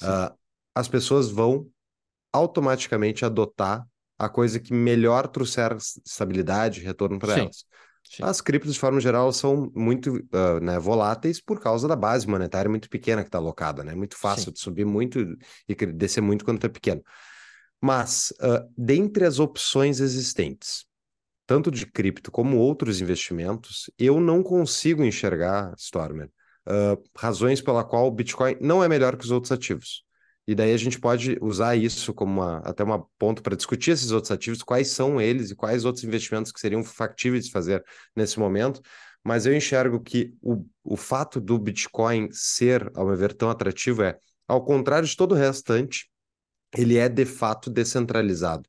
uh, 0.02 0.34
as 0.74 0.88
pessoas 0.88 1.30
vão 1.30 1.68
automaticamente 2.32 3.24
adotar 3.24 3.86
a 4.18 4.28
coisa 4.28 4.58
que 4.58 4.72
melhor 4.72 5.26
trouxer 5.28 5.76
estabilidade, 5.76 6.80
retorno 6.80 7.18
para 7.18 7.38
elas. 7.38 7.64
Sim. 8.08 8.22
As 8.22 8.40
criptos, 8.40 8.74
de 8.74 8.78
forma 8.78 9.00
geral, 9.00 9.32
são 9.32 9.70
muito 9.74 10.16
uh, 10.16 10.60
né, 10.62 10.78
voláteis 10.78 11.40
por 11.40 11.60
causa 11.60 11.88
da 11.88 11.96
base 11.96 12.26
monetária 12.26 12.68
muito 12.68 12.88
pequena 12.88 13.22
que 13.22 13.28
está 13.28 13.38
alocada, 13.38 13.82
né? 13.82 13.94
Muito 13.94 14.16
fácil 14.16 14.46
Sim. 14.46 14.52
de 14.52 14.60
subir 14.60 14.84
muito 14.84 15.36
e 15.68 15.74
descer 15.86 16.20
muito 16.20 16.44
quando 16.44 16.58
está 16.58 16.68
pequeno. 16.68 17.02
Mas, 17.80 18.32
uh, 18.40 18.72
dentre 18.76 19.24
as 19.24 19.38
opções 19.38 20.00
existentes, 20.00 20.86
tanto 21.46 21.70
de 21.70 21.84
cripto 21.84 22.30
como 22.30 22.56
outros 22.56 23.00
investimentos, 23.00 23.90
eu 23.98 24.20
não 24.20 24.42
consigo 24.42 25.04
enxergar, 25.04 25.74
Stormer, 25.76 26.30
uh, 26.66 27.02
razões 27.16 27.60
pela 27.60 27.84
qual 27.84 28.06
o 28.06 28.10
Bitcoin 28.10 28.56
não 28.60 28.82
é 28.82 28.88
melhor 28.88 29.16
que 29.16 29.24
os 29.24 29.30
outros 29.30 29.52
ativos. 29.52 30.05
E 30.46 30.54
daí 30.54 30.72
a 30.72 30.76
gente 30.76 31.00
pode 31.00 31.36
usar 31.40 31.74
isso 31.74 32.14
como 32.14 32.40
uma, 32.40 32.58
até 32.58 32.84
uma 32.84 33.04
ponto 33.18 33.42
para 33.42 33.56
discutir 33.56 33.90
esses 33.90 34.12
outros 34.12 34.30
ativos, 34.30 34.62
quais 34.62 34.90
são 34.90 35.20
eles 35.20 35.50
e 35.50 35.56
quais 35.56 35.84
outros 35.84 36.04
investimentos 36.04 36.52
que 36.52 36.60
seriam 36.60 36.84
factíveis 36.84 37.46
de 37.46 37.50
fazer 37.50 37.84
nesse 38.14 38.38
momento. 38.38 38.80
Mas 39.24 39.44
eu 39.44 39.54
enxergo 39.56 40.00
que 40.00 40.32
o, 40.40 40.64
o 40.84 40.96
fato 40.96 41.40
do 41.40 41.58
Bitcoin 41.58 42.28
ser, 42.30 42.90
ao 42.94 43.06
meu 43.06 43.16
ver, 43.16 43.34
tão 43.34 43.50
atrativo 43.50 44.02
é, 44.04 44.16
ao 44.46 44.64
contrário 44.64 45.08
de 45.08 45.16
todo 45.16 45.32
o 45.32 45.34
restante, 45.34 46.08
ele 46.76 46.96
é 46.96 47.08
de 47.08 47.24
fato 47.24 47.68
descentralizado. 47.68 48.68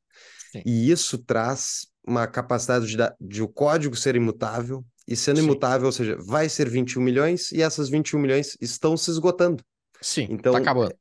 Sim. 0.50 0.62
E 0.66 0.90
isso 0.90 1.16
traz 1.18 1.86
uma 2.04 2.26
capacidade 2.26 2.86
de, 2.86 2.96
de, 3.20 3.42
o 3.42 3.48
código 3.48 3.94
ser 3.94 4.16
imutável, 4.16 4.84
e 5.06 5.14
sendo 5.14 5.38
Sim. 5.38 5.44
imutável, 5.44 5.86
ou 5.86 5.92
seja, 5.92 6.16
vai 6.18 6.48
ser 6.48 6.68
21 6.68 7.02
milhões, 7.02 7.52
e 7.52 7.62
essas 7.62 7.88
21 7.88 8.18
milhões 8.18 8.56
estão 8.60 8.96
se 8.96 9.10
esgotando. 9.10 9.62
Sim, 10.00 10.26
Então, 10.30 10.52
tá 10.52 10.58
acabando. 10.58 10.94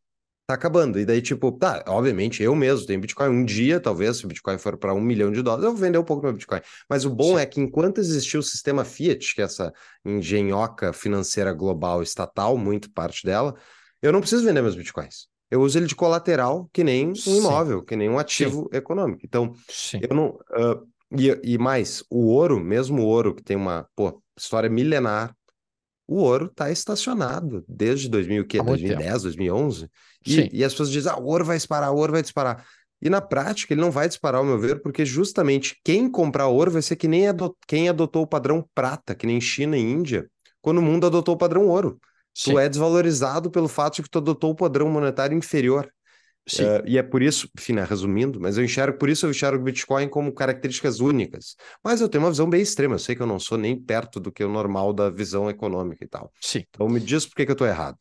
Tá 0.47 0.53
acabando. 0.53 0.97
E 0.97 1.05
daí, 1.05 1.21
tipo, 1.21 1.51
tá, 1.51 1.83
obviamente, 1.87 2.41
eu 2.41 2.55
mesmo 2.55 2.87
tenho 2.87 3.01
Bitcoin. 3.01 3.29
Um 3.29 3.45
dia, 3.45 3.81
talvez, 3.81 4.17
se 4.17 4.25
o 4.25 4.27
Bitcoin 4.29 4.57
for 4.57 4.77
para 4.77 4.93
um 4.93 5.01
milhão 5.01 5.29
de 5.29 5.41
dólares, 5.41 5.65
eu 5.65 5.71
vou 5.71 5.79
vender 5.79 5.97
um 5.97 6.03
pouco 6.03 6.23
meu 6.23 6.31
Bitcoin. 6.31 6.61
Mas 6.89 7.03
o 7.03 7.09
bom 7.09 7.35
Sim. 7.35 7.41
é 7.41 7.45
que 7.45 7.59
enquanto 7.59 7.99
existir 7.99 8.37
o 8.37 8.43
sistema 8.43 8.85
Fiat, 8.85 9.35
que 9.35 9.41
é 9.41 9.43
essa 9.45 9.73
engenhoca 10.05 10.93
financeira 10.93 11.51
global 11.51 12.01
estatal, 12.01 12.57
muito 12.57 12.89
parte 12.91 13.25
dela, 13.25 13.53
eu 14.01 14.13
não 14.13 14.21
preciso 14.21 14.45
vender 14.45 14.61
meus 14.61 14.75
Bitcoins. 14.75 15.27
Eu 15.51 15.61
uso 15.61 15.77
ele 15.77 15.85
de 15.85 15.95
colateral, 15.95 16.69
que 16.71 16.83
nem 16.83 17.09
um 17.09 17.15
Sim. 17.15 17.37
imóvel, 17.37 17.83
que 17.83 17.95
nem 17.95 18.09
um 18.09 18.17
ativo 18.17 18.69
econômico. 18.71 19.21
Então, 19.25 19.53
Sim. 19.69 19.99
eu 20.01 20.15
não. 20.15 20.39
ah, 20.51 20.79
e, 21.11 21.53
e 21.53 21.57
mais, 21.57 22.03
o 22.09 22.27
ouro, 22.27 22.59
mesmo 22.59 23.01
o 23.01 23.05
ouro, 23.05 23.33
que 23.33 23.43
tem 23.43 23.55
uma 23.55 23.87
pô, 23.95 24.21
história 24.37 24.69
milenar, 24.69 25.36
o 26.07 26.17
ouro 26.17 26.45
está 26.47 26.71
estacionado 26.71 27.63
desde 27.67 28.09
2000, 28.09 28.43
o 28.43 28.45
quê? 28.47 28.57
Há 28.57 28.63
muito 28.63 28.87
2010, 28.87 29.23
2011. 29.23 29.89
Sim. 30.25 30.49
E, 30.51 30.59
e 30.59 30.63
as 30.63 30.73
pessoas 30.73 30.89
dizem, 30.91 31.11
ah, 31.11 31.17
o 31.17 31.25
ouro 31.25 31.45
vai 31.45 31.57
disparar, 31.57 31.91
o 31.91 31.97
ouro 31.97 32.13
vai 32.13 32.21
disparar. 32.21 32.65
E 33.01 33.09
na 33.09 33.21
prática, 33.21 33.73
ele 33.73 33.81
não 33.81 33.91
vai 33.91 34.07
disparar, 34.07 34.39
ao 34.39 34.45
meu 34.45 34.57
ver, 34.59 34.81
porque 34.81 35.05
justamente 35.05 35.79
quem 35.83 36.09
comprar 36.09 36.47
ouro 36.47 36.71
vai 36.71 36.81
ser 36.81 36.95
que 36.95 37.07
nem 37.07 37.27
ado- 37.27 37.55
quem 37.67 37.89
adotou 37.89 38.23
o 38.23 38.27
padrão 38.27 38.67
prata, 38.73 39.13
que 39.13 39.27
nem 39.27 39.39
China 39.39 39.77
e 39.77 39.81
Índia, 39.81 40.27
quando 40.61 40.79
o 40.79 40.81
mundo 40.81 41.05
adotou 41.05 41.35
o 41.35 41.37
padrão 41.37 41.67
ouro. 41.67 41.99
Sim. 42.33 42.53
Tu 42.53 42.59
é 42.59 42.69
desvalorizado 42.69 43.51
pelo 43.51 43.67
fato 43.67 43.97
de 43.97 44.03
que 44.03 44.09
tu 44.09 44.17
adotou 44.19 44.51
o 44.51 44.55
padrão 44.55 44.89
monetário 44.89 45.37
inferior. 45.37 45.91
Eh, 46.59 46.83
e 46.85 46.97
é 46.97 47.03
por 47.03 47.21
isso, 47.21 47.49
enfim, 47.57 47.73
né, 47.73 47.83
resumindo, 47.83 48.39
mas 48.39 48.57
eu 48.57 48.63
enxergo, 48.63 48.97
por 48.97 49.09
isso 49.09 49.25
eu 49.25 49.31
enxergo 49.31 49.61
o 49.61 49.63
Bitcoin 49.63 50.07
como 50.07 50.33
características 50.33 50.99
únicas. 50.99 51.55
Mas 51.83 51.99
eu 51.99 52.07
tenho 52.07 52.23
uma 52.23 52.29
visão 52.29 52.49
bem 52.49 52.61
extrema, 52.61 52.95
eu 52.95 52.99
sei 52.99 53.15
que 53.15 53.21
eu 53.21 53.27
não 53.27 53.39
sou 53.39 53.57
nem 53.57 53.77
perto 53.77 54.19
do 54.19 54.31
que 54.31 54.43
o 54.43 54.49
normal 54.49 54.93
da 54.93 55.09
visão 55.09 55.49
econômica 55.49 56.05
e 56.05 56.07
tal. 56.07 56.31
Sim. 56.39 56.63
Então 56.69 56.87
me 56.87 56.99
diz 56.99 57.25
por 57.25 57.35
que 57.35 57.45
que 57.45 57.51
eu 57.51 57.55
tô 57.55 57.65
errado. 57.65 57.97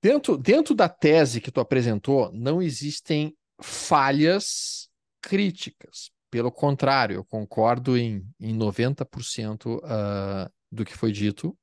Dentro, 0.00 0.36
dentro 0.36 0.74
da 0.74 0.88
tese 0.88 1.40
que 1.40 1.50
tu 1.50 1.60
apresentou, 1.60 2.30
não 2.32 2.62
existem 2.62 3.36
falhas 3.60 4.88
críticas. 5.20 6.10
Pelo 6.30 6.52
contrário, 6.52 7.16
eu 7.16 7.24
concordo 7.24 7.96
em, 7.96 8.24
em 8.38 8.54
90% 8.54 9.80
ah, 9.82 10.48
do 10.70 10.84
que 10.84 10.96
foi 10.96 11.10
dito 11.10 11.56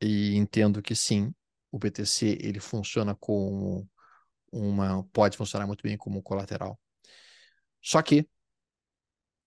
e 0.00 0.36
entendo 0.36 0.82
que 0.82 0.94
sim, 0.94 1.32
o 1.72 1.78
BTC 1.78 2.38
ele 2.40 2.60
funciona 2.60 3.14
como 3.14 3.88
uma, 4.52 5.04
pode 5.12 5.36
funcionar 5.36 5.66
muito 5.66 5.82
bem 5.82 5.96
como 5.96 6.22
colateral. 6.22 6.78
Só 7.80 8.02
que 8.02 8.28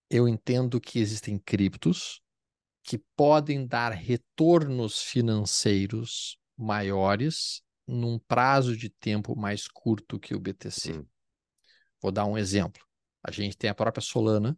eu 0.09 0.27
entendo 0.27 0.79
que 0.79 0.99
existem 0.99 1.37
criptos 1.39 2.21
que 2.83 2.97
podem 3.15 3.65
dar 3.65 3.91
retornos 3.91 5.01
financeiros 5.01 6.37
maiores 6.57 7.61
num 7.87 8.19
prazo 8.19 8.75
de 8.75 8.89
tempo 8.89 9.35
mais 9.35 9.67
curto 9.67 10.19
que 10.19 10.35
o 10.35 10.39
BTC. 10.39 10.93
Hum. 10.93 11.05
Vou 12.01 12.11
dar 12.11 12.25
um 12.25 12.37
exemplo. 12.37 12.83
A 13.23 13.31
gente 13.31 13.57
tem 13.57 13.69
a 13.69 13.75
própria 13.75 14.01
Solana, 14.01 14.57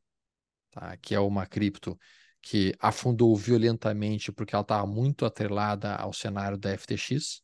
tá? 0.72 0.98
que 0.98 1.14
é 1.14 1.20
uma 1.20 1.46
cripto 1.46 1.98
que 2.42 2.76
afundou 2.80 3.36
violentamente 3.36 4.32
porque 4.32 4.54
ela 4.54 4.62
estava 4.62 4.86
muito 4.86 5.26
atrelada 5.26 5.96
ao 5.96 6.14
cenário 6.14 6.58
da 6.58 6.72
FTX, 6.78 7.42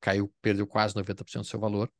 caiu, 0.00 0.32
perdeu 0.40 0.66
quase 0.66 0.94
90% 0.94 1.42
do 1.42 1.46
seu 1.46 1.60
valor, 1.60 1.92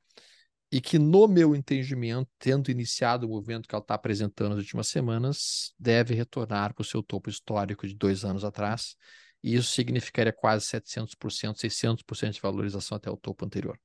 e 0.74 0.80
que, 0.80 0.98
no 0.98 1.28
meu 1.28 1.54
entendimento, 1.54 2.28
tendo 2.36 2.68
iniciado 2.68 3.28
o 3.28 3.28
movimento 3.28 3.68
que 3.68 3.74
ela 3.76 3.80
está 3.80 3.94
apresentando 3.94 4.56
nas 4.56 4.58
últimas 4.58 4.88
semanas, 4.88 5.72
deve 5.78 6.16
retornar 6.16 6.74
para 6.74 6.82
o 6.82 6.84
seu 6.84 7.00
topo 7.00 7.30
histórico 7.30 7.86
de 7.86 7.94
dois 7.94 8.24
anos 8.24 8.42
atrás, 8.42 8.96
e 9.40 9.54
isso 9.54 9.70
significaria 9.70 10.32
quase 10.32 10.66
700%, 10.66 11.60
600% 11.60 12.32
de 12.32 12.40
valorização 12.40 12.96
até 12.96 13.08
o 13.08 13.16
topo 13.16 13.46
anterior. 13.46 13.78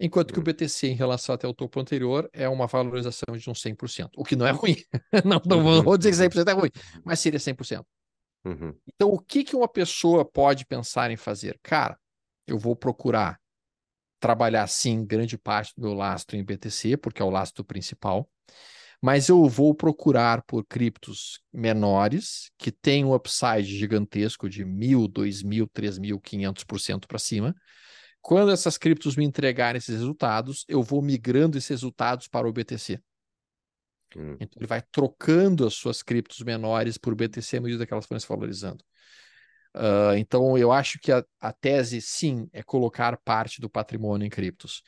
Enquanto 0.00 0.32
que 0.32 0.40
o 0.40 0.42
Hum. 0.42 0.44
BTC, 0.44 0.88
em 0.88 0.96
relação 0.96 1.36
até 1.36 1.46
o 1.46 1.54
topo 1.54 1.78
anterior, 1.78 2.28
é 2.32 2.48
uma 2.48 2.66
valorização 2.66 3.36
de 3.36 3.48
uns 3.48 3.62
100%, 3.62 4.10
o 4.16 4.24
que 4.24 4.34
não 4.34 4.44
é 4.44 4.50
ruim. 4.50 4.74
não, 5.24 5.40
não 5.46 5.62
vou- 5.62 5.76
Uhum, 5.76 5.82
vou 5.84 5.96
dizer 5.96 6.08
uhum. 6.08 6.30
que 6.30 6.36
100% 6.36 6.48
é 6.48 6.52
ruim, 6.52 6.70
mas 7.04 7.20
seria 7.20 7.38
100%. 7.38 7.86
Uhum. 8.44 8.74
Então, 8.92 9.10
o 9.10 9.20
que, 9.20 9.44
que 9.44 9.54
uma 9.54 9.68
pessoa 9.68 10.24
pode 10.24 10.66
pensar 10.66 11.12
em 11.12 11.16
fazer? 11.16 11.60
Cara, 11.62 11.96
eu 12.44 12.58
vou 12.58 12.74
procurar 12.74 13.38
trabalhar, 14.20 14.66
sim, 14.66 15.04
grande 15.04 15.38
parte 15.38 15.72
do 15.76 15.82
meu 15.82 15.94
lastro 15.94 16.36
em 16.36 16.44
BTC, 16.44 16.96
porque 16.96 17.22
é 17.22 17.24
o 17.24 17.30
lastro 17.30 17.64
principal, 17.64 18.28
mas 19.00 19.28
eu 19.28 19.44
vou 19.48 19.74
procurar 19.74 20.42
por 20.42 20.64
criptos 20.64 21.40
menores, 21.52 22.50
que 22.58 22.72
têm 22.72 23.04
um 23.04 23.14
upside 23.14 23.64
gigantesco 23.64 24.48
de 24.48 24.64
1.000, 24.64 25.06
2.000, 25.06 25.68
3.500% 25.68 27.06
para 27.06 27.18
cima. 27.18 27.54
Quando 28.20 28.50
essas 28.50 28.76
criptos 28.76 29.16
me 29.16 29.24
entregarem 29.24 29.78
esses 29.78 29.94
resultados, 29.94 30.64
eu 30.68 30.82
vou 30.82 31.00
migrando 31.00 31.56
esses 31.56 31.70
resultados 31.70 32.26
para 32.26 32.48
o 32.48 32.52
BTC. 32.52 33.00
Hum. 34.16 34.36
Então, 34.40 34.58
ele 34.58 34.66
vai 34.66 34.82
trocando 34.90 35.66
as 35.66 35.74
suas 35.74 36.02
criptos 36.02 36.40
menores 36.40 36.98
por 36.98 37.14
BTC 37.14 37.58
à 37.58 37.60
medida 37.60 37.86
que 37.86 37.92
elas 37.92 38.06
forem 38.06 38.20
se 38.20 38.28
valorizando. 38.28 38.84
Ah, 39.74 40.16
então, 40.18 40.56
eu 40.58 40.72
acho 40.72 40.98
que 40.98 41.12
a, 41.12 41.24
a 41.40 41.52
tese, 41.52 42.00
sim, 42.00 42.48
é 42.52 42.62
colocar 42.62 43.16
parte 43.18 43.60
do 43.60 43.70
patrimônio 43.70 44.26
em 44.26 44.30
criptos. 44.30 44.82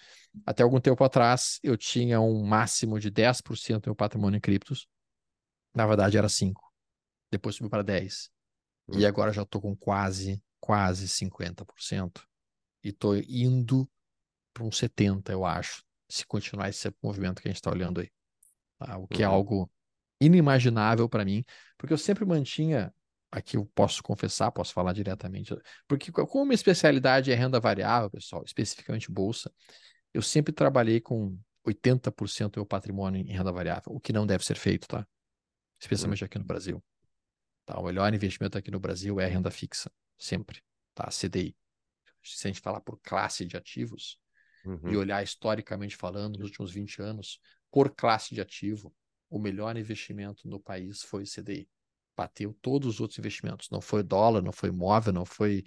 Até 0.45 0.63
algum 0.63 0.81
tempo 0.81 1.05
atrás, 1.05 1.59
eu 1.63 1.77
tinha 1.77 2.21
um 2.21 2.45
máximo 2.45 2.99
de 2.99 3.11
10% 3.11 3.85
do 3.85 3.89
meu 3.89 3.95
patrimônio 3.97 4.39
em 4.39 4.41
criptos. 4.41 4.87
Na 5.75 5.87
verdade, 5.87 6.19
era 6.19 6.29
5%. 6.29 6.71
Depois 7.31 7.57
subiu 7.57 7.71
para 7.71 7.83
10%. 7.85 8.33
E 8.93 9.07
Hum. 9.07 9.07
agora 9.07 9.33
já 9.33 9.43
estou 9.43 9.61
com 9.61 9.77
quase, 9.77 10.43
quase 10.61 11.09
50%. 11.09 12.27
E 12.85 12.89
estou 12.91 13.17
indo 13.17 13.89
para 14.55 14.65
uns 14.65 14.79
70%, 14.79 15.33
eu 15.33 15.45
acho, 15.47 15.85
se 16.11 16.27
continuar 16.27 16.69
esse 16.71 16.93
movimento 17.03 17.43
que 17.43 17.49
a 17.49 17.51
gente 17.53 17.59
está 17.59 17.71
olhando 17.71 18.01
aí. 18.01 18.11
tá? 18.79 18.99
O 18.99 19.09
que 19.09 19.23
é 19.23 19.27
Uhum. 19.27 19.27
algo 19.27 19.71
inimaginável 20.21 21.09
para 21.09 21.25
mim, 21.25 21.45
porque 21.79 21.93
eu 21.93 21.99
sempre 21.99 22.25
mantinha, 22.25 22.95
aqui 23.31 23.57
eu 23.57 23.67
posso 23.75 24.03
confessar, 24.03 24.51
posso 24.53 24.73
falar 24.73 24.93
diretamente, 24.93 25.55
porque 25.89 26.13
co- 26.13 26.27
como 26.27 26.45
minha 26.47 26.55
especialidade 26.55 27.31
é 27.33 27.35
renda 27.35 27.61
variável, 27.61 28.11
pessoal, 28.11 28.43
especificamente 28.45 29.11
bolsa, 29.11 29.53
eu 30.15 30.23
sempre 30.23 30.53
trabalhei 30.53 31.01
com 31.01 31.39
80% 31.65 32.55
do 32.55 32.59
meu 32.61 32.67
patrimônio 32.67 33.21
em 33.21 33.33
renda 33.33 33.53
variável, 33.53 33.93
o 33.93 34.01
que 34.01 34.13
não 34.13 34.27
deve 34.27 34.45
ser 34.45 34.57
feito, 34.57 34.89
tá? 34.89 35.07
Especialmente 35.81 36.25
aqui 36.25 36.39
no 36.39 36.45
Brasil. 36.45 36.83
Tá? 37.65 37.79
O 37.79 37.85
melhor 37.85 38.13
investimento 38.13 38.59
aqui 38.59 38.71
no 38.71 38.81
Brasil 38.81 39.21
é 39.21 39.25
a 39.27 39.29
renda 39.29 39.51
fixa, 39.51 39.91
sempre, 40.19 40.63
tá? 40.95 41.11
CDI. 41.11 41.57
Se 42.23 42.47
a 42.47 42.51
gente 42.51 42.61
falar 42.61 42.81
por 42.81 42.99
classe 43.03 43.47
de 43.47 43.57
ativos, 43.57 44.19
e 44.65 44.69
Uhum. 44.69 45.01
olhar 45.01 45.23
historicamente 45.23 45.97
falando, 45.97 46.39
nos 46.39 46.49
últimos 46.49 46.73
20 46.73 47.01
anos, 47.01 47.41
por 47.71 47.95
classe 47.95 48.35
de 48.35 48.41
ativo, 48.41 48.95
o 49.29 49.39
melhor 49.39 49.77
investimento 49.77 50.49
no 50.49 50.61
país 50.61 51.03
foi 51.03 51.23
o 51.23 51.27
CDI. 51.27 51.69
Bateu 52.17 52.57
todos 52.61 52.95
os 52.95 53.01
outros 53.01 53.19
investimentos. 53.19 53.69
Não 53.71 53.81
foi 53.81 54.03
dólar, 54.03 54.43
não 54.43 54.53
foi 54.53 54.69
imóvel, 54.69 55.13
não 55.13 55.25
foi. 55.25 55.65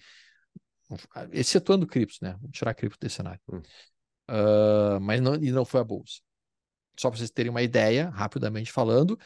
Excetuando 1.32 1.88
criptos, 1.88 2.20
né? 2.22 2.34
Vamos 2.40 2.58
tirar 2.58 2.74
cripto 2.74 3.00
desse 3.00 3.16
cenário. 3.16 3.42
Hum. 3.52 3.62
Ah, 4.28 5.00
mas 5.02 5.22
não, 5.22 5.36
e 5.36 5.52
não 5.52 5.66
foi 5.66 5.82
a 5.82 5.84
bolsa. 5.84 6.22
Só 6.98 7.10
para 7.10 7.18
vocês 7.18 7.32
terem 7.32 7.50
uma 7.50 7.62
ideia, 7.62 8.10
rapidamente 8.10 8.72
falando, 8.72 9.18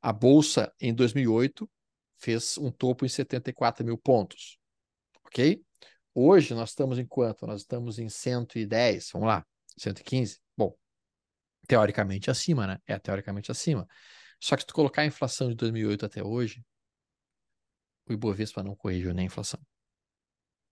a 0.00 0.12
bolsa 0.12 0.72
em 0.80 0.94
2008 0.94 1.68
fez 2.18 2.56
um 2.58 2.70
topo 2.70 3.04
em 3.04 3.08
74 3.08 3.84
mil 3.84 3.98
pontos. 3.98 4.58
Ok? 5.24 5.62
Hoje 6.14 6.54
nós 6.54 6.70
estamos 6.70 6.98
em 6.98 7.06
quanto? 7.06 7.46
Nós 7.46 7.62
estamos 7.62 7.98
em 7.98 8.08
110, 8.08 9.10
vamos 9.12 9.28
lá, 9.28 9.44
115. 9.76 10.38
Bom, 10.56 10.74
teoricamente 11.66 12.30
acima, 12.30 12.66
né? 12.66 12.78
É 12.86 12.98
teoricamente 12.98 13.50
acima. 13.50 13.86
Só 14.40 14.56
que 14.56 14.62
se 14.62 14.66
tu 14.66 14.74
colocar 14.74 15.02
a 15.02 15.06
inflação 15.06 15.50
de 15.50 15.54
2008 15.54 16.06
até 16.06 16.24
hoje, 16.24 16.64
o 18.06 18.12
Ibovespa 18.12 18.62
não 18.62 18.74
corrigiu 18.74 19.12
nem 19.12 19.24
a 19.24 19.26
inflação. 19.26 19.60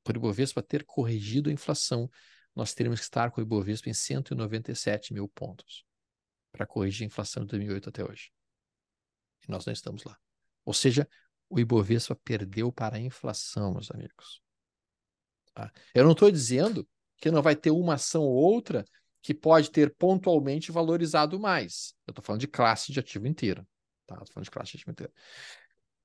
Por 0.02 0.16
Ibovespa 0.16 0.62
ter 0.62 0.84
corrigido 0.84 1.50
a 1.50 1.52
inflação, 1.52 2.10
nós 2.54 2.72
teríamos 2.72 2.98
que 2.98 3.04
estar 3.04 3.30
com 3.30 3.40
o 3.40 3.44
Ibovespa 3.44 3.90
em 3.90 3.94
197 3.94 5.12
mil 5.12 5.28
pontos 5.28 5.84
para 6.50 6.66
corrigir 6.66 7.04
a 7.04 7.06
inflação 7.06 7.44
de 7.44 7.50
2008 7.50 7.90
até 7.90 8.02
hoje. 8.02 8.32
E 9.46 9.50
nós 9.50 9.66
não 9.66 9.72
estamos 9.72 10.02
lá. 10.02 10.18
Ou 10.64 10.72
seja, 10.72 11.08
o 11.48 11.60
Ibovespa 11.60 12.16
perdeu 12.16 12.72
para 12.72 12.96
a 12.96 13.00
inflação, 13.00 13.72
meus 13.72 13.90
amigos. 13.90 14.42
Tá? 15.54 15.70
Eu 15.94 16.04
não 16.04 16.12
estou 16.12 16.30
dizendo 16.30 16.88
que 17.18 17.30
não 17.30 17.42
vai 17.42 17.54
ter 17.54 17.70
uma 17.70 17.94
ação 17.94 18.22
ou 18.22 18.34
outra 18.34 18.84
que 19.28 19.34
pode 19.34 19.70
ter 19.70 19.94
pontualmente 19.94 20.72
valorizado 20.72 21.38
mais. 21.38 21.92
Eu 22.06 22.12
estou 22.12 22.24
falando 22.24 22.40
de 22.40 22.48
classe 22.48 22.90
de 22.90 22.98
ativo 22.98 23.26
inteira. 23.26 23.62
Tá? 24.06 24.14
Estou 24.14 24.32
falando 24.32 24.44
de 24.44 24.50
classe 24.50 24.70
de 24.70 24.76
ativo 24.78 24.90
inteira. 24.90 25.12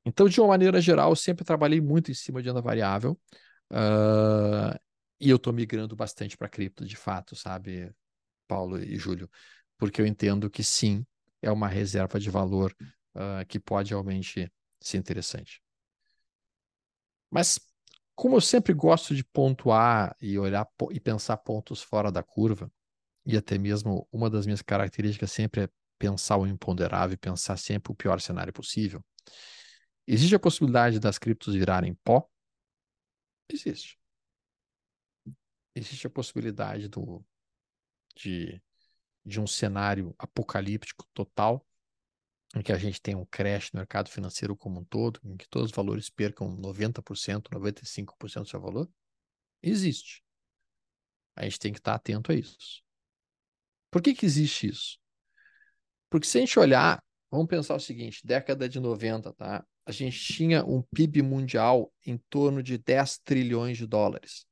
Então, 0.03 0.27
de 0.27 0.41
uma 0.41 0.49
maneira 0.49 0.81
geral, 0.81 1.11
eu 1.11 1.15
sempre 1.15 1.45
trabalhei 1.45 1.79
muito 1.79 2.11
em 2.11 2.13
cima 2.13 2.41
de 2.41 2.49
renda 2.49 2.61
variável. 2.61 3.17
ah, 3.69 4.77
e 5.21 5.29
eu 5.29 5.37
estou 5.37 5.53
migrando 5.53 5.95
bastante 5.95 6.35
para 6.35 6.49
cripto, 6.49 6.85
de 6.85 6.97
fato, 6.97 7.33
sabe, 7.33 7.89
Paulo 8.45 8.77
e 8.77 8.97
Júlio? 8.97 9.29
Porque 9.77 10.01
eu 10.01 10.05
entendo 10.05 10.49
que 10.49 10.61
sim, 10.61 11.05
é 11.41 11.49
uma 11.49 11.69
reserva 11.69 12.19
de 12.19 12.29
valor 12.29 12.75
ah, 13.15 13.45
que 13.47 13.57
pode 13.57 13.91
realmente 13.91 14.51
ser 14.81 14.97
interessante. 14.97 15.61
Mas 17.31 17.57
como 18.13 18.35
eu 18.35 18.41
sempre 18.41 18.73
gosto 18.73 19.15
de 19.15 19.23
pontuar 19.23 20.13
e 20.19 20.37
olhar 20.37 20.67
e 20.91 20.99
pensar 20.99 21.37
pontos 21.37 21.81
fora 21.81 22.11
da 22.11 22.21
curva, 22.21 22.69
e 23.25 23.37
até 23.37 23.57
mesmo 23.57 24.07
uma 24.11 24.29
das 24.29 24.45
minhas 24.45 24.61
características 24.61 25.31
sempre 25.31 25.63
é 25.63 25.69
pensar 25.97 26.37
o 26.37 26.45
imponderável, 26.45 27.17
pensar 27.17 27.57
sempre 27.57 27.91
o 27.91 27.95
pior 27.95 28.19
cenário 28.19 28.51
possível. 28.51 29.03
Existe 30.05 30.35
a 30.35 30.39
possibilidade 30.39 30.99
das 30.99 31.17
criptos 31.17 31.53
virarem 31.53 31.93
pó? 32.03 32.29
Existe. 33.49 33.97
Existe 35.75 36.07
a 36.07 36.09
possibilidade 36.09 36.89
do, 36.89 37.23
de, 38.15 38.61
de 39.25 39.39
um 39.39 39.47
cenário 39.47 40.13
apocalíptico 40.17 41.07
total, 41.13 41.65
em 42.55 42.61
que 42.61 42.71
a 42.71 42.77
gente 42.77 43.01
tem 43.01 43.15
um 43.15 43.25
crash 43.25 43.71
no 43.71 43.79
mercado 43.79 44.09
financeiro 44.09 44.55
como 44.55 44.81
um 44.81 44.83
todo, 44.83 45.19
em 45.23 45.37
que 45.37 45.47
todos 45.47 45.71
os 45.71 45.75
valores 45.75 46.09
percam 46.09 46.55
90%, 46.55 47.49
95% 47.49 48.43
do 48.43 48.49
seu 48.49 48.59
valor? 48.59 48.91
Existe. 49.61 50.23
A 51.35 51.43
gente 51.43 51.59
tem 51.59 51.73
que 51.73 51.79
estar 51.79 51.95
atento 51.95 52.31
a 52.31 52.35
isso. 52.35 52.83
Por 53.93 54.01
que, 54.01 54.15
que 54.15 54.25
existe 54.25 54.65
isso? 54.65 54.97
Porque 56.09 56.25
se 56.25 56.39
a 56.39 56.41
gente 56.41 56.57
olhar, 56.57 56.99
vamos 57.29 57.45
pensar 57.45 57.75
o 57.75 57.79
seguinte: 57.79 58.25
década 58.25 58.67
de 58.67 58.79
90, 58.79 59.31
tá? 59.33 59.63
A 59.85 59.91
gente 59.91 60.19
tinha 60.19 60.65
um 60.65 60.81
PIB 60.81 61.21
mundial 61.21 61.93
em 62.03 62.17
torno 62.27 62.63
de 62.63 62.79
10 62.79 63.19
trilhões 63.19 63.77
de 63.77 63.85
dólares. 63.85 64.47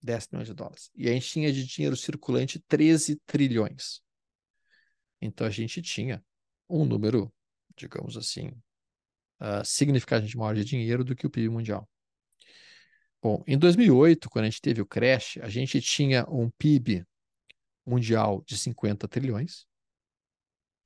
10 0.00 0.28
trilhões 0.28 0.48
de 0.48 0.54
dólares. 0.54 0.90
E 0.94 1.10
a 1.10 1.12
gente 1.12 1.28
tinha 1.28 1.52
de 1.52 1.62
dinheiro 1.66 1.94
circulante 1.94 2.58
13 2.66 3.20
trilhões. 3.26 4.00
Então 5.20 5.46
a 5.46 5.50
gente 5.50 5.82
tinha 5.82 6.24
um 6.70 6.86
número, 6.86 7.30
digamos 7.76 8.16
assim, 8.16 8.48
uh, 9.42 9.62
significativamente 9.62 10.38
maior 10.38 10.54
de 10.54 10.64
dinheiro 10.64 11.04
do 11.04 11.14
que 11.14 11.26
o 11.26 11.30
PIB 11.30 11.50
mundial. 11.50 11.86
Bom, 13.22 13.44
em 13.46 13.58
2008, 13.58 14.30
quando 14.30 14.46
a 14.46 14.48
gente 14.48 14.62
teve 14.62 14.80
o 14.80 14.86
crash, 14.86 15.36
a 15.42 15.50
gente 15.50 15.82
tinha 15.82 16.24
um 16.30 16.48
PIB 16.48 17.04
mundial 17.88 18.42
de 18.46 18.56
50 18.56 19.08
trilhões 19.08 19.66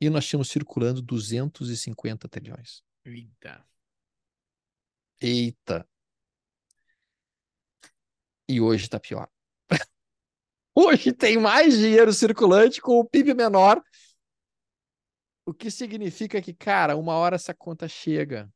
e 0.01 0.11
nós 0.11 0.27
tínhamos 0.27 0.49
circulando 0.49 1.01
250 1.01 2.29
trilhões. 2.29 2.83
Eita. 3.05 3.65
Eita. 5.21 5.89
E 8.49 8.61
hoje 8.61 8.85
está 8.85 8.99
pior. 8.99 9.31
hoje 10.75 11.13
tem 11.13 11.39
mais 11.39 11.79
dinheiro 11.79 12.13
circulante 12.13 12.81
com 12.81 12.99
o 12.99 13.05
PIB 13.05 13.33
menor. 13.33 13.81
O 15.47 15.55
que 15.55 15.71
significa 15.71 16.43
que, 16.43 16.53
cara, 16.53 16.97
uma 16.97 17.15
hora 17.15 17.37
essa 17.37 17.55
conta 17.55 17.87
chega. 17.87 18.53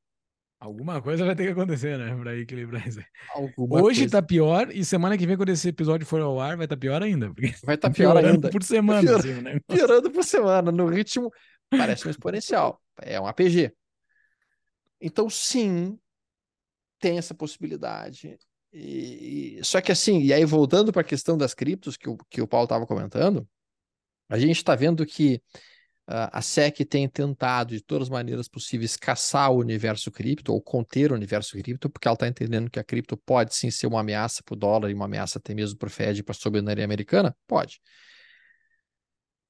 Alguma 0.58 1.02
coisa 1.02 1.24
vai 1.24 1.36
ter 1.36 1.44
que 1.44 1.52
acontecer, 1.52 1.98
né? 1.98 2.16
Pra 2.16 2.34
equilibrar 2.36 2.86
isso. 2.88 3.00
Alguma 3.34 3.82
Hoje 3.82 4.00
coisa. 4.00 4.12
tá 4.12 4.22
pior 4.22 4.70
e 4.72 4.84
semana 4.84 5.16
que 5.18 5.26
vem, 5.26 5.36
quando 5.36 5.50
esse 5.50 5.68
episódio 5.68 6.06
for 6.06 6.20
ao 6.20 6.40
ar, 6.40 6.56
vai 6.56 6.64
estar 6.64 6.76
tá 6.76 6.80
pior 6.80 7.02
ainda. 7.02 7.30
Vai 7.62 7.74
estar 7.74 7.76
tá 7.88 7.90
pior 7.90 8.16
ainda. 8.16 8.48
por 8.50 8.62
semana. 8.62 9.02
Pior... 9.02 9.20
Assim, 9.20 9.34
né? 9.42 9.60
Piorando 9.68 10.10
por 10.10 10.24
semana, 10.24 10.72
no 10.72 10.86
ritmo. 10.86 11.30
Parece 11.68 12.08
um 12.08 12.10
exponencial. 12.10 12.80
É 13.02 13.20
um 13.20 13.26
APG. 13.26 13.72
Então, 14.98 15.28
sim, 15.28 15.98
tem 16.98 17.18
essa 17.18 17.34
possibilidade. 17.34 18.38
E. 18.72 19.60
Só 19.62 19.80
que 19.82 19.92
assim, 19.92 20.22
e 20.22 20.32
aí 20.32 20.44
voltando 20.44 20.90
para 20.90 21.02
a 21.02 21.04
questão 21.04 21.36
das 21.36 21.52
criptos 21.52 21.98
que 21.98 22.08
o, 22.08 22.16
que 22.30 22.40
o 22.40 22.48
Paulo 22.48 22.64
estava 22.64 22.86
comentando, 22.86 23.46
a 24.28 24.38
gente 24.38 24.56
está 24.56 24.74
vendo 24.74 25.04
que 25.04 25.40
a 26.06 26.40
SEC 26.40 26.84
tem 26.84 27.08
tentado 27.08 27.74
de 27.74 27.82
todas 27.82 28.06
as 28.06 28.10
maneiras 28.10 28.46
possíveis 28.46 28.96
caçar 28.96 29.50
o 29.50 29.58
universo 29.58 30.10
cripto 30.10 30.52
ou 30.52 30.62
conter 30.62 31.10
o 31.10 31.14
universo 31.16 31.56
cripto, 31.56 31.90
porque 31.90 32.06
ela 32.06 32.14
está 32.14 32.28
entendendo 32.28 32.70
que 32.70 32.78
a 32.78 32.84
cripto 32.84 33.16
pode 33.16 33.54
sim 33.56 33.70
ser 33.70 33.88
uma 33.88 34.00
ameaça 34.00 34.42
para 34.42 34.54
o 34.54 34.56
dólar 34.56 34.90
e 34.90 34.94
uma 34.94 35.06
ameaça 35.06 35.38
até 35.38 35.52
mesmo 35.52 35.76
para 35.78 35.88
o 35.88 35.90
Fed 35.90 36.20
e 36.20 36.22
para 36.22 36.32
a 36.32 36.38
soberania 36.38 36.84
americana? 36.84 37.36
Pode. 37.46 37.80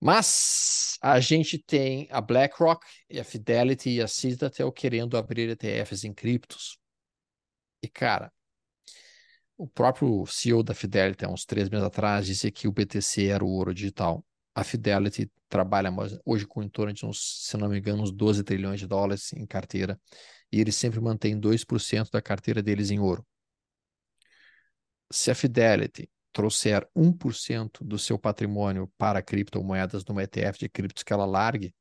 Mas 0.01 0.99
a 1.03 1.21
gente 1.21 1.59
tem 1.59 2.09
a 2.11 2.21
BlackRock, 2.21 2.87
e 3.11 3.21
a 3.21 3.25
Fidelity 3.25 3.91
e 3.91 4.03
a 4.03 4.09
Citadel 4.09 4.73
querendo 4.73 5.17
abrir 5.17 5.49
ETFs 5.51 6.05
em 6.05 6.13
criptos. 6.13 6.79
E, 7.83 7.89
cara, 7.89 8.33
o 9.57 9.67
próprio 9.67 10.25
CEO 10.27 10.63
da 10.63 10.75
Fidelity, 10.75 11.25
há 11.25 11.29
uns 11.29 11.45
três 11.45 11.69
meses 11.69 11.87
atrás, 11.87 12.27
disse 12.27 12.51
que 12.51 12.69
o 12.69 12.73
BTC 12.73 13.27
era 13.27 13.45
o 13.45 13.49
ouro 13.49 13.75
digital. 13.75 14.25
A 14.55 14.65
Fidelity 14.65 15.31
trabalha 15.49 15.91
hoje 16.25 16.47
com 16.47 16.63
em 16.63 16.69
torno 16.69 16.93
de 16.93 17.07
uns, 17.07 17.47
se 17.47 17.57
não 17.57 17.69
me 17.69 17.79
engano, 17.79 18.03
uns 18.03 18.13
12 18.13 18.43
trilhões 18.43 18.81
de 18.81 18.87
dólares 18.87 19.33
em 19.33 19.47
carteira, 19.47 20.01
e 20.51 20.61
eles 20.61 20.77
sempre 20.77 21.01
mantêm 21.01 21.39
2% 21.39 22.11
da 22.11 22.23
carteira 22.23 22.63
deles 22.63 22.91
em 22.91 22.99
ouro. 22.99 23.27
Se 25.11 25.31
a 25.31 25.35
Fidelity 25.35 26.11
trouxer 26.33 26.87
1% 26.95 27.85
do 27.85 27.99
seu 27.99 28.19
patrimônio 28.19 28.93
para 28.99 29.23
criptomoedas 29.23 30.05
numa 30.05 30.23
ETF 30.23 30.59
de 30.59 30.69
criptos 30.69 31.03
que 31.03 31.13
ela 31.13 31.25
largue, 31.25 31.75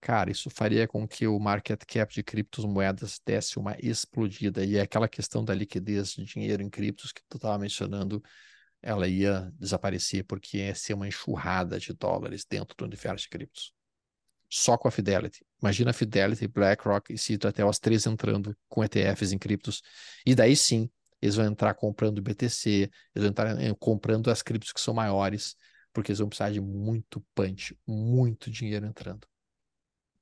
cara, 0.00 0.30
isso 0.30 0.50
faria 0.50 0.88
com 0.88 1.06
que 1.06 1.26
o 1.26 1.38
market 1.38 1.80
cap 1.86 2.12
de 2.12 2.22
criptomoedas 2.22 3.20
desse 3.24 3.58
uma 3.58 3.76
explodida. 3.78 4.64
E 4.64 4.76
é 4.76 4.80
aquela 4.80 5.08
questão 5.08 5.44
da 5.44 5.54
liquidez 5.54 6.14
de 6.14 6.24
dinheiro 6.24 6.62
em 6.62 6.68
criptos 6.68 7.12
que 7.12 7.22
tu 7.28 7.36
estava 7.36 7.58
mencionando 7.58 8.22
ela 8.82 9.06
ia 9.06 9.52
desaparecer 9.58 10.24
porque 10.24 10.58
ia 10.58 10.74
ser 10.74 10.94
uma 10.94 11.06
enxurrada 11.06 11.78
de 11.78 11.92
dólares 11.92 12.44
dentro 12.44 12.76
do 12.76 12.84
universo 12.84 13.24
de 13.24 13.30
criptos. 13.30 13.72
Só 14.50 14.76
com 14.76 14.88
a 14.88 14.90
Fidelity. 14.90 15.46
Imagina 15.62 15.90
a 15.90 15.94
Fidelity, 15.94 16.46
BlackRock 16.48 17.12
e 17.12 17.16
Cito 17.16 17.46
até 17.48 17.66
as 17.66 17.78
três 17.78 18.06
entrando 18.06 18.54
com 18.68 18.84
ETFs 18.84 19.32
em 19.32 19.38
criptos. 19.38 19.80
E 20.26 20.34
daí 20.34 20.56
sim, 20.56 20.90
eles 21.22 21.36
vão 21.36 21.46
entrar 21.46 21.72
comprando 21.74 22.20
BTC, 22.20 22.68
eles 22.70 22.90
vão 23.14 23.28
entrar 23.28 23.58
eh, 23.62 23.74
comprando 23.78 24.30
as 24.30 24.42
criptos 24.42 24.72
que 24.72 24.80
são 24.80 24.92
maiores, 24.92 25.56
porque 25.92 26.10
eles 26.10 26.18
vão 26.18 26.28
precisar 26.28 26.50
de 26.50 26.60
muito 26.60 27.24
punch, 27.34 27.78
muito 27.86 28.50
dinheiro 28.50 28.84
entrando. 28.84 29.26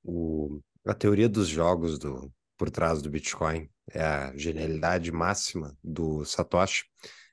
O, 0.05 0.61
a 0.87 0.95
teoria 0.95 1.29
dos 1.29 1.49
jogos 1.49 1.99
do, 1.99 2.33
por 2.57 2.71
trás 2.71 3.01
do 3.01 3.11
Bitcoin 3.11 3.69
é 3.91 4.03
a 4.03 4.37
genialidade 4.37 5.11
máxima 5.11 5.77
do 5.83 6.25
Satoshi 6.25 6.85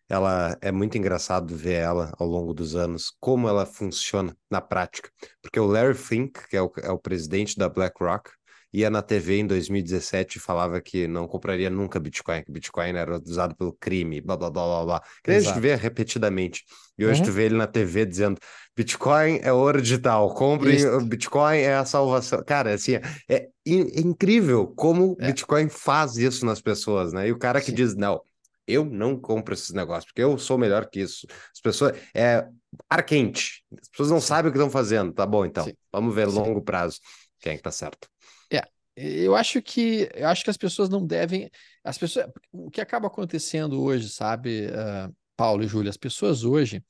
ela 0.10 0.58
é 0.62 0.72
muito 0.72 0.98
engraçado 0.98 1.56
ver 1.56 1.74
ela 1.74 2.14
ao 2.18 2.28
longo 2.28 2.54
dos 2.54 2.76
anos, 2.76 3.12
como 3.20 3.48
ela 3.48 3.66
funciona 3.66 4.36
na 4.50 4.62
prática. 4.62 5.10
Porque 5.42 5.60
o 5.60 5.66
Larry 5.66 5.96
Fink, 5.96 6.48
que 6.50 6.56
é 6.56 6.62
o, 6.62 6.72
é 6.82 6.92
o 6.92 7.00
presidente 7.00 7.58
da 7.58 7.68
BlackRock, 7.68 8.30
ia 8.74 8.90
na 8.90 9.02
TV 9.02 9.40
em 9.40 9.48
2017 9.48 10.38
e 10.38 10.40
falava 10.40 10.80
que 10.82 11.08
não 11.08 11.28
compraria 11.28 11.70
nunca 11.70 12.00
Bitcoin, 12.00 12.44
que 12.44 12.52
Bitcoin 12.52 12.90
era 12.90 13.20
usado 13.20 13.56
pelo 13.56 13.74
crime, 13.74 14.22
blá 14.22 14.36
blá 14.36 14.50
blá 14.50 14.66
blá 14.66 14.86
blá. 14.86 15.04
Que 15.24 15.32
a 15.32 15.40
gente 15.40 15.60
vê 15.60 15.76
repetidamente. 15.76 16.64
E 16.98 17.06
hoje 17.06 17.22
uhum. 17.22 17.28
tu 17.28 17.32
vê 17.32 17.46
ele 17.46 17.56
na 17.56 17.68
TV 17.68 18.06
dizendo: 18.06 18.40
Bitcoin 18.76 19.40
é 19.42 19.54
ouro 19.54 19.82
digital, 19.82 20.34
compre 20.34 20.78
Bitcoin 21.06 21.58
é 21.58 21.76
a 21.76 21.86
salvação. 21.86 22.44
Cara, 22.44 22.74
assim, 22.74 22.96
é, 22.96 23.04
é 23.30 23.50
incrível 23.66 24.68
como 24.76 25.16
é. 25.20 25.28
Bitcoin 25.28 25.70
faz 25.70 26.18
isso 26.18 26.46
nas 26.46 26.62
pessoas, 26.62 27.14
né? 27.14 27.28
E 27.28 27.32
o 27.32 27.38
cara 27.38 27.62
que 27.62 27.68
Sim. 27.68 27.76
diz: 27.76 27.96
não, 27.96 28.22
eu 28.68 28.86
não 28.86 29.20
compro 29.20 29.54
esses 29.54 29.72
negócios, 29.72 30.06
porque 30.06 30.22
eu 30.22 30.38
sou 30.38 30.58
melhor 30.58 30.90
que 30.90 31.00
isso. 31.00 31.26
As 31.54 31.62
pessoas. 31.62 31.98
É 32.14 32.48
ar 32.90 33.04
quente. 33.04 33.64
As 33.82 33.88
pessoas 33.88 34.10
não 34.10 34.20
sabem 34.20 34.50
o 34.50 34.52
que 34.52 34.58
estão 34.58 34.70
fazendo. 34.70 35.14
Tá 35.14 35.26
bom, 35.26 35.46
então. 35.46 35.64
Sim. 35.64 35.74
Vamos 35.92 36.14
ver 36.14 36.30
Sim. 36.30 36.36
longo 36.36 36.62
prazo. 36.62 37.00
Quem 37.40 37.54
é 37.54 37.58
que 37.58 37.64
tá 37.64 37.72
certo? 37.72 38.10
É. 38.52 38.62
Eu 38.96 39.36
acho 39.36 39.62
que 39.62 40.10
eu 40.14 40.28
acho 40.28 40.44
que 40.44 40.50
as 40.50 40.58
pessoas 40.58 40.90
não 40.90 41.06
devem. 41.06 41.50
As 41.84 41.98
pessoas. 41.98 42.28
O 42.52 42.70
que 42.70 42.82
acaba 42.82 43.08
acontecendo 43.08 43.82
hoje, 43.82 44.10
sabe, 44.10 44.68
uh, 44.68 45.16
Paulo 45.36 45.64
e 45.64 45.68
Júlia? 45.68 45.90
As 45.90 45.98
pessoas 45.98 46.44
hoje 46.44 46.84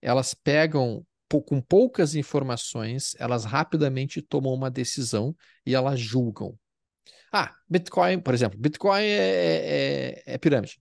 elas 0.00 0.32
pegam 0.32 1.04
com 1.28 1.60
poucas 1.60 2.14
informações, 2.14 3.14
elas 3.18 3.44
rapidamente 3.44 4.22
tomam 4.22 4.54
uma 4.54 4.70
decisão 4.70 5.36
e 5.66 5.74
elas 5.74 6.00
julgam. 6.00 6.58
Ah, 7.30 7.54
Bitcoin, 7.68 8.20
por 8.20 8.32
exemplo, 8.32 8.58
Bitcoin 8.58 9.02
é, 9.02 10.22
é, 10.24 10.34
é 10.34 10.38
pirâmide. 10.38 10.80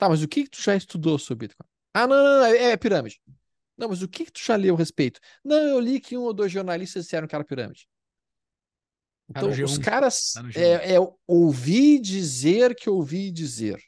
Tá, 0.00 0.08
mas 0.08 0.22
o 0.22 0.28
que, 0.28 0.44
que 0.44 0.50
tu 0.50 0.62
já 0.62 0.74
estudou 0.74 1.18
sobre 1.18 1.46
Bitcoin? 1.46 1.68
Ah, 1.92 2.06
não, 2.06 2.16
não, 2.16 2.38
não 2.38 2.44
é, 2.46 2.70
é, 2.70 2.76
pirâmide. 2.78 3.20
Não, 3.76 3.90
mas 3.90 4.00
o 4.00 4.08
que, 4.08 4.24
que 4.24 4.32
tu 4.32 4.40
já 4.42 4.56
leu 4.56 4.74
a 4.74 4.78
respeito? 4.78 5.20
Não, 5.44 5.58
eu 5.58 5.78
li 5.78 6.00
que 6.00 6.16
um 6.16 6.22
ou 6.22 6.32
dois 6.32 6.50
jornalistas 6.50 7.04
disseram 7.04 7.28
que 7.28 7.34
era 7.34 7.44
pirâmide. 7.44 7.86
Tá 9.30 9.42
então, 9.42 9.50
os 9.50 9.76
caras 9.76 10.32
tá 10.32 10.42
é, 10.56 10.94
é 10.94 10.98
ouvir 11.26 12.00
dizer 12.00 12.74
que 12.74 12.88
ouvi 12.88 13.30
dizer. 13.30 13.78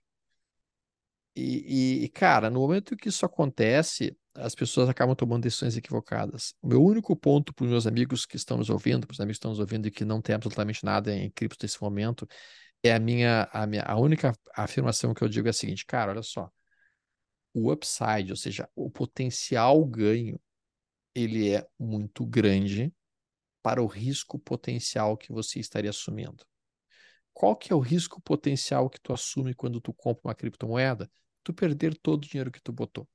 E, 1.35 2.05
e, 2.05 2.09
cara, 2.11 2.51
no 2.51 2.61
momento 2.61 2.95
que 2.95 3.09
isso 3.09 3.25
acontece, 3.25 4.15
as 4.35 4.55
pessoas 4.55 4.91
acabam 4.91 5.17
tomando 5.17 5.45
decisões 5.45 5.79
equivocadas. 5.79 6.53
O 6.61 6.69
meu 6.69 6.85
único 6.85 7.17
ponto 7.17 7.55
para 7.55 7.65
os 7.65 7.71
meus 7.71 7.87
amigos 7.87 8.27
que 8.27 8.37
estão 8.37 8.59
nos 8.59 8.69
ouvindo, 8.69 9.07
para 9.07 9.15
os 9.15 9.21
amigos 9.21 9.37
que 9.37 9.41
estão 9.41 9.51
nos 9.51 9.61
ouvindo 9.61 9.89
e 9.89 9.91
que 9.91 10.05
não 10.05 10.21
tem 10.21 10.35
absolutamente 10.35 10.85
nada 10.85 11.11
em 11.17 11.31
cripto 11.31 11.57
nesse 11.63 11.81
momento, 11.81 12.29
é 12.83 12.93
a 12.95 12.99
minha, 13.01 13.49
a 13.53 13.66
minha 13.66 13.83
a 13.85 13.97
única 13.99 14.33
afirmação 14.57 15.14
que 15.14 15.22
eu 15.22 15.28
digo 15.28 15.49
é 15.49 15.51
a 15.51 15.53
seguinte, 15.53 15.87
cara, 15.87 16.12
olha 16.12 16.22
só. 16.22 16.51
O 17.55 17.70
upside, 17.70 18.30
ou 18.30 18.37
seja, 18.37 18.68
o 18.74 18.91
potencial 18.91 19.85
ganho, 19.85 20.41
ele 21.14 21.53
é 21.55 21.66
muito 21.78 22.26
grande 22.26 22.93
para 23.62 23.83
o 23.83 23.87
risco 23.87 24.39
potencial 24.39 25.16
que 25.16 25.33
você 25.33 25.61
estaria 25.61 25.91
assumindo. 25.91 26.45
qual 27.33 27.57
que 27.57 27.72
é 27.72 27.76
o 27.76 27.80
risco 27.80 28.20
potencial 28.22 28.91
que 28.91 29.01
tu 29.01 29.12
assume 29.12 29.55
quando 29.55 29.80
tu 29.80 29.93
compra 29.93 30.22
uma 30.28 30.35
criptomoeda? 30.35 31.11
Tu 31.45 31.53
perder 31.55 31.97
todo 31.99 32.24
o 32.24 32.28
dinheiro 32.28 32.51
que 32.53 32.62
tu 32.62 32.72
botou. 32.72 33.09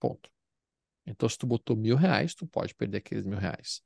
Ponto. 0.00 0.30
Então, 1.06 1.28
se 1.28 1.38
tu 1.38 1.46
botou 1.46 1.76
mil 1.76 1.96
reais, 1.96 2.34
tu 2.34 2.46
pode 2.46 2.74
perder 2.74 2.98
aqueles 2.98 3.24
mil 3.26 3.38
reais. 3.38 3.82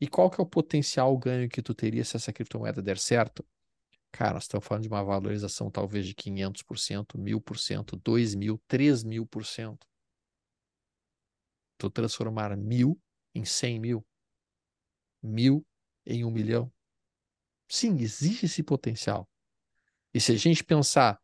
E 0.00 0.08
qual 0.08 0.30
que 0.30 0.40
é 0.40 0.44
o 0.44 0.46
potencial 0.46 1.16
ganho 1.18 1.48
que 1.48 1.62
tu 1.62 1.74
teria 1.74 2.04
se 2.04 2.16
essa 2.16 2.32
criptomoeda 2.32 2.82
der 2.82 2.98
certo? 2.98 3.46
Cara, 4.12 4.34
nós 4.34 4.44
estamos 4.44 4.66
falando 4.66 4.82
de 4.84 4.88
uma 4.88 5.02
valorização 5.04 5.70
talvez 5.70 6.06
de 6.06 6.14
500%, 6.14 7.18
1000%, 7.18 7.96
2.000, 7.96 8.60
3.000%. 8.68 9.86
Tu 11.78 11.90
transformar 11.90 12.56
mil 12.56 12.96
em 13.34 13.44
100 13.44 13.80
mil, 13.80 14.06
mil 15.22 15.66
em 16.06 16.24
um 16.24 16.30
milhão. 16.30 16.72
Sim, 17.68 17.98
existe 18.00 18.46
esse 18.46 18.62
potencial. 18.62 19.28
E 20.14 20.20
se 20.20 20.32
a 20.32 20.36
gente 20.36 20.64
pensar 20.64 21.20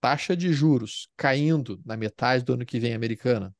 taxa 0.00 0.36
de 0.36 0.52
juros 0.52 1.08
caindo 1.16 1.80
na 1.84 1.96
metade 1.96 2.44
do 2.44 2.54
ano 2.54 2.66
que 2.66 2.80
vem 2.80 2.94
americana, 2.94 3.54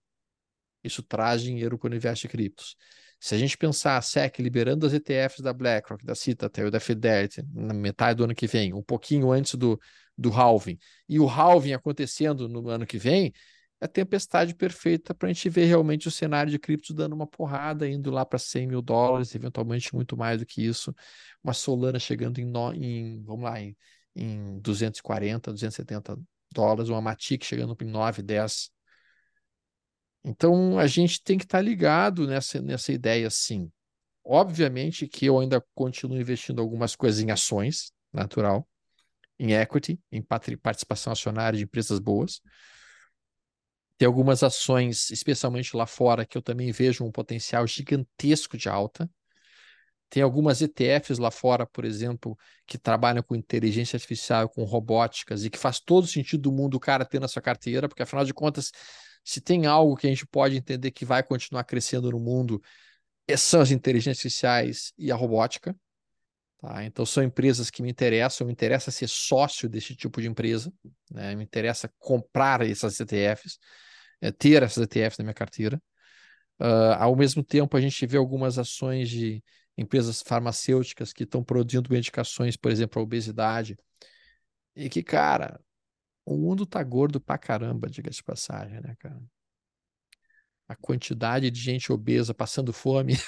isso 0.84 1.02
traz 1.02 1.42
dinheiro 1.42 1.78
para 1.78 1.86
o 1.86 1.90
universo 1.90 2.22
de 2.22 2.28
criptos. 2.28 2.76
Se 3.24 3.34
a 3.34 3.38
gente 3.38 3.56
pensar 3.56 3.96
a 3.96 4.02
SEC 4.02 4.38
liberando 4.42 4.84
as 4.84 4.92
ETFs 4.92 5.40
da 5.40 5.50
BlackRock, 5.50 6.04
da 6.04 6.14
Citadel, 6.14 6.70
da 6.70 6.78
Fidelity 6.78 7.42
na 7.54 7.72
metade 7.72 8.18
do 8.18 8.24
ano 8.24 8.34
que 8.34 8.46
vem, 8.46 8.74
um 8.74 8.82
pouquinho 8.82 9.32
antes 9.32 9.54
do, 9.54 9.80
do 10.14 10.28
halving, 10.30 10.78
e 11.08 11.18
o 11.18 11.26
halving 11.26 11.72
acontecendo 11.72 12.46
no 12.50 12.68
ano 12.68 12.84
que 12.84 12.98
vem, 12.98 13.32
é 13.80 13.86
a 13.86 13.88
tempestade 13.88 14.54
perfeita 14.54 15.14
para 15.14 15.30
a 15.30 15.32
gente 15.32 15.48
ver 15.48 15.64
realmente 15.64 16.06
o 16.06 16.10
cenário 16.10 16.52
de 16.52 16.58
criptos 16.58 16.94
dando 16.94 17.14
uma 17.14 17.26
porrada, 17.26 17.88
indo 17.88 18.10
lá 18.10 18.26
para 18.26 18.38
100 18.38 18.66
mil 18.66 18.82
dólares, 18.82 19.34
eventualmente 19.34 19.94
muito 19.94 20.18
mais 20.18 20.40
do 20.40 20.44
que 20.44 20.62
isso, 20.62 20.94
uma 21.42 21.54
Solana 21.54 21.98
chegando 21.98 22.40
em, 22.40 22.44
no, 22.44 22.74
em 22.74 23.22
vamos 23.22 23.44
lá, 23.44 23.58
em, 23.58 23.74
em 24.14 24.58
240, 24.60 25.50
270 25.50 26.18
dólares, 26.52 26.90
uma 26.90 27.00
Matic 27.00 27.42
chegando 27.42 27.74
em 27.80 27.86
9, 27.86 28.20
10 28.20 28.70
então, 30.24 30.78
a 30.78 30.86
gente 30.86 31.22
tem 31.22 31.36
que 31.36 31.44
estar 31.44 31.58
tá 31.58 31.62
ligado 31.62 32.26
nessa, 32.26 32.60
nessa 32.62 32.92
ideia, 32.92 33.28
sim. 33.28 33.70
Obviamente 34.24 35.06
que 35.06 35.26
eu 35.26 35.38
ainda 35.38 35.62
continuo 35.74 36.18
investindo 36.18 36.62
algumas 36.62 36.96
coisas 36.96 37.20
em 37.20 37.30
ações, 37.30 37.92
natural, 38.10 38.66
em 39.38 39.52
equity, 39.52 40.00
em 40.10 40.22
participação 40.22 41.12
acionária 41.12 41.58
de 41.58 41.64
empresas 41.64 41.98
boas. 41.98 42.40
Tem 43.98 44.06
algumas 44.06 44.42
ações, 44.42 45.10
especialmente 45.10 45.76
lá 45.76 45.86
fora, 45.86 46.24
que 46.24 46.38
eu 46.38 46.42
também 46.42 46.72
vejo 46.72 47.04
um 47.04 47.12
potencial 47.12 47.66
gigantesco 47.66 48.56
de 48.56 48.68
alta. 48.68 49.10
Tem 50.08 50.22
algumas 50.22 50.62
ETFs 50.62 51.18
lá 51.18 51.30
fora, 51.30 51.66
por 51.66 51.84
exemplo, 51.84 52.36
que 52.66 52.78
trabalham 52.78 53.22
com 53.22 53.36
inteligência 53.36 53.96
artificial, 53.96 54.48
com 54.48 54.64
robóticas, 54.64 55.44
e 55.44 55.50
que 55.50 55.58
faz 55.58 55.80
todo 55.80 56.06
sentido 56.06 56.42
do 56.42 56.52
mundo 56.52 56.76
o 56.76 56.80
cara 56.80 57.04
ter 57.04 57.20
na 57.20 57.28
sua 57.28 57.42
carteira, 57.42 57.88
porque 57.88 58.02
afinal 58.02 58.24
de 58.24 58.32
contas, 58.32 58.70
se 59.24 59.40
tem 59.40 59.66
algo 59.66 59.96
que 59.96 60.06
a 60.06 60.10
gente 60.10 60.26
pode 60.26 60.56
entender 60.56 60.90
que 60.90 61.04
vai 61.04 61.22
continuar 61.22 61.64
crescendo 61.64 62.10
no 62.10 62.20
mundo, 62.20 62.62
é, 63.26 63.36
são 63.36 63.60
as 63.60 63.70
inteligências 63.70 64.18
artificiais 64.18 64.92
e 64.98 65.10
a 65.10 65.16
robótica. 65.16 65.74
Tá? 66.58 66.84
Então, 66.84 67.06
são 67.06 67.22
empresas 67.22 67.70
que 67.70 67.82
me 67.82 67.90
interessam, 67.90 68.46
me 68.46 68.52
interessa 68.52 68.90
ser 68.90 69.08
sócio 69.08 69.68
desse 69.68 69.96
tipo 69.96 70.20
de 70.20 70.28
empresa, 70.28 70.72
né? 71.10 71.34
me 71.34 71.44
interessa 71.44 71.90
comprar 71.98 72.60
essas 72.62 73.00
ETFs, 73.00 73.58
é, 74.20 74.30
ter 74.30 74.62
essas 74.62 74.84
ETFs 74.84 75.18
na 75.18 75.24
minha 75.24 75.34
carteira. 75.34 75.82
Uh, 76.60 76.94
ao 76.98 77.16
mesmo 77.16 77.42
tempo, 77.42 77.76
a 77.76 77.80
gente 77.80 78.06
vê 78.06 78.16
algumas 78.16 78.58
ações 78.58 79.08
de 79.10 79.42
empresas 79.76 80.22
farmacêuticas 80.22 81.12
que 81.12 81.24
estão 81.24 81.42
produzindo 81.42 81.90
medicações, 81.90 82.56
por 82.56 82.70
exemplo, 82.70 83.00
a 83.00 83.02
obesidade, 83.02 83.76
e 84.76 84.88
que, 84.88 85.02
cara, 85.02 85.60
o 86.24 86.36
mundo 86.36 86.64
tá 86.66 86.82
gordo 86.82 87.20
pra 87.20 87.36
caramba, 87.36 87.88
diga-se 87.88 88.18
de 88.18 88.24
passagem, 88.24 88.80
né, 88.80 88.96
cara? 88.98 89.20
A 90.66 90.74
quantidade 90.74 91.50
de 91.50 91.60
gente 91.60 91.92
obesa 91.92 92.32
passando 92.32 92.72
fome. 92.72 93.18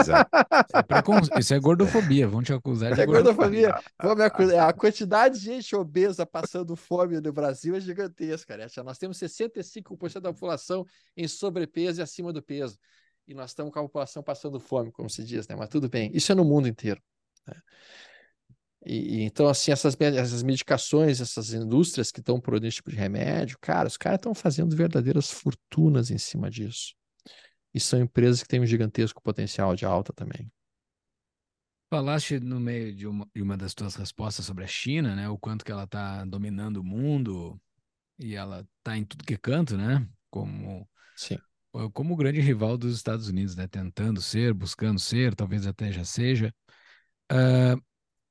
Exato. 0.00 0.30
É 0.72 0.82
precon... 0.82 1.18
Isso 1.36 1.52
é 1.52 1.58
gordofobia, 1.58 2.28
vão 2.28 2.42
te 2.42 2.52
acusar 2.52 2.94
de 2.94 3.00
é 3.00 3.06
gordofobia. 3.06 3.74
gordofobia. 4.00 4.64
A 4.64 4.72
quantidade 4.72 5.40
de 5.40 5.44
gente 5.44 5.74
obesa 5.74 6.24
passando 6.24 6.76
fome 6.76 7.20
no 7.20 7.32
Brasil 7.32 7.74
é 7.74 7.80
gigantesca, 7.80 8.56
né? 8.56 8.66
Nós 8.84 8.98
temos 8.98 9.18
65% 9.18 10.20
da 10.20 10.32
população 10.32 10.86
em 11.16 11.26
sobrepeso 11.26 12.00
e 12.00 12.02
acima 12.02 12.32
do 12.32 12.40
peso. 12.42 12.78
E 13.26 13.34
nós 13.34 13.50
estamos 13.50 13.72
com 13.72 13.80
a 13.80 13.82
população 13.82 14.22
passando 14.22 14.60
fome, 14.60 14.92
como 14.92 15.10
se 15.10 15.24
diz, 15.24 15.48
né? 15.48 15.56
Mas 15.56 15.68
tudo 15.68 15.88
bem. 15.88 16.10
Isso 16.14 16.30
é 16.30 16.34
no 16.36 16.44
mundo 16.44 16.68
inteiro. 16.68 17.02
Né? 17.46 17.54
E, 18.88 19.24
então, 19.24 19.48
assim, 19.48 19.72
essas, 19.72 19.96
essas 20.00 20.44
medicações, 20.44 21.20
essas 21.20 21.52
indústrias 21.52 22.12
que 22.12 22.20
estão 22.20 22.40
produzindo 22.40 22.68
esse 22.68 22.76
tipo 22.76 22.90
de 22.90 22.96
remédio, 22.96 23.58
cara, 23.60 23.88
os 23.88 23.96
caras 23.96 24.18
estão 24.18 24.32
fazendo 24.32 24.76
verdadeiras 24.76 25.28
fortunas 25.28 26.12
em 26.12 26.18
cima 26.18 26.48
disso. 26.48 26.94
E 27.74 27.80
são 27.80 28.00
empresas 28.00 28.42
que 28.42 28.48
têm 28.48 28.60
um 28.60 28.66
gigantesco 28.66 29.20
potencial 29.20 29.74
de 29.74 29.84
alta 29.84 30.12
também. 30.12 30.48
Falaste 31.90 32.38
no 32.38 32.60
meio 32.60 32.94
de 32.94 33.08
uma, 33.08 33.28
de 33.34 33.42
uma 33.42 33.56
das 33.56 33.74
tuas 33.74 33.96
respostas 33.96 34.46
sobre 34.46 34.62
a 34.62 34.68
China, 34.68 35.16
né? 35.16 35.28
O 35.28 35.36
quanto 35.36 35.64
que 35.64 35.72
ela 35.72 35.84
está 35.84 36.24
dominando 36.24 36.76
o 36.76 36.84
mundo 36.84 37.60
e 38.18 38.34
ela 38.36 38.66
está 38.78 38.96
em 38.96 39.04
tudo 39.04 39.24
que 39.24 39.34
é 39.34 39.36
canto, 39.38 39.76
né? 39.76 40.08
Como, 40.30 40.88
Sim. 41.16 41.38
como 41.92 42.14
o 42.14 42.16
grande 42.16 42.40
rival 42.40 42.78
dos 42.78 42.94
Estados 42.94 43.28
Unidos, 43.28 43.56
né? 43.56 43.66
Tentando 43.66 44.20
ser, 44.20 44.54
buscando 44.54 45.00
ser, 45.00 45.34
talvez 45.34 45.66
até 45.66 45.90
já 45.90 46.04
seja. 46.04 46.54
Uh, 47.32 47.80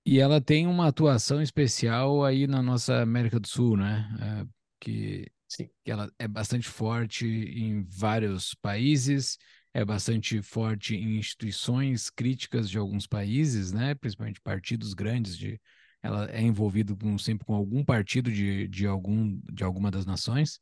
e 0.06 0.20
ela 0.20 0.40
tem 0.40 0.68
uma 0.68 0.88
atuação 0.88 1.42
especial 1.42 2.24
aí 2.24 2.46
na 2.46 2.62
nossa 2.62 3.02
América 3.02 3.40
do 3.40 3.48
Sul, 3.48 3.76
né? 3.76 4.08
É, 4.22 4.48
que, 4.80 5.32
Sim. 5.48 5.70
que 5.84 5.92
ela 5.92 6.12
é 6.20 6.28
bastante 6.28 6.68
forte 6.68 7.26
em 7.26 7.84
vários 7.84 8.54
países, 8.56 9.38
é 9.74 9.84
bastante 9.84 10.42
forte 10.42 10.96
em 10.96 11.18
instituições 11.18 12.10
críticas 12.10 12.70
de 12.70 12.78
alguns 12.78 13.08
países, 13.08 13.72
né? 13.72 13.96
Principalmente 13.96 14.40
partidos 14.42 14.94
grandes 14.94 15.36
de 15.38 15.60
ela 16.04 16.30
é 16.30 16.40
envolvida 16.40 16.96
com, 16.96 17.18
sempre 17.18 17.46
com 17.48 17.56
algum 17.56 17.84
partido 17.84 18.32
de, 18.32 18.68
de, 18.68 18.86
algum, 18.86 19.40
de 19.52 19.64
alguma 19.64 19.90
das 19.90 20.06
nações. 20.06 20.60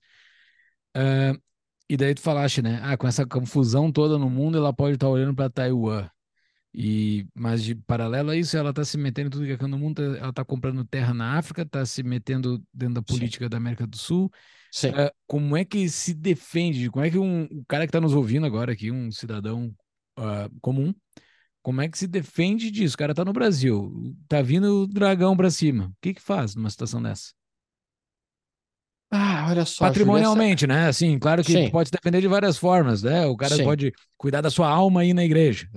Uh, 0.95 1.37
e 1.89 1.97
daí 1.97 2.15
tu 2.15 2.21
falaste, 2.21 2.61
né? 2.61 2.79
Ah, 2.81 2.95
com 2.95 3.07
essa 3.07 3.25
confusão 3.25 3.91
toda 3.91 4.17
no 4.17 4.29
mundo, 4.29 4.57
ela 4.57 4.71
pode 4.73 4.95
estar 4.95 5.09
olhando 5.09 5.35
para 5.35 5.49
Taiwan. 5.49 6.09
E, 6.75 7.27
mas 7.35 7.63
de 7.63 7.75
paralelo 7.75 8.31
a 8.31 8.35
isso, 8.35 8.57
ela 8.57 8.71
está 8.71 8.83
se 8.83 8.97
metendo 8.97 9.27
em 9.27 9.29
tudo 9.29 9.45
que 9.45 9.63
é 9.63 9.67
no 9.67 9.77
mundo, 9.77 10.01
ela 10.01 10.29
está 10.29 10.43
comprando 10.43 10.83
terra 10.83 11.13
na 11.13 11.37
África, 11.37 11.61
está 11.61 11.85
se 11.85 12.01
metendo 12.01 12.63
dentro 12.73 12.95
da 12.95 13.01
política 13.01 13.45
Sim. 13.45 13.49
da 13.49 13.57
América 13.57 13.85
do 13.85 13.97
Sul. 13.97 14.31
Uh, 14.89 15.11
como 15.27 15.55
é 15.55 15.63
que 15.63 15.87
se 15.87 16.15
defende? 16.15 16.89
Como 16.89 17.05
é 17.05 17.11
que 17.11 17.19
um, 17.19 17.43
o 17.43 17.63
cara 17.67 17.85
que 17.85 17.89
está 17.89 18.01
nos 18.01 18.13
ouvindo 18.13 18.47
agora 18.47 18.71
aqui, 18.73 18.89
um 18.89 19.11
cidadão 19.11 19.67
uh, 20.17 20.49
comum, 20.61 20.93
como 21.61 21.79
é 21.79 21.87
que 21.87 21.97
se 21.97 22.07
defende 22.07 22.71
disso? 22.71 22.95
O 22.95 22.97
cara 22.97 23.11
está 23.11 23.23
no 23.23 23.31
Brasil, 23.31 24.15
tá 24.27 24.41
vindo 24.41 24.81
o 24.81 24.87
dragão 24.87 25.37
para 25.37 25.51
cima. 25.51 25.85
O 25.85 25.95
que 26.01 26.15
que 26.15 26.21
faz 26.21 26.55
numa 26.55 26.71
situação 26.71 27.01
dessa? 27.01 27.33
Ah, 29.15 29.45
olha 29.47 29.63
só. 29.63 29.85
Patrimonialmente, 29.85 30.65
né? 30.65 30.87
Assim, 30.87 31.19
claro 31.19 31.43
que 31.43 31.51
Sim. 31.51 31.69
pode 31.69 31.89
se 31.89 31.91
defender 31.91 32.19
de 32.19 32.27
várias 32.27 32.57
formas, 32.57 33.03
né? 33.03 33.27
O 33.27 33.37
cara 33.37 33.55
Sim. 33.55 33.63
pode 33.63 33.93
cuidar 34.17 34.41
da 34.41 34.49
sua 34.49 34.67
alma 34.67 35.01
aí 35.01 35.13
na 35.13 35.23
igreja. 35.23 35.69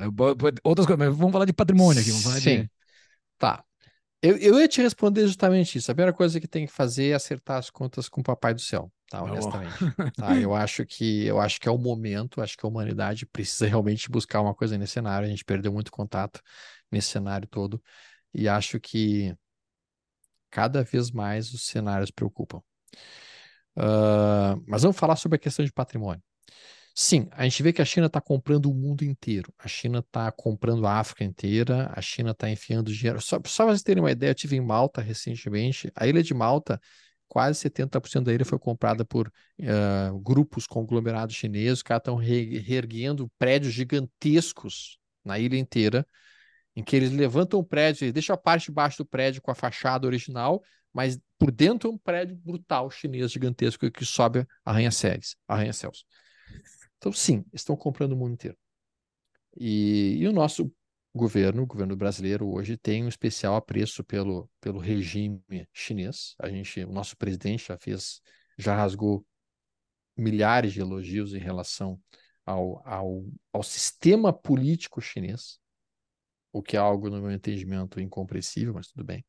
Outras 0.64 0.87
coisas, 0.87 1.07
mas 1.07 1.14
vamos 1.14 1.32
falar 1.32 1.45
de 1.45 1.53
patrimônio 1.53 2.01
aqui. 2.01 2.11
Vamos 2.11 2.24
falar 2.24 2.41
Sim. 2.41 2.62
De... 2.62 2.70
Tá. 3.39 3.62
Eu, 4.22 4.39
eu 4.39 4.59
ia 4.59 4.66
te 4.66 4.80
responder 4.80 5.26
justamente 5.26 5.76
isso. 5.76 5.91
A 5.91 5.95
primeira 5.95 6.14
coisa 6.14 6.41
que 6.41 6.49
tem 6.49 6.64
que 6.64 6.72
fazer 6.72 7.11
é 7.11 7.14
acertar 7.14 7.59
as 7.59 7.68
contas 7.68 8.09
com 8.09 8.22
o 8.22 8.24
Papai 8.24 8.55
do 8.55 8.61
Céu, 8.61 8.91
tá? 9.11 9.22
Honestamente. 9.22 9.74
tá? 10.16 10.34
Eu 10.34 10.55
acho 10.55 10.87
que 10.87 11.26
eu 11.26 11.39
acho 11.39 11.61
que 11.61 11.68
é 11.68 11.70
o 11.70 11.76
momento, 11.76 12.41
acho 12.41 12.57
que 12.57 12.64
a 12.64 12.68
humanidade 12.70 13.26
precisa 13.26 13.66
realmente 13.66 14.11
buscar 14.11 14.41
uma 14.41 14.55
coisa 14.55 14.78
nesse 14.78 14.95
cenário. 14.95 15.26
A 15.26 15.30
gente 15.30 15.45
perdeu 15.45 15.70
muito 15.70 15.93
contato 15.93 16.41
nesse 16.91 17.09
cenário 17.09 17.47
todo. 17.47 17.82
E 18.32 18.49
acho 18.49 18.80
que 18.80 19.37
cada 20.51 20.82
vez 20.82 21.11
mais 21.11 21.53
os 21.53 21.66
cenários 21.66 22.11
preocupam. 22.11 22.62
Uh, 23.77 24.62
mas 24.66 24.83
vamos 24.83 24.97
falar 24.97 25.16
sobre 25.16 25.37
a 25.37 25.39
questão 25.39 25.64
de 25.64 25.72
patrimônio. 25.72 26.22
Sim, 26.99 27.29
a 27.33 27.45
gente 27.45 27.62
vê 27.62 27.74
que 27.74 27.83
a 27.83 27.85
China 27.85 28.07
está 28.07 28.22
comprando 28.22 28.70
o 28.70 28.74
mundo 28.74 29.05
inteiro. 29.05 29.53
A 29.59 29.68
China 29.68 29.99
está 29.99 30.33
comprando 30.33 30.87
a 30.87 30.95
África 30.95 31.22
inteira, 31.22 31.93
a 31.95 32.01
China 32.01 32.31
está 32.31 32.49
enfiando 32.49 32.91
dinheiro. 32.91 33.20
Só, 33.20 33.39
só 33.45 33.64
para 33.64 33.72
vocês 33.74 33.83
terem 33.83 34.03
uma 34.03 34.11
ideia, 34.11 34.31
eu 34.31 34.35
estive 34.35 34.57
em 34.57 34.62
Malta 34.62 35.03
recentemente. 35.03 35.93
A 35.95 36.07
ilha 36.07 36.22
de 36.22 36.33
Malta, 36.33 36.81
quase 37.29 37.59
70% 37.61 38.24
da 38.24 38.33
ilha 38.33 38.47
foi 38.47 38.59
comprada 38.59 39.05
por 39.05 39.29
uh, 39.29 40.18
grupos 40.20 40.66
conglomerados 40.66 41.37
chineses. 41.37 41.79
Os 41.79 41.83
caras 41.83 42.01
estão 42.01 42.16
re 42.16 42.59
reerguendo 42.61 43.31
prédios 43.39 43.74
gigantescos 43.74 44.99
na 45.22 45.39
ilha 45.39 45.59
inteira, 45.59 46.07
em 46.74 46.83
que 46.83 46.97
eles 46.97 47.12
levantam 47.12 47.61
o 47.61 47.64
prédio, 47.64 48.11
deixam 48.11 48.33
a 48.33 48.39
parte 48.39 48.66
de 48.66 48.72
baixo 48.72 48.99
do 48.99 49.07
prédio 49.07 49.43
com 49.43 49.51
a 49.51 49.55
fachada 49.55 50.07
original, 50.07 50.62
mas 50.97 51.20
por 51.38 51.51
dentro 51.51 51.90
é 51.90 51.92
um 51.92 51.99
prédio 51.99 52.34
brutal 52.36 52.90
chinês 52.90 53.30
gigantesco 53.30 53.90
que 53.90 54.03
sobe 54.03 54.47
arranha-céus. 54.64 55.36
Arranha 55.47 55.70
então, 56.97 57.12
sim, 57.12 57.44
estão 57.53 57.76
comprando 57.76 58.12
o 58.12 58.16
mundo 58.16 58.32
inteiro. 58.32 58.57
E, 59.59 60.16
e, 60.18 60.26
o 60.26 60.32
nosso 60.32 60.72
governo, 61.14 61.64
o 61.64 61.66
governo 61.66 61.94
brasileiro 61.94 62.49
hoje 62.49 62.78
tem 62.78 63.05
um 63.05 63.09
especial 63.09 63.57
apreço 63.57 64.03
pelo, 64.03 64.51
pelo 64.59 64.78
regime 64.78 65.42
chinês. 65.70 66.34
A 66.38 66.49
gente, 66.49 66.82
o 66.84 66.92
nosso 66.92 67.14
presidente 67.14 67.66
já 67.68 67.76
fez, 67.76 68.22
já 68.57 68.74
rasgou 68.74 69.22
milhares 70.16 70.72
de 70.72 70.80
elogios 70.80 71.34
em 71.34 71.38
relação 71.38 72.01
ao, 72.42 72.82
ao, 72.88 73.22
ao 73.53 73.62
sistema 73.62 74.32
político 74.32 74.99
chinês, 75.03 75.59
o 76.51 76.62
que 76.62 76.74
é 76.74 76.80
algo, 76.80 77.11
no 77.11 77.20
meu 77.20 77.32
entendimento, 77.32 78.01
incompreensível, 78.01 78.72
mas 78.72 78.86
tudo 78.86 79.05
bem. 79.05 79.22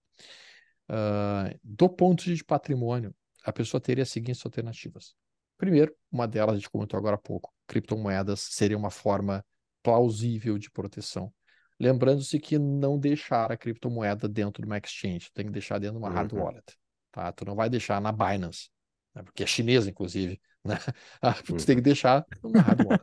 Uh, 0.90 1.58
do 1.64 1.90
ponto 1.90 2.24
de 2.24 2.44
patrimônio, 2.44 3.14
a 3.44 3.52
pessoa 3.52 3.80
teria 3.82 4.04
as 4.04 4.10
seguintes 4.10 4.46
alternativas. 4.46 5.16
Primeiro, 5.58 5.94
uma 6.12 6.28
delas, 6.28 6.56
a 6.56 6.58
gente 6.58 6.70
comentou 6.70 6.98
agora 6.98 7.16
há 7.16 7.20
pouco, 7.20 7.52
criptomoedas 7.66 8.42
seria 8.42 8.78
uma 8.78 8.92
forma 8.92 9.44
plausível 9.82 10.58
de 10.58 10.70
proteção. 10.70 11.34
Lembrando-se 11.80 12.40
que 12.40 12.58
não 12.58 12.98
deixar 12.98 13.52
a 13.52 13.58
criptomoeda 13.58 14.28
dentro 14.28 14.62
de 14.62 14.68
uma 14.68 14.78
exchange, 14.78 15.32
tem 15.34 15.46
que 15.46 15.52
deixar 15.52 15.80
dentro 15.80 15.98
de 15.98 16.00
uma 16.00 16.10
uhum. 16.10 16.16
hard 16.16 16.34
wallet. 16.34 16.78
Tá? 17.12 17.32
Tu 17.32 17.46
não 17.46 17.56
vai 17.56 17.70
deixar 17.70 18.02
na 18.02 18.12
Binance, 18.12 18.70
né? 19.14 19.24
porque 19.24 19.44
é 19.44 19.48
chinesa, 19.48 19.90
inclusive. 19.90 20.40
Né? 20.64 20.76
Tu 21.46 21.54
uhum. 21.54 21.58
tem 21.58 21.76
que 21.76 21.82
deixar 21.82 22.26
numa 22.44 22.62
hard 22.62 22.82
wallet. 22.82 23.02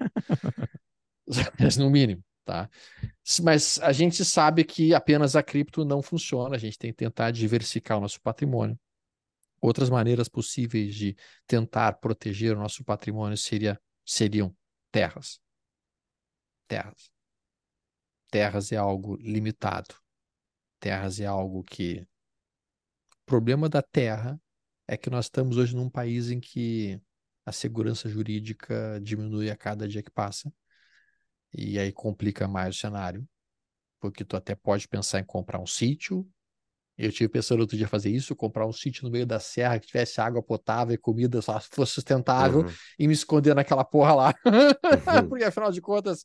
no 1.79 1.91
mínimo. 1.91 2.23
Tá? 2.45 2.69
Mas 3.43 3.79
a 3.79 3.91
gente 3.91 4.23
sabe 4.25 4.65
que 4.65 4.93
apenas 4.93 5.35
a 5.35 5.43
cripto 5.43 5.85
não 5.85 6.03
funciona, 6.03 6.57
a 6.57 6.59
gente 6.59 6.79
tem 6.79 6.91
que 6.91 6.97
tentar 6.99 7.31
diversificar 7.31 7.97
o 7.97 8.01
nosso 8.03 8.21
patrimônio. 8.21 8.79
Outras 9.63 9.89
maneiras 9.89 10.29
possíveis 10.29 10.95
de 10.95 11.17
tentar 11.47 11.95
proteger 11.95 12.55
o 12.55 12.61
nosso 12.61 12.85
patrimônio 12.85 13.39
seria, 13.39 13.81
seriam 14.05 14.55
terras. 14.93 15.41
Terras. 16.69 17.11
Terras 18.31 18.73
é 18.73 18.77
algo 18.77 19.17
limitado. 19.17 19.95
Terras 20.79 21.19
é 21.19 21.25
algo 21.25 21.63
que. 21.63 22.07
O 23.23 23.25
problema 23.25 23.71
da 23.71 23.81
terra 23.81 24.39
é 24.87 24.99
que 24.99 25.09
nós 25.09 25.27
estamos 25.27 25.57
hoje 25.57 25.75
num 25.75 25.89
país 25.89 26.31
em 26.31 26.39
que 26.39 27.01
a 27.47 27.53
segurança 27.53 28.07
jurídica 28.07 29.01
diminui 29.03 29.51
a 29.51 29.57
cada 29.57 29.89
dia 29.89 30.03
que 30.03 30.11
passa. 30.11 30.53
E 31.57 31.79
aí 31.79 31.93
complica 31.93 32.49
mais 32.49 32.77
o 32.77 32.79
cenário, 32.79 33.27
porque 34.01 34.25
tu 34.25 34.37
até 34.37 34.55
pode 34.55 34.89
pensar 34.89 35.21
em 35.21 35.25
comprar 35.25 35.61
um 35.61 35.67
sítio, 35.67 36.29
eu 36.97 37.11
tive 37.11 37.29
pensando 37.29 37.61
outro 37.61 37.77
dia 37.77 37.89
fazer 37.89 38.11
isso, 38.11 38.37
comprar 38.37 38.67
um 38.67 38.73
sítio 38.73 39.05
no 39.05 39.11
meio 39.11 39.27
da 39.27 39.41
serra 39.41 39.79
que 39.81 39.87
tivesse 39.87 40.21
água 40.21 40.41
potável 40.41 40.95
e 40.95 40.99
comida 40.99 41.43
só 41.43 41.61
fosse 41.61 41.93
sustentável 41.93 42.61
uhum. 42.61 42.73
e 42.99 43.09
me 43.09 43.15
esconder 43.15 43.55
naquela 43.55 43.85
porra 43.85 44.15
lá. 44.15 44.35
Uhum. 44.47 45.27
Porque 45.29 45.45
afinal 45.45 45.73
de 45.73 45.81
contas, 45.81 46.25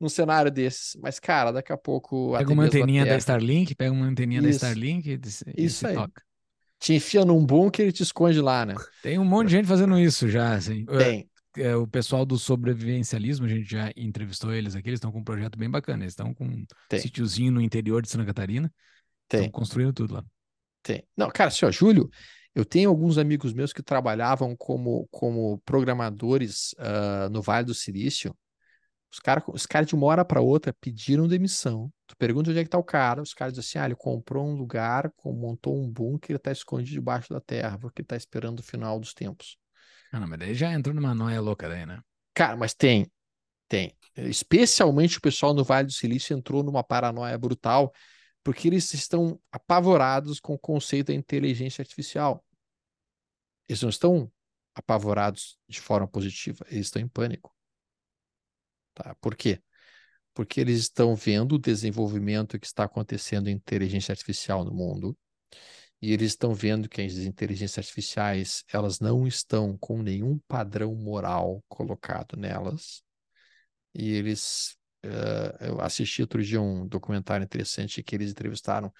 num 0.00 0.08
cenário 0.08 0.50
desses. 0.50 0.96
Mas, 1.02 1.18
cara, 1.18 1.50
daqui 1.50 1.72
a 1.72 1.76
pouco. 1.76 2.34
Pega 2.36 2.52
uma 2.52 2.64
anteninha 2.64 3.02
terra... 3.02 3.14
da 3.14 3.18
Starlink, 3.18 3.74
pega 3.74 3.92
uma 3.92 4.06
anteninha 4.06 4.40
isso. 4.40 4.60
da 4.60 4.68
Starlink 4.68 5.20
e, 5.56 5.64
isso 5.64 5.86
aí. 5.86 5.94
toca. 5.94 6.22
Te 6.78 6.94
enfia 6.94 7.24
num 7.24 7.44
bunker 7.44 7.88
e 7.88 7.92
te 7.92 8.02
esconde 8.02 8.40
lá, 8.40 8.64
né? 8.64 8.74
Tem 9.02 9.18
um 9.18 9.24
monte 9.24 9.48
de 9.48 9.52
gente 9.52 9.66
fazendo 9.66 9.98
isso 9.98 10.28
já, 10.28 10.54
assim. 10.54 10.84
Tem. 10.84 11.28
É, 11.56 11.74
o 11.76 11.86
pessoal 11.86 12.24
do 12.24 12.38
sobrevivencialismo, 12.38 13.46
a 13.46 13.48
gente 13.48 13.70
já 13.70 13.90
entrevistou 13.96 14.52
eles 14.52 14.74
aqui, 14.74 14.88
eles 14.88 14.98
estão 14.98 15.12
com 15.12 15.20
um 15.20 15.24
projeto 15.24 15.58
bem 15.58 15.70
bacana. 15.70 16.04
Eles 16.04 16.12
estão 16.12 16.34
com 16.34 16.44
um 16.44 16.66
Tem. 16.88 17.00
sítiozinho 17.00 17.52
no 17.52 17.60
interior 17.60 18.02
de 18.02 18.08
Santa 18.08 18.24
Catarina. 18.24 18.72
Estão 19.30 19.50
construindo 19.50 19.92
tudo 19.92 20.14
lá. 20.14 20.24
Tem. 20.82 21.04
Não, 21.16 21.30
cara, 21.30 21.48
assim, 21.48 21.64
ó, 21.64 21.70
Júlio, 21.70 22.08
eu 22.54 22.64
tenho 22.64 22.88
alguns 22.88 23.18
amigos 23.18 23.52
meus 23.52 23.72
que 23.72 23.82
trabalhavam 23.82 24.56
como, 24.56 25.08
como 25.10 25.58
programadores 25.64 26.72
uh, 26.74 27.28
no 27.30 27.42
Vale 27.42 27.66
do 27.66 27.74
Silício. 27.74 28.36
Os 29.12 29.18
caras 29.18 29.44
os 29.48 29.66
cara 29.66 29.84
de 29.84 29.94
uma 29.94 30.06
hora 30.06 30.24
para 30.24 30.40
outra 30.40 30.72
pediram 30.80 31.26
demissão. 31.26 31.92
Tu 32.06 32.16
pergunta 32.16 32.50
onde 32.50 32.58
é 32.58 32.64
que 32.64 32.70
tá 32.70 32.78
o 32.78 32.84
cara, 32.84 33.22
os 33.22 33.34
caras 33.34 33.54
dizem 33.54 33.68
assim: 33.68 33.78
ah, 33.78 33.86
ele 33.86 33.96
comprou 33.96 34.46
um 34.46 34.54
lugar, 34.54 35.12
montou 35.24 35.76
um 35.76 35.90
bunker, 35.90 36.30
ele 36.30 36.38
tá 36.38 36.52
escondido 36.52 36.92
debaixo 36.92 37.32
da 37.32 37.40
terra, 37.40 37.78
porque 37.78 38.02
ele 38.02 38.06
tá 38.06 38.16
esperando 38.16 38.60
o 38.60 38.62
final 38.62 39.00
dos 39.00 39.12
tempos. 39.12 39.58
Ah, 40.16 40.20
não, 40.20 40.26
mas 40.26 40.38
daí 40.38 40.54
já 40.54 40.72
entrou 40.72 40.94
numa 40.94 41.14
noia 41.14 41.42
louca 41.42 41.68
daí, 41.68 41.84
né? 41.84 42.00
Cara, 42.32 42.56
mas 42.56 42.72
tem, 42.72 43.12
tem. 43.68 43.94
Especialmente 44.16 45.18
o 45.18 45.20
pessoal 45.20 45.52
no 45.52 45.62
Vale 45.62 45.88
do 45.88 45.92
Silício 45.92 46.34
entrou 46.34 46.62
numa 46.62 46.82
paranoia 46.82 47.36
brutal 47.36 47.92
porque 48.42 48.66
eles 48.66 48.94
estão 48.94 49.38
apavorados 49.52 50.40
com 50.40 50.54
o 50.54 50.58
conceito 50.58 51.08
da 51.08 51.14
inteligência 51.14 51.82
artificial. 51.82 52.42
Eles 53.68 53.82
não 53.82 53.90
estão 53.90 54.32
apavorados 54.74 55.58
de 55.68 55.82
forma 55.82 56.08
positiva, 56.08 56.64
eles 56.70 56.86
estão 56.86 57.02
em 57.02 57.08
pânico. 57.08 57.54
Tá? 58.94 59.14
Por 59.16 59.36
quê? 59.36 59.60
Porque 60.32 60.62
eles 60.62 60.78
estão 60.78 61.14
vendo 61.14 61.56
o 61.56 61.58
desenvolvimento 61.58 62.58
que 62.58 62.66
está 62.66 62.84
acontecendo 62.84 63.48
em 63.48 63.52
inteligência 63.52 64.12
artificial 64.12 64.64
no 64.64 64.72
mundo 64.72 65.14
e 66.00 66.12
eles 66.12 66.32
estão 66.32 66.54
vendo 66.54 66.88
que 66.88 67.00
as 67.00 67.14
inteligências 67.18 67.78
artificiais 67.78 68.64
elas 68.72 69.00
não 69.00 69.26
estão 69.26 69.76
com 69.78 70.02
nenhum 70.02 70.38
padrão 70.46 70.94
moral 70.94 71.64
colocado 71.68 72.36
nelas 72.36 73.02
e 73.94 74.12
eles 74.12 74.76
Uh, 75.04 75.64
eu 75.64 75.80
assisti 75.80 76.20
outro 76.20 76.42
dia 76.42 76.60
um 76.60 76.84
documentário 76.84 77.44
interessante 77.44 78.02
que 78.02 78.16
eles 78.16 78.32
entrevistaram 78.32 78.92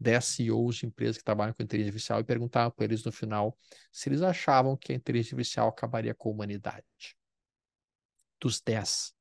10 0.00 0.24
CEOs 0.24 0.76
de 0.76 0.86
empresas 0.86 1.18
que 1.18 1.22
trabalham 1.22 1.54
com 1.54 1.62
inteligência 1.62 1.90
artificial 1.90 2.20
e 2.20 2.24
perguntavam 2.24 2.72
para 2.72 2.84
eles 2.84 3.04
no 3.04 3.12
final 3.12 3.56
se 3.92 4.08
eles 4.08 4.22
achavam 4.22 4.76
que 4.76 4.92
a 4.92 4.96
inteligência 4.96 5.36
artificial 5.36 5.68
acabaria 5.68 6.14
com 6.14 6.30
a 6.30 6.32
humanidade. 6.32 7.16
Dos 8.40 8.60
10, 8.60 9.14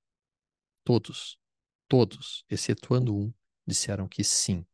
todos, 0.83 1.37
todos, 1.87 2.43
excetuando 2.49 3.15
um, 3.15 3.33
disseram 3.67 4.07
que 4.07 4.23
sim. 4.23 4.65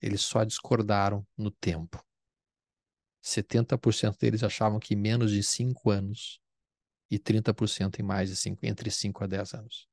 Eles 0.00 0.22
só 0.22 0.44
discordaram 0.44 1.26
no 1.36 1.50
tempo. 1.50 2.02
70% 3.22 4.16
deles 4.18 4.42
achavam 4.42 4.78
que 4.78 4.94
menos 4.94 5.30
de 5.30 5.42
5 5.42 5.90
anos 5.90 6.40
e 7.10 7.18
30% 7.18 7.98
em 7.98 8.02
mais 8.02 8.28
de 8.28 8.36
5, 8.36 8.64
entre 8.64 8.90
5 8.90 9.24
a 9.24 9.26
10 9.26 9.54
anos. 9.54 9.88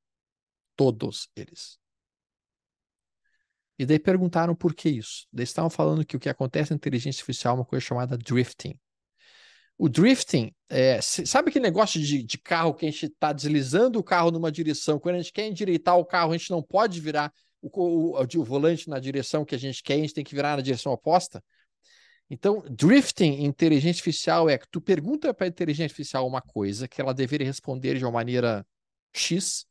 Todos 0.75 1.29
eles. 1.35 1.79
E 3.77 3.85
daí 3.85 3.99
perguntaram 3.99 4.55
por 4.55 4.73
que 4.73 4.89
isso. 4.89 5.27
Daí 5.31 5.43
estavam 5.43 5.69
falando 5.69 6.05
que 6.05 6.15
o 6.15 6.19
que 6.19 6.29
acontece 6.29 6.71
na 6.71 6.77
inteligência 6.77 7.19
artificial 7.19 7.55
é 7.55 7.59
uma 7.59 7.65
coisa 7.65 7.85
chamada 7.85 8.17
drifting. 8.17 8.79
O 9.77 9.89
drifting, 9.89 10.53
é, 10.69 11.01
sabe 11.01 11.49
aquele 11.49 11.63
negócio 11.63 11.99
de, 11.99 12.23
de 12.23 12.37
carro 12.37 12.73
que 12.73 12.85
a 12.85 12.89
gente 12.89 13.07
está 13.07 13.33
deslizando 13.33 13.99
o 13.99 14.03
carro 14.03 14.31
numa 14.31 14.49
direção? 14.49 14.97
Quando 14.97 15.15
a 15.15 15.21
gente 15.21 15.33
quer 15.33 15.47
endireitar 15.47 15.97
o 15.97 16.05
carro, 16.05 16.31
a 16.31 16.37
gente 16.37 16.49
não 16.49 16.63
pode 16.63 17.01
virar 17.01 17.33
o, 17.61 18.17
o, 18.17 18.21
o, 18.21 18.43
volante 18.43 18.89
na 18.89 18.99
direção 18.99 19.45
que 19.45 19.55
a 19.55 19.57
gente 19.57 19.81
quer, 19.83 19.95
a 19.95 19.97
gente 19.97 20.13
tem 20.13 20.23
que 20.23 20.35
virar 20.35 20.55
na 20.57 20.61
direção 20.61 20.91
oposta. 20.91 21.43
Então, 22.29 22.63
drifting 22.69 23.43
inteligência 23.43 23.99
artificial 23.99 24.49
é 24.49 24.57
que 24.57 24.67
tu 24.69 24.81
pergunta 24.81 25.33
para 25.33 25.45
a 25.45 25.47
inteligência 25.47 25.85
artificial 25.85 26.27
uma 26.27 26.41
coisa 26.41 26.87
que 26.87 26.99
ela 26.99 27.13
deveria 27.13 27.45
responder 27.45 27.97
de 27.97 28.03
uma 28.03 28.11
maneira 28.11 28.65
X, 29.13 29.65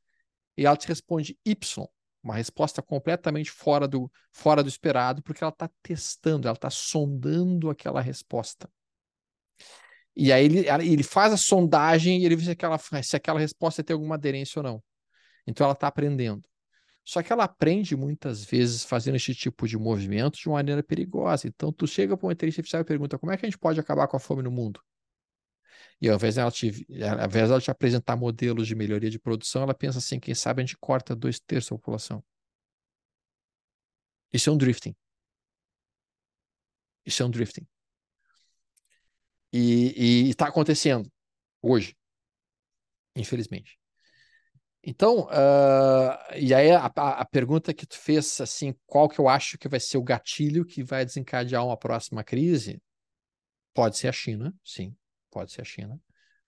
e 0.57 0.65
ela 0.65 0.77
te 0.77 0.87
responde 0.87 1.37
Y, 1.45 1.87
uma 2.23 2.35
resposta 2.35 2.81
completamente 2.81 3.51
fora 3.51 3.89
do, 3.89 4.11
fora 4.33 4.63
do 4.63 4.69
esperado, 4.69 5.23
porque 5.23 5.43
ela 5.43 5.53
está 5.53 5.69
testando, 5.83 6.47
ela 6.47 6.57
está 6.57 6.71
sondando 6.71 7.71
aquela 7.71 8.01
resposta. 8.01 8.71
E 10.17 10.33
aí 10.33 10.45
ele, 10.45 10.69
ele 10.69 11.03
faz 11.03 11.33
a 11.33 11.37
sondagem 11.37 12.23
e 12.23 12.25
ele 12.25 12.37
vê 12.37 12.45
se 12.45 12.51
aquela, 12.51 12.79
se 12.79 13.17
aquela 13.17 13.41
resposta 13.41 13.83
tem 13.83 13.95
alguma 13.95 14.15
aderência 14.15 14.61
ou 14.61 14.63
não. 14.63 14.83
Então 15.47 15.65
ela 15.65 15.75
está 15.75 15.89
aprendendo. 15.89 16.49
Só 17.05 17.23
que 17.23 17.33
ela 17.33 17.45
aprende 17.45 17.95
muitas 17.95 18.45
vezes 18.45 18.83
fazendo 18.83 19.17
esse 19.17 19.35
tipo 19.35 19.69
de 19.69 19.77
movimento 19.77 20.39
de 20.39 20.49
uma 20.49 20.55
maneira 20.55 20.83
perigosa. 20.83 21.47
Então 21.47 21.73
tu 21.73 21.87
chega 21.87 22.17
para 22.17 22.27
uma 22.27 22.33
inteligência 22.33 22.61
artificial 22.61 22.83
e 22.83 22.85
pergunta 22.85 23.19
como 23.19 23.31
é 23.31 23.37
que 23.37 23.45
a 23.45 23.49
gente 23.49 23.59
pode 23.59 23.79
acabar 23.79 24.09
com 24.09 24.17
a 24.17 24.21
fome 24.21 24.43
no 24.43 24.51
mundo? 24.51 24.81
E 26.01 26.09
ao 26.09 26.17
invés, 26.17 26.35
dela 26.37 26.51
te, 26.51 26.87
ao 27.03 27.27
invés 27.27 27.49
dela 27.49 27.61
te 27.61 27.71
apresentar 27.71 28.17
modelos 28.17 28.67
de 28.67 28.75
melhoria 28.75 29.11
de 29.11 29.19
produção, 29.19 29.63
ela 29.63 29.75
pensa 29.75 29.99
assim: 29.99 30.19
quem 30.19 30.35
sabe 30.35 30.63
a 30.63 30.65
gente 30.65 30.77
corta 30.79 31.15
dois 31.15 31.39
terços 31.41 31.71
da 31.71 31.77
população. 31.77 32.23
Isso 34.33 34.51
é 34.51 34.53
um 34.53 34.57
drifting. 34.57 34.95
Isso 37.07 37.23
é 37.23 37.27
um 37.27 37.31
drifting. 37.31 37.67
E 39.53 40.29
está 40.31 40.49
acontecendo 40.49 41.11
hoje, 41.63 41.97
infelizmente. 43.15 43.79
Então, 44.87 45.21
uh, 45.29 46.37
e 46.37 46.53
aí 46.53 46.71
a, 46.71 46.87
a, 46.87 47.25
pergunta 47.25 47.73
que 47.73 47.87
tu 47.87 47.97
fez, 47.97 48.39
assim, 48.41 48.75
qual 48.87 49.09
que 49.09 49.19
eu 49.19 49.29
acho 49.29 49.57
que 49.57 49.67
vai 49.67 49.81
ser 49.81 49.97
o 49.97 50.03
gatilho 50.03 50.63
que 50.65 50.85
vai 50.85 51.07
desencadear 51.07 51.65
uma 51.65 51.77
próxima 51.77 52.23
crise? 52.23 52.83
Pode 53.73 53.97
ser 53.97 54.09
a 54.09 54.13
China, 54.13 54.55
sim. 54.63 54.95
Pode 55.31 55.53
ser 55.53 55.63
a 55.63 55.65
China. 55.65 55.99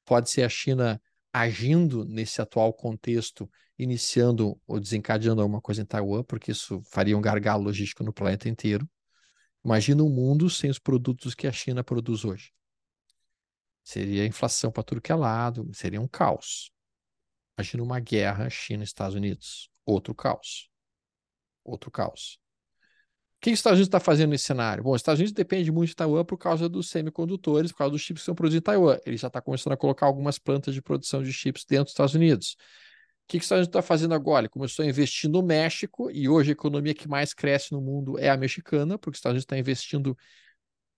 Pode 0.05 0.29
ser 0.29 0.43
a 0.43 0.51
China 0.51 1.01
agindo 1.33 2.05
nesse 2.05 2.43
atual 2.43 2.75
contexto, 2.75 3.51
iniciando 3.79 4.61
ou 4.67 4.79
desencadeando 4.79 5.41
alguma 5.41 5.61
coisa 5.63 5.81
em 5.81 5.87
Taiwan, 5.87 6.23
porque 6.23 6.53
isso 6.53 6.83
faria 6.91 7.17
um 7.17 7.23
gargalo 7.23 7.65
logístico 7.65 8.05
no 8.05 8.13
planeta 8.13 8.51
inteiro. 8.51 8.89
Imagina 9.65 10.03
um 10.03 10.11
mundo 10.11 10.51
sem 10.51 10.69
os 10.69 10.79
produtos 10.79 11.35
que 11.35 11.47
a 11.47 11.53
China 11.53 11.83
produz 11.83 12.23
hoje. 12.25 12.53
Seria 13.83 14.27
inflação 14.27 14.71
para 14.71 14.83
tudo 14.83 15.01
que 15.01 15.11
é 15.11 15.15
lado, 15.15 15.71
seria 15.73 16.01
um 16.01 16.09
caos. 16.09 16.71
Imagina 17.59 17.83
uma 17.83 18.01
guerra 18.01 18.51
China-Estados 18.51 19.15
Unidos, 19.15 19.71
outro 19.85 20.15
caos. 20.15 20.69
Outro 21.65 21.91
caos. 21.91 22.39
O 23.37 23.41
que 23.41 23.51
os 23.51 23.59
Estados 23.59 23.79
Unidos 23.79 23.89
está 23.89 24.01
fazendo 24.01 24.31
nesse 24.31 24.45
cenário? 24.45 24.85
Bom, 24.85 24.93
os 24.93 25.01
Estados 25.01 25.21
Unidos 25.21 25.33
depende 25.33 25.71
muito 25.73 25.91
de 25.91 25.97
Taiwan 25.97 26.25
por 26.25 26.37
causa 26.37 26.69
dos 26.69 26.89
semicondutores, 26.89 27.73
por 27.73 27.79
causa 27.79 27.93
dos 27.93 28.01
chips 28.03 28.23
que 28.23 28.27
são 28.27 28.35
produzidos 28.35 28.63
em 28.63 28.65
Taiwan. 28.65 28.99
Ele 29.07 29.17
já 29.17 29.29
está 29.29 29.41
começando 29.41 29.73
a 29.73 29.77
colocar 29.77 30.07
algumas 30.07 30.39
plantas 30.39 30.75
de 30.75 30.83
produção 30.83 31.23
de 31.23 31.33
chips 31.33 31.65
dentro 31.65 31.85
dos 31.85 31.93
Estados 31.93 32.15
Unidos. 32.15 32.57
O 33.25 33.29
que 33.29 33.39
os 33.39 33.45
Estados 33.45 33.61
Unidos 33.61 33.69
está 33.69 33.83
fazendo 33.83 34.15
agora? 34.15 34.43
Ele 34.43 34.49
começou 34.49 34.85
a 34.85 34.89
investir 34.89 35.29
no 35.31 35.43
México, 35.43 36.11
e 36.11 36.29
hoje 36.29 36.51
a 36.51 36.53
economia 36.53 36.95
que 36.95 37.09
mais 37.09 37.35
cresce 37.35 37.73
no 37.73 37.81
mundo 37.81 38.19
é 38.19 38.29
a 38.29 38.37
mexicana, 38.37 38.99
porque 38.99 39.17
os 39.17 39.19
Estados 39.19 39.35
Unidos 39.35 39.45
está 39.45 39.59
investindo 39.59 40.17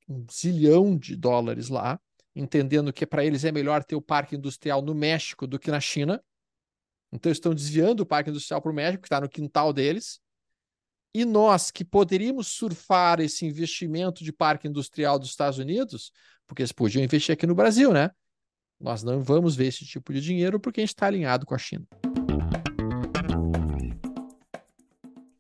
um 0.09 0.27
zilhão 0.31 0.97
de 0.97 1.17
dólares 1.17 1.69
lá, 1.69 2.01
entendendo 2.35 2.93
que 2.93 3.07
para 3.07 3.25
eles 3.25 3.45
é 3.45 3.53
melhor 3.53 3.83
ter 3.85 3.97
o 3.97 4.03
parque 4.03 4.37
industrial 4.37 4.83
no 4.83 4.95
México 4.95 5.47
do 5.47 5.59
que 5.59 5.71
na 5.71 5.81
China. 5.81 6.23
Então, 7.13 7.33
estão 7.33 7.55
desviando 7.55 8.03
o 8.03 8.07
parque 8.07 8.31
industrial 8.31 8.61
para 8.61 8.71
o 8.71 8.75
México, 8.75 9.03
que 9.03 9.07
está 9.07 9.21
no 9.21 9.29
quintal 9.29 9.73
deles. 9.73 10.21
E 11.15 11.25
nós, 11.25 11.71
que 11.71 11.85
poderíamos 11.85 12.49
surfar 12.49 13.21
esse 13.21 13.47
investimento 13.47 14.23
de 14.23 14.33
parque 14.33 14.69
industrial 14.69 15.19
dos 15.19 15.31
Estados 15.31 15.59
Unidos, 15.59 16.13
porque 16.47 16.63
eles 16.63 16.73
podiam 16.73 17.03
investir 17.03 17.33
aqui 17.33 17.47
no 17.47 17.55
Brasil, 17.55 17.93
né? 17.93 18.11
Nós 18.81 19.03
não 19.03 19.21
vamos 19.21 19.57
ver 19.57 19.67
esse 19.67 19.85
tipo 19.85 20.13
de 20.13 20.21
dinheiro 20.21 20.61
porque 20.61 20.81
a 20.81 20.83
gente 20.83 20.91
está 20.91 21.07
alinhado 21.07 21.45
com 21.45 21.55
a 21.55 21.59
China. 21.59 21.85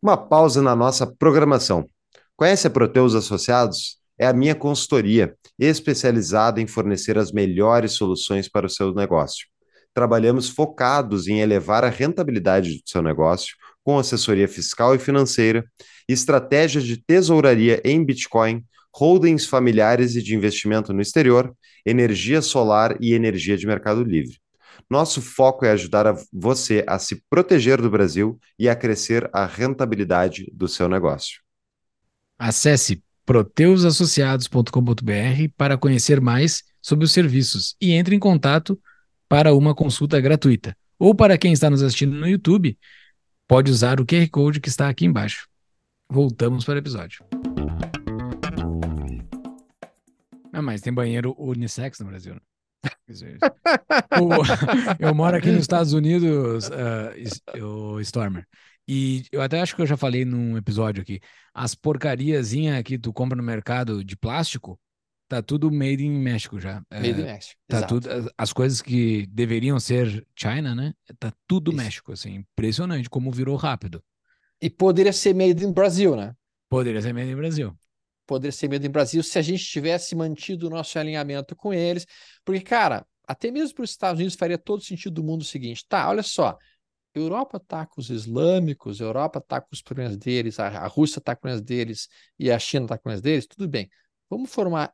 Uma 0.03 0.16
pausa 0.16 0.62
na 0.62 0.75
nossa 0.75 1.07
programação. 1.07 1.89
Conhece 2.35 2.66
a 2.66 2.71
Proteus 2.71 3.14
Associados? 3.14 3.99
É 4.19 4.27
a 4.27 4.33
minha 4.33 4.55
consultoria, 4.55 5.37
especializada 5.59 6.61
em 6.61 6.66
fornecer 6.66 7.19
as 7.19 7.31
melhores 7.31 7.93
soluções 7.93 8.49
para 8.49 8.66
o 8.66 8.71
seu 8.71 8.93
negócio. 8.93 9.47
Trabalhamos 9.95 10.49
focados 10.49 11.26
em 11.26 11.41
elevar 11.41 11.84
a 11.84 11.89
rentabilidade 11.89 12.74
do 12.74 12.82
seu 12.84 13.03
negócio 13.03 13.57
com 13.82 13.99
assessoria 13.99 14.47
fiscal 14.47 14.95
e 14.95 14.99
financeira, 14.99 15.64
estratégias 16.09 16.84
de 16.84 16.97
tesouraria 16.97 17.80
em 17.84 18.05
Bitcoin, 18.05 18.64
holdings 18.95 19.47
familiares 19.47 20.14
e 20.14 20.22
de 20.22 20.34
investimento 20.34 20.93
no 20.93 21.01
exterior, 21.01 21.55
energia 21.86 22.43
solar 22.43 22.97
e 23.01 23.14
energia 23.14 23.57
de 23.57 23.66
mercado 23.66 24.03
livre. 24.03 24.39
Nosso 24.91 25.20
foco 25.20 25.64
é 25.64 25.70
ajudar 25.70 26.07
a 26.07 26.16
você 26.32 26.84
a 26.86 26.99
se 26.99 27.22
proteger 27.28 27.80
do 27.80 27.91
Brasil 27.91 28.39
e 28.59 28.68
a 28.68 28.76
crescer 28.76 29.28
a 29.32 29.47
rentabilidade 29.47 30.51
do 30.53 30.68
seu 30.68 30.89
negócio. 30.89 31.41
Acesse 32.39 33.03
proteusassociados.com.br 33.26 35.53
para 35.57 35.76
conhecer 35.76 36.20
mais 36.20 36.62
sobre 36.80 37.05
os 37.05 37.12
serviços 37.12 37.76
e 37.80 37.93
entre 37.93 38.16
em 38.16 38.18
contato 38.18 38.80
para 39.29 39.55
uma 39.55 39.74
consulta 39.74 40.20
gratuita. 40.20 40.76
Ou 40.99 41.14
para 41.14 41.37
quem 41.37 41.53
está 41.53 41.68
nos 41.68 41.83
assistindo 41.83 42.16
no 42.16 42.26
YouTube, 42.26 42.79
pode 43.47 43.70
usar 43.70 44.01
o 44.01 44.07
QR 44.07 44.29
Code 44.31 44.61
que 44.61 44.68
está 44.68 44.89
aqui 44.89 45.05
embaixo. 45.05 45.47
Voltamos 46.11 46.64
para 46.64 46.76
o 46.76 46.79
episódio. 46.79 47.24
Ah, 50.53 50.62
mas 50.62 50.81
tem 50.81 50.93
banheiro 50.93 51.37
unissex 51.39 52.01
no 52.01 52.07
Brasil. 52.07 52.35
Né? 52.35 52.41
eu 54.99 55.14
moro 55.14 55.37
aqui 55.37 55.51
nos 55.51 55.61
Estados 55.61 55.93
Unidos, 55.93 56.68
uh, 56.68 57.64
o 57.64 58.01
Stormer. 58.01 58.47
E 58.87 59.24
eu 59.31 59.43
até 59.43 59.61
acho 59.61 59.76
que 59.76 59.83
eu 59.83 59.87
já 59.87 59.97
falei 59.97 60.24
num 60.24 60.57
episódio 60.57 61.03
aqui. 61.03 61.20
As 61.53 61.74
porcariazinhas 61.74 62.83
que 62.83 62.99
tu 62.99 63.12
compra 63.12 63.37
no 63.37 63.43
mercado 63.43 64.03
de 64.03 64.16
plástico, 64.16 64.81
Tá 65.29 65.43
tudo 65.43 65.70
made 65.70 66.05
in 66.05 66.18
México 66.18 66.59
já. 66.59 66.83
Made 66.91 67.09
é, 67.09 67.11
in 67.11 67.24
México. 67.24 67.61
Tá 67.68 67.83
tudo, 67.83 68.09
as 68.37 68.51
coisas 68.51 68.81
que 68.81 69.26
deveriam 69.26 69.79
ser 69.79 70.26
China, 70.35 70.74
né? 70.74 70.95
Tá 71.18 71.31
tudo 71.47 71.70
Isso. 71.70 71.76
México, 71.76 72.12
assim. 72.12 72.35
Impressionante 72.37 73.11
como 73.11 73.31
virou 73.31 73.55
rápido. 73.55 74.03
E 74.61 74.70
poderia 74.70 75.12
ser 75.12 75.35
made 75.35 75.62
in 75.62 75.70
Brasil, 75.70 76.16
né? 76.16 76.35
Poderia 76.68 77.03
ser 77.03 77.12
made 77.12 77.31
in 77.31 77.37
Brasil. 77.37 77.76
Poderia 78.26 78.53
ser 78.53 78.68
made 78.68 78.87
in 78.87 78.91
Brasil 78.91 79.22
se 79.22 79.39
a 79.39 79.43
gente 79.43 79.62
tivesse 79.62 80.16
mantido 80.16 80.66
o 80.66 80.70
nosso 80.70 80.99
alinhamento 80.99 81.55
com 81.55 81.74
eles. 81.74 82.07
Porque, 82.43 82.62
cara, 82.62 83.07
até 83.26 83.51
mesmo 83.51 83.74
para 83.74 83.85
os 83.85 83.91
Estados 83.91 84.18
Unidos 84.18 84.35
faria 84.35 84.57
todo 84.57 84.83
sentido 84.83 85.12
do 85.12 85.24
mundo 85.24 85.43
o 85.43 85.45
seguinte: 85.45 85.85
tá, 85.87 86.09
olha 86.09 86.22
só. 86.22 86.57
Europa 87.14 87.57
está 87.57 87.85
com 87.85 88.01
os 88.01 88.11
islâmicos, 88.11 89.01
Europa 89.01 89.41
está 89.41 89.61
com 89.61 89.68
os 89.72 89.83
problemas 89.83 90.16
deles, 90.16 90.61
a, 90.61 90.68
a 90.68 90.87
Rússia 90.87 91.18
está 91.18 91.35
com 91.35 91.43
problemas 91.43 91.62
deles 91.62 92.09
e 92.39 92.51
a 92.51 92.59
China 92.59 92.85
está 92.85 92.97
com 92.97 93.03
problemas 93.03 93.22
deles, 93.22 93.47
tudo 93.47 93.66
bem. 93.68 93.91
Vamos 94.31 94.51
formar 94.51 94.93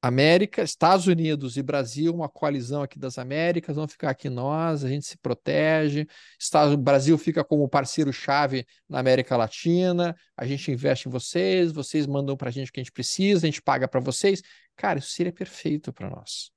América, 0.00 0.62
Estados 0.62 1.06
Unidos 1.08 1.56
e 1.56 1.62
Brasil, 1.62 2.14
uma 2.14 2.28
coalizão 2.28 2.82
aqui 2.82 2.98
das 2.98 3.18
Américas, 3.18 3.74
vão 3.74 3.88
ficar 3.88 4.10
aqui 4.10 4.30
nós, 4.30 4.84
a 4.84 4.88
gente 4.88 5.06
se 5.06 5.18
protege. 5.18 6.06
Estados, 6.38 6.76
Brasil 6.76 7.18
fica 7.18 7.42
como 7.42 7.68
parceiro-chave 7.68 8.64
na 8.88 9.00
América 9.00 9.36
Latina, 9.36 10.16
a 10.36 10.46
gente 10.46 10.70
investe 10.70 11.08
em 11.08 11.10
vocês, 11.10 11.72
vocês 11.72 12.06
mandam 12.06 12.36
para 12.36 12.48
a 12.48 12.52
gente 12.52 12.68
o 12.68 12.72
que 12.72 12.80
a 12.80 12.82
gente 12.82 12.92
precisa, 12.92 13.46
a 13.46 13.50
gente 13.50 13.62
paga 13.62 13.88
para 13.88 14.00
vocês. 14.00 14.40
Cara, 14.76 15.00
isso 15.00 15.10
seria 15.10 15.32
perfeito 15.32 15.92
para 15.92 16.08
nós. 16.08 16.52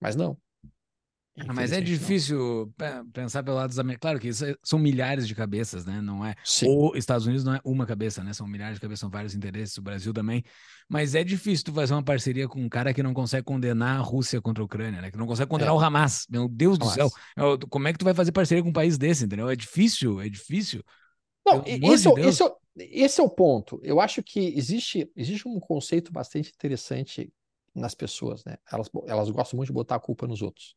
Mas 0.00 0.16
não. 0.16 0.36
Mas 1.54 1.72
é 1.72 1.80
difícil 1.80 2.72
não. 2.78 3.08
pensar 3.10 3.42
pelo 3.42 3.56
lado 3.56 3.68
dos 3.68 3.78
americanos. 3.78 4.00
Claro 4.00 4.18
que 4.18 4.28
isso 4.28 4.44
é, 4.44 4.54
são 4.62 4.78
milhares 4.78 5.26
de 5.26 5.34
cabeças, 5.34 5.84
né? 5.84 6.00
Não 6.00 6.24
é. 6.24 6.34
Sim. 6.44 6.68
Ou 6.68 6.96
Estados 6.96 7.26
Unidos 7.26 7.44
não 7.44 7.54
é 7.54 7.60
uma 7.64 7.86
cabeça, 7.86 8.22
né? 8.22 8.32
São 8.32 8.46
milhares 8.46 8.74
de 8.74 8.80
cabeças, 8.80 9.00
são 9.00 9.10
vários 9.10 9.34
interesses, 9.34 9.76
o 9.78 9.82
Brasil 9.82 10.12
também. 10.12 10.42
Mas 10.88 11.14
é 11.14 11.22
difícil 11.22 11.64
tu 11.66 11.72
fazer 11.72 11.94
uma 11.94 12.02
parceria 12.02 12.48
com 12.48 12.60
um 12.60 12.68
cara 12.68 12.92
que 12.92 13.02
não 13.02 13.14
consegue 13.14 13.44
condenar 13.44 13.98
a 13.98 14.02
Rússia 14.02 14.40
contra 14.40 14.62
a 14.62 14.66
Ucrânia, 14.66 15.00
né? 15.00 15.10
Que 15.10 15.16
não 15.16 15.26
consegue 15.26 15.48
condenar 15.48 15.72
é. 15.72 15.76
o 15.76 15.80
Hamas. 15.80 16.26
Meu 16.28 16.48
Deus 16.48 16.76
Hamas. 16.76 16.88
do 16.88 16.94
céu. 16.94 17.10
É 17.36 17.66
como 17.68 17.88
é 17.88 17.92
que 17.92 17.98
tu 17.98 18.04
vai 18.04 18.14
fazer 18.14 18.32
parceria 18.32 18.62
com 18.62 18.70
um 18.70 18.72
país 18.72 18.98
desse, 18.98 19.24
entendeu? 19.24 19.48
É 19.48 19.56
difícil, 19.56 20.20
é 20.20 20.28
difícil. 20.28 20.82
Não, 21.46 21.62
esse, 21.64 22.12
de 22.12 22.20
é, 22.20 22.26
esse, 22.26 22.42
é, 22.42 22.50
esse 22.78 23.20
é 23.20 23.24
o 23.24 23.30
ponto. 23.30 23.80
Eu 23.82 24.00
acho 24.00 24.22
que 24.22 24.40
existe, 24.56 25.10
existe 25.16 25.48
um 25.48 25.58
conceito 25.58 26.12
bastante 26.12 26.50
interessante 26.50 27.32
nas 27.74 27.94
pessoas, 27.94 28.44
né? 28.44 28.56
Elas, 28.70 28.90
elas 29.06 29.30
gostam 29.30 29.56
muito 29.56 29.68
de 29.68 29.72
botar 29.72 29.96
a 29.96 30.00
culpa 30.00 30.26
nos 30.26 30.42
outros. 30.42 30.74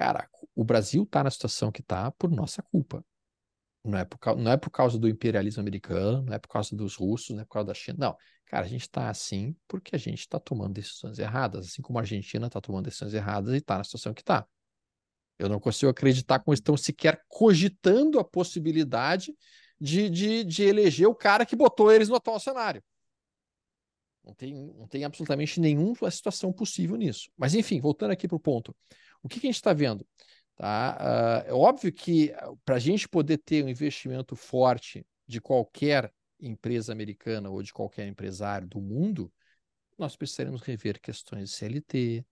Cara, 0.00 0.26
o 0.54 0.64
Brasil 0.64 1.02
está 1.02 1.22
na 1.22 1.30
situação 1.30 1.70
que 1.70 1.82
está 1.82 2.10
por 2.12 2.30
nossa 2.30 2.62
culpa. 2.62 3.04
Não 3.84 3.98
é, 3.98 4.04
por, 4.06 4.18
não 4.34 4.50
é 4.50 4.56
por 4.56 4.70
causa 4.70 4.98
do 4.98 5.06
imperialismo 5.06 5.60
americano, 5.60 6.22
não 6.22 6.32
é 6.32 6.38
por 6.38 6.48
causa 6.48 6.74
dos 6.74 6.96
russos, 6.96 7.36
não 7.36 7.42
é 7.42 7.44
por 7.44 7.52
causa 7.52 7.66
da 7.66 7.74
China. 7.74 7.98
Não. 7.98 8.16
Cara, 8.46 8.64
a 8.64 8.68
gente 8.68 8.80
está 8.80 9.10
assim 9.10 9.54
porque 9.68 9.94
a 9.94 9.98
gente 9.98 10.20
está 10.20 10.40
tomando 10.40 10.72
decisões 10.72 11.18
erradas, 11.18 11.66
assim 11.66 11.82
como 11.82 11.98
a 11.98 12.00
Argentina 12.00 12.46
está 12.46 12.62
tomando 12.62 12.86
decisões 12.86 13.12
erradas 13.12 13.52
e 13.52 13.58
está 13.58 13.76
na 13.76 13.84
situação 13.84 14.14
que 14.14 14.22
está. 14.22 14.46
Eu 15.38 15.50
não 15.50 15.60
consigo 15.60 15.90
acreditar 15.90 16.38
como 16.38 16.54
estão 16.54 16.78
sequer 16.78 17.22
cogitando 17.28 18.18
a 18.18 18.24
possibilidade 18.24 19.36
de, 19.78 20.08
de, 20.08 20.44
de 20.44 20.62
eleger 20.62 21.08
o 21.08 21.14
cara 21.14 21.44
que 21.44 21.54
botou 21.54 21.92
eles 21.92 22.08
no 22.08 22.14
atual 22.14 22.40
cenário. 22.40 22.82
Não 24.24 24.34
tem, 24.34 24.54
não 24.54 24.88
tem 24.88 25.04
absolutamente 25.04 25.60
nenhuma 25.60 26.10
situação 26.10 26.50
possível 26.50 26.96
nisso. 26.96 27.30
Mas, 27.36 27.54
enfim, 27.54 27.80
voltando 27.80 28.12
aqui 28.12 28.26
para 28.26 28.36
o 28.36 28.40
ponto. 28.40 28.74
O 29.22 29.28
que, 29.28 29.40
que 29.40 29.46
a 29.46 29.50
gente 29.50 29.56
está 29.56 29.72
vendo? 29.72 30.06
Tá? 30.56 31.44
Uh, 31.46 31.50
é 31.50 31.52
óbvio 31.54 31.92
que 31.92 32.32
para 32.64 32.76
a 32.76 32.78
gente 32.78 33.08
poder 33.08 33.38
ter 33.38 33.64
um 33.64 33.68
investimento 33.68 34.36
forte 34.36 35.06
de 35.26 35.40
qualquer 35.40 36.12
empresa 36.38 36.92
americana 36.92 37.50
ou 37.50 37.62
de 37.62 37.72
qualquer 37.72 38.06
empresário 38.06 38.66
do 38.68 38.80
mundo, 38.80 39.32
nós 39.98 40.16
precisaremos 40.16 40.62
rever 40.62 41.00
questões 41.00 41.50
de 41.50 41.56
CLT, 41.56 42.26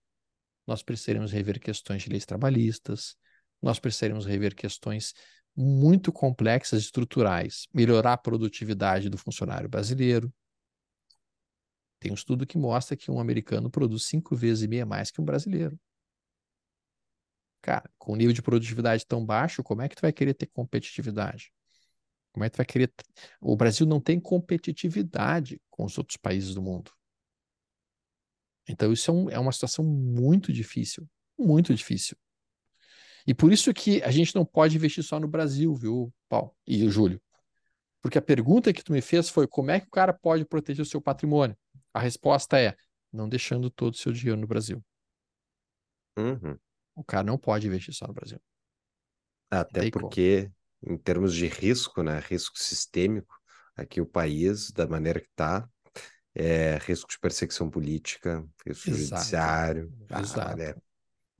nós 0.65 0.83
precisaremos 0.83 1.31
rever 1.31 1.59
questões 1.59 2.03
de 2.03 2.09
leis 2.09 2.25
trabalhistas, 2.25 3.15
nós 3.61 3.79
precisaremos 3.79 4.25
rever 4.25 4.55
questões 4.55 5.13
muito 5.55 6.11
complexas 6.11 6.83
estruturais, 6.83 7.67
melhorar 7.73 8.13
a 8.13 8.17
produtividade 8.17 9.09
do 9.09 9.17
funcionário 9.17 9.67
brasileiro. 9.67 10.33
Tem 11.99 12.11
um 12.11 12.15
estudo 12.15 12.45
que 12.45 12.57
mostra 12.57 12.95
que 12.95 13.11
um 13.11 13.19
americano 13.19 13.69
produz 13.69 14.05
cinco 14.05 14.35
vezes 14.35 14.63
e 14.63 14.67
meia 14.67 14.85
mais 14.85 15.11
que 15.11 15.19
um 15.19 15.25
brasileiro. 15.25 15.77
Cara, 17.61 17.89
com 17.97 18.13
um 18.13 18.15
nível 18.15 18.33
de 18.33 18.41
produtividade 18.41 19.05
tão 19.05 19.25
baixo, 19.25 19.63
como 19.63 19.81
é 19.81 19.89
que 19.89 19.95
tu 19.95 20.01
vai 20.01 20.13
querer 20.13 20.33
ter 20.33 20.47
competitividade? 20.47 21.51
Como 22.31 22.43
é 22.43 22.49
que 22.49 22.55
tu 22.55 22.57
vai 22.57 22.65
querer. 22.65 22.93
O 23.41 23.55
Brasil 23.55 23.85
não 23.85 23.99
tem 23.99 24.19
competitividade 24.19 25.61
com 25.69 25.83
os 25.83 25.97
outros 25.97 26.17
países 26.17 26.53
do 26.53 26.61
mundo. 26.61 26.91
Então, 28.67 28.93
isso 28.93 29.09
é, 29.09 29.13
um, 29.13 29.29
é 29.31 29.39
uma 29.39 29.51
situação 29.51 29.83
muito 29.83 30.53
difícil. 30.53 31.07
Muito 31.37 31.73
difícil. 31.73 32.15
E 33.25 33.33
por 33.33 33.51
isso 33.51 33.73
que 33.73 34.01
a 34.03 34.11
gente 34.11 34.35
não 34.35 34.45
pode 34.45 34.75
investir 34.75 35.03
só 35.03 35.19
no 35.19 35.27
Brasil, 35.27 35.73
viu, 35.75 36.13
Paulo 36.27 36.55
e 36.65 36.83
o 36.85 36.89
Júlio? 36.89 37.21
Porque 38.01 38.17
a 38.17 38.21
pergunta 38.21 38.71
que 38.71 38.83
tu 38.83 38.93
me 38.93 39.01
fez 39.01 39.29
foi 39.29 39.47
como 39.47 39.71
é 39.71 39.79
que 39.79 39.87
o 39.87 39.91
cara 39.91 40.13
pode 40.13 40.45
proteger 40.45 40.83
o 40.83 40.89
seu 40.89 41.01
patrimônio? 41.01 41.57
A 41.93 41.99
resposta 41.99 42.59
é 42.59 42.75
não 43.11 43.27
deixando 43.27 43.69
todo 43.69 43.93
o 43.93 43.97
seu 43.97 44.11
dinheiro 44.11 44.39
no 44.39 44.47
Brasil. 44.47 44.83
Uhum. 46.17 46.57
O 46.99 47.03
cara 47.05 47.23
não 47.23 47.37
pode 47.37 47.65
investir 47.65 47.93
só 47.93 48.05
no 48.05 48.13
Brasil. 48.13 48.39
Até 49.49 49.89
porque, 49.89 50.51
como. 50.81 50.93
em 50.95 50.97
termos 50.97 51.33
de 51.33 51.47
risco, 51.47 52.03
né? 52.03 52.19
Risco 52.19 52.59
sistêmico, 52.59 53.33
aqui 53.75 54.01
o 54.01 54.05
país, 54.05 54.69
da 54.71 54.85
maneira 54.85 55.21
que 55.21 55.29
está, 55.29 55.67
é 56.35 56.77
risco 56.79 57.09
de 57.09 57.17
perseguição 57.17 57.69
política, 57.69 58.45
risco 58.67 58.89
Exato. 58.89 59.15
judiciário. 59.15 59.93
Exato. 60.21 60.57
Né? 60.57 60.73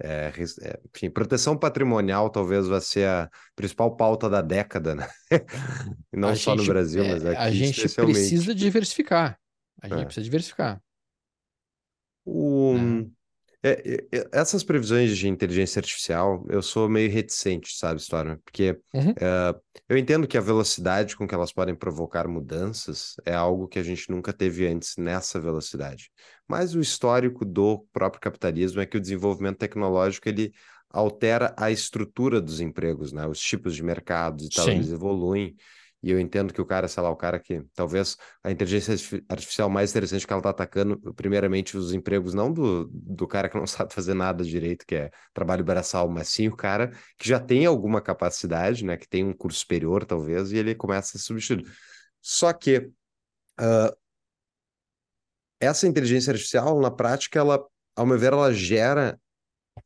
é, 0.01 0.31
é, 0.61 0.79
enfim, 0.95 1.09
proteção 1.09 1.57
patrimonial 1.57 2.29
talvez 2.29 2.67
vai 2.67 2.79
ser 2.79 3.05
a 3.05 3.29
principal 3.53 3.97
pauta 3.97 4.29
da 4.29 4.41
década, 4.41 4.95
né? 4.95 5.07
não 6.11 6.29
A 6.29 6.35
só 6.35 6.55
no 6.55 6.59
gente- 6.61 6.69
Brasil, 6.69 7.03
é, 7.03 7.11
mas 7.11 7.25
aqui 7.25 7.37
a 7.37 7.51
gente 7.51 7.89
precisa 7.95 8.55
diversificar. 8.55 9.37
A 9.81 9.89
gente 9.89 10.01
É. 10.01 10.05
precisa 10.05 10.23
diversificar. 10.23 10.81
O- 12.25 12.77
Né? 12.77 13.09
É, 13.63 14.07
essas 14.31 14.63
previsões 14.63 15.17
de 15.17 15.27
inteligência 15.27 15.79
artificial, 15.79 16.45
eu 16.49 16.61
sou 16.61 16.87
meio 16.87 17.11
reticente, 17.11 17.75
sabe, 17.77 17.99
Storm? 17.99 18.37
Porque 18.43 18.79
Uhum. 18.93 19.13
é, 19.19 19.55
eu 19.87 19.97
entendo 19.97 20.27
que 20.27 20.37
a 20.37 20.41
velocidade 20.41 21.15
com 21.15 21.27
que 21.27 21.35
elas 21.35 21.51
podem 21.51 21.75
provocar 21.75 22.27
mudanças 22.27 23.15
é 23.25 23.33
algo 23.33 23.67
que 23.67 23.79
a 23.79 23.83
gente 23.83 24.09
nunca 24.09 24.31
teve 24.31 24.67
antes 24.67 24.95
nessa 24.97 25.39
velocidade. 25.39 26.09
Mas 26.47 26.73
o 26.73 26.79
histórico 26.79 27.43
do 27.43 27.85
próprio 27.91 28.21
capitalismo 28.21 28.81
é 28.81 28.85
que 28.85 28.97
o 28.97 29.01
desenvolvimento 29.01 29.57
tecnológico 29.57 30.29
ele 30.29 30.53
altera 30.89 31.53
a 31.57 31.69
estrutura 31.69 32.41
dos 32.41 32.61
empregos, 32.61 33.11
né? 33.11 33.27
Os 33.27 33.39
tipos 33.39 33.75
de 33.75 33.83
mercados 33.83 34.45
e 34.45 34.49
tal, 34.49 34.65
Sim. 34.65 34.71
eles 34.71 34.91
evoluem. 34.91 35.55
E 36.01 36.11
eu 36.11 36.19
entendo 36.19 36.53
que 36.53 36.61
o 36.61 36.65
cara, 36.65 36.87
sei 36.87 37.03
lá, 37.03 37.09
o 37.09 37.15
cara 37.15 37.39
que 37.39 37.61
talvez 37.75 38.15
a 38.43 38.51
inteligência 38.51 38.93
artifi- 38.93 39.25
artificial 39.27 39.69
mais 39.69 39.91
interessante 39.91 40.25
que 40.25 40.31
ela 40.31 40.39
está 40.39 40.49
atacando, 40.51 40.97
primeiramente, 41.13 41.77
os 41.77 41.93
empregos 41.93 42.33
não 42.33 42.51
do, 42.53 42.85
do 42.91 43.27
cara 43.27 43.49
que 43.49 43.57
não 43.57 43.67
sabe 43.67 43.93
fazer 43.93 44.13
nada 44.13 44.43
direito, 44.43 44.85
que 44.85 44.95
é 44.95 45.11
trabalho 45.33 45.63
braçal, 45.63 46.07
mas 46.09 46.29
sim 46.29 46.47
o 46.47 46.55
cara 46.55 46.91
que 47.17 47.27
já 47.27 47.39
tem 47.39 47.65
alguma 47.65 48.01
capacidade, 48.01 48.85
né? 48.85 48.97
Que 48.97 49.07
tem 49.07 49.23
um 49.25 49.33
curso 49.33 49.59
superior, 49.59 50.05
talvez, 50.05 50.51
e 50.51 50.57
ele 50.57 50.73
começa 50.75 51.17
a 51.17 51.19
ser 51.19 51.25
substituído. 51.25 51.69
Só 52.21 52.53
que 52.53 52.91
ah, 53.57 53.93
essa 55.59 55.87
inteligência 55.87 56.31
artificial, 56.31 56.79
na 56.79 56.91
prática, 56.91 57.39
ela, 57.39 57.63
ao 57.95 58.05
meu 58.05 58.17
ver, 58.17 58.33
ela 58.33 58.53
gera 58.53 59.19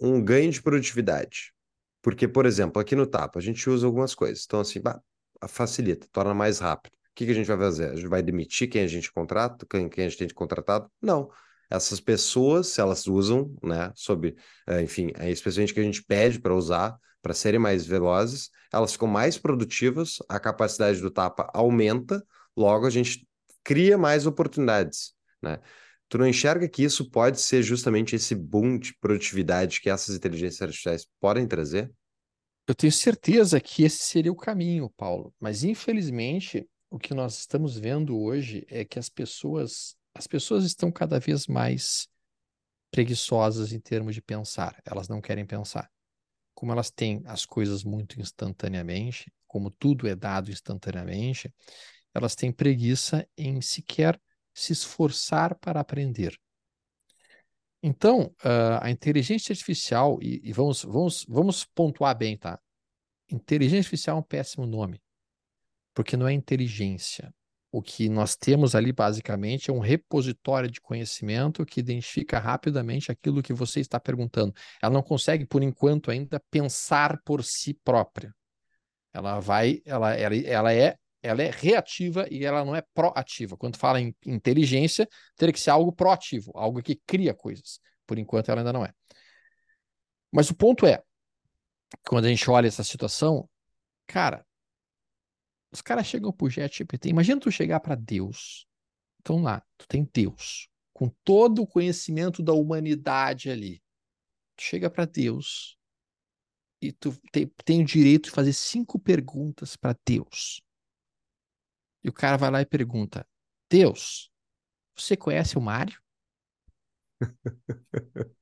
um 0.01 0.23
ganho 0.23 0.51
de 0.51 0.61
produtividade. 0.63 1.53
Porque, 2.01 2.27
por 2.27 2.45
exemplo, 2.47 2.81
aqui 2.81 2.95
no 2.95 3.07
Tapa, 3.07 3.39
a 3.39 3.41
gente 3.41 3.69
usa 3.69 3.85
algumas 3.87 4.15
coisas. 4.15 4.43
Então, 4.45 4.61
assim, 4.61 4.81
bah, 4.81 5.01
facilita, 5.47 6.07
torna 6.11 6.33
mais 6.33 6.59
rápido. 6.59 6.93
O 6.93 7.15
que 7.15 7.25
que 7.25 7.31
a 7.31 7.35
gente 7.35 7.47
vai 7.47 7.57
fazer? 7.57 7.91
A 7.91 7.95
gente 7.95 8.07
vai 8.07 8.23
demitir 8.23 8.69
quem 8.69 8.83
a 8.83 8.87
gente 8.87 9.11
contrata, 9.11 9.65
quem, 9.69 9.87
quem 9.87 10.05
a 10.05 10.09
gente 10.09 10.17
tem 10.17 10.27
contratado? 10.29 10.89
Não. 11.01 11.29
Essas 11.69 11.99
pessoas, 11.99 12.67
se 12.67 12.81
elas 12.81 13.07
usam, 13.07 13.55
né, 13.63 13.91
sob, 13.95 14.35
eh, 14.67 14.81
enfim, 14.81 15.11
é 15.15 15.29
especialmente 15.31 15.73
que 15.73 15.79
a 15.79 15.83
gente 15.83 16.03
pede 16.03 16.39
para 16.39 16.53
usar, 16.53 16.97
para 17.21 17.33
serem 17.33 17.59
mais 17.59 17.85
velozes, 17.85 18.49
elas 18.71 18.93
ficam 18.93 19.07
mais 19.07 19.37
produtivas, 19.37 20.17
a 20.27 20.39
capacidade 20.39 20.99
do 21.01 21.09
Tapa 21.09 21.49
aumenta, 21.53 22.23
logo 22.55 22.85
a 22.85 22.89
gente 22.89 23.27
cria 23.63 23.97
mais 23.97 24.27
oportunidades, 24.27 25.13
né? 25.41 25.59
Tu 26.09 26.17
não 26.17 26.27
enxerga 26.27 26.67
que 26.67 26.83
isso 26.83 27.09
pode 27.09 27.41
ser 27.41 27.63
justamente 27.63 28.15
esse 28.15 28.35
boom 28.35 28.77
de 28.77 28.95
produtividade 28.99 29.81
que 29.81 29.89
essas 29.89 30.15
inteligências 30.15 30.61
artificiais 30.61 31.07
podem 31.19 31.47
trazer? 31.47 31.91
Eu 32.65 32.73
tenho 32.73 32.93
certeza 32.93 33.59
que 33.59 33.83
esse 33.83 34.03
seria 34.03 34.31
o 34.31 34.35
caminho, 34.35 34.89
Paulo. 34.89 35.33
Mas 35.39 35.63
infelizmente, 35.63 36.67
o 36.89 36.97
que 36.97 37.13
nós 37.13 37.39
estamos 37.39 37.77
vendo 37.77 38.17
hoje 38.17 38.65
é 38.69 38.85
que 38.85 38.97
as 38.97 39.09
pessoas, 39.09 39.95
as 40.13 40.27
pessoas 40.27 40.63
estão 40.63 40.91
cada 40.91 41.19
vez 41.19 41.47
mais 41.47 42.07
preguiçosas 42.89 43.73
em 43.73 43.79
termos 43.79 44.15
de 44.15 44.21
pensar. 44.21 44.81
Elas 44.85 45.09
não 45.09 45.19
querem 45.19 45.45
pensar. 45.45 45.89
Como 46.53 46.71
elas 46.71 46.89
têm 46.89 47.21
as 47.25 47.45
coisas 47.45 47.83
muito 47.83 48.21
instantaneamente, 48.21 49.33
como 49.47 49.69
tudo 49.69 50.07
é 50.07 50.15
dado 50.15 50.51
instantaneamente, 50.51 51.53
elas 52.13 52.35
têm 52.35 52.51
preguiça 52.51 53.27
em 53.37 53.59
sequer 53.59 54.21
se 54.53 54.71
esforçar 54.71 55.55
para 55.55 55.79
aprender. 55.79 56.39
Então, 57.85 58.33
ah, 58.41 58.79
a 58.81 58.89
inteligência 58.89 59.51
artificial, 59.51 60.17
e, 60.21 60.39
e 60.41 60.53
vamos, 60.53 60.83
vamos, 60.83 61.25
vamos 61.27 61.65
pontuar 61.65 62.17
bem, 62.17 62.37
tá? 62.37 62.57
Inteligência 63.29 63.79
artificial 63.79 64.15
é 64.15 64.19
um 64.21 64.23
péssimo 64.23 64.65
nome, 64.65 65.01
porque 65.93 66.15
não 66.15 66.25
é 66.25 66.31
inteligência. 66.31 67.33
O 67.69 67.81
que 67.81 68.07
nós 68.07 68.35
temos 68.37 68.73
ali, 68.73 68.93
basicamente, 68.93 69.69
é 69.69 69.73
um 69.73 69.79
repositório 69.79 70.69
de 70.69 70.79
conhecimento 70.79 71.65
que 71.65 71.79
identifica 71.79 72.39
rapidamente 72.39 73.11
aquilo 73.11 73.41
que 73.43 73.51
você 73.51 73.81
está 73.81 73.99
perguntando. 73.99 74.53
Ela 74.81 74.93
não 74.93 75.01
consegue, 75.01 75.45
por 75.45 75.61
enquanto, 75.61 76.09
ainda 76.09 76.39
pensar 76.51 77.19
por 77.25 77.43
si 77.43 77.73
própria. 77.73 78.33
Ela 79.11 79.39
vai, 79.39 79.81
ela, 79.85 80.13
ela, 80.13 80.35
ela 80.35 80.73
é, 80.73 80.95
ela 81.23 81.41
é 81.41 81.49
reativa 81.49 82.27
e 82.29 82.43
ela 82.43 82.65
não 82.65 82.75
é 82.75 82.83
proativa. 82.93 83.55
Quando 83.55 83.77
fala 83.77 84.01
em 84.01 84.13
inteligência, 84.25 85.07
teria 85.37 85.53
que 85.53 85.59
ser 85.59 85.69
algo 85.69 85.93
proativo, 85.93 86.51
algo 86.53 86.83
que 86.83 87.01
cria 87.07 87.33
coisas. 87.33 87.79
Por 88.05 88.19
enquanto, 88.19 88.49
ela 88.49 88.59
ainda 88.59 88.73
não 88.73 88.85
é. 88.85 88.93
Mas 90.29 90.49
o 90.49 90.55
ponto 90.55 90.85
é, 90.85 91.01
quando 92.05 92.25
a 92.25 92.29
gente 92.29 92.49
olha 92.49 92.67
essa 92.67 92.83
situação, 92.83 93.49
cara, 94.05 94.45
os 95.71 95.81
caras 95.81 96.05
chegam 96.05 96.33
pro 96.33 96.49
ChatGPT. 96.49 97.09
Imagina 97.09 97.39
tu 97.39 97.49
chegar 97.49 97.79
para 97.79 97.95
Deus. 97.95 98.67
Então 99.21 99.41
lá, 99.41 99.63
tu 99.77 99.87
tem 99.87 100.07
Deus, 100.13 100.67
com 100.91 101.07
todo 101.23 101.61
o 101.61 101.67
conhecimento 101.67 102.43
da 102.43 102.51
humanidade 102.51 103.49
ali. 103.49 103.81
Tu 104.57 104.63
chega 104.63 104.89
para 104.89 105.05
Deus 105.05 105.77
e 106.81 106.91
tu 106.91 107.17
tem, 107.31 107.47
tem 107.63 107.81
o 107.81 107.85
direito 107.85 108.25
de 108.25 108.31
fazer 108.31 108.51
cinco 108.51 108.99
perguntas 108.99 109.77
para 109.77 109.97
Deus. 110.05 110.61
E 112.03 112.09
o 112.09 112.13
cara 112.13 112.37
vai 112.37 112.51
lá 112.51 112.61
e 112.61 112.65
pergunta: 112.65 113.27
Deus, 113.69 114.31
você 114.95 115.15
conhece 115.15 115.57
o 115.57 115.61
Mário? 115.61 116.01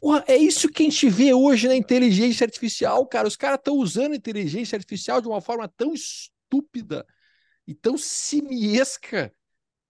Porra, 0.00 0.24
é 0.28 0.36
isso 0.36 0.68
que 0.70 0.82
a 0.82 0.86
gente 0.86 1.08
vê 1.08 1.34
hoje 1.34 1.68
na 1.68 1.74
inteligência 1.74 2.44
artificial, 2.44 3.06
cara. 3.06 3.28
Os 3.28 3.36
caras 3.36 3.58
estão 3.58 3.76
usando 3.76 4.12
a 4.12 4.16
inteligência 4.16 4.76
artificial 4.76 5.20
de 5.20 5.28
uma 5.28 5.40
forma 5.40 5.68
tão 5.68 5.92
estúpida 5.92 7.06
e 7.66 7.74
tão 7.74 7.98
simiesca. 7.98 9.32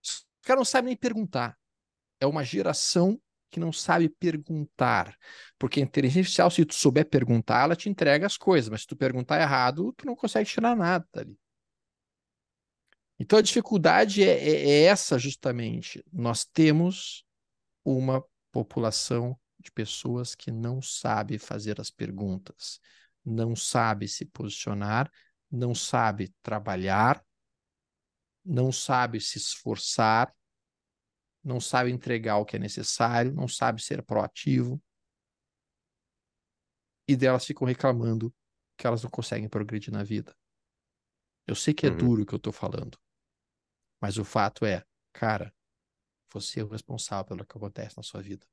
Os 0.05 0.27
caras 0.43 0.61
não 0.61 0.65
sabem 0.65 0.89
nem 0.89 0.97
perguntar. 0.97 1.57
É 2.21 2.27
uma 2.27 2.45
geração 2.45 3.21
que 3.51 3.61
não 3.61 3.73
sabe 3.73 4.09
perguntar. 4.09 5.17
Porque 5.59 5.81
a 5.81 5.83
inteligência 5.85 6.21
artificial, 6.21 6.51
se 6.51 6.65
tu 6.65 6.75
souber 6.75 7.09
perguntar, 7.09 7.65
ela 7.65 7.77
te 7.77 7.89
entrega 7.89 8.27
as 8.27 8.37
coisas. 8.37 8.69
Mas 8.71 8.83
se 8.83 8.87
tu 8.87 8.97
perguntar 8.97 9.41
errado, 9.41 9.93
tu 9.97 10.07
não 10.07 10.17
consegue 10.17 10.49
tirar 10.49 10.77
nada 10.77 11.07
dali. 11.13 11.40
Então 13.21 13.39
a 13.39 13.43
dificuldade 13.43 14.25
é, 14.25 14.31
é, 14.31 14.71
é 14.71 14.83
essa 14.85 15.19
justamente. 15.19 16.03
Nós 16.11 16.43
temos 16.43 17.23
uma 17.85 18.25
população 18.51 19.39
de 19.59 19.71
pessoas 19.71 20.35
que 20.35 20.51
não 20.51 20.81
sabe 20.81 21.39
fazer 21.39 21.79
as 21.79 21.91
perguntas, 21.91 22.81
não 23.23 23.55
sabe 23.55 24.09
se 24.09 24.25
posicionar, 24.25 25.13
não 25.51 25.75
sabe 25.75 26.35
trabalhar, 26.43 27.23
não 28.43 28.73
sabe 28.73 29.21
se 29.21 29.37
esforçar, 29.37 30.35
não 31.45 31.61
sabe 31.61 31.91
entregar 31.91 32.39
o 32.39 32.47
que 32.47 32.57
é 32.57 32.59
necessário, 32.59 33.35
não 33.35 33.47
sabe 33.47 33.83
ser 33.83 34.03
proativo. 34.03 34.83
E 37.07 37.15
delas 37.15 37.45
ficam 37.45 37.67
reclamando 37.67 38.35
que 38.79 38.87
elas 38.87 39.03
não 39.03 39.11
conseguem 39.11 39.47
progredir 39.49 39.93
na 39.93 40.03
vida. 40.03 40.35
Eu 41.47 41.55
sei 41.55 41.75
que 41.75 41.87
é 41.87 41.91
Uhum. 41.91 41.99
duro 41.99 42.23
o 42.23 42.27
que 42.27 42.33
eu 42.33 42.39
estou 42.39 42.53
falando, 42.53 42.97
mas 44.01 44.17
o 44.19 44.25
fato 44.25 44.65
é, 44.65 44.85
cara, 45.13 45.55
você 46.33 46.61
é 46.61 46.65
o 46.65 46.69
responsável 46.69 47.25
pelo 47.25 47.47
que 47.47 47.57
acontece 47.57 47.97
na 47.97 48.03
sua 48.03 48.23
vida. 48.23 48.47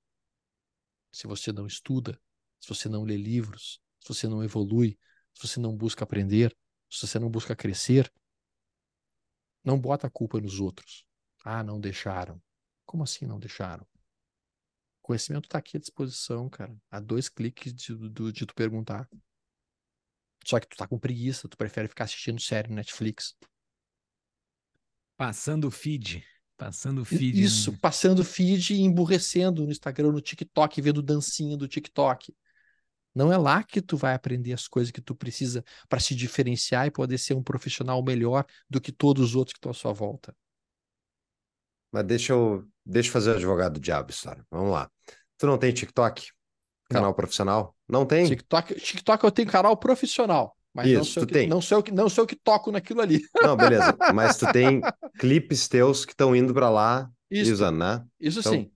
Se 1.11 1.27
você 1.27 1.51
não 1.51 1.65
estuda, 1.65 2.19
se 2.59 2.67
você 2.67 2.89
não 2.89 3.03
lê 3.03 3.15
livros, 3.15 3.81
se 3.99 4.13
você 4.13 4.27
não 4.27 4.43
evolui, 4.43 4.99
se 5.33 5.47
você 5.47 5.59
não 5.59 5.75
busca 5.75 6.03
aprender, 6.03 6.55
se 6.89 7.07
você 7.07 7.19
não 7.19 7.29
busca 7.29 7.55
crescer, 7.55 8.11
não 9.63 9.79
bota 9.79 10.07
a 10.07 10.09
culpa 10.09 10.39
nos 10.39 10.59
outros. 10.59 11.05
Ah, 11.43 11.63
não 11.63 11.79
deixaram. 11.79 12.41
Como 12.85 13.03
assim 13.03 13.25
não 13.25 13.39
deixaram? 13.39 13.85
O 14.99 15.07
conhecimento 15.07 15.45
está 15.45 15.57
aqui 15.57 15.77
à 15.77 15.79
disposição, 15.79 16.49
cara. 16.49 16.75
Há 16.89 16.99
dois 16.99 17.29
cliques 17.29 17.73
de, 17.73 18.09
de, 18.09 18.31
de 18.31 18.45
tu 18.45 18.53
perguntar. 18.53 19.09
Só 20.45 20.59
que 20.59 20.67
tu 20.67 20.77
tá 20.77 20.87
com 20.87 20.97
preguiça, 20.97 21.47
tu 21.47 21.57
prefere 21.57 21.87
ficar 21.87 22.05
assistindo 22.05 22.41
série 22.41 22.69
no 22.69 22.75
Netflix. 22.75 23.35
Passando 25.17 25.67
o 25.67 25.71
feed. 25.71 26.23
Passando 26.55 27.01
o 27.01 27.05
feed. 27.05 27.41
Isso, 27.41 27.71
né? 27.71 27.77
passando 27.81 28.23
feed 28.23 28.75
e 28.75 28.81
emburrecendo 28.81 29.65
no 29.65 29.71
Instagram, 29.71 30.11
no 30.11 30.21
TikTok, 30.21 30.79
vendo 30.81 31.01
dancinha 31.01 31.57
do 31.57 31.67
TikTok. 31.67 32.33
Não 33.13 33.33
é 33.33 33.37
lá 33.37 33.63
que 33.63 33.81
tu 33.81 33.97
vai 33.97 34.13
aprender 34.13 34.53
as 34.53 34.67
coisas 34.67 34.91
que 34.91 35.01
tu 35.01 35.15
precisa 35.15 35.63
para 35.89 35.99
se 35.99 36.13
diferenciar 36.13 36.85
e 36.85 36.91
poder 36.91 37.17
ser 37.17 37.33
um 37.33 37.41
profissional 37.41 38.03
melhor 38.03 38.45
do 38.69 38.79
que 38.79 38.91
todos 38.91 39.29
os 39.29 39.35
outros 39.35 39.53
que 39.53 39.57
estão 39.57 39.71
à 39.71 39.73
sua 39.73 39.91
volta. 39.91 40.35
Mas 41.91 42.03
deixa 42.05 42.33
eu, 42.33 42.67
deixa 42.85 43.09
eu 43.09 43.13
fazer 43.13 43.31
o 43.31 43.35
advogado 43.35 43.73
do 43.73 43.79
diabo, 43.79 44.11
história. 44.11 44.45
Vamos 44.51 44.71
lá. 44.71 44.89
Tu 45.37 45.47
não 45.47 45.57
tem 45.57 45.73
TikTok? 45.73 46.27
Canal 46.89 47.13
profissional? 47.13 47.75
Não 47.87 48.05
tem? 48.05 48.27
TikTok, 48.27 48.75
TikTok 48.75 49.23
eu 49.23 49.31
tenho 49.31 49.47
canal 49.49 49.75
profissional, 49.77 50.56
mas 50.77 50.91
não 50.91 51.03
Isso, 51.03 51.13
sou 51.13 51.23
eu 51.23 51.25
tu 51.25 51.27
que, 51.27 51.33
tem. 51.33 51.47
não 51.47 51.59
sou 51.59 51.81
que 51.81 51.91
não 51.91 52.07
sou 52.07 52.23
eu 52.23 52.27
que 52.27 52.35
toco 52.35 52.71
naquilo 52.71 53.01
ali. 53.01 53.19
Não, 53.41 53.57
beleza. 53.57 53.97
Mas 54.07 54.37
tu 54.37 54.47
tem 54.47 54.81
clipes 55.17 55.67
teus 55.67 56.05
que 56.05 56.11
estão 56.13 56.35
indo 56.35 56.53
pra 56.53 56.69
lá 56.69 57.09
Isso, 57.31 57.51
usando, 57.53 57.77
né? 57.79 58.05
isso 58.19 58.41
Então, 58.41 58.51
sim. 58.53 58.71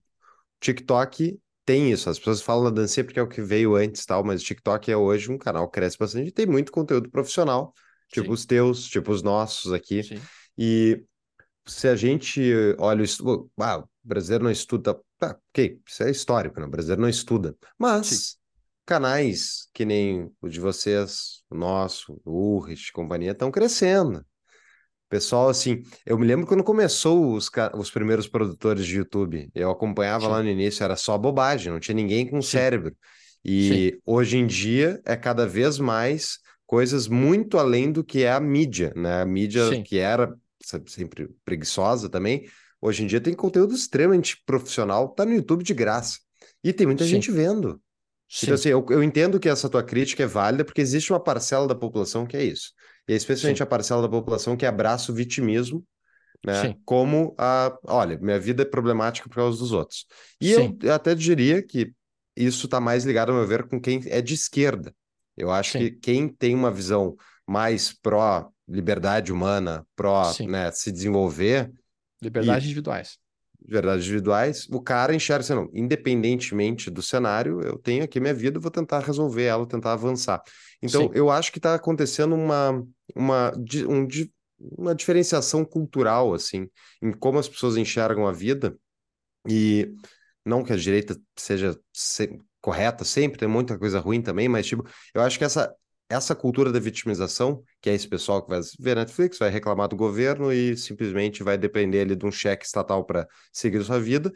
TikTok 0.60 1.40
tem 1.64 1.92
isso. 1.92 2.10
As 2.10 2.18
pessoas 2.18 2.42
falam 2.42 2.64
da 2.64 2.70
dancinha 2.82 3.04
porque 3.04 3.20
é 3.20 3.22
o 3.22 3.28
que 3.28 3.42
veio 3.42 3.76
antes 3.76 4.04
tal, 4.04 4.24
mas 4.24 4.42
o 4.42 4.44
TikTok 4.44 4.90
é 4.90 4.96
hoje 4.96 5.30
um 5.30 5.38
canal 5.38 5.68
que 5.68 5.74
cresce 5.74 5.98
bastante 5.98 6.28
e 6.28 6.32
tem 6.32 6.46
muito 6.46 6.72
conteúdo 6.72 7.10
profissional, 7.10 7.74
tipo 8.12 8.28
Sim. 8.28 8.32
os 8.32 8.46
teus, 8.46 8.84
tipo 8.88 9.12
os 9.12 9.22
nossos 9.22 9.72
aqui. 9.72 10.02
Sim. 10.02 10.28
E 10.58 11.04
se 11.66 11.88
a 11.88 11.96
gente 11.96 12.42
olha 12.78 13.02
o 13.02 13.04
estudo, 13.04 13.50
ah, 13.60 13.78
o 13.78 13.88
brasileiro 14.02 14.44
não 14.44 14.50
estuda, 14.50 15.00
tá, 15.18 15.38
ok, 15.50 15.80
isso 15.86 16.02
é 16.02 16.10
histórico, 16.10 16.60
né? 16.60 16.66
O 16.66 16.70
brasileiro 16.70 17.02
não 17.02 17.08
estuda. 17.08 17.56
Mas 17.78 18.08
Sim. 18.08 18.41
Canais 18.86 19.68
que 19.72 19.84
nem 19.84 20.30
o 20.40 20.48
de 20.48 20.60
vocês, 20.60 21.42
o 21.50 21.54
nosso, 21.54 22.20
o 22.24 22.56
Urrich 22.56 22.88
e 22.88 22.92
companhia, 22.92 23.32
estão 23.32 23.50
crescendo. 23.50 24.24
Pessoal, 25.08 25.50
assim, 25.50 25.82
eu 26.06 26.18
me 26.18 26.26
lembro 26.26 26.46
quando 26.46 26.64
começou 26.64 27.34
os, 27.34 27.50
os 27.74 27.90
primeiros 27.90 28.26
produtores 28.26 28.86
de 28.86 28.96
YouTube. 28.96 29.50
Eu 29.54 29.70
acompanhava 29.70 30.24
Sim. 30.24 30.30
lá 30.30 30.42
no 30.42 30.48
início, 30.48 30.82
era 30.82 30.96
só 30.96 31.18
bobagem, 31.18 31.70
não 31.70 31.78
tinha 31.78 31.94
ninguém 31.94 32.26
com 32.26 32.40
Sim. 32.40 32.48
cérebro. 32.48 32.96
E 33.44 34.00
hoje 34.06 34.38
em 34.38 34.46
dia 34.46 35.00
é 35.04 35.14
cada 35.16 35.46
vez 35.46 35.78
mais 35.78 36.38
coisas 36.64 37.08
muito 37.08 37.58
além 37.58 37.92
do 37.92 38.02
que 38.02 38.22
é 38.22 38.32
a 38.32 38.40
mídia, 38.40 38.92
né? 38.96 39.20
A 39.20 39.26
mídia 39.26 39.68
Sim. 39.68 39.82
que 39.82 39.98
era 39.98 40.34
se- 40.62 40.82
sempre 40.86 41.28
preguiçosa 41.44 42.08
também, 42.08 42.48
hoje 42.80 43.02
em 43.02 43.06
dia 43.06 43.20
tem 43.20 43.34
conteúdo 43.34 43.74
extremamente 43.74 44.42
profissional, 44.46 45.08
tá 45.10 45.26
no 45.26 45.34
YouTube 45.34 45.62
de 45.62 45.74
graça. 45.74 46.18
E 46.64 46.72
tem 46.72 46.86
muita 46.86 47.04
Sim. 47.04 47.10
gente 47.10 47.30
vendo. 47.30 47.82
Sim. 48.32 48.46
Então, 48.46 48.54
assim, 48.54 48.68
eu, 48.70 48.84
eu 48.90 49.02
entendo 49.02 49.38
que 49.38 49.48
essa 49.48 49.68
tua 49.68 49.82
crítica 49.82 50.22
é 50.22 50.26
válida, 50.26 50.64
porque 50.64 50.80
existe 50.80 51.12
uma 51.12 51.20
parcela 51.20 51.66
da 51.66 51.74
população 51.74 52.26
que 52.26 52.36
é 52.36 52.44
isso. 52.44 52.72
E 53.08 53.12
é 53.12 53.16
especialmente 53.16 53.58
Sim. 53.58 53.62
a 53.62 53.66
parcela 53.66 54.02
da 54.02 54.08
população 54.08 54.56
que 54.56 54.66
abraça 54.66 55.12
o 55.12 55.14
vitimismo, 55.14 55.84
né? 56.44 56.70
Sim. 56.70 56.76
Como 56.84 57.34
a, 57.38 57.76
olha, 57.86 58.18
minha 58.18 58.38
vida 58.38 58.62
é 58.62 58.66
problemática 58.66 59.28
por 59.28 59.36
causa 59.36 59.58
dos 59.58 59.72
outros. 59.72 60.06
E 60.40 60.52
Sim. 60.54 60.78
eu 60.82 60.92
até 60.94 61.14
diria 61.14 61.62
que 61.62 61.92
isso 62.36 62.66
está 62.66 62.80
mais 62.80 63.04
ligado, 63.04 63.32
a 63.32 63.34
meu 63.34 63.46
ver, 63.46 63.68
com 63.68 63.80
quem 63.80 64.00
é 64.06 64.20
de 64.22 64.34
esquerda. 64.34 64.94
Eu 65.36 65.50
acho 65.50 65.76
que 65.76 65.90
quem 65.90 66.28
tem 66.28 66.54
uma 66.54 66.70
visão 66.70 67.16
mais 67.46 67.92
pró 67.92 68.50
liberdade 68.68 69.32
humana, 69.32 69.86
pró, 69.96 70.32
né, 70.46 70.70
se 70.72 70.90
desenvolver, 70.92 71.70
Liberdades 72.22 72.64
E- 72.64 72.66
individuais. 72.66 73.18
Verdades 73.72 74.04
individuais, 74.04 74.66
o 74.70 74.80
cara 74.80 75.14
enxerga 75.14 75.40
assim, 75.42 75.54
não, 75.54 75.70
independentemente 75.74 76.90
do 76.90 77.02
cenário, 77.02 77.60
eu 77.62 77.78
tenho 77.78 78.04
aqui 78.04 78.20
minha 78.20 78.34
vida, 78.34 78.60
vou 78.60 78.70
tentar 78.70 79.00
resolver 79.00 79.44
ela, 79.44 79.66
tentar 79.66 79.92
avançar. 79.92 80.42
Então, 80.82 81.04
Sim. 81.04 81.10
eu 81.14 81.30
acho 81.30 81.52
que 81.52 81.58
está 81.58 81.74
acontecendo 81.74 82.34
uma, 82.34 82.84
uma, 83.14 83.52
um 83.88 84.06
uma 84.60 84.94
diferenciação 84.94 85.64
cultural, 85.64 86.32
assim, 86.34 86.68
em 87.02 87.10
como 87.12 87.38
as 87.38 87.48
pessoas 87.48 87.76
enxergam 87.76 88.26
a 88.28 88.32
vida, 88.32 88.76
e 89.48 89.94
não 90.44 90.64
que 90.64 90.72
a 90.72 90.76
direita 90.76 91.16
seja 91.36 91.78
se- 91.92 92.38
correta 92.60 93.04
sempre, 93.04 93.38
tem 93.38 93.48
muita 93.48 93.78
coisa 93.78 94.00
ruim 94.00 94.22
também, 94.22 94.48
mas, 94.48 94.66
tipo, 94.66 94.84
eu 95.14 95.22
acho 95.22 95.38
que 95.38 95.44
essa, 95.44 95.74
essa 96.12 96.34
cultura 96.34 96.70
da 96.70 96.78
vitimização, 96.78 97.62
que 97.80 97.90
é 97.90 97.94
esse 97.94 98.06
pessoal 98.08 98.42
que 98.42 98.50
vai 98.50 98.60
ver 98.78 98.96
Netflix, 98.96 99.38
vai 99.38 99.50
reclamar 99.50 99.88
do 99.88 99.96
governo 99.96 100.52
e 100.52 100.76
simplesmente 100.76 101.42
vai 101.42 101.56
depender 101.56 102.02
ali 102.02 102.14
de 102.14 102.26
um 102.26 102.30
cheque 102.32 102.64
estatal 102.64 103.04
para 103.04 103.26
seguir 103.52 103.82
sua 103.84 103.98
vida, 103.98 104.32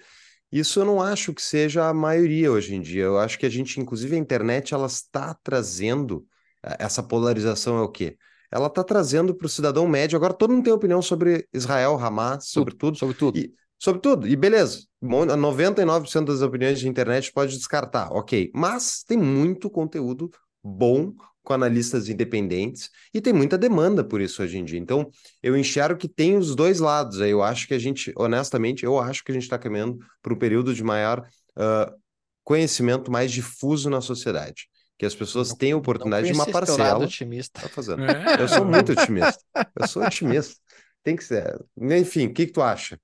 isso 0.50 0.80
eu 0.80 0.84
não 0.84 1.02
acho 1.02 1.34
que 1.34 1.42
seja 1.42 1.88
a 1.88 1.94
maioria 1.94 2.50
hoje 2.52 2.74
em 2.74 2.80
dia. 2.80 3.04
Eu 3.04 3.18
acho 3.18 3.38
que 3.38 3.46
a 3.46 3.48
gente, 3.50 3.80
inclusive 3.80 4.14
a 4.14 4.18
internet, 4.18 4.72
ela 4.72 4.86
está 4.86 5.34
trazendo 5.42 6.24
eh, 6.64 6.76
essa 6.78 7.02
polarização 7.02 7.78
é 7.78 7.82
o 7.82 7.88
quê? 7.88 8.16
Ela 8.50 8.68
está 8.68 8.84
trazendo 8.84 9.34
para 9.34 9.46
o 9.46 9.50
cidadão 9.50 9.88
médio. 9.88 10.16
Agora 10.16 10.32
todo 10.32 10.52
mundo 10.52 10.64
tem 10.64 10.72
opinião 10.72 11.02
sobre 11.02 11.46
Israel, 11.52 11.98
Hamas, 11.98 12.48
sobre 12.48 12.74
tudo. 12.74 12.96
Sobre 12.96 13.16
tudo. 13.16 13.38
E, 13.38 13.52
sobre 13.78 14.00
tudo. 14.00 14.28
E 14.28 14.36
beleza, 14.36 14.84
mon- 15.02 15.26
99% 15.36 16.26
das 16.26 16.42
opiniões 16.42 16.78
de 16.78 16.88
internet 16.88 17.32
pode 17.32 17.56
descartar, 17.56 18.12
ok. 18.12 18.50
Mas 18.54 19.02
tem 19.02 19.18
muito 19.18 19.68
conteúdo 19.68 20.30
bom 20.62 21.12
com 21.46 21.52
analistas 21.52 22.08
independentes 22.08 22.90
e 23.14 23.20
tem 23.20 23.32
muita 23.32 23.56
demanda 23.56 24.02
por 24.02 24.20
isso 24.20 24.42
hoje 24.42 24.58
em 24.58 24.64
dia. 24.64 24.80
Então, 24.80 25.08
eu 25.40 25.56
enxergo 25.56 25.96
que 25.96 26.08
tem 26.08 26.36
os 26.36 26.56
dois 26.56 26.80
lados. 26.80 27.20
Eu 27.20 27.40
acho 27.40 27.68
que 27.68 27.74
a 27.74 27.78
gente, 27.78 28.12
honestamente, 28.16 28.84
eu 28.84 28.98
acho 28.98 29.22
que 29.22 29.30
a 29.30 29.34
gente 29.34 29.44
está 29.44 29.56
caminhando 29.56 29.96
para 30.20 30.34
um 30.34 30.36
período 30.36 30.74
de 30.74 30.82
maior 30.82 31.24
ah, 31.54 31.94
conhecimento 32.42 33.12
mais 33.12 33.30
difuso 33.30 33.88
na 33.88 34.00
sociedade. 34.00 34.66
Que 34.98 35.06
as 35.06 35.14
pessoas 35.14 35.50
Não- 35.50 35.56
têm 35.56 35.70
a 35.70 35.76
oportunidade 35.76 36.26
de 36.26 36.32
uma 36.32 36.46
parcela 36.50 37.04
otimista. 37.04 37.60
tá 37.60 37.68
fazendo. 37.68 38.02
É, 38.04 38.42
Eu 38.42 38.48
sou 38.48 38.64
muito 38.64 38.90
otimista. 38.90 39.38
Eu 39.78 39.86
sou 39.86 40.02
otimista. 40.02 40.56
Tem 41.04 41.14
que 41.14 41.22
ser. 41.22 41.64
Enfim, 41.80 42.26
o 42.26 42.34
que 42.34 42.46
que 42.46 42.52
tu 42.52 42.60
acha? 42.60 42.98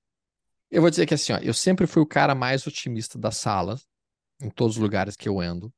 Eu 0.69 0.81
vou 0.81 0.89
dizer 0.89 1.05
que 1.05 1.13
assim, 1.13 1.31
ó, 1.31 1.37
eu 1.37 1.53
sempre 1.53 1.87
fui 1.87 2.01
o 2.01 2.05
cara 2.05 2.35
mais 2.35 2.67
otimista 2.67 3.17
da 3.17 3.31
sala, 3.31 3.79
em 4.41 4.49
todos 4.49 4.75
os 4.75 4.81
lugares 4.81 5.15
que 5.15 5.29
eu 5.29 5.39
ando. 5.39 5.71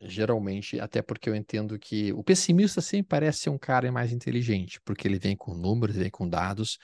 Geralmente, 0.00 0.78
até 0.78 1.00
porque 1.00 1.28
eu 1.28 1.34
entendo 1.34 1.78
que 1.78 2.12
o 2.12 2.22
pessimista 2.22 2.82
sempre 2.82 3.08
parece 3.08 3.40
ser 3.40 3.50
um 3.50 3.58
cara 3.58 3.90
mais 3.90 4.12
inteligente, 4.12 4.78
porque 4.84 5.08
ele 5.08 5.18
vem 5.18 5.34
com 5.34 5.54
números, 5.54 5.96
vem 5.96 6.10
com 6.10 6.28
dados, 6.28 6.78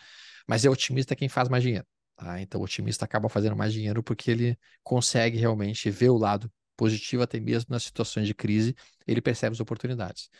mas 0.49 0.65
é 0.65 0.71
otimista 0.71 1.15
quem 1.15 1.29
faz 1.29 1.49
mais 1.49 1.63
dinheiro. 1.63 1.87
tá? 2.17 2.41
Então, 2.41 2.61
o 2.61 2.65
otimista 2.65 3.05
acaba 3.05 3.29
fazendo 3.29 3.55
mais 3.55 3.73
dinheiro 3.73 4.03
porque 4.03 4.31
ele 4.31 4.59
consegue 4.83 5.37
realmente 5.37 5.91
ver 5.91 6.09
o 6.09 6.17
lado 6.17 6.51
positivo, 6.75 7.23
até 7.23 7.39
mesmo 7.39 7.69
nas 7.71 7.83
situações 7.85 8.27
de 8.27 8.35
crise, 8.35 8.75
ele 9.07 9.21
percebe 9.21 9.53
as 9.53 9.61
oportunidades. 9.61 10.31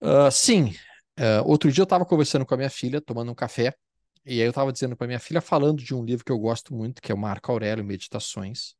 Ah, 0.00 0.30
sim, 0.30 0.74
ah, 1.18 1.42
outro 1.44 1.70
dia 1.72 1.82
eu 1.82 1.84
estava 1.84 2.04
conversando 2.04 2.44
com 2.44 2.54
a 2.54 2.56
minha 2.56 2.70
filha, 2.70 3.00
tomando 3.00 3.30
um 3.30 3.34
café, 3.34 3.74
e 4.24 4.32
aí 4.40 4.46
eu 4.46 4.50
estava 4.50 4.72
dizendo 4.72 4.96
para 4.96 5.06
minha 5.06 5.20
filha, 5.20 5.40
falando 5.40 5.82
de 5.82 5.94
um 5.94 6.04
livro 6.04 6.24
que 6.24 6.32
eu 6.32 6.38
gosto 6.38 6.74
muito, 6.74 7.00
que 7.00 7.12
é 7.12 7.14
o 7.14 7.18
Marco 7.18 7.50
Aurélio 7.52 7.84
Meditações. 7.84 8.74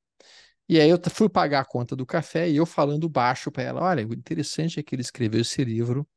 E 0.68 0.80
aí 0.80 0.88
eu 0.88 0.98
fui 1.10 1.28
pagar 1.28 1.60
a 1.60 1.64
conta 1.64 1.94
do 1.94 2.06
café 2.06 2.48
e 2.48 2.56
eu 2.56 2.64
falando 2.64 3.08
baixo 3.08 3.50
para 3.50 3.62
ela, 3.64 3.82
olha, 3.82 4.06
o 4.06 4.14
interessante 4.14 4.80
é 4.80 4.82
que 4.82 4.94
ele 4.94 5.02
escreveu 5.02 5.42
esse 5.42 5.62
livro 5.62 6.08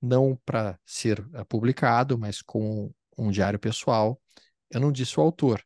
não 0.00 0.36
para 0.44 0.78
ser 0.86 1.26
eh, 1.34 1.44
publicado, 1.44 2.18
mas 2.18 2.42
com 2.42 2.92
um 3.18 3.30
diário 3.30 3.58
pessoal. 3.58 4.20
Eu 4.70 4.80
não 4.80 4.92
disse 4.92 5.18
o 5.20 5.22
autor. 5.22 5.62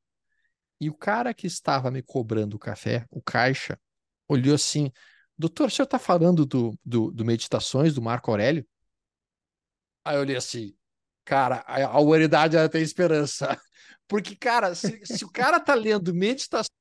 E 0.81 0.91
o 0.91 0.95
cara 0.95 1.33
que 1.33 1.47
estava 1.47 1.91
me 1.91 2.03
cobrando 2.03 2.57
o 2.57 2.59
café, 2.59 3.07
o 3.11 3.23
caixa, 3.23 3.79
olhou 4.29 4.55
assim, 4.55 4.91
doutor, 5.39 5.69
o 5.69 5.71
senhor 5.71 5.85
está 5.85 5.99
falando 5.99 6.45
do, 6.45 6.79
do, 6.85 7.11
do 7.13 7.25
Meditações, 7.25 7.95
do 7.95 8.03
Marco 8.03 8.31
Aurélio? 8.31 8.67
Aí 10.05 10.17
eu 10.17 10.21
olhei 10.21 10.37
assim, 10.37 10.75
cara, 11.25 11.65
a, 11.67 11.85
a 11.85 12.01
humanidade 12.01 12.57
ela 12.57 12.69
tem 12.69 12.83
esperança. 12.83 13.57
Porque, 14.09 14.37
cara, 14.37 14.75
se, 14.75 15.01
se 15.07 15.25
o 15.25 15.31
cara 15.31 15.59
tá 15.61 15.75
lendo 15.75 16.15
Meditações, 16.15 16.74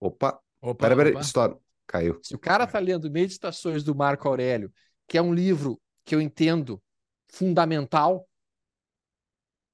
Opa, 0.00 0.40
Opa, 0.60 0.74
peraí, 0.74 0.96
peraí, 0.96 1.12
opa. 1.12 1.20
stop. 1.22 1.60
Caiu. 1.86 2.20
se 2.22 2.34
o 2.34 2.38
cara 2.38 2.66
tá 2.66 2.78
lendo 2.78 3.10
Meditações 3.10 3.82
do 3.82 3.94
Marco 3.94 4.28
Aurélio, 4.28 4.72
que 5.08 5.18
é 5.18 5.22
um 5.22 5.34
livro 5.34 5.80
que 6.04 6.14
eu 6.14 6.20
entendo 6.20 6.80
fundamental 7.28 8.28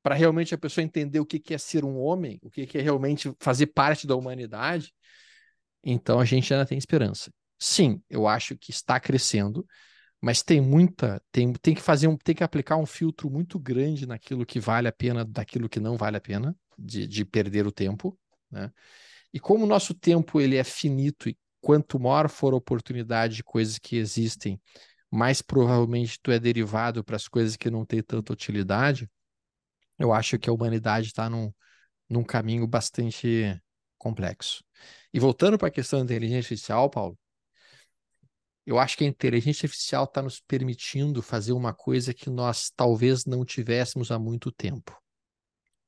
para 0.03 0.15
realmente 0.15 0.55
a 0.55 0.59
pessoa 0.59 0.85
entender 0.85 1.21
o 1.21 1.27
que 1.27 1.39
que 1.39 1.53
é 1.53 1.59
ser 1.59 1.85
um 1.85 1.99
homem, 1.99 2.39
o 2.43 2.49
que 2.51 2.67
que 2.67 2.79
é 2.79 2.81
realmente 2.81 3.35
fazer 3.39 3.67
parte 3.67 4.07
da 4.07 4.17
humanidade, 4.17 4.95
então 5.83 6.19
a 6.19 6.25
gente 6.25 6.53
ainda 6.53 6.67
tem 6.67 6.77
esperança. 6.77 7.31
Sim, 7.59 8.03
eu 8.11 8.27
acho 8.27 8.57
que 8.57 8.71
está 8.71 8.99
crescendo, 8.99 9.67
mas 10.21 10.43
tem 10.43 10.61
muita, 10.61 11.23
tem, 11.31 11.53
tem 11.55 11.75
que 11.75 11.81
fazer 11.81 12.09
um, 12.09 12.17
tem 12.17 12.35
que 12.35 12.45
aplicar 12.45 12.77
um 12.77 12.87
filtro 12.87 13.31
muito 13.31 13.59
grande 13.59 14.07
naquilo 14.07 14.45
que 14.45 14.59
vale 14.59 14.89
a 14.89 14.93
pena, 14.93 15.25
daquilo 15.25 15.69
que 15.69 15.81
não 15.81 15.97
vale 15.97 16.17
a 16.17 16.21
pena, 16.21 16.57
de, 16.79 17.07
de 17.07 17.25
perder 17.25 17.67
o 17.67 17.73
tempo, 17.73 18.19
né? 18.51 18.71
E 19.37 19.39
como 19.39 19.65
o 19.65 19.69
nosso 19.69 19.93
tempo 19.93 20.41
ele 20.41 20.57
é 20.57 20.65
finito 20.65 21.29
e 21.29 21.37
quanto 21.61 22.01
maior 22.01 22.27
for 22.27 22.55
a 22.55 22.57
oportunidade 22.57 23.37
de 23.37 23.45
coisas 23.45 23.79
que 23.79 23.97
existem, 23.97 24.59
mais 25.11 25.43
provavelmente 25.43 26.19
tu 26.23 26.31
é 26.31 26.39
derivado 26.39 27.05
para 27.05 27.17
as 27.17 27.29
coisas 27.29 27.55
que 27.55 27.69
não 27.69 27.85
têm 27.85 28.03
tanta 28.03 28.33
utilidade, 28.33 29.11
eu 29.99 30.11
acho 30.11 30.39
que 30.39 30.49
a 30.49 30.53
humanidade 30.55 31.09
está 31.09 31.29
num, 31.29 31.53
num 32.09 32.25
caminho 32.25 32.67
bastante 32.67 33.61
complexo. 33.99 34.65
E 35.13 35.21
voltando 35.21 35.59
para 35.59 35.69
a 35.69 35.71
questão 35.71 35.99
da 35.99 36.05
inteligência 36.07 36.39
artificial, 36.55 36.89
Paulo, 36.89 37.19
eu 38.65 38.79
acho 38.79 38.97
que 38.97 39.05
a 39.05 39.07
inteligência 39.07 39.67
artificial 39.67 40.05
está 40.05 40.23
nos 40.23 40.41
permitindo 40.41 41.21
fazer 41.21 41.53
uma 41.53 41.75
coisa 41.75 42.15
que 42.15 42.31
nós 42.31 42.71
talvez 42.75 43.27
não 43.27 43.45
tivéssemos 43.45 44.11
há 44.11 44.19
muito 44.19 44.51
tempo. 44.51 44.99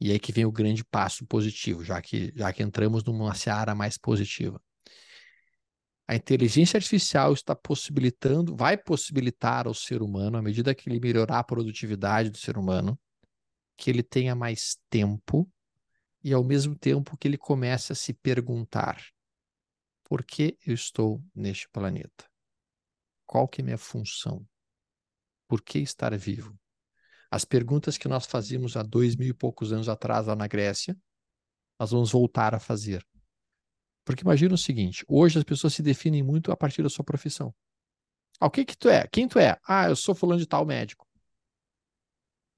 E 0.01 0.13
aí 0.13 0.19
que 0.19 0.33
vem 0.33 0.45
o 0.45 0.53
grande 0.53 0.85
passo 0.85 1.27
positivo, 1.27 1.85
já 1.85 2.01
que, 2.01 2.33
já 2.37 2.53
que 2.53 2.63
entramos 2.63 3.03
numa 3.05 3.35
seara 3.35 3.75
mais 3.75 3.99
positiva. 3.99 4.63
A 6.07 6.15
inteligência 6.15 6.79
artificial 6.79 7.33
está 7.35 7.55
possibilitando, 7.55 8.57
vai 8.57 8.79
possibilitar 8.79 9.67
ao 9.67 9.75
ser 9.75 10.01
humano, 10.01 10.39
à 10.39 10.43
medida 10.43 10.75
que 10.75 10.89
ele 10.89 10.99
melhorar 10.99 11.41
a 11.41 11.45
produtividade 11.45 12.31
do 12.31 12.39
ser 12.39 12.57
humano, 12.57 12.99
que 13.77 13.91
ele 13.91 14.03
tenha 14.03 14.35
mais 14.35 14.79
tempo 14.89 15.51
e 16.25 16.33
ao 16.33 16.43
mesmo 16.43 16.75
tempo 16.75 17.17
que 17.17 17.29
ele 17.29 17.37
comece 17.37 17.93
a 17.93 17.95
se 17.95 18.15
perguntar: 18.15 19.03
por 20.05 20.25
que 20.25 20.57
eu 20.67 20.75
estou 20.75 21.23
neste 21.35 21.69
planeta? 21.69 22.25
Qual 23.27 23.47
que 23.47 23.61
é 23.61 23.63
a 23.63 23.65
minha 23.67 23.79
função? 23.79 24.47
Por 25.47 25.61
que 25.61 25.79
estar 25.79 26.17
vivo? 26.17 26.59
As 27.31 27.45
perguntas 27.45 27.99
que 27.99 28.09
nós 28.09 28.27
fazíamos 28.27 28.77
há 28.77 28.83
dois 28.83 29.15
mil 29.15 29.29
e 29.29 29.35
poucos 29.35 29.73
anos 29.73 29.89
atrás 29.89 30.27
lá 30.27 30.35
na 30.35 30.47
Grécia, 30.47 30.97
nós 31.79 31.91
vamos 31.91 32.11
voltar 32.11 32.55
a 32.55 32.61
fazer. 32.61 33.07
Porque 34.05 34.23
imagina 34.23 34.55
o 34.55 34.59
seguinte: 34.59 35.05
hoje 35.07 35.39
as 35.39 35.45
pessoas 35.45 35.75
se 35.75 35.83
definem 35.83 36.23
muito 36.23 36.51
a 36.51 36.57
partir 36.57 36.83
da 36.83 36.89
sua 36.89 37.05
profissão. 37.05 37.55
Ah, 38.41 38.47
o 38.47 38.51
que 38.51 38.65
que 38.65 38.77
tu 38.77 38.89
é? 38.89 39.07
Quem 39.09 39.29
tu 39.29 39.39
é? 39.39 39.59
Ah, 39.67 39.89
eu 39.89 39.97
sou 39.97 40.15
fulano 40.15 40.41
de 40.41 40.47
tal 40.47 40.65
médico. 40.65 41.07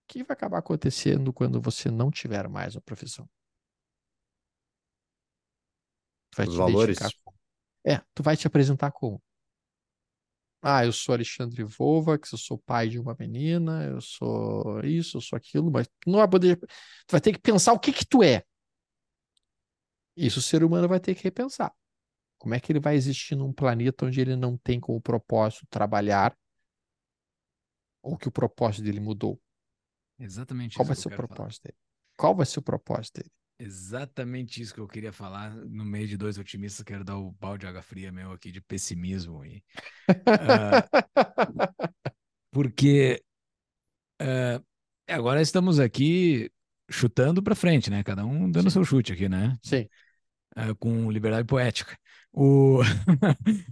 O 0.04 0.12
que 0.12 0.24
vai 0.24 0.34
acabar 0.34 0.58
acontecendo 0.58 1.32
quando 1.32 1.60
você 1.60 1.90
não 1.90 2.10
tiver 2.10 2.48
mais 2.48 2.74
uma 2.74 2.82
profissão? 2.82 3.28
Tu 6.30 6.36
vai 6.36 6.46
Os 6.46 6.54
te 6.54 6.58
valores? 6.58 6.98
É, 7.84 7.98
tu 8.14 8.22
vai 8.22 8.36
te 8.36 8.46
apresentar 8.46 8.90
como? 8.92 9.22
Ah, 10.62 10.84
eu 10.84 10.92
sou 10.92 11.14
Alexandre 11.14 11.64
Volvax, 11.64 12.32
eu 12.32 12.38
sou 12.38 12.58
pai 12.58 12.88
de 12.88 12.98
uma 12.98 13.16
menina, 13.18 13.84
eu 13.84 14.00
sou 14.00 14.80
isso, 14.84 15.16
eu 15.16 15.20
sou 15.20 15.36
aquilo, 15.36 15.70
mas 15.70 15.88
tu 15.98 16.10
não 16.10 16.18
vai 16.18 16.28
poder. 16.28 16.58
Tu 16.58 17.12
vai 17.12 17.20
ter 17.20 17.32
que 17.32 17.38
pensar 17.38 17.72
o 17.72 17.78
que 17.78 17.92
que 17.92 18.04
tu 18.04 18.22
é. 18.22 18.44
Isso 20.16 20.38
o 20.38 20.42
ser 20.42 20.62
humano 20.62 20.86
vai 20.86 21.00
ter 21.00 21.14
que 21.14 21.22
repensar. 21.22 21.72
Como 22.38 22.54
é 22.54 22.60
que 22.60 22.72
ele 22.72 22.80
vai 22.80 22.94
existir 22.94 23.34
num 23.34 23.52
planeta 23.52 24.04
onde 24.04 24.20
ele 24.20 24.36
não 24.36 24.56
tem 24.56 24.78
como 24.78 25.00
propósito 25.00 25.66
trabalhar 25.70 26.36
ou 28.02 28.16
que 28.16 28.28
o 28.28 28.32
propósito 28.32 28.84
dele 28.84 29.00
mudou? 29.00 29.40
Exatamente 30.18 30.76
Qual 30.76 30.86
vai 30.86 30.96
ser 30.96 31.08
o 31.08 31.10
quero 31.10 31.26
falar. 31.26 31.36
propósito 31.36 31.62
dele? 31.64 31.76
Qual 32.16 32.34
vai 32.34 32.46
ser 32.46 32.58
o 32.58 32.62
propósito 32.62 33.20
dele? 33.20 33.32
Exatamente 33.60 34.62
isso 34.62 34.72
que 34.72 34.80
eu 34.80 34.88
queria 34.88 35.12
falar. 35.12 35.54
No 35.54 35.84
meio 35.84 36.08
de 36.08 36.16
dois 36.16 36.38
otimistas, 36.38 36.82
quero 36.82 37.04
dar 37.04 37.18
o 37.18 37.30
balde 37.32 37.60
de 37.60 37.66
água 37.66 37.82
fria 37.82 38.10
meu 38.10 38.32
aqui 38.32 38.50
de 38.50 38.60
pessimismo. 38.60 39.44
E, 39.44 39.62
ah, 40.26 40.88
porque 42.50 43.22
ah, 44.18 44.62
agora 45.06 45.42
estamos 45.42 45.78
aqui 45.78 46.50
chutando 46.90 47.42
para 47.42 47.54
frente, 47.54 47.90
né? 47.90 48.02
Cada 48.02 48.24
um 48.24 48.50
dando 48.50 48.70
Sim. 48.70 48.74
seu 48.74 48.84
chute 48.84 49.12
aqui, 49.12 49.28
né? 49.28 49.58
Sim, 49.62 49.86
Ah, 50.56 50.74
com 50.74 51.10
liberdade 51.10 51.46
poética. 51.46 51.96
O... 52.32 52.80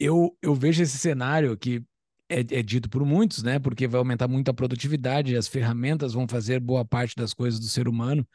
eu, 0.00 0.36
eu 0.40 0.54
vejo 0.54 0.82
esse 0.82 0.96
cenário 0.96 1.56
que 1.56 1.84
é, 2.30 2.40
é 2.40 2.62
dito 2.62 2.88
por 2.88 3.04
muitos, 3.04 3.42
né? 3.42 3.58
Porque 3.58 3.86
vai 3.86 3.98
aumentar 3.98 4.26
muito 4.26 4.50
a 4.50 4.54
produtividade, 4.54 5.36
as 5.36 5.48
ferramentas 5.48 6.14
vão 6.14 6.26
fazer 6.26 6.60
boa 6.60 6.84
parte 6.84 7.14
das 7.14 7.34
coisas 7.34 7.60
do 7.60 7.66
ser 7.66 7.86
humano. 7.86 8.26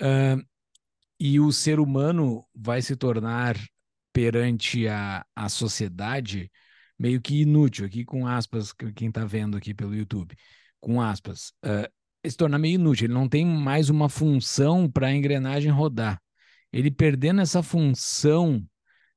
Ah, 0.00 0.36
e 1.20 1.40
o 1.40 1.52
ser 1.52 1.80
humano 1.80 2.46
vai 2.54 2.82
se 2.82 2.96
tornar 2.96 3.56
perante 4.12 4.88
a, 4.88 5.24
a 5.34 5.48
sociedade 5.48 6.50
meio 6.98 7.20
que 7.20 7.42
inútil, 7.42 7.86
aqui 7.86 8.04
com 8.04 8.26
aspas, 8.26 8.72
que- 8.72 8.92
quem 8.92 9.08
está 9.08 9.24
vendo 9.24 9.56
aqui 9.56 9.74
pelo 9.74 9.94
YouTube, 9.94 10.36
com 10.80 11.00
aspas, 11.00 11.52
ah, 11.62 11.88
se 12.26 12.36
tornar 12.36 12.58
meio 12.58 12.74
inútil, 12.74 13.06
ele 13.06 13.14
não 13.14 13.28
tem 13.28 13.44
mais 13.46 13.88
uma 13.90 14.08
função 14.08 14.90
para 14.90 15.08
a 15.08 15.14
engrenagem 15.14 15.70
rodar. 15.72 16.20
Ele 16.72 16.90
perdendo 16.90 17.40
essa 17.40 17.62
função 17.62 18.62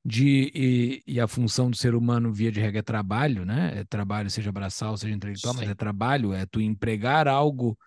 de 0.03 0.51
e, 0.55 1.03
e 1.07 1.19
a 1.19 1.27
função 1.27 1.69
do 1.69 1.77
ser 1.77 1.93
humano 1.95 2.33
via 2.33 2.51
de 2.51 2.59
regra 2.59 2.79
é 2.79 2.81
trabalho, 2.83 3.45
né? 3.45 3.79
É 3.79 3.83
trabalho, 3.85 4.29
seja 4.29 4.51
braçal, 4.51 4.97
seja 4.97 5.13
intelectual, 5.13 5.53
mas 5.53 5.69
é 5.69 5.75
trabalho, 5.75 6.33
é 6.33 6.45
tu 6.45 6.59
empregar 6.61 7.27
algo 7.27 7.77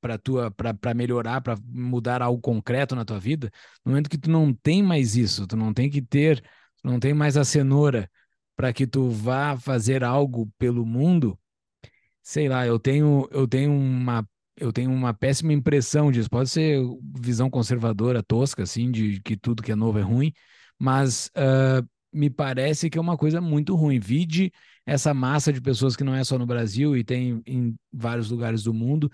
para 0.00 0.18
tua 0.18 0.50
para 0.50 0.94
melhorar, 0.94 1.40
para 1.40 1.56
mudar 1.66 2.22
algo 2.22 2.40
concreto 2.40 2.94
na 2.94 3.04
tua 3.04 3.18
vida. 3.18 3.50
No 3.84 3.90
momento 3.92 4.10
que 4.10 4.18
tu 4.18 4.30
não 4.30 4.52
tem 4.54 4.82
mais 4.82 5.16
isso, 5.16 5.46
tu 5.46 5.56
não 5.56 5.72
tem 5.72 5.90
que 5.90 6.02
ter, 6.02 6.40
tu 6.40 6.88
não 6.88 7.00
tem 7.00 7.14
mais 7.14 7.36
a 7.36 7.44
cenoura 7.44 8.10
para 8.56 8.72
que 8.72 8.86
tu 8.86 9.08
vá 9.10 9.56
fazer 9.56 10.04
algo 10.04 10.50
pelo 10.58 10.84
mundo. 10.84 11.38
Sei 12.22 12.48
lá, 12.48 12.66
eu 12.66 12.78
tenho 12.78 13.28
eu 13.30 13.46
tenho 13.48 13.72
uma 13.72 14.28
eu 14.56 14.72
tenho 14.72 14.90
uma 14.90 15.14
péssima 15.14 15.52
impressão 15.52 16.10
disso. 16.10 16.28
Pode 16.30 16.50
ser 16.50 16.80
visão 17.20 17.48
conservadora, 17.50 18.22
tosca, 18.22 18.64
assim, 18.64 18.90
de 18.90 19.20
que 19.22 19.36
tudo 19.36 19.62
que 19.62 19.72
é 19.72 19.76
novo 19.76 19.98
é 19.98 20.02
ruim, 20.02 20.32
mas 20.78 21.30
ah, 21.34 21.82
me 22.12 22.30
parece 22.30 22.88
que 22.90 22.98
é 22.98 23.00
uma 23.00 23.16
coisa 23.16 23.40
muito 23.40 23.74
ruim. 23.74 23.98
Vide 23.98 24.52
essa 24.86 25.12
massa 25.12 25.52
de 25.52 25.60
pessoas 25.60 25.96
que 25.96 26.04
não 26.04 26.14
é 26.14 26.24
só 26.24 26.38
no 26.38 26.46
Brasil 26.46 26.96
e 26.96 27.04
tem 27.04 27.42
em 27.46 27.74
vários 27.92 28.30
lugares 28.30 28.62
do 28.62 28.72
mundo, 28.72 29.10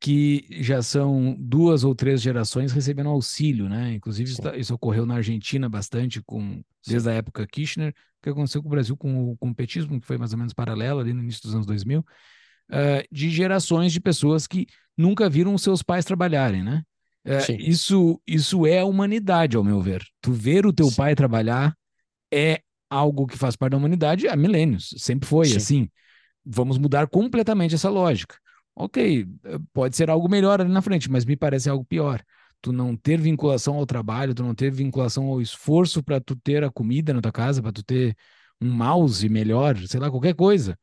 que 0.00 0.46
já 0.62 0.82
são 0.82 1.34
duas 1.38 1.82
ou 1.82 1.94
três 1.94 2.20
gerações 2.20 2.72
recebendo 2.72 3.08
auxílio, 3.08 3.68
né? 3.68 3.94
Inclusive, 3.94 4.30
isso, 4.30 4.42
tá- 4.42 4.56
isso 4.56 4.74
ocorreu 4.74 5.06
na 5.06 5.14
Argentina 5.16 5.68
bastante, 5.68 6.20
com, 6.22 6.62
desde 6.86 7.08
a 7.08 7.12
época 7.14 7.46
Kirchner, 7.46 7.90
o 7.90 8.22
que 8.22 8.28
aconteceu 8.28 8.60
com 8.62 8.68
o 8.68 8.70
Brasil 8.70 8.96
com, 8.96 9.30
o- 9.32 9.36
com 9.36 9.48
o 9.50 9.54
petismo, 9.54 9.98
que 10.00 10.06
foi 10.06 10.18
mais 10.18 10.32
ou 10.32 10.38
menos 10.38 10.52
paralelo 10.52 11.00
ali 11.00 11.12
no 11.14 11.22
início 11.22 11.42
dos 11.42 11.54
anos 11.54 11.66
2000, 11.66 12.04
ah, 12.70 13.02
de 13.10 13.30
gerações 13.30 13.92
de 13.92 14.00
pessoas 14.00 14.46
que 14.46 14.66
nunca 14.96 15.28
viram 15.28 15.54
os 15.54 15.62
seus 15.62 15.82
pais 15.82 16.04
trabalharem, 16.04 16.62
né? 16.62 16.82
Sim. 17.40 17.56
isso, 17.58 18.20
isso 18.26 18.66
é 18.66 18.80
a 18.80 18.84
humanidade, 18.84 19.56
ao 19.56 19.64
meu 19.64 19.80
ver. 19.80 20.04
Tu 20.20 20.30
ver 20.30 20.66
o 20.66 20.72
teu 20.72 20.88
Sim. 20.90 20.96
pai 20.96 21.14
trabalhar 21.14 21.74
é 22.34 22.60
algo 22.90 23.26
que 23.26 23.36
faz 23.38 23.56
parte 23.56 23.72
da 23.72 23.76
humanidade 23.76 24.28
há 24.28 24.36
milênios, 24.36 24.94
sempre 24.98 25.28
foi 25.28 25.46
Sim. 25.48 25.56
assim. 25.56 25.88
Vamos 26.44 26.78
mudar 26.78 27.08
completamente 27.08 27.74
essa 27.74 27.88
lógica. 27.88 28.36
Ok, 28.76 29.26
eh, 29.44 29.58
pode 29.72 29.96
ser 29.96 30.10
algo 30.10 30.28
melhor 30.28 30.60
ali 30.60 30.70
na 30.70 30.82
frente, 30.82 31.10
mas 31.10 31.24
me 31.24 31.36
parece 31.36 31.70
algo 31.70 31.84
pior. 31.84 32.22
Tu 32.60 32.72
não 32.72 32.96
ter 32.96 33.20
vinculação 33.20 33.76
ao 33.76 33.86
trabalho, 33.86 34.34
tu 34.34 34.42
não 34.42 34.54
ter 34.54 34.70
vinculação 34.70 35.26
ao 35.26 35.40
esforço 35.40 36.02
para 36.02 36.20
tu 36.20 36.34
ter 36.36 36.64
a 36.64 36.70
comida 36.70 37.12
na 37.12 37.20
tua 37.20 37.32
casa, 37.32 37.62
para 37.62 37.72
tu 37.72 37.82
ter 37.82 38.16
um 38.60 38.70
mouse 38.70 39.28
melhor, 39.28 39.76
sei 39.86 40.00
lá, 40.00 40.10
qualquer 40.10 40.34
coisa. 40.34 40.78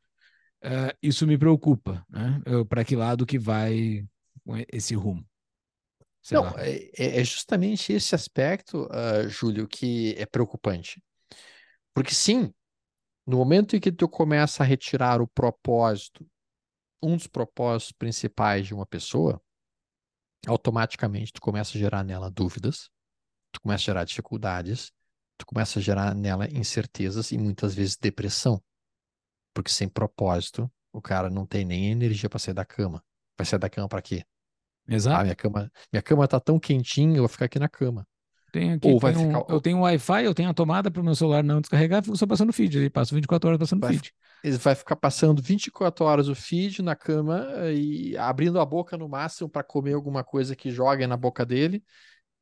Eh, 0.61 0.95
isso 1.01 1.27
me 1.27 1.37
preocupa, 1.37 2.05
né? 2.09 2.41
Para 2.69 2.83
que 2.83 2.95
lado 2.95 3.25
que 3.25 3.37
vai 3.39 4.05
com 4.45 4.55
esse 4.71 4.95
rumo? 4.95 5.25
Sei 6.21 6.37
Não, 6.37 6.47
é, 6.57 6.89
é 6.97 7.19
é 7.19 7.23
justamente 7.23 7.93
esse 7.93 8.13
aspecto, 8.13 8.87
ah, 8.91 9.27
Júlio, 9.27 9.67
que 9.67 10.13
é 10.17 10.25
preocupante. 10.25 11.01
Porque 11.93 12.13
sim, 12.13 12.53
no 13.27 13.37
momento 13.37 13.75
em 13.75 13.79
que 13.79 13.91
tu 13.91 14.07
começa 14.09 14.63
a 14.63 14.65
retirar 14.65 15.21
o 15.21 15.27
propósito, 15.27 16.25
um 17.01 17.17
dos 17.17 17.27
propósitos 17.27 17.93
principais 17.93 18.67
de 18.67 18.73
uma 18.73 18.85
pessoa, 18.85 19.41
automaticamente 20.47 21.33
tu 21.33 21.41
começa 21.41 21.77
a 21.77 21.79
gerar 21.79 22.03
nela 22.03 22.29
dúvidas, 22.29 22.89
tu 23.51 23.61
começa 23.61 23.83
a 23.83 23.85
gerar 23.85 24.03
dificuldades, 24.05 24.91
tu 25.37 25.45
começa 25.45 25.79
a 25.79 25.81
gerar 25.81 26.15
nela 26.15 26.47
incertezas 26.51 27.31
e 27.31 27.37
muitas 27.37 27.75
vezes 27.75 27.97
depressão. 27.97 28.61
Porque 29.53 29.71
sem 29.71 29.89
propósito, 29.89 30.71
o 30.91 31.01
cara 31.01 31.29
não 31.29 31.45
tem 31.45 31.65
nem 31.65 31.91
energia 31.91 32.29
para 32.29 32.39
sair 32.39 32.53
da 32.53 32.65
cama. 32.65 33.03
Vai 33.37 33.45
sair 33.45 33.59
da 33.59 33.69
cama 33.69 33.87
para 33.87 34.01
quê? 34.01 34.23
Ah, 34.87 34.93
Exato. 34.93 35.23
minha 35.23 35.35
cama, 35.35 35.71
minha 35.91 36.01
cama 36.01 36.27
tá 36.27 36.39
tão 36.39 36.59
quentinha, 36.59 37.17
eu 37.17 37.21
vou 37.21 37.29
ficar 37.29 37.45
aqui 37.45 37.59
na 37.59 37.69
cama. 37.69 38.07
Tenho 38.51 38.75
aqui, 38.75 38.87
Ou 38.89 38.99
vai 38.99 39.13
tenho- 39.13 39.27
ficar- 39.27 39.45
eu 39.53 39.61
tenho 39.61 39.79
Wi-Fi, 39.79 40.23
eu 40.25 40.33
tenho 40.33 40.49
a 40.49 40.53
tomada 40.53 40.91
para 40.91 41.01
o 41.01 41.05
meu 41.05 41.15
celular 41.15 41.43
não 41.43 41.61
descarregar, 41.61 42.03
fico 42.03 42.17
só 42.17 42.27
passando 42.27 42.51
feed. 42.51 42.77
Ele 42.77 42.89
passa 42.89 43.15
24 43.15 43.47
horas 43.47 43.59
passando 43.59 43.79
Vai- 43.81 43.93
feed. 43.93 44.13
Ele 44.43 44.57
vai 44.57 44.75
ficar 44.75 44.95
passando 44.95 45.41
24 45.41 46.03
horas 46.03 46.27
o 46.27 46.35
feed 46.35 46.81
na 46.81 46.95
cama 46.95 47.47
e 47.73 48.17
abrindo 48.17 48.59
a 48.59 48.65
boca 48.65 48.97
no 48.97 49.07
máximo 49.07 49.47
para 49.47 49.63
comer 49.63 49.93
alguma 49.93 50.23
coisa 50.23 50.55
que 50.55 50.71
joga 50.71 51.07
na 51.07 51.15
boca 51.15 51.45
dele. 51.45 51.83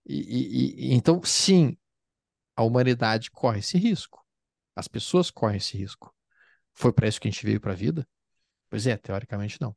E, 0.07 0.15
e- 0.17 0.91
e- 0.91 0.93
então, 0.95 1.21
sim, 1.23 1.77
a 2.55 2.63
humanidade 2.63 3.29
corre 3.29 3.59
esse 3.59 3.77
risco. 3.77 4.23
As 4.75 4.87
pessoas 4.87 5.29
correm 5.29 5.57
esse 5.57 5.77
risco. 5.77 6.11
Foi 6.73 6.93
para 6.93 7.07
isso 7.07 7.19
que 7.19 7.27
a 7.27 7.31
gente 7.31 7.45
veio 7.45 7.59
para 7.59 7.73
a 7.73 7.75
vida? 7.75 8.07
Pois 8.69 8.87
é, 8.87 8.95
teoricamente 8.95 9.57
não. 9.59 9.75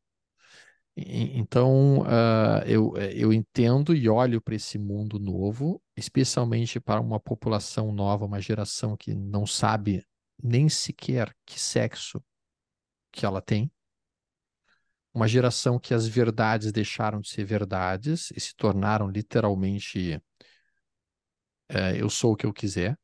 Então, 0.96 2.04
ah, 2.06 2.62
eu, 2.66 2.96
eu 2.96 3.32
entendo 3.32 3.94
e 3.94 4.08
olho 4.08 4.40
para 4.40 4.54
esse 4.54 4.78
mundo 4.78 5.18
novo, 5.18 5.81
especialmente 5.96 6.80
para 6.80 7.00
uma 7.00 7.20
população 7.20 7.92
nova, 7.92 8.24
uma 8.24 8.40
geração 8.40 8.96
que 8.96 9.14
não 9.14 9.46
sabe 9.46 10.06
nem 10.42 10.68
sequer 10.68 11.34
que 11.46 11.60
sexo 11.60 12.22
que 13.12 13.26
ela 13.26 13.42
tem. 13.42 13.70
Uma 15.14 15.28
geração 15.28 15.78
que 15.78 15.92
as 15.94 16.06
verdades 16.06 16.72
deixaram 16.72 17.20
de 17.20 17.28
ser 17.28 17.44
verdades 17.44 18.30
e 18.34 18.40
se 18.40 18.54
tornaram 18.56 19.08
literalmente 19.08 20.20
eh, 21.68 21.96
eu 22.00 22.08
sou 22.10 22.32
o 22.32 22.36
que 22.36 22.46
eu 22.46 22.52
quiser. 22.52 22.96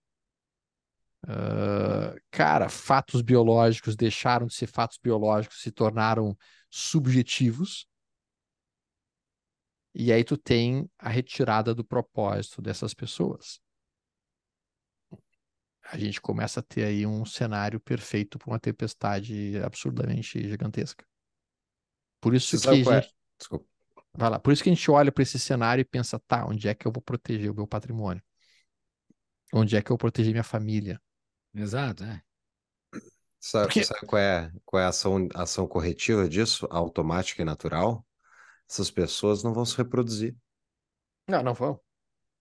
Ah, 1.27 2.15
cara, 2.31 2.69
fatos 2.69 3.23
biológicos 3.23 3.97
deixaram 3.97 4.47
de 4.47 4.55
ser 4.55 4.67
fatos 4.67 4.99
biológicos, 5.03 5.61
se 5.63 5.71
tornaram 5.71 6.37
subjetivos. 6.71 7.88
E 9.99 10.13
aí 10.13 10.25
tu 10.25 10.37
tem 10.39 10.89
a 10.99 11.11
retirada 11.11 11.75
do 11.75 11.85
propósito 11.85 12.63
dessas 12.63 12.95
pessoas. 12.95 13.61
A 15.91 15.99
gente 15.99 16.21
começa 16.21 16.61
a 16.61 16.63
ter 16.63 16.85
aí 16.85 17.05
um 17.05 17.25
cenário 17.25 17.81
perfeito 17.81 18.39
para 18.39 18.49
uma 18.51 18.61
tempestade 18.61 19.59
absurdamente 19.59 20.41
gigantesca. 20.49 21.05
Por 22.21 22.35
isso 22.35 22.57
Você 22.57 22.59
que 22.61 22.69
a 22.69 22.75
é? 22.93 23.01
gente, 23.01 23.15
Desculpa. 23.39 23.67
vai 24.15 24.31
lá, 24.31 24.39
por 24.39 24.53
isso 24.53 24.63
que 24.63 24.71
a 24.71 24.75
gente 24.75 24.91
olha 24.91 25.11
para 25.13 25.23
esse 25.23 25.39
cenário 25.39 25.83
e 25.83 25.85
pensa, 25.85 26.19
tá, 26.29 26.47
onde 26.47 26.69
é 26.69 26.75
que 26.75 26.87
eu 26.87 26.93
vou 26.93 27.03
proteger 27.03 27.51
o 27.51 27.55
meu 27.55 27.67
patrimônio? 27.67 28.23
Onde 29.53 29.77
é 29.77 29.83
que 29.83 29.91
eu 29.91 29.95
vou 29.95 29.99
proteger 29.99 30.33
minha 30.33 30.43
família? 30.43 30.99
Exato, 31.55 32.05
é. 32.05 32.23
Sabe, 33.41 33.69
Porque- 33.69 33.85
sabe 33.85 34.07
qual 34.07 34.21
é, 34.23 34.53
qual 34.65 34.81
é 34.83 34.85
a 34.87 34.89
ação, 34.91 35.29
a 35.35 35.43
ação 35.43 35.67
corretiva 35.67 36.29
disso? 36.29 36.67
Automática 36.71 37.43
e 37.43 37.45
natural? 37.45 38.05
Essas 38.71 38.91
pessoas 38.91 39.43
não 39.43 39.53
vão 39.53 39.65
se 39.65 39.77
reproduzir. 39.77 40.37
Não, 41.29 41.43
não 41.43 41.55
vão. 41.55 41.81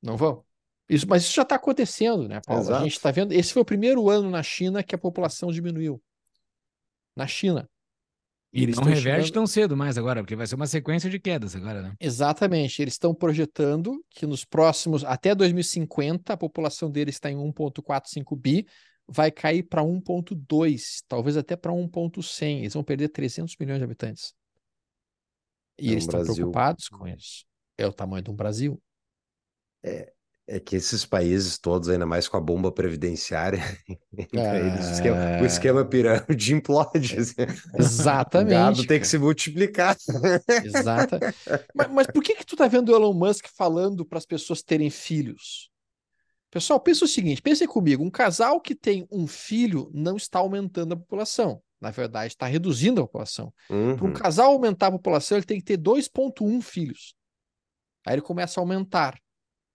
Não 0.02 0.18
vão. 0.18 0.44
Isso, 0.90 1.06
mas 1.08 1.24
isso 1.24 1.34
já 1.34 1.41
está 1.41 1.56
acontecendo, 1.56 2.28
né, 2.28 2.40
Paulo? 2.45 2.62
Exato. 2.62 2.80
A 2.82 2.84
gente 2.84 2.95
está 2.95 3.12
vendo. 3.12 3.34
Esse 3.34 3.52
foi 3.54 3.62
o 3.62 3.66
primeiro 3.66 4.10
ano 4.10 4.30
na 4.30 4.41
China 4.41 4.82
que 4.84 4.95
a 4.95 4.98
população 4.98 5.52
diminuiu. 5.52 6.02
Na 7.16 7.28
China. 7.28 7.70
E 8.54 8.64
Eles 8.64 8.78
não 8.78 8.84
reverte 8.86 9.04
chegando- 9.28 9.34
tão 9.34 9.45
cedo 9.48 9.76
mais 9.76 9.98
agora, 9.98 10.22
porque 10.22 10.36
vai 10.36 10.48
ser 10.48 10.56
uma 10.56 10.68
sequência 10.68 11.10
de 11.10 11.20
quedas 11.20 11.56
agora, 11.56 11.82
né? 11.82 11.94
Exatamente. 11.99 12.82
Eles 12.82 12.94
estão 12.94 13.14
projetando 13.14 14.02
que 14.10 14.26
nos 14.26 14.45
próximos, 14.45 15.04
até 15.04 15.36
2050, 15.36 16.34
a 16.34 16.38
população 16.38 16.90
deles 16.90 17.16
está 17.16 17.30
em 17.30 17.36
1,45 17.36 18.36
bi, 18.38 18.66
vai 19.06 19.30
cair 19.30 19.64
para 19.64 19.84
1,2, 19.84 21.04
talvez 21.08 21.36
até 21.36 21.58
para 21.58 21.74
1,100. 21.74 22.60
Eles 22.60 22.74
vão 22.74 22.84
perder 22.84 23.10
300 23.10 23.56
milhões 23.60 23.80
de 23.80 23.84
habitantes. 23.84 24.34
E 25.80 25.91
É 25.91 25.95
um 25.95 25.99
eles 25.99 26.04
estão 26.04 26.20
Brasil. 26.22 26.36
preocupados 26.36 26.88
com 26.90 27.08
isso. 27.08 27.45
É 27.78 27.86
o 27.88 27.94
tamanho 27.94 28.24
de 28.24 28.32
um 28.32 28.36
Brasil. 28.36 28.82
É 30.49 30.62
que 30.62 30.78
esses 30.78 31.06
países 31.06 31.58
todos, 31.58 31.90
ainda 31.90 32.06
mais 32.06 32.26
com 32.30 32.38
a 32.38 32.40
bomba 32.41 32.72
previdenciária, 32.72 33.60
pra 34.32 34.58
eles, 34.60 34.88
o 34.88 34.91
esquema, 34.94 35.18
o 35.41 35.45
esquema 35.45 35.86
pirâmide 35.86 36.54
implode. 36.56 37.18
assim. 37.20 37.36
O 38.34 38.44
Exatamente. 38.44 38.44
gado 38.44 38.86
tem 38.86 38.99
que 38.99 39.08
se 39.08 39.18
multiplicar. 39.18 39.98
Exata. 40.62 41.24
Mas, 41.74 41.90
mas 41.91 42.08
por 42.08 42.24
que 42.24 42.36
que 42.36 42.45
tu 42.45 42.56
tá 42.56 42.68
vendo 42.68 42.90
o 42.91 42.95
Elon 42.95 43.14
Musk 43.14 43.48
falando 43.56 44.06
para 44.06 44.18
as 44.18 44.26
pessoas 44.26 44.62
terem 44.64 44.90
filhos? 44.90 45.70
Pessoal, 46.49 46.80
pensa 46.80 47.06
o 47.06 47.08
seguinte, 47.08 47.41
pensem 47.41 47.68
comigo, 47.68 48.04
um 48.04 48.10
casal 48.10 48.62
que 48.62 48.74
tem 48.76 49.08
um 49.12 49.28
filho 49.28 49.91
não 49.94 50.16
está 50.16 50.40
aumentando 50.40 50.94
a 50.94 50.98
população. 50.98 51.62
Na 51.80 51.91
verdade, 51.91 52.34
está 52.34 52.45
reduzindo 52.48 53.02
a 53.02 53.04
população. 53.06 53.54
Para 53.68 53.76
um 53.78 54.08
Uhum. 54.08 54.14
casal 54.14 54.52
aumentar 54.52 54.88
a 54.88 54.91
população, 54.91 55.38
ele 55.38 55.45
tem 55.45 55.60
que 55.60 55.66
ter 55.66 55.78
2,1 55.78 56.62
filhos. 56.62 57.16
Aí 58.06 58.16
ele 58.16 58.22
começa 58.22 58.60
a 58.60 58.62
aumentar. 58.62 59.20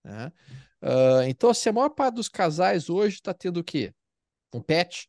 né? 0.05 0.33
Ah, 0.81 1.29
então, 1.29 1.51
assim, 1.51 1.69
a 1.69 1.73
maior 1.73 1.91
parte 1.91 2.16
dos 2.16 2.29
casais 2.29 2.91
hoje 2.91 3.16
está 3.16 3.33
tendo 3.33 3.59
o 3.61 3.65
quê? 3.65 3.95
Um 4.53 4.61
pet. 4.61 5.09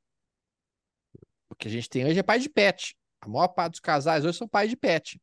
O 1.49 1.55
que 1.55 1.67
a 1.67 1.71
gente 1.71 1.89
tem 1.89 2.05
hoje 2.05 2.19
é 2.19 2.23
pai 2.23 2.39
de 2.39 2.49
pet. 2.49 2.95
A 3.21 3.27
maior 3.27 3.47
parte 3.47 3.71
dos 3.71 3.79
casais 3.79 4.23
hoje 4.25 4.37
são 4.37 4.47
pais 4.47 4.69
de 4.69 4.75
pet. 4.77 5.19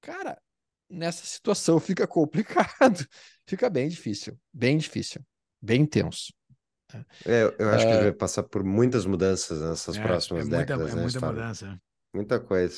Cara, 0.00 0.40
nessa 0.88 1.24
situação 1.24 1.80
fica 1.80 2.06
complicado. 2.06 3.06
Fica 3.46 3.70
bem 3.70 3.88
difícil. 3.88 4.38
Bem 4.52 4.76
difícil. 4.78 5.24
Bem 5.62 5.86
tenso. 5.86 6.32
É, 7.26 7.42
eu- 7.58 7.68
acho 7.70 7.86
que 7.86 7.92
Ah. 7.92 7.94
ele 7.96 8.02
vai 8.04 8.12
passar 8.12 8.42
por 8.42 8.64
muitas 8.64 9.04
mudanças 9.04 9.60
nessas 9.60 9.96
É, 9.96 10.02
próximas 10.02 10.42
é 10.42 10.48
muita, 10.48 10.58
décadas, 10.58 10.92
é 10.92 10.94
né, 10.94 11.02
muita 11.02 11.18
Storm? 11.18 11.34
mudança. 11.34 11.80
Muita 12.14 12.40
coisa. 12.40 12.76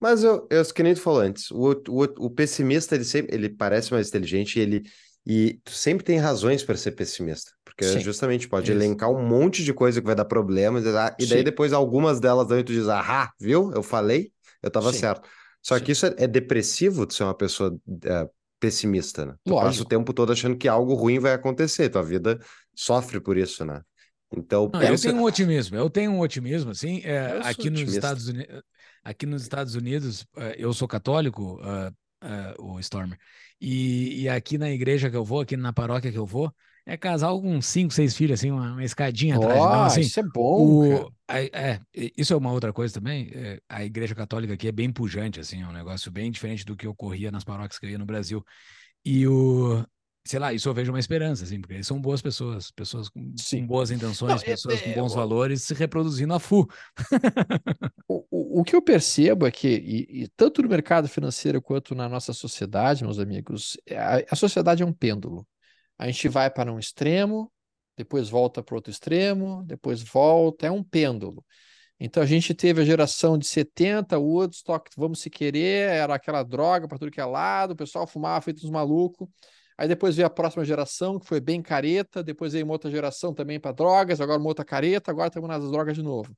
Mas 0.00 0.24
eu, 0.24 0.46
eu 0.50 0.64
que 0.64 0.82
nem 0.82 0.94
tu 0.94 1.00
falou 1.00 1.20
antes, 1.20 1.50
o, 1.50 1.72
o, 1.88 2.02
o 2.26 2.30
pessimista, 2.30 2.94
ele 2.94 3.04
sempre, 3.04 3.34
ele 3.34 3.48
parece 3.48 3.92
mais 3.92 4.08
inteligente 4.08 4.56
e 4.58 4.62
ele 4.62 4.82
e 5.26 5.60
tu 5.62 5.72
sempre 5.72 6.02
tem 6.02 6.18
razões 6.18 6.62
para 6.64 6.76
ser 6.76 6.92
pessimista, 6.92 7.52
porque 7.62 7.84
Sim. 7.84 8.00
justamente 8.00 8.48
pode 8.48 8.70
Isso. 8.70 8.72
elencar 8.72 9.10
um 9.10 9.22
monte 9.22 9.62
de 9.62 9.72
coisa 9.74 10.00
que 10.00 10.06
vai 10.06 10.14
dar 10.14 10.24
problemas, 10.24 10.82
e 10.86 11.26
daí 11.26 11.38
Sim. 11.38 11.44
depois 11.44 11.74
algumas 11.74 12.18
delas 12.20 12.48
daí 12.48 12.64
tu 12.64 12.72
diz, 12.72 12.88
ah, 12.88 13.30
viu? 13.38 13.70
Eu 13.74 13.82
falei, 13.82 14.32
eu 14.62 14.70
tava 14.70 14.90
Sim. 14.92 14.98
certo. 14.98 15.28
Só 15.62 15.78
Sim. 15.78 15.84
que 15.84 15.92
isso 15.92 16.06
é, 16.06 16.14
é 16.16 16.26
depressivo 16.26 17.06
de 17.06 17.12
ser 17.14 17.24
uma 17.24 17.34
pessoa 17.34 17.78
é, 18.04 18.28
pessimista, 18.58 19.26
né? 19.26 19.34
Tu 19.44 19.50
passa 19.60 19.82
o 19.82 19.84
Lógico. 19.84 19.88
tempo 19.90 20.12
todo 20.14 20.32
achando 20.32 20.56
que 20.56 20.66
algo 20.66 20.94
ruim 20.94 21.18
vai 21.18 21.34
acontecer, 21.34 21.90
tua 21.90 22.02
vida 22.02 22.38
sofre 22.82 23.20
por 23.20 23.36
isso, 23.36 23.64
né? 23.64 23.82
Então, 24.32 24.70
Não, 24.72 24.80
por 24.80 24.84
eu 24.84 24.98
tenho 24.98 25.16
um 25.16 25.22
otimismo, 25.24 25.76
eu 25.76 25.90
tenho 25.90 26.12
um 26.12 26.20
otimismo, 26.20 26.70
assim, 26.70 27.00
é, 27.04 27.36
aqui 27.40 27.70
nos 27.70 27.90
otimista. 27.90 27.92
Estados 27.92 28.28
Unidos, 28.28 28.62
aqui 29.02 29.26
nos 29.26 29.42
Estados 29.42 29.74
Unidos, 29.74 30.24
é, 30.36 30.54
eu 30.58 30.72
sou 30.72 30.86
católico, 30.86 31.58
ah, 31.62 31.92
ah, 32.20 32.54
o 32.58 32.78
Stormer, 32.78 33.18
e, 33.60 34.22
e 34.22 34.28
aqui 34.28 34.56
na 34.58 34.70
igreja 34.70 35.10
que 35.10 35.16
eu 35.16 35.24
vou, 35.24 35.40
aqui 35.40 35.56
na 35.56 35.72
paróquia 35.72 36.12
que 36.12 36.18
eu 36.18 36.26
vou, 36.26 36.54
é 36.86 36.96
casal 36.96 37.40
com 37.42 37.60
cinco, 37.60 37.92
seis 37.92 38.14
filhos, 38.16 38.38
assim, 38.38 38.50
uma, 38.52 38.72
uma 38.72 38.84
escadinha 38.84 39.36
atrás, 39.36 39.66
não, 39.66 39.82
assim, 39.82 40.08
isso 40.08 40.20
é 40.20 40.22
bom, 40.22 40.76
o, 40.78 41.10
a- 41.26 41.40
é, 41.42 41.80
isso 42.16 42.32
é 42.32 42.36
uma 42.36 42.52
outra 42.52 42.72
coisa 42.72 42.94
também. 42.94 43.28
é, 43.34 43.60
a 43.68 43.84
igreja 43.84 44.14
católica 44.14 44.54
aqui 44.54 44.68
é 44.68 44.72
bem 44.72 44.92
pujante, 44.92 45.40
assim, 45.40 45.62
é 45.62 45.66
um 45.66 45.72
negócio 45.72 46.10
bem 46.12 46.30
diferente 46.30 46.64
do 46.64 46.76
que 46.76 46.86
ocorria 46.86 47.30
nas 47.32 47.42
paróquias 47.44 47.78
que 47.78 47.86
eu 47.86 47.90
ia 47.90 47.98
no 47.98 48.06
Brasil. 48.06 48.44
E 49.04 49.26
o, 49.26 49.84
sei 50.30 50.38
lá, 50.38 50.52
isso 50.52 50.68
eu 50.68 50.74
vejo 50.74 50.92
uma 50.92 50.98
esperança, 51.00 51.42
assim, 51.42 51.60
porque 51.60 51.74
eles 51.74 51.86
são 51.86 52.00
boas 52.00 52.22
pessoas, 52.22 52.70
pessoas 52.70 53.08
com, 53.08 53.32
com 53.50 53.66
boas 53.66 53.90
intenções, 53.90 54.40
é- 54.42 54.44
pessoas 54.44 54.80
com 54.80 54.90
é, 54.90 54.94
bons 54.94 55.12
o- 55.12 55.16
valores 55.16 55.62
se 55.64 55.74
reproduzindo 55.74 56.32
a 56.32 56.38
full. 56.38 56.68
O, 58.08 58.24
o, 58.30 58.60
o 58.60 58.64
que 58.64 58.74
eu 58.74 58.82
percebo 58.82 59.46
é 59.46 59.52
que, 59.52 59.68
e, 59.68 60.22
e 60.24 60.28
tanto 60.36 60.62
no 60.62 60.68
mercado 60.68 61.08
financeiro 61.08 61.62
quanto 61.62 61.94
na 61.94 62.08
nossa 62.08 62.32
sociedade, 62.32 63.04
meus 63.04 63.20
amigos, 63.20 63.76
é, 63.86 63.96
a, 63.96 64.24
a 64.30 64.34
sociedade 64.36 64.82
é 64.82 64.86
um 64.86 64.92
pêndulo. 64.92 65.46
A 65.96 66.06
gente 66.06 66.28
vai 66.28 66.50
para 66.50 66.72
um 66.72 66.78
extremo, 66.78 67.52
depois 67.96 68.28
volta 68.28 68.62
para 68.64 68.74
outro 68.74 68.90
extremo, 68.90 69.62
depois 69.64 70.02
volta, 70.02 70.66
é 70.66 70.70
um 70.72 70.82
pêndulo. 70.82 71.44
Então 72.00 72.22
a 72.22 72.26
gente 72.26 72.52
teve 72.54 72.80
a 72.82 72.84
geração 72.84 73.38
de 73.38 73.46
70, 73.46 74.18
Woodstock, 74.18 74.90
vamos 74.96 75.20
se 75.20 75.30
querer, 75.30 75.90
era 75.90 76.14
aquela 76.14 76.42
droga 76.42 76.88
para 76.88 76.98
tudo 76.98 77.10
que 77.12 77.20
é 77.20 77.24
lado, 77.24 77.72
o 77.72 77.76
pessoal 77.76 78.06
fumava 78.06 78.40
feito 78.40 78.64
uns 78.64 78.70
malucos. 78.70 79.28
Aí 79.80 79.88
depois 79.88 80.14
veio 80.14 80.26
a 80.26 80.30
próxima 80.30 80.62
geração, 80.62 81.18
que 81.18 81.24
foi 81.24 81.40
bem 81.40 81.62
careta, 81.62 82.22
depois 82.22 82.52
veio 82.52 82.66
uma 82.66 82.74
outra 82.74 82.90
geração 82.90 83.32
também 83.32 83.58
para 83.58 83.72
drogas, 83.72 84.20
agora 84.20 84.38
uma 84.38 84.46
outra 84.46 84.62
careta, 84.62 85.10
agora 85.10 85.28
estamos 85.28 85.48
nas 85.48 85.70
drogas 85.70 85.96
de 85.96 86.02
novo. 86.02 86.36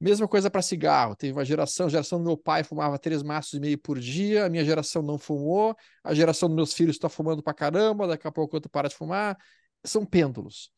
Mesma 0.00 0.26
coisa 0.26 0.50
para 0.50 0.60
cigarro. 0.60 1.14
Teve 1.14 1.34
uma 1.34 1.44
geração, 1.44 1.86
a 1.86 1.88
geração 1.88 2.18
do 2.18 2.24
meu 2.24 2.36
pai 2.36 2.64
fumava 2.64 2.98
três 2.98 3.22
maços 3.22 3.52
e 3.52 3.60
meio 3.60 3.78
por 3.78 4.00
dia, 4.00 4.44
a 4.44 4.50
minha 4.50 4.64
geração 4.64 5.02
não 5.02 5.16
fumou, 5.16 5.72
a 6.02 6.12
geração 6.12 6.48
dos 6.48 6.56
meus 6.56 6.74
filhos 6.74 6.96
está 6.96 7.08
fumando 7.08 7.44
para 7.44 7.54
caramba, 7.54 8.08
daqui 8.08 8.26
a 8.26 8.32
pouco 8.32 8.56
outro 8.56 8.68
para 8.68 8.88
de 8.88 8.96
fumar. 8.96 9.38
São 9.84 10.04
pêndulos. 10.04 10.72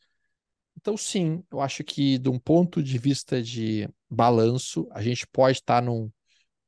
Então, 0.77 0.99
sim, 0.99 1.43
eu 1.51 1.63
acho 1.63 1.83
que 1.83 2.19
de 2.19 2.29
um 2.29 2.39
ponto 2.39 2.83
de 2.83 2.99
vista 2.99 3.43
de 3.43 3.89
balanço, 4.11 4.87
a 4.91 5.01
gente 5.01 5.27
pode 5.27 5.57
estar 5.57 5.81
num, 5.81 6.13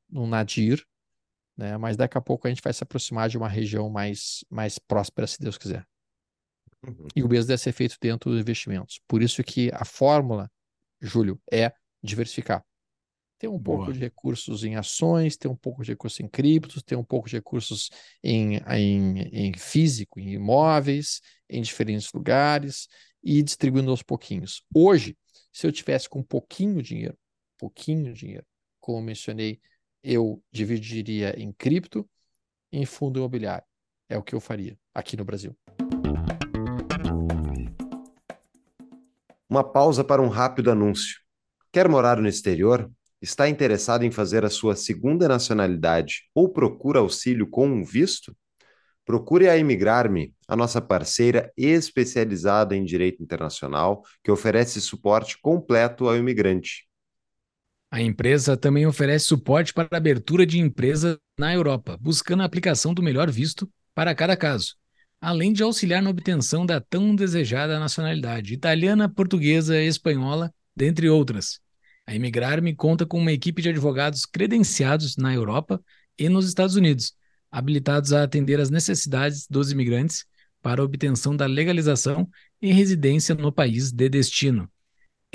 num 0.09 0.25
nadir, 0.25 0.83
né? 1.57 1.77
Mas 1.77 1.95
daqui 1.95 2.17
a 2.17 2.21
pouco 2.21 2.47
a 2.47 2.49
gente 2.49 2.61
vai 2.63 2.73
se 2.73 2.83
aproximar 2.83 3.29
de 3.29 3.37
uma 3.37 3.47
região 3.47 3.89
mais, 3.89 4.43
mais 4.49 4.79
próspera, 4.79 5.27
se 5.27 5.39
Deus 5.39 5.57
quiser. 5.57 5.85
Uhum. 6.85 7.07
E 7.15 7.23
o 7.23 7.29
mesmo 7.29 7.47
deve 7.47 7.61
ser 7.61 7.71
feito 7.71 7.97
dentro 8.01 8.29
dos 8.29 8.41
investimentos. 8.41 8.99
Por 9.07 9.21
isso 9.21 9.43
que 9.43 9.71
a 9.73 9.85
fórmula, 9.85 10.51
Júlio, 11.01 11.39
é 11.51 11.71
diversificar. 12.03 12.63
Tem 13.39 13.49
um 13.49 13.61
pouco 13.61 13.85
Boa. 13.85 13.93
de 13.93 13.99
recursos 13.99 14.63
em 14.63 14.75
ações, 14.75 15.35
tem 15.35 15.51
um 15.51 15.55
pouco 15.55 15.83
de 15.83 15.91
recursos 15.91 16.19
em 16.19 16.27
criptos, 16.27 16.81
tem 16.81 16.97
um 16.97 17.03
pouco 17.03 17.27
de 17.27 17.35
recursos 17.35 17.89
em, 18.23 18.57
em, 18.69 19.19
em 19.33 19.53
físico, 19.57 20.19
em 20.19 20.33
imóveis, 20.33 21.19
em 21.49 21.61
diferentes 21.61 22.11
lugares 22.13 22.87
e 23.21 23.43
distribuindo 23.43 23.91
aos 23.91 24.01
pouquinhos. 24.01 24.63
Hoje, 24.73 25.17
se 25.51 25.67
eu 25.67 25.71
tivesse 25.71 26.07
com 26.07 26.23
pouquinho 26.23 26.81
dinheiro, 26.81 27.17
pouquinho 27.57 28.13
dinheiro, 28.13 28.45
como 28.79 29.01
mencionei, 29.01 29.59
eu 30.03 30.43
dividiria 30.51 31.33
em 31.39 31.51
cripto 31.53 32.07
e 32.71 32.79
em 32.79 32.85
fundo 32.85 33.19
imobiliário. 33.19 33.65
É 34.09 34.17
o 34.17 34.23
que 34.23 34.35
eu 34.35 34.39
faria 34.41 34.77
aqui 34.93 35.15
no 35.15 35.23
Brasil. 35.23 35.55
Uma 39.49 39.63
pausa 39.63 40.03
para 40.03 40.21
um 40.21 40.27
rápido 40.27 40.69
anúncio. 40.69 41.19
Quer 41.71 41.87
morar 41.87 42.19
no 42.19 42.27
exterior? 42.27 42.91
Está 43.21 43.47
interessado 43.47 44.03
em 44.03 44.11
fazer 44.11 44.43
a 44.43 44.49
sua 44.49 44.75
segunda 44.75 45.27
nacionalidade 45.27 46.23
ou 46.35 46.49
procura 46.49 46.99
auxílio 46.99 47.49
com 47.49 47.67
um 47.67 47.83
visto? 47.83 48.35
Procure 49.05 49.47
a 49.47 49.57
Imigrar-me, 49.57 50.33
a 50.47 50.55
nossa 50.55 50.81
parceira 50.81 51.51
especializada 51.57 52.75
em 52.75 52.83
direito 52.83 53.21
internacional, 53.21 54.01
que 54.23 54.31
oferece 54.31 54.81
suporte 54.81 55.37
completo 55.41 56.07
ao 56.07 56.17
imigrante. 56.17 56.87
A 57.93 58.01
empresa 58.01 58.57
também 58.57 58.87
oferece 58.87 59.25
suporte 59.25 59.71
para 59.71 59.87
a 59.91 59.97
abertura 59.97 60.47
de 60.47 60.57
empresa 60.57 61.21
na 61.37 61.53
Europa, 61.53 61.95
buscando 62.01 62.41
a 62.41 62.45
aplicação 62.47 62.91
do 62.91 63.03
melhor 63.03 63.29
visto 63.29 63.69
para 63.93 64.15
cada 64.15 64.35
caso, 64.35 64.73
além 65.21 65.53
de 65.53 65.61
auxiliar 65.61 66.01
na 66.01 66.09
obtenção 66.09 66.65
da 66.65 66.81
tão 66.81 67.15
desejada 67.15 67.79
nacionalidade 67.79 68.51
italiana, 68.51 69.07
portuguesa, 69.07 69.79
espanhola, 69.79 70.51
dentre 70.75 71.07
outras. 71.07 71.59
A 72.07 72.15
Imigrar-me 72.15 72.75
conta 72.75 73.05
com 73.05 73.19
uma 73.19 73.31
equipe 73.31 73.61
de 73.61 73.69
advogados 73.69 74.25
credenciados 74.25 75.15
na 75.15 75.31
Europa 75.31 75.79
e 76.17 76.27
nos 76.29 76.47
Estados 76.47 76.75
Unidos, 76.75 77.13
habilitados 77.51 78.11
a 78.11 78.23
atender 78.23 78.59
às 78.59 78.71
necessidades 78.71 79.45
dos 79.47 79.71
imigrantes 79.71 80.25
para 80.63 80.81
a 80.81 80.85
obtenção 80.85 81.35
da 81.35 81.45
legalização 81.45 82.27
e 82.59 82.73
residência 82.73 83.35
no 83.35 83.51
país 83.51 83.91
de 83.91 84.09
destino. 84.09 84.67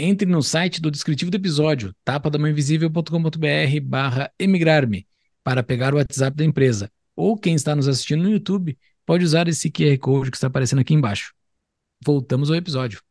Entre 0.01 0.31
no 0.31 0.41
site 0.41 0.81
do 0.81 0.93
descritivo 0.93 1.29
do 1.29 1.37
episódio, 1.37 1.93
tapadamainvisível.com.br 2.05 3.81
barra 3.83 4.31
emigrar-me, 4.39 5.09
para 5.43 5.61
pegar 5.61 5.93
o 5.93 5.97
WhatsApp 5.97 6.37
da 6.37 6.45
empresa. 6.45 6.89
Ou 7.17 7.37
quem 7.37 7.57
está 7.57 7.75
nos 7.75 7.89
assistindo 7.89 8.23
no 8.23 8.31
YouTube, 8.31 8.79
pode 9.05 9.25
usar 9.25 9.49
esse 9.49 9.69
QR 9.69 9.99
Code 9.99 10.31
que 10.31 10.37
está 10.37 10.47
aparecendo 10.47 10.79
aqui 10.79 10.95
embaixo. 10.95 11.35
Voltamos 12.01 12.49
ao 12.49 12.57
episódio. 12.57 13.08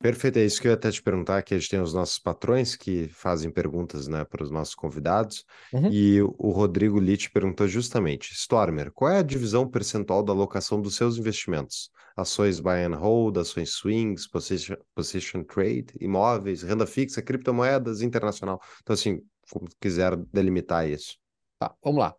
Perfeito, 0.00 0.38
é 0.38 0.44
isso 0.44 0.60
que 0.60 0.68
eu 0.68 0.70
ia 0.70 0.76
até 0.76 0.90
te 0.92 1.02
perguntar, 1.02 1.42
que 1.42 1.54
a 1.54 1.58
gente 1.58 1.68
tem 1.70 1.80
os 1.80 1.92
nossos 1.92 2.20
patrões 2.20 2.76
que 2.76 3.08
fazem 3.08 3.50
perguntas, 3.50 4.06
né, 4.06 4.24
para 4.24 4.44
os 4.44 4.50
nossos 4.50 4.74
convidados, 4.74 5.44
Uhum. 5.72 5.90
e 5.90 6.22
o 6.22 6.50
Rodrigo 6.50 7.00
Litt 7.00 7.30
perguntou 7.32 7.66
justamente, 7.66 8.32
Stormer, 8.32 8.92
qual 8.92 9.10
é 9.10 9.18
a 9.18 9.22
divisão 9.22 9.68
percentual 9.68 10.22
da 10.22 10.32
alocação 10.32 10.80
dos 10.80 10.94
seus 10.94 11.16
investimentos? 11.18 11.90
Ações 12.16 12.60
buy 12.60 12.84
and 12.84 12.94
hold, 12.96 13.38
ações 13.38 13.70
swings, 13.70 14.28
position, 14.28 14.76
position 14.94 15.42
trade, 15.42 15.86
imóveis, 16.00 16.62
renda 16.62 16.86
fixa, 16.86 17.20
criptomoedas, 17.20 18.00
internacional. 18.00 18.60
Então, 18.82 18.94
assim, 18.94 19.20
como 19.50 19.68
quiser 19.80 20.16
delimitar 20.32 20.88
isso. 20.88 21.16
Tá, 21.58 21.74
vamos 21.82 22.00
lá. 22.00 22.14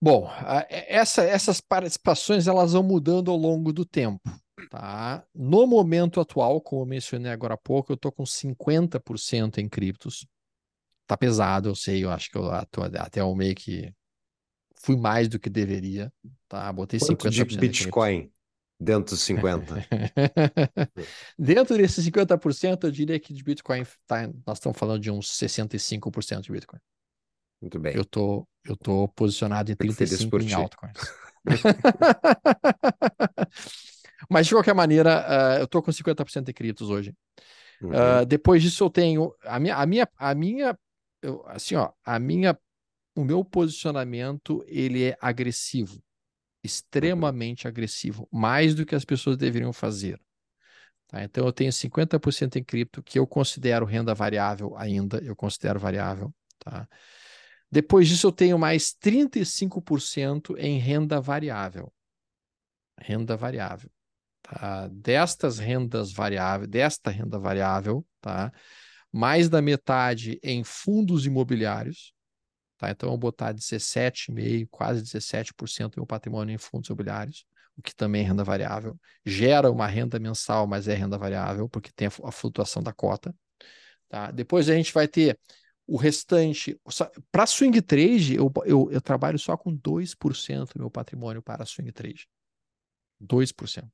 Bom, 0.00 0.28
essa- 0.68 1.22
essas 1.24 1.60
participações 1.60 2.46
elas 2.46 2.74
vão 2.74 2.82
mudando 2.82 3.30
ao 3.30 3.36
longo 3.36 3.72
do 3.72 3.84
tempo, 3.84 4.20
tá? 4.68 5.24
No 5.34 5.66
momento 5.66 6.20
atual, 6.20 6.60
como 6.60 6.82
eu 6.82 6.86
mencionei 6.86 7.30
agora 7.30 7.54
há 7.54 7.58
pouco, 7.58 7.92
eu 7.92 7.94
estou 7.94 8.12
com 8.12 8.24
50% 8.24 9.58
em 9.58 9.68
criptos. 9.68 10.26
Tá 11.06 11.16
pesado, 11.16 11.68
eu 11.68 11.74
sei, 11.74 12.04
eu 12.04 12.10
acho 12.10 12.30
que 12.30 12.36
eu 12.36 12.50
até 12.50 13.22
o 13.22 13.34
meio 13.34 13.54
que 13.54 13.92
fui 14.82 14.96
mais 14.96 15.28
do 15.28 15.38
que 15.38 15.48
deveria, 15.48 16.12
tá? 16.48 16.72
Botei 16.72 16.98
Quanto 16.98 17.28
de 17.28 17.40
50% 17.40 17.42
em 17.42 17.46
criptos. 17.46 17.58
Bitcoin 17.58 18.32
dentro 18.78 19.14
dos 19.14 19.22
50? 19.22 19.86
Dentro 21.38 21.76
desses 21.76 22.04
50%, 22.04 22.84
eu 22.84 22.90
diria 22.90 23.18
que 23.18 23.32
de 23.32 23.42
Bitcoin, 23.42 23.84
tá, 24.06 24.28
nós 24.46 24.58
estamos 24.58 24.78
falando 24.78 25.00
de 25.00 25.10
uns 25.10 25.30
65% 25.38 26.42
de 26.42 26.52
Bitcoin. 26.52 26.80
Muito 27.60 27.78
bem. 27.78 27.96
Eu 27.96 28.04
tô, 28.04 28.46
eu 28.64 28.76
tô 28.76 29.08
posicionado 29.08 29.70
em 29.70 29.74
Fico 29.74 29.94
feliz 29.94 30.18
35 30.18 30.30
por 30.30 30.42
em 30.42 30.52
altcoins. 30.52 30.98
Mas 34.30 34.46
de 34.46 34.54
qualquer 34.54 34.74
maneira, 34.74 35.56
ah, 35.56 35.60
eu 35.60 35.66
tô 35.68 35.82
com 35.82 35.92
50% 35.92 36.48
em 36.50 36.54
criptos 36.54 36.90
hoje. 36.90 37.14
Uhum. 37.80 37.92
Ah, 37.96 38.24
depois 38.24 38.62
disso 38.62 38.84
eu 38.84 38.90
tenho 38.90 39.34
a 39.44 39.58
minha, 39.60 39.76
a 39.76 39.86
minha, 39.86 40.08
a 40.18 40.34
minha, 40.34 40.78
eu- 41.22 41.44
assim, 41.48 41.74
ó, 41.76 41.90
a 42.04 42.18
minha, 42.18 42.58
o 43.16 43.24
meu 43.24 43.44
posicionamento 43.44 44.64
ele 44.66 45.04
é 45.04 45.18
agressivo, 45.20 46.02
extremamente 46.64 47.68
agressivo, 47.68 48.28
mais 48.32 48.74
do 48.74 48.86
que 48.86 48.94
as 48.94 49.04
pessoas 49.04 49.36
deveriam 49.36 49.72
fazer. 49.72 50.20
tá? 51.08 51.22
Então 51.24 51.46
eu 51.46 51.52
tenho 51.52 51.72
50% 51.72 52.56
em 52.56 52.64
cripto 52.64 53.02
que 53.02 53.18
eu 53.18 53.26
considero 53.26 53.86
renda 53.86 54.14
variável 54.14 54.76
ainda, 54.76 55.18
eu 55.24 55.36
considero 55.36 55.78
variável, 55.78 56.34
tá? 56.58 56.88
Depois 57.70 58.08
disso 58.08 58.28
eu 58.28 58.32
tenho 58.32 58.58
mais 58.58 58.92
35% 58.94 60.56
em 60.58 60.78
renda 60.78 61.20
variável. 61.20 61.92
Renda 62.98 63.36
variável. 63.38 63.90
Tá? 64.48 64.88
Destas 64.88 65.58
rendas 65.58 66.12
variáveis, 66.12 66.70
desta 66.70 67.10
renda 67.10 67.38
variável, 67.38 68.06
tá? 68.20 68.52
Mais 69.12 69.48
da 69.48 69.60
metade 69.60 70.38
em 70.42 70.62
fundos 70.62 71.26
imobiliários, 71.26 72.14
tá? 72.78 72.90
Então 72.90 73.08
eu 73.08 73.12
vou 73.12 73.18
botar 73.18 73.52
17,5, 73.52 74.68
quase 74.70 75.02
17% 75.02 75.94
do 75.94 76.00
meu 76.00 76.06
patrimônio 76.06 76.54
em 76.54 76.58
fundos 76.58 76.88
imobiliários, 76.88 77.44
o 77.76 77.82
que 77.82 77.94
também 77.94 78.22
é 78.22 78.26
renda 78.26 78.44
variável. 78.44 78.96
Gera 79.24 79.70
uma 79.70 79.86
renda 79.86 80.18
mensal, 80.18 80.66
mas 80.66 80.86
é 80.86 80.94
renda 80.94 81.18
variável, 81.18 81.68
porque 81.68 81.90
tem 81.92 82.06
a 82.06 82.32
flutuação 82.32 82.82
da 82.82 82.92
cota. 82.92 83.34
Tá? 84.08 84.30
Depois 84.30 84.68
a 84.68 84.74
gente 84.74 84.92
vai 84.92 85.08
ter 85.08 85.38
o 85.86 85.96
restante. 85.96 86.80
Para 87.30 87.46
swing 87.46 87.82
trade, 87.82 88.36
eu, 88.36 88.52
eu, 88.64 88.90
eu 88.90 89.00
trabalho 89.00 89.38
só 89.38 89.56
com 89.56 89.76
2% 89.76 90.74
do 90.74 90.80
meu 90.80 90.90
patrimônio 90.90 91.42
para 91.42 91.66
swing 91.66 91.92
trade. 91.92 92.28
2%. 93.20 93.90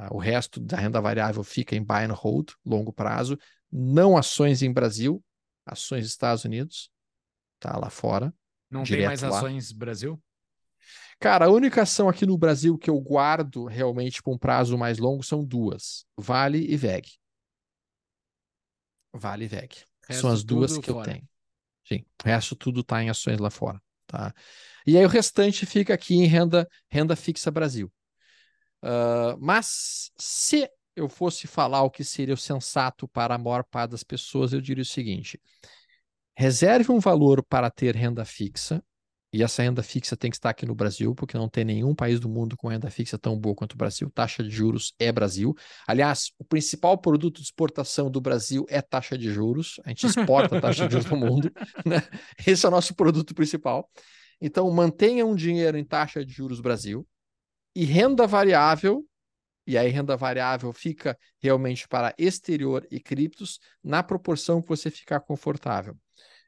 Tá? 0.00 0.08
O 0.10 0.18
resto 0.18 0.58
da 0.58 0.78
renda 0.78 0.98
variável 0.98 1.44
fica 1.44 1.76
em 1.76 1.84
buy 1.84 2.04
and 2.04 2.14
hold, 2.14 2.52
longo 2.64 2.90
prazo, 2.90 3.38
não 3.70 4.16
ações 4.16 4.62
em 4.62 4.72
Brasil, 4.72 5.22
ações 5.66 6.04
dos 6.04 6.12
Estados 6.12 6.42
Unidos, 6.42 6.90
tá 7.58 7.76
lá 7.76 7.90
fora. 7.90 8.32
Não 8.70 8.82
tem 8.82 9.04
mais 9.04 9.20
lá. 9.20 9.36
ações 9.36 9.72
Brasil? 9.72 10.18
Cara, 11.18 11.44
a 11.44 11.50
única 11.50 11.82
ação 11.82 12.08
aqui 12.08 12.24
no 12.24 12.38
Brasil 12.38 12.78
que 12.78 12.88
eu 12.88 12.98
guardo 12.98 13.66
realmente 13.66 14.22
por 14.22 14.32
um 14.32 14.38
prazo 14.38 14.78
mais 14.78 14.96
longo 14.96 15.22
são 15.22 15.44
duas: 15.44 16.06
Vale 16.16 16.64
e 16.66 16.78
VEG. 16.78 17.18
Vale 19.12 19.44
e 19.44 19.48
VEG. 19.48 19.84
Resto 20.08 20.22
São 20.22 20.30
as 20.30 20.42
duas 20.42 20.78
que 20.78 20.88
eu 20.88 20.94
fora. 20.94 21.12
tenho. 21.12 21.28
Sim, 21.86 22.06
o 22.24 22.26
resto 22.26 22.56
tudo 22.56 22.80
está 22.80 23.02
em 23.02 23.10
ações 23.10 23.38
lá 23.38 23.50
fora, 23.50 23.78
tá? 24.06 24.32
E 24.86 24.96
aí 24.96 25.04
o 25.04 25.08
restante 25.08 25.66
fica 25.66 25.92
aqui 25.92 26.14
em 26.14 26.26
renda, 26.26 26.66
renda 26.88 27.14
fixa 27.14 27.50
Brasil. 27.50 27.92
Ah, 28.82 29.36
mas 29.38 30.10
se 30.18 30.68
eu 30.96 31.08
fosse 31.08 31.46
falar 31.46 31.82
o 31.82 31.90
que 31.90 32.04
seria 32.04 32.34
o 32.34 32.38
sensato 32.38 33.08
para 33.08 33.34
a 33.34 33.38
maior 33.38 33.64
parte 33.64 33.92
das 33.92 34.02
pessoas, 34.02 34.52
eu 34.52 34.60
diria 34.60 34.82
o 34.82 34.86
seguinte: 34.86 35.40
reserve 36.36 36.92
um 36.92 36.98
valor 36.98 37.42
para 37.42 37.70
ter 37.70 37.94
renda 37.96 38.24
fixa, 38.24 38.82
e 39.32 39.44
essa 39.44 39.62
renda 39.62 39.82
fixa 39.82 40.16
tem 40.16 40.28
que 40.30 40.36
estar 40.36 40.50
aqui 40.50 40.66
no 40.66 40.74
Brasil, 40.74 41.14
porque 41.14 41.38
não 41.38 41.48
tem 41.48 41.64
nenhum 41.64 41.94
país 41.94 42.18
do 42.18 42.28
mundo 42.28 42.56
com 42.56 42.66
renda 42.66 42.90
fixa 42.90 43.16
tão 43.16 43.38
boa 43.38 43.54
quanto 43.54 43.74
o 43.74 43.76
Brasil. 43.76 44.10
Taxa 44.10 44.42
de 44.42 44.50
juros 44.50 44.92
é 44.98 45.12
Brasil. 45.12 45.54
Aliás, 45.86 46.32
o 46.36 46.44
principal 46.44 46.98
produto 46.98 47.36
de 47.36 47.44
exportação 47.44 48.10
do 48.10 48.20
Brasil 48.20 48.66
é 48.68 48.82
taxa 48.82 49.16
de 49.16 49.30
juros. 49.30 49.78
A 49.84 49.90
gente 49.90 50.04
exporta 50.04 50.58
a 50.58 50.60
taxa 50.60 50.88
de 50.88 50.94
juros 50.94 51.08
no 51.08 51.16
mundo. 51.16 51.52
Né? 51.86 52.02
Esse 52.44 52.66
é 52.66 52.68
o 52.68 52.72
nosso 52.72 52.92
produto 52.92 53.32
principal. 53.32 53.88
Então, 54.40 54.68
mantenha 54.72 55.24
um 55.24 55.36
dinheiro 55.36 55.78
em 55.78 55.84
taxa 55.84 56.24
de 56.24 56.32
juros 56.32 56.60
Brasil 56.60 57.06
e 57.74 57.84
renda 57.84 58.26
variável. 58.26 59.06
E 59.66 59.78
aí, 59.78 59.88
renda 59.88 60.16
variável 60.16 60.72
fica 60.72 61.16
realmente 61.40 61.86
para 61.86 62.14
exterior 62.18 62.86
e 62.90 62.98
criptos 62.98 63.60
na 63.82 64.02
proporção 64.02 64.60
que 64.60 64.68
você 64.68 64.90
ficar 64.90 65.20
confortável. 65.20 65.96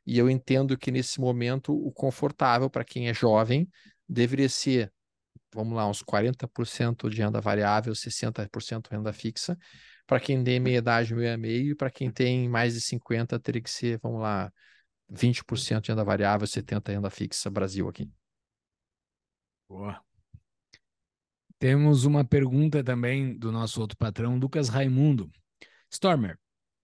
E 0.04 0.18
eu 0.18 0.28
entendo 0.28 0.76
que 0.76 0.90
nesse 0.90 1.20
momento 1.20 1.72
o 1.72 1.92
confortável 1.92 2.68
para 2.68 2.84
quem 2.84 3.08
é 3.08 3.14
jovem 3.14 3.68
deveria 4.08 4.48
ser, 4.48 4.92
vamos 5.54 5.74
lá, 5.74 5.88
uns 5.88 6.02
40% 6.02 7.08
de 7.08 7.22
renda 7.22 7.40
variável, 7.40 7.94
60% 7.94 8.88
renda 8.90 9.12
fixa. 9.12 9.56
Para 10.06 10.18
quem 10.18 10.42
tem 10.42 10.58
meia 10.58 10.78
idade, 10.78 11.14
meio 11.14 11.32
a 11.32 11.36
meio, 11.36 11.72
e 11.72 11.74
para 11.76 11.90
quem 11.90 12.10
tem 12.10 12.48
mais 12.48 12.74
de 12.74 12.80
50, 12.80 13.38
teria 13.38 13.62
que 13.62 13.70
ser, 13.70 14.00
vamos 14.02 14.20
lá, 14.20 14.52
20% 15.08 15.84
de 15.84 15.90
renda 15.92 16.04
variável, 16.04 16.46
70% 16.46 16.96
renda 16.96 17.10
fixa, 17.10 17.48
Brasil 17.48 17.88
aqui. 17.88 18.10
Boa. 19.68 20.11
Temos 21.62 22.05
uma 22.05 22.24
pergunta 22.24 22.82
também 22.82 23.39
do 23.39 23.52
nosso 23.52 23.80
outro 23.80 23.97
patrão, 23.97 24.36
Lucas 24.36 24.68
Raimundo. 24.68 25.30
Stormer, 25.89 26.36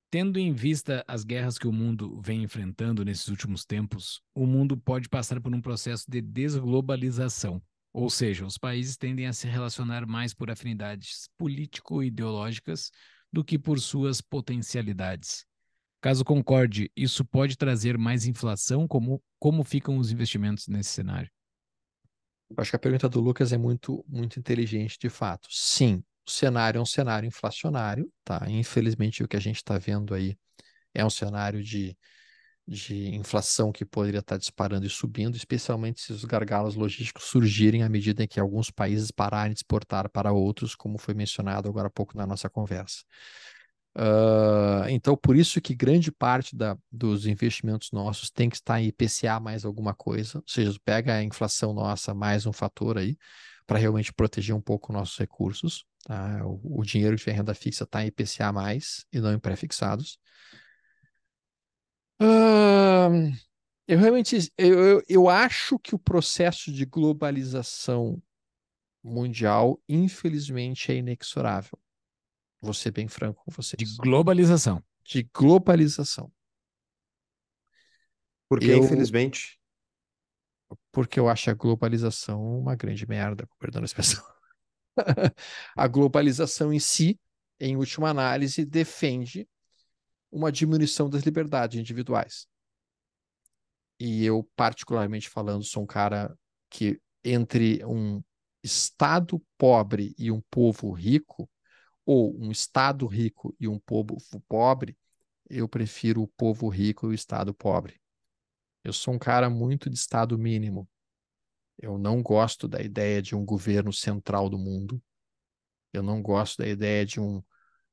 tendo 0.09 0.39
em 0.39 0.53
vista 0.53 1.05
as 1.09 1.25
guerras 1.25 1.59
que 1.59 1.67
o 1.67 1.73
mundo 1.73 2.21
vem 2.21 2.45
enfrentando 2.45 3.05
nesses 3.05 3.27
últimos 3.27 3.65
tempos, 3.65 4.23
o 4.33 4.47
mundo 4.47 4.77
pode 4.77 5.09
passar 5.09 5.41
por 5.41 5.53
um 5.53 5.61
processo 5.61 6.09
de 6.09 6.21
desglobalização. 6.21 7.61
Ou 7.93 8.09
seja, 8.09 8.47
os 8.47 8.57
países 8.57 8.97
tendem 8.97 9.27
a 9.27 9.33
se 9.33 9.49
relacionar 9.49 10.07
mais 10.07 10.33
por 10.33 10.49
afinidades 10.49 11.29
político-ideológicas 11.37 12.93
do 13.33 13.43
que 13.43 13.59
por 13.59 13.81
suas 13.81 14.21
potencialidades. 14.21 15.45
Caso 16.01 16.25
concorde, 16.25 16.89
isso 16.95 17.25
pode 17.25 17.57
trazer 17.57 17.99
mais 17.99 18.27
inflação? 18.27 18.87
Como, 18.87 19.21
como 19.41 19.65
ficam 19.65 19.99
os 19.99 20.13
investimentos 20.13 20.69
nesse 20.69 20.91
cenário? 20.91 21.29
Eu 22.51 22.57
acho 22.59 22.70
que 22.70 22.77
a 22.77 22.79
pergunta 22.79 23.09
do 23.09 23.20
Lucas 23.20 23.53
é 23.53 23.59
muito, 23.59 24.05
muito 24.09 24.39
inteligente, 24.39 24.99
de 24.99 25.09
fato. 25.09 25.49
Sim, 25.51 26.03
o 26.27 26.31
cenário 26.31 26.79
é 26.79 26.83
um 26.83 26.87
cenário 26.87 27.27
inflacionário, 27.27 28.11
tá? 28.25 28.45
Infelizmente, 28.49 29.23
o 29.23 29.29
que 29.29 29.37
a 29.37 29.41
gente 29.41 29.57
está 29.57 29.79
vendo 29.79 30.15
aí 30.15 30.37
é 30.95 31.05
um 31.05 31.11
cenário 31.11 31.62
de, 31.62 31.97
de 32.66 33.15
inflação 33.15 33.73
que 33.73 33.85
poderia 33.85 34.20
estar 34.20 34.39
disparando 34.39 34.87
e 34.87 34.91
subindo, 34.91 35.37
especialmente 35.37 36.01
se 36.01 36.12
os 36.12 36.25
gargalos 36.25 36.75
logísticos 36.77 37.25
surgirem 37.25 37.83
à 37.83 37.89
medida 37.89 38.25
em 38.25 38.29
que 38.29 38.41
alguns 38.41 38.70
países 38.70 39.11
pararem 39.11 39.53
de 39.55 39.61
exportar 39.61 40.11
para 40.11 40.33
outros, 40.33 40.75
como 40.75 40.99
foi 40.99 41.15
mencionado 41.15 41.69
agora 41.69 41.89
há 41.89 41.91
pouco 41.91 42.16
na 42.16 42.27
nossa 42.27 42.51
conversa. 42.51 43.05
Uh, 43.97 44.89
então, 44.89 45.16
por 45.16 45.36
isso 45.36 45.60
que 45.60 45.74
grande 45.74 46.12
parte 46.12 46.55
da, 46.55 46.77
dos 46.90 47.27
investimentos 47.27 47.90
nossos 47.90 48.31
tem 48.31 48.48
que 48.48 48.56
estar 48.56 48.81
em 48.81 48.86
IPCA 48.86 49.40
mais 49.40 49.65
alguma 49.65 49.93
coisa, 49.93 50.39
ou 50.39 50.44
seja, 50.47 50.78
pega 50.85 51.15
a 51.15 51.23
inflação 51.23 51.73
nossa 51.73 52.15
mais 52.15 52.47
um 52.47 52.52
fator 52.52 52.97
aí, 52.97 53.16
para 53.66 53.78
realmente 53.78 54.12
proteger 54.12 54.55
um 54.55 54.60
pouco 54.60 54.93
nossos 54.93 55.19
recursos. 55.19 55.85
Tá? 56.05 56.47
O, 56.47 56.81
o 56.81 56.85
dinheiro 56.85 57.16
de 57.16 57.31
renda 57.31 57.55
fixa 57.55 57.85
está 57.85 58.02
em 58.05 58.09
IPCA 58.09 58.52
mais 58.52 59.05
e 59.12 59.20
não 59.20 59.32
em 59.32 59.39
pré-fixados. 59.39 60.19
Uh, 62.20 63.32
eu 63.86 63.98
realmente 63.98 64.52
eu, 64.56 64.78
eu, 64.78 65.02
eu 65.09 65.28
acho 65.28 65.78
que 65.78 65.94
o 65.94 65.98
processo 65.98 66.73
de 66.73 66.85
globalização 66.85 68.20
mundial, 69.02 69.81
infelizmente, 69.89 70.93
é 70.93 70.97
inexorável. 70.97 71.78
Vou 72.61 72.75
ser 72.75 72.91
bem 72.91 73.09
franco 73.09 73.43
com 73.45 73.51
vocês. 73.51 73.79
De 73.79 73.97
globalização. 73.97 74.83
De 75.05 75.29
globalização. 75.35 76.31
Porque, 78.49 78.67
Eu- 78.67 78.79
infelizmente, 78.79 79.59
Porque 80.93 81.19
eu 81.19 81.29
acho 81.29 81.51
a 81.51 81.55
globalização 81.55 82.43
uma 82.59 82.75
grande 82.77 83.07
merda, 83.07 83.49
perdão 83.59 83.83
a 83.83 83.85
expressão. 83.85 84.23
a 85.77 85.89
globalização 85.89 86.73
em 86.73 86.79
si 86.79 87.19
em 87.61 87.77
última 87.77 88.09
análise, 88.11 88.65
defende 88.65 89.49
uma 90.31 90.53
diminuição 90.53 91.09
das 91.11 91.23
liberdades 91.23 91.79
individuais. 91.79 92.47
E 93.99 94.25
eu, 94.25 94.49
particularmente 94.55 95.29
falando, 95.29 95.65
sou 95.65 95.83
um 95.83 95.87
cara 95.87 96.37
que, 96.71 97.01
entre 97.25 97.85
um 97.85 98.23
Estado 98.63 99.43
pobre 99.57 100.15
e 100.19 100.31
um 100.31 100.41
povo 100.51 100.91
rico, 100.93 101.49
ou 102.09 102.35
um 102.43 102.51
Estado 102.51 103.07
rico 103.07 103.55
e 103.61 103.69
um 103.69 103.79
povo 103.79 104.17
pobre, 104.49 104.97
eu 105.47 105.69
prefiro 105.69 106.23
o 106.23 106.27
povo 106.27 106.67
rico 106.67 107.05
e 107.07 107.11
o 107.11 107.13
Estado 107.13 107.53
pobre. 107.53 108.01
Eu 108.83 108.95
sou 108.95 109.13
um 109.13 109.19
cara 109.19 109.51
muito 109.51 109.91
de 109.91 109.97
Estado 109.99 110.39
mínimo. 110.39 110.89
Eu 111.77 111.99
não 111.99 112.23
gosto 112.23 112.67
da 112.67 112.81
ideia 112.81 113.21
de 113.21 113.37
um 113.37 113.45
governo 113.45 113.93
central 113.93 114.49
do 114.49 114.57
mundo. 114.57 115.03
Eu 115.93 116.03
não 116.03 116.23
gosto 116.23 116.63
da 116.63 116.67
ideia 116.67 117.05
de 117.05 117.21
um, 117.21 117.43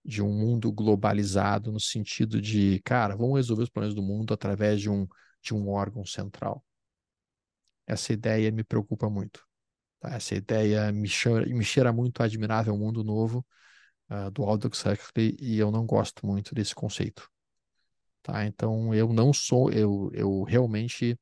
de 0.01 0.21
um 0.21 0.31
mundo 0.31 0.71
globalizado 0.71 1.69
no 1.69 1.79
sentido 1.79 2.41
de, 2.41 2.79
cara, 2.85 3.17
vamos 3.17 3.35
resolver 3.35 3.63
os 3.63 3.69
problemas 3.69 3.93
do 3.93 4.01
mundo 4.01 4.33
através 4.33 4.79
de 4.79 4.89
um, 4.89 5.05
de 5.41 5.53
um 5.53 5.67
órgão 5.67 6.05
central. 6.05 6.63
Essa 7.85 8.13
ideia 8.13 8.49
me 8.49 8.63
preocupa 8.63 9.09
muito. 9.09 9.45
Tá? 9.99 10.15
Essa 10.15 10.35
ideia 10.35 10.89
me 10.93 11.09
cheira, 11.09 11.45
me 11.45 11.65
cheira 11.65 11.91
muito 11.91 12.21
a 12.21 12.25
Admirável 12.27 12.77
Mundo 12.77 13.03
Novo, 13.03 13.45
uh, 14.09 14.29
do 14.31 14.43
Aldous 14.43 14.83
Huxley, 14.85 15.35
e 15.39 15.57
eu 15.57 15.71
não 15.71 15.85
gosto 15.85 16.25
muito 16.25 16.53
desse 16.55 16.73
conceito. 16.75 17.29
Tá? 18.23 18.45
Então, 18.45 18.93
eu 18.93 19.13
não 19.13 19.31
sou, 19.31 19.71
eu, 19.71 20.09
eu 20.13 20.43
realmente 20.43 21.17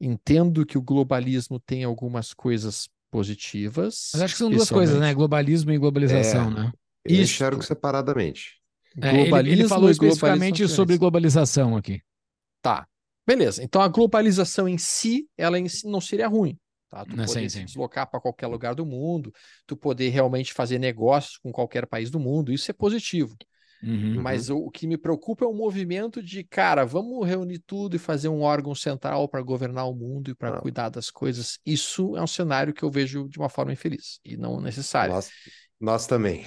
entendo 0.00 0.66
que 0.66 0.76
o 0.76 0.82
globalismo 0.82 1.58
tem 1.58 1.84
algumas 1.84 2.34
coisas 2.34 2.88
positivas. 3.10 4.10
Mas 4.12 4.22
acho 4.22 4.34
que 4.34 4.38
são 4.38 4.50
duas 4.50 4.68
coisas, 4.70 4.98
né? 5.00 5.14
Globalismo 5.14 5.70
e 5.72 5.78
globalização, 5.78 6.50
É. 6.50 6.54
né? 6.54 6.72
Eu 7.04 7.14
Isso. 7.14 7.34
enxergo 7.34 7.62
separadamente. 7.62 8.60
É, 9.00 9.08
ele- 9.08 9.16
ele, 9.18 9.24
Globalismo 9.30 9.68
falou 9.68 9.88
e 9.88 9.92
especificamente 9.92 10.58
globalização 10.58 10.76
sobre 10.76 10.98
globalização 10.98 11.76
aqui. 11.76 12.00
Tá. 12.60 12.86
Beleza. 13.26 13.62
Então 13.62 13.80
a 13.80 13.88
globalização 13.88 14.68
em 14.68 14.78
si, 14.78 15.26
ela 15.36 15.58
em 15.58 15.68
si 15.68 15.86
não 15.86 16.00
seria 16.00 16.28
ruim. 16.28 16.58
Tá? 16.94 17.04
Tu 17.04 17.16
Não, 17.16 17.24
poder 17.24 17.40
sim, 17.40 17.48
se 17.48 17.58
sim. 17.58 17.64
deslocar 17.64 18.08
para 18.08 18.20
qualquer 18.20 18.46
lugar 18.46 18.74
do 18.74 18.86
mundo, 18.86 19.32
tu 19.66 19.76
poder 19.76 20.10
realmente 20.10 20.52
fazer 20.52 20.78
negócios 20.78 21.38
com 21.38 21.50
qualquer 21.50 21.86
país 21.86 22.10
do 22.10 22.20
mundo, 22.20 22.52
isso 22.52 22.70
é 22.70 22.74
positivo. 22.74 23.36
Uhum. 23.82 24.22
Mas 24.22 24.48
o, 24.48 24.56
o 24.58 24.70
que 24.70 24.86
me 24.86 24.96
preocupa 24.96 25.44
é 25.44 25.48
o 25.48 25.52
movimento 25.52 26.22
de, 26.22 26.42
cara, 26.44 26.84
vamos 26.86 27.26
reunir 27.26 27.58
tudo 27.58 27.96
e 27.96 27.98
fazer 27.98 28.28
um 28.28 28.40
órgão 28.42 28.74
central 28.74 29.28
para 29.28 29.42
governar 29.42 29.88
o 29.88 29.94
mundo 29.94 30.30
e 30.30 30.34
para 30.34 30.56
Ah. 30.56 30.60
cuidar 30.60 30.88
das 30.88 31.10
coisas. 31.10 31.58
Isso 31.66 32.16
é 32.16 32.22
um 32.22 32.26
cenário 32.26 32.72
que 32.72 32.82
eu 32.82 32.90
vejo 32.90 33.28
de 33.28 33.38
uma 33.38 33.48
forma 33.48 33.72
infeliz 33.72 34.20
e 34.24 34.36
não 34.36 34.60
necessário. 34.60 35.12
Nós, 35.14 35.30
nós 35.80 36.06
também. 36.06 36.46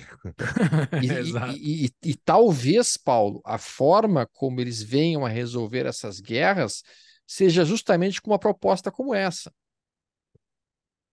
E, 1.02 1.07
e- 1.57 1.86
e- 1.86 1.86
e- 1.86 2.10
e 2.11 2.15
talvez, 2.15 2.98
Paulo, 2.98 3.41
a 3.45 3.57
forma 3.57 4.26
como 4.34 4.60
eles 4.60 4.82
venham 4.82 5.26
a 5.26 5.30
resolver 5.30 5.86
essas 5.86 6.19
guerras 6.19 6.82
seja 7.28 7.65
justamente 7.65 8.22
com 8.22 8.32
uma 8.32 8.40
proposta 8.40 8.90
como 8.90 9.14
essa. 9.14 9.52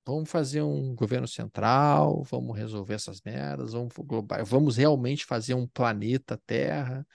Vamos 0.06 0.30
fazer 0.30 0.62
um 0.62 0.94
governo 0.94 1.26
central, 1.26 2.22
vamos 2.24 2.56
resolver 2.56 2.94
essas 2.94 3.22
merdas, 3.22 3.72
vamos 3.72 3.92
global, 3.96 4.44
vamos 4.44 4.76
realmente 4.76 5.24
fazer 5.24 5.54
um 5.54 5.66
planeta 5.66 6.36
Terra, 6.46 7.06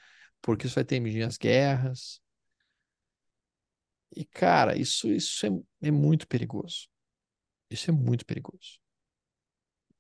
porque 0.41 0.66
isso 0.68 0.76
vai 0.76 0.84
terminar 0.86 1.28
as 1.28 1.38
guerras. 1.38 2.20
E, 4.16 4.26
cara, 4.26 4.78
isso, 4.78 5.07
isso 5.11 5.45
é, 5.82 5.88
é 5.90 5.91
muito 5.91 6.28
perigoso. 6.28 6.88
Isso 7.72 7.90
é 7.91 7.94
muito 7.94 8.26
perigoso. 8.26 8.80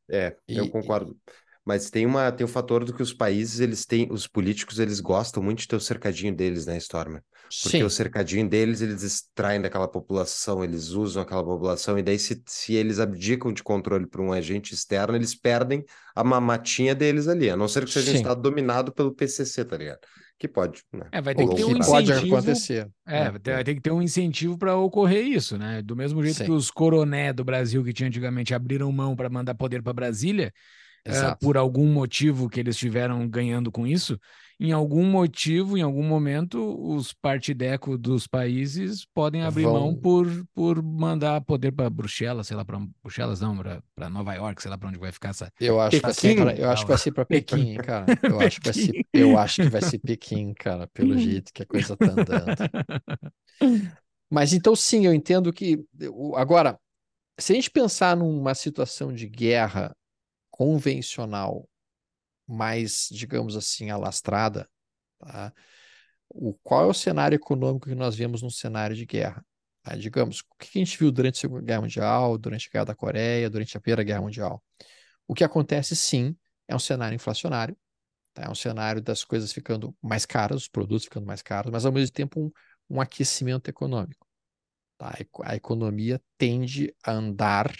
É, 0.09 0.37
eu 0.53 0.67
E- 0.67 0.69
concordo. 0.69 1.17
Mas 1.69 1.91
tem 1.91 2.03
uma, 2.03 2.31
tem 2.31 2.43
o 2.43 2.47
fator 2.47 2.83
do 2.83 2.91
que 2.91 3.03
os 3.03 3.13
países, 3.13 3.59
eles 3.59 3.85
têm, 3.85 4.07
os 4.09 4.25
políticos, 4.25 4.79
eles 4.79 4.99
gostam 4.99 5.43
muito 5.43 5.59
de 5.59 5.67
ter 5.67 5.75
o 5.75 5.79
cercadinho 5.79 6.35
deles, 6.35 6.65
né, 6.65 6.75
Stormer? 6.77 7.21
Porque 7.61 7.77
Sim, 7.77 7.83
o 7.83 7.89
cercadinho 7.91 8.49
deles, 8.49 8.81
eles 8.81 9.03
extraem 9.03 9.61
daquela 9.61 9.87
população, 9.87 10.63
eles 10.63 10.89
usam 10.89 11.21
aquela 11.21 11.43
população, 11.43 11.99
e 11.99 12.01
daí 12.01 12.17
se, 12.17 12.41
se 12.47 12.73
eles 12.73 12.99
abdicam 12.99 13.53
de 13.53 13.61
controle 13.61 14.07
para 14.07 14.19
um 14.19 14.33
agente 14.33 14.73
externo, 14.73 15.15
eles 15.15 15.35
perdem 15.35 15.85
a 16.15 16.23
mamatinha 16.23 16.95
deles 16.95 17.27
ali, 17.27 17.51
a 17.51 17.55
não 17.55 17.67
ser 17.67 17.85
que 17.85 17.91
seja 17.91 18.13
um 18.13 18.15
estado 18.15 18.41
dominado 18.41 18.91
pelo 18.91 19.13
PCC, 19.13 19.63
tá 19.63 19.77
ligado? 19.77 19.99
Que 20.39 20.47
pode, 20.47 20.81
né? 20.91 21.05
É, 21.11 21.21
vai 21.21 21.35
ter 21.35 21.43
o 21.43 21.49
que 21.49 21.55
ter 21.55 21.65
um 21.65 21.77
pode 21.77 22.11
incentivo. 22.11 22.35
acontecer. 22.35 22.89
É, 23.05 23.25
né? 23.25 23.29
vai 23.29 23.39
ter, 23.39 23.53
vai 23.53 23.63
ter 23.63 23.75
que 23.75 23.81
ter 23.81 23.91
um 23.91 24.01
incentivo 24.01 24.57
para 24.57 24.75
ocorrer 24.75 25.23
isso, 25.23 25.55
né? 25.55 25.83
Do 25.83 25.95
mesmo 25.95 26.23
jeito 26.23 26.37
Sim. 26.37 26.45
que 26.45 26.51
os 26.51 26.71
coroné 26.71 27.31
do 27.31 27.43
Brasil 27.43 27.83
que 27.83 27.93
tinha 27.93 28.07
antigamente 28.07 28.55
abriram 28.55 28.91
mão 28.91 29.15
para 29.15 29.29
mandar 29.29 29.53
poder 29.53 29.83
para 29.83 29.93
Brasília, 29.93 30.51
Exato. 31.05 31.39
por 31.39 31.57
algum 31.57 31.85
motivo 31.91 32.49
que 32.49 32.59
eles 32.59 32.75
estiveram 32.75 33.27
ganhando 33.27 33.71
com 33.71 33.87
isso, 33.87 34.19
em 34.59 34.73
algum 34.73 35.05
motivo, 35.05 35.77
em 35.77 35.81
algum 35.81 36.03
momento, 36.03 36.59
os 36.81 37.13
partidecos 37.13 37.97
dos 37.97 38.27
países 38.27 39.05
podem 39.13 39.41
abrir 39.43 39.63
Vão- 39.63 39.73
mão 39.73 39.95
por, 39.95 40.27
por 40.53 40.83
mandar 40.83 41.39
poder 41.41 41.71
para 41.71 41.89
Bruxelas, 41.89 42.47
sei 42.47 42.57
lá, 42.57 42.65
para 42.65 42.77
Bruxelas 43.01 43.39
não, 43.39 43.55
para 43.95 44.09
Nova 44.09 44.33
York, 44.33 44.61
sei 44.61 44.69
lá 44.69 44.77
para 44.77 44.89
onde 44.89 44.99
vai 44.99 45.11
ficar 45.13 45.29
essa. 45.29 45.49
Eu 45.59 45.79
acho 45.79 45.97
que 45.97 46.01
vai 46.01 46.13
ser 46.13 46.35
Pequim? 46.35 46.61
eu 46.61 46.69
acho 46.69 46.83
que 46.83 46.89
vai 46.89 46.97
ser 46.97 47.11
para 47.11 47.25
Pequim. 47.25 47.57
Pequim, 47.57 47.77
cara. 47.77 48.05
Eu 48.21 48.39
acho 48.41 48.59
que 48.59 48.65
vai 48.65 48.73
ser, 48.73 49.05
eu 49.13 49.37
acho 49.37 49.61
que 49.61 49.69
vai 49.69 49.81
ser 49.81 49.99
Pequim, 49.99 50.53
cara, 50.53 50.87
pelo 50.87 51.17
jeito 51.17 51.53
que 51.53 51.63
a 51.63 51.65
coisa 51.65 51.95
tá 51.95 52.11
andando. 52.11 52.69
Mas 54.29 54.53
então 54.53 54.75
sim, 54.75 55.05
eu 55.05 55.13
entendo 55.13 55.51
que 55.51 55.83
agora, 56.35 56.79
se 57.39 57.53
a 57.53 57.55
gente 57.55 57.71
pensar 57.71 58.17
numa 58.17 58.55
situação 58.55 59.13
de 59.13 59.27
guerra 59.27 59.95
convencional, 60.59 61.69
mais, 62.47 63.07
digamos 63.11 63.55
assim, 63.55 63.89
alastrada, 63.91 64.69
tá? 65.19 65.53
O, 66.29 66.53
qual 66.63 66.85
é 66.85 66.87
o 66.87 66.93
cenário 66.93 67.35
econômico 67.35 67.89
que 67.89 67.95
nós 67.95 68.15
vemos 68.15 68.41
num 68.41 68.49
cenário 68.49 68.95
de 68.95 69.05
guerra? 69.05 69.45
Tá? 69.83 69.95
Digamos, 69.95 70.41
o 70.41 70.45
que 70.59 70.77
a 70.79 70.85
gente 70.85 70.97
viu 70.97 71.11
durante 71.11 71.37
a 71.37 71.41
Segunda 71.41 71.61
Guerra 71.63 71.81
Mundial, 71.81 72.37
durante 72.37 72.67
a 72.69 72.71
Guerra 72.71 72.85
da 72.85 72.95
Coreia, 72.95 73.49
durante 73.49 73.77
a 73.77 73.81
Primeira 73.81 74.03
Guerra 74.03 74.21
Mundial? 74.21 74.63
O 75.27 75.35
que 75.35 75.43
acontece, 75.43 75.95
sim, 75.95 76.35
é 76.67 76.75
um 76.75 76.79
cenário 76.79 77.15
inflacionário, 77.15 77.77
tá? 78.33 78.43
É 78.45 78.49
um 78.49 78.55
cenário 78.55 79.01
das 79.01 79.23
coisas 79.23 79.53
ficando 79.53 79.95
mais 80.01 80.25
caras, 80.25 80.63
os 80.63 80.67
produtos 80.69 81.05
ficando 81.05 81.25
mais 81.27 81.41
caros, 81.41 81.71
mas 81.71 81.85
ao 81.85 81.91
mesmo 81.93 82.13
tempo 82.13 82.41
um, 82.41 82.51
um 82.97 83.01
aquecimento 83.01 83.69
econômico. 83.69 84.27
tá? 84.97 85.09
A 85.17 85.21
eco- 85.21 85.43
A 85.45 85.55
economia 85.55 86.21
tende 86.37 86.93
a 87.03 87.11
andar 87.13 87.75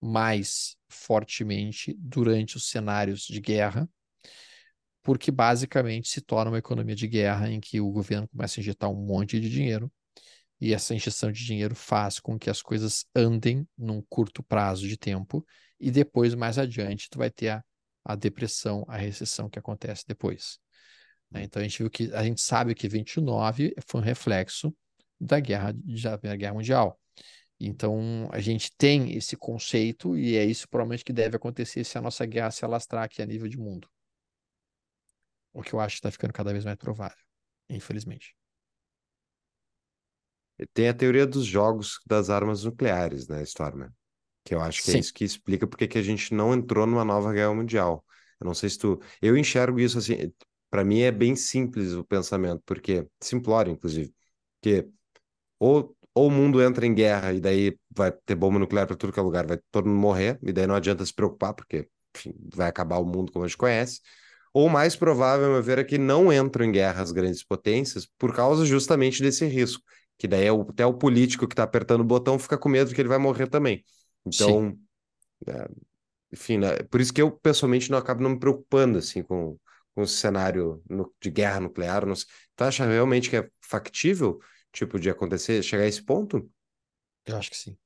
mais 0.00 0.76
fortemente 0.90 1.94
durante 1.98 2.56
os 2.56 2.68
cenários 2.68 3.22
de 3.22 3.40
guerra, 3.40 3.88
porque 5.02 5.30
basicamente 5.30 6.08
se 6.08 6.20
torna 6.20 6.50
uma 6.50 6.58
economia 6.58 6.94
de 6.94 7.08
guerra 7.08 7.50
em 7.50 7.60
que 7.60 7.80
o 7.80 7.90
governo 7.90 8.28
começa 8.28 8.58
a 8.58 8.62
injetar 8.62 8.90
um 8.90 9.06
monte 9.06 9.40
de 9.40 9.48
dinheiro 9.48 9.90
e 10.60 10.74
essa 10.74 10.94
injeção 10.94 11.32
de 11.32 11.44
dinheiro 11.44 11.74
faz 11.74 12.20
com 12.20 12.38
que 12.38 12.50
as 12.50 12.60
coisas 12.60 13.06
andem 13.14 13.66
num 13.78 14.02
curto 14.02 14.42
prazo 14.42 14.86
de 14.86 14.96
tempo 14.96 15.44
e 15.80 15.90
depois, 15.90 16.34
mais 16.34 16.58
adiante, 16.58 17.08
tu 17.08 17.18
vai 17.18 17.30
ter 17.30 17.48
a, 17.48 17.64
a 18.04 18.14
depressão, 18.14 18.84
a 18.86 18.96
recessão 18.98 19.48
que 19.48 19.58
acontece 19.58 20.04
depois. 20.06 20.58
né? 21.30 21.44
Então 21.44 21.60
a 21.60 21.62
gente 21.62 21.78
viu 21.78 21.90
que 21.90 22.12
a 22.12 22.22
gente 22.22 22.42
sabe 22.42 22.74
que 22.74 22.88
29 22.88 23.74
foi 23.86 24.00
um 24.00 24.04
reflexo 24.04 24.74
da 25.18 25.40
guerra 25.40 25.72
da 25.72 26.18
Primeira 26.18 26.36
Guerra 26.36 26.54
Mundial. 26.54 26.99
Então 27.60 28.26
a 28.32 28.40
gente 28.40 28.72
tem 28.76 29.14
esse 29.14 29.36
conceito 29.36 30.16
e 30.16 30.36
é 30.36 30.44
isso 30.44 30.66
provavelmente 30.68 31.04
que 31.04 31.12
deve 31.12 31.36
acontecer 31.36 31.84
se 31.84 31.98
a 31.98 32.00
nossa 32.00 32.24
guerra 32.24 32.50
se 32.50 32.64
alastrar 32.64 33.04
aqui 33.04 33.20
a 33.20 33.26
nível 33.26 33.46
de 33.46 33.58
mundo. 33.58 33.86
O 35.52 35.62
que 35.62 35.74
eu 35.74 35.80
acho 35.80 35.96
que 35.96 35.98
está 35.98 36.10
ficando 36.10 36.32
cada 36.32 36.52
vez 36.52 36.64
mais 36.64 36.78
provável, 36.78 37.18
infelizmente. 37.68 38.34
Tem 40.72 40.88
a 40.88 40.94
teoria 40.94 41.26
dos 41.26 41.44
jogos 41.44 42.00
das 42.06 42.30
armas 42.30 42.64
nucleares, 42.64 43.28
né, 43.28 43.42
Stormer? 43.42 43.90
Que 44.44 44.54
eu 44.54 44.60
acho 44.60 44.82
que 44.82 44.90
é 44.90 44.92
Sim. 44.94 44.98
isso 45.00 45.12
que 45.12 45.24
explica 45.24 45.66
porque 45.66 45.88
que 45.88 45.98
a 45.98 46.02
gente 46.02 46.32
não 46.34 46.54
entrou 46.54 46.86
numa 46.86 47.04
nova 47.04 47.32
guerra 47.32 47.54
mundial. 47.54 48.04
Eu 48.40 48.46
não 48.46 48.54
sei 48.54 48.70
se 48.70 48.78
tu. 48.78 49.00
Eu 49.20 49.36
enxergo 49.36 49.78
isso 49.78 49.98
assim. 49.98 50.32
Para 50.70 50.84
mim 50.84 51.00
é 51.00 51.10
bem 51.10 51.36
simples 51.36 51.92
o 51.92 52.04
pensamento, 52.04 52.62
porque. 52.64 53.06
Simplório, 53.20 53.72
inclusive. 53.72 54.14
Porque 54.60 54.88
ou, 55.58 55.96
ou 56.14 56.28
o 56.28 56.30
mundo 56.30 56.62
entra 56.62 56.86
em 56.86 56.94
guerra 56.94 57.32
e 57.32 57.40
daí 57.40 57.78
vai 57.96 58.12
ter 58.12 58.34
bomba 58.34 58.58
nuclear 58.58 58.86
para 58.86 58.96
tudo 58.96 59.12
que 59.12 59.20
é 59.20 59.22
lugar, 59.22 59.46
vai 59.46 59.58
todo 59.70 59.88
mundo 59.88 59.98
morrer, 60.00 60.38
e 60.42 60.52
daí 60.52 60.66
não 60.66 60.74
adianta 60.74 61.04
se 61.06 61.14
preocupar, 61.14 61.54
porque 61.54 61.88
enfim, 62.16 62.34
vai 62.54 62.68
acabar 62.68 62.98
o 62.98 63.04
mundo 63.06 63.32
como 63.32 63.44
a 63.44 63.48
gente 63.48 63.56
conhece. 63.56 64.00
Ou 64.52 64.66
o 64.66 64.70
mais 64.70 64.96
provável, 64.96 65.46
a 65.46 65.50
meu 65.50 65.62
ver, 65.62 65.78
é 65.78 65.84
que 65.84 65.96
não 65.98 66.32
entram 66.32 66.64
em 66.64 66.72
guerra 66.72 67.02
as 67.02 67.12
grandes 67.12 67.44
potências 67.44 68.06
por 68.18 68.34
causa 68.34 68.64
justamente 68.66 69.22
desse 69.22 69.46
risco. 69.46 69.82
Que 70.18 70.26
daí 70.28 70.44
é 70.46 70.52
o- 70.52 70.62
até 70.62 70.84
o 70.84 70.92
político 70.94 71.46
que 71.46 71.52
está 71.54 71.62
apertando 71.62 72.00
o 72.00 72.04
botão 72.04 72.38
fica 72.38 72.58
com 72.58 72.68
medo 72.68 72.92
que 72.94 73.00
ele 73.00 73.08
vai 73.08 73.18
morrer 73.18 73.46
também. 73.48 73.84
Então, 74.26 74.76
é, 75.46 75.68
enfim, 76.32 76.58
né, 76.58 76.76
por 76.90 77.00
isso 77.00 77.12
que 77.12 77.22
eu 77.22 77.30
pessoalmente 77.32 77.90
não 77.90 77.98
acabo 77.98 78.22
não 78.22 78.30
me 78.30 78.38
preocupando 78.38 78.98
assim 78.98 79.22
com, 79.22 79.58
com 79.94 80.02
o 80.02 80.06
cenário 80.08 80.82
nu- 80.88 81.12
de 81.20 81.30
guerra 81.30 81.60
nuclear. 81.60 82.06
Não 82.06 82.14
sei. 82.16 82.26
Tu 82.56 82.64
acha 82.64 82.86
realmente 82.86 83.30
que 83.30 83.36
é 83.36 83.48
factível, 83.62 84.40
tipo, 84.72 84.98
de 84.98 85.10
acontecer, 85.10 85.62
chegar 85.62 85.84
a 85.84 85.86
esse 85.86 86.02
ponto? 86.02 86.50
Eu 87.26 87.36
acho 87.36 87.50
que 87.50 87.56
sim. 87.56 87.78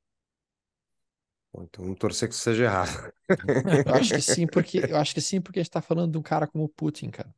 Então, 1.57 1.85
vamos 1.85 1.99
torcer 1.99 2.29
que 2.29 2.35
isso 2.35 2.43
seja 2.43 2.65
errado. 2.65 3.13
Eu 3.87 3.95
acho 3.95 4.15
que 4.15 4.21
sim, 4.21 4.47
porque 4.49 4.79
eu 4.79 4.97
acho 4.97 5.15
que 5.15 5.21
sim, 5.21 5.41
porque 5.41 5.61
a 5.61 5.63
gente 5.63 5.71
está 5.71 5.81
falando 5.81 6.11
de 6.11 6.19
um 6.19 6.23
cara 6.23 6.49
como 6.49 6.69
Putin, 6.69 7.11
cara. 7.11 7.33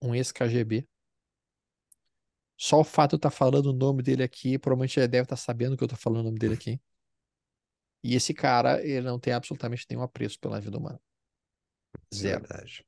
Um 0.00 0.14
ex-KGB. 0.14 0.88
Só 2.56 2.80
o 2.80 2.84
fato 2.84 3.10
de 3.10 3.14
eu 3.14 3.18
estar 3.18 3.30
tá 3.30 3.36
falando 3.36 3.66
o 3.66 3.72
nome 3.72 4.02
dele 4.02 4.22
aqui, 4.22 4.56
provavelmente 4.58 5.00
ele 5.00 5.08
deve 5.08 5.24
estar 5.24 5.34
tá 5.34 5.42
sabendo 5.42 5.76
que 5.76 5.82
eu 5.82 5.86
estou 5.86 5.98
falando 5.98 6.20
o 6.20 6.24
nome 6.24 6.38
dele 6.38 6.54
aqui. 6.54 6.80
E 8.02 8.14
esse 8.14 8.32
cara, 8.32 8.82
ele 8.82 9.02
não 9.02 9.18
tem 9.18 9.32
absolutamente 9.32 9.86
nenhum 9.90 10.02
apreço 10.02 10.38
pela 10.38 10.60
vida 10.60 10.78
humana. 10.78 11.00
Zero. 12.14 12.40
Verdade. 12.40 12.86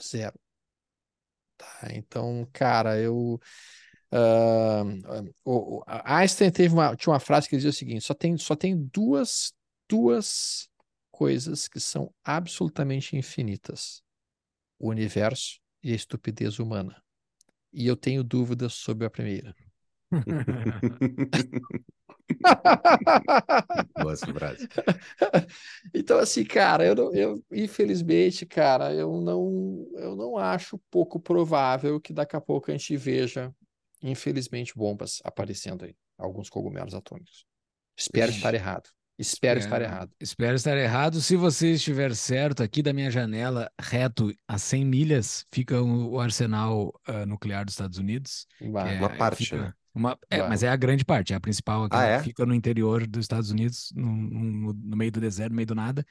Zero. 0.00 0.38
Tá, 1.56 1.88
então, 1.92 2.48
cara, 2.52 3.00
eu. 3.00 3.40
Uh, 4.10 5.30
o, 5.44 5.78
o, 5.78 5.84
Einstein 5.86 6.50
teve 6.50 6.72
uma, 6.72 6.96
tinha 6.96 7.12
uma 7.12 7.20
frase 7.20 7.48
que 7.48 7.56
dizia 7.56 7.70
o 7.70 7.74
seguinte: 7.74 8.04
só 8.04 8.14
tem, 8.14 8.36
só 8.38 8.56
tem 8.56 8.76
duas 8.92 9.52
duas 9.88 10.68
coisas 11.10 11.66
que 11.66 11.80
são 11.80 12.12
absolutamente 12.24 13.16
infinitas: 13.16 14.02
o 14.78 14.88
universo 14.88 15.60
e 15.82 15.92
a 15.92 15.96
estupidez 15.96 16.58
humana. 16.58 17.02
E 17.72 17.86
eu 17.86 17.96
tenho 17.96 18.22
dúvidas 18.24 18.74
sobre 18.74 19.06
a 19.06 19.10
primeira. 19.10 19.54
Boa 24.00 24.16
frase. 24.16 24.68
Então, 25.94 26.18
assim, 26.18 26.44
cara, 26.44 26.84
eu, 26.84 26.94
eu 27.14 27.44
infelizmente, 27.50 28.46
cara, 28.46 28.94
eu 28.94 29.20
não, 29.20 29.86
eu 29.96 30.16
não 30.16 30.36
acho 30.38 30.78
pouco 30.90 31.20
provável 31.20 32.00
que 32.00 32.12
daqui 32.12 32.36
a 32.36 32.40
pouco 32.40 32.70
a 32.70 32.72
gente 32.72 32.96
veja, 32.96 33.54
infelizmente, 34.02 34.74
bombas 34.76 35.20
aparecendo 35.24 35.84
aí, 35.84 35.94
alguns 36.16 36.48
cogumelos 36.48 36.94
atômicos. 36.94 37.46
Espero 37.96 38.30
estar 38.30 38.54
errado. 38.54 38.88
Espero 39.18 39.58
estar 39.58 39.82
errado. 39.82 40.12
Espero 40.20 40.54
estar 40.54 40.76
errado. 40.76 41.20
Se 41.20 41.34
você 41.34 41.72
estiver 41.72 42.14
certo, 42.14 42.62
aqui 42.62 42.80
da 42.80 42.92
minha 42.92 43.10
janela, 43.10 43.68
reto 43.80 44.32
a 44.46 44.56
100 44.56 44.84
milhas, 44.84 45.44
fica 45.52 45.82
o, 45.82 46.20
arsenal 46.20 46.94
uh, 47.08 47.26
nuclear 47.26 47.64
dos 47.64 47.74
Estados 47.74 47.98
Unidos. 47.98 48.46
É, 48.60 48.64
uma 48.64 49.10
parte, 49.10 49.44
fica, 49.44 49.56
né? 49.56 49.72
Uma, 49.92 50.16
é, 50.30 50.40
mas 50.46 50.62
é 50.62 50.68
a 50.68 50.76
grande 50.76 51.04
parte, 51.04 51.32
é 51.32 51.36
a 51.36 51.40
principal. 51.40 51.84
Aqui, 51.84 51.96
ah, 51.96 52.04
é? 52.04 52.22
Fica 52.22 52.46
no 52.46 52.54
interior 52.54 53.04
dos 53.04 53.24
Estados 53.24 53.50
Unidos, 53.50 53.90
no, 53.96 54.06
no, 54.06 54.72
no, 54.72 54.96
meio 54.96 55.10
do 55.10 55.20
deserto, 55.20 55.50
no 55.50 55.56
meio 55.56 55.66
do 55.66 55.74
nada. 55.74 56.06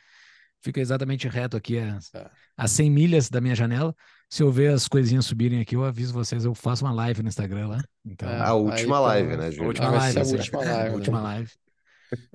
Fica 0.67 0.81
exatamente 0.81 1.29
reto 1.29 1.55
aqui, 1.55 1.79
a, 1.79 1.97
é. 2.13 2.29
a 2.57 2.67
100 2.67 2.91
milhas 2.91 3.29
da 3.29 3.39
minha 3.39 3.55
janela. 3.55 3.95
Se 4.29 4.43
eu 4.43 4.51
ver 4.51 4.73
as 4.73 4.85
coisinhas 4.85 5.25
subirem 5.25 5.61
aqui, 5.61 5.77
eu 5.77 5.85
aviso 5.85 6.11
vocês, 6.11 6.43
eu 6.43 6.53
faço 6.53 6.83
uma 6.83 6.93
live 6.93 7.23
no 7.23 7.29
Instagram 7.29 7.69
lá. 7.69 7.81
Então, 8.03 8.27
é, 8.27 8.41
a 8.41 8.53
última 8.53 8.99
live, 8.99 9.37
né, 9.37 9.49
Júlio? 9.49 9.63
A 9.63 9.67
última 9.67 9.91
live, 9.91 10.19
a 10.19 10.23
última 10.23 10.59
live. 10.59 10.89
A 10.89 10.93
última 10.93 11.21
live. 11.21 11.51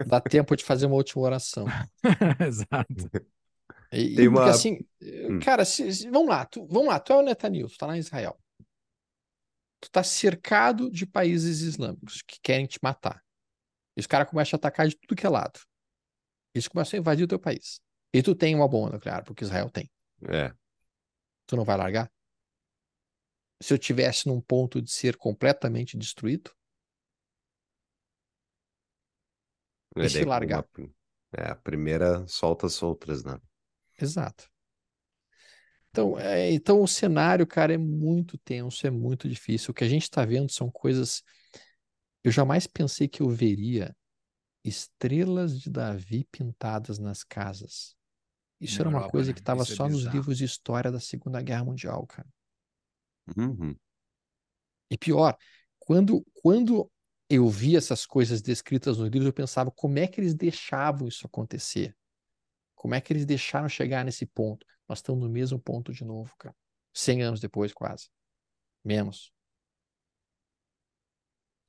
Dá 0.07 0.19
tempo 0.19 0.57
de 0.57 0.65
fazer 0.65 0.87
uma 0.87 0.95
última 0.95 1.23
oração. 1.25 1.67
Exato. 2.41 3.11
E, 3.93 4.15
Tem 4.15 4.29
uma... 4.29 4.41
Porque, 4.41 4.51
assim, 4.51 4.79
hum. 5.29 5.39
cara, 5.39 5.67
se, 5.67 5.93
se, 5.93 6.09
vamos 6.09 6.31
lá, 6.31 6.47
tu, 6.47 6.67
vamos 6.69 6.89
lá, 6.89 6.99
tu 6.99 7.13
é 7.13 7.17
o 7.19 7.23
Netanyahu, 7.23 7.69
tu 7.69 7.77
tá 7.77 7.87
lá 7.87 7.97
em 7.99 8.01
Israel. 8.01 8.41
Tu 9.79 9.91
tá 9.91 10.03
cercado 10.03 10.91
de 10.91 11.05
países 11.05 11.61
islâmicos 11.61 12.23
que 12.23 12.41
querem 12.43 12.65
te 12.65 12.79
matar. 12.83 13.23
E 13.95 14.01
os 14.01 14.07
caras 14.07 14.31
começam 14.31 14.57
a 14.57 14.59
atacar 14.59 14.89
de 14.89 14.97
tudo 14.97 15.15
que 15.15 15.27
é 15.27 15.29
lado. 15.29 15.61
Eles 16.55 16.67
começam 16.67 16.97
a 16.97 17.01
invadir 17.01 17.25
o 17.25 17.29
teu 17.29 17.39
país. 17.39 17.79
E 18.13 18.23
tu 18.23 18.35
tem 18.35 18.55
uma 18.55 18.69
bomba 18.69 18.93
nuclear, 18.93 19.25
porque 19.25 19.45
Israel 19.45 19.71
tem. 19.71 19.91
É. 20.29 20.53
Tu 21.47 21.57
não 21.57 21.65
vai 21.65 21.77
largar? 21.77 22.11
Se 23.61 23.73
eu 23.73 23.79
tivesse 23.79 24.27
num 24.27 24.41
ponto 24.41 24.83
de 24.83 24.91
ser 24.91 25.17
completamente 25.17 25.97
destruído, 25.97 26.51
E 29.97 30.09
se 30.09 30.25
largar. 30.25 30.65
Uma, 30.77 30.91
é, 31.33 31.51
a 31.51 31.57
primeira 31.57 32.27
solta 32.27 32.67
as 32.67 32.83
outras, 32.83 33.25
né? 33.25 33.39
Exato. 34.01 34.51
Então, 35.91 36.19
é, 36.19 36.51
então 36.51 36.83
o 36.83 36.89
cenário, 36.89 37.47
cara, 37.47 37.75
é 37.75 37.79
muito 37.79 38.39
tenso, 38.39 38.87
é 38.87 38.91
muito 38.91 39.29
difícil. 39.29 39.71
O 39.71 39.75
que 39.75 39.85
a 39.85 39.89
gente 39.89 40.05
está 40.05 40.25
vendo 40.25 40.51
são 40.51 40.71
coisas. 40.71 41.23
Eu 42.25 42.33
jamais 42.33 42.67
pensei 42.67 43.07
que 43.07 43.21
eu 43.21 43.29
veria 43.29 43.95
estrelas 44.65 45.61
de 45.61 45.69
Davi 45.69 46.27
pintadas 46.31 46.99
nas 46.99 47.23
casas. 47.23 47.95
Isso 48.63 48.81
era 48.81 48.89
Europa, 48.89 49.07
uma 49.07 49.11
coisa 49.11 49.31
né? 49.31 49.35
que 49.35 49.41
estava 49.41 49.63
é 49.63 49.65
só 49.65 49.87
é 49.87 49.91
nos 49.91 50.05
livros 50.05 50.39
de 50.39 50.45
história 50.45 50.91
da 50.91 51.01
Segunda 51.01 51.43
Guerra 51.43 51.65
Mundial, 51.65 52.07
cara. 52.07 52.29
Uhum. 53.37 53.77
E 54.89 54.97
pior, 54.97 55.37
quando, 55.81 56.25
quando 56.35 56.91
eu 57.29 57.49
vi 57.49 57.77
essas 57.77 58.07
coisas 58.07 58.41
descritas 58.41 58.99
nos 58.99 59.09
livros, 59.09 59.27
eu 59.27 59.33
pensava 59.33 59.71
como 59.71 59.99
é 59.99 60.07
que 60.07 60.21
eles 60.21 60.35
deixavam 60.35 61.09
isso 61.09 61.27
acontecer? 61.27 61.97
Como 62.77 62.95
é 62.95 63.01
que 63.01 63.13
eles 63.13 63.27
deixaram 63.27 63.69
chegar 63.69 64.05
nesse 64.05 64.27
ponto? 64.27 64.67
Nós 64.89 64.99
estamos 64.99 65.23
no 65.23 65.29
mesmo 65.29 65.59
ponto 65.59 65.93
de 65.93 66.05
novo, 66.05 66.35
cara. 66.39 66.55
100 66.95 67.23
anos 67.23 67.41
depois, 67.41 67.73
quase. 67.73 68.11
Menos. 68.85 69.33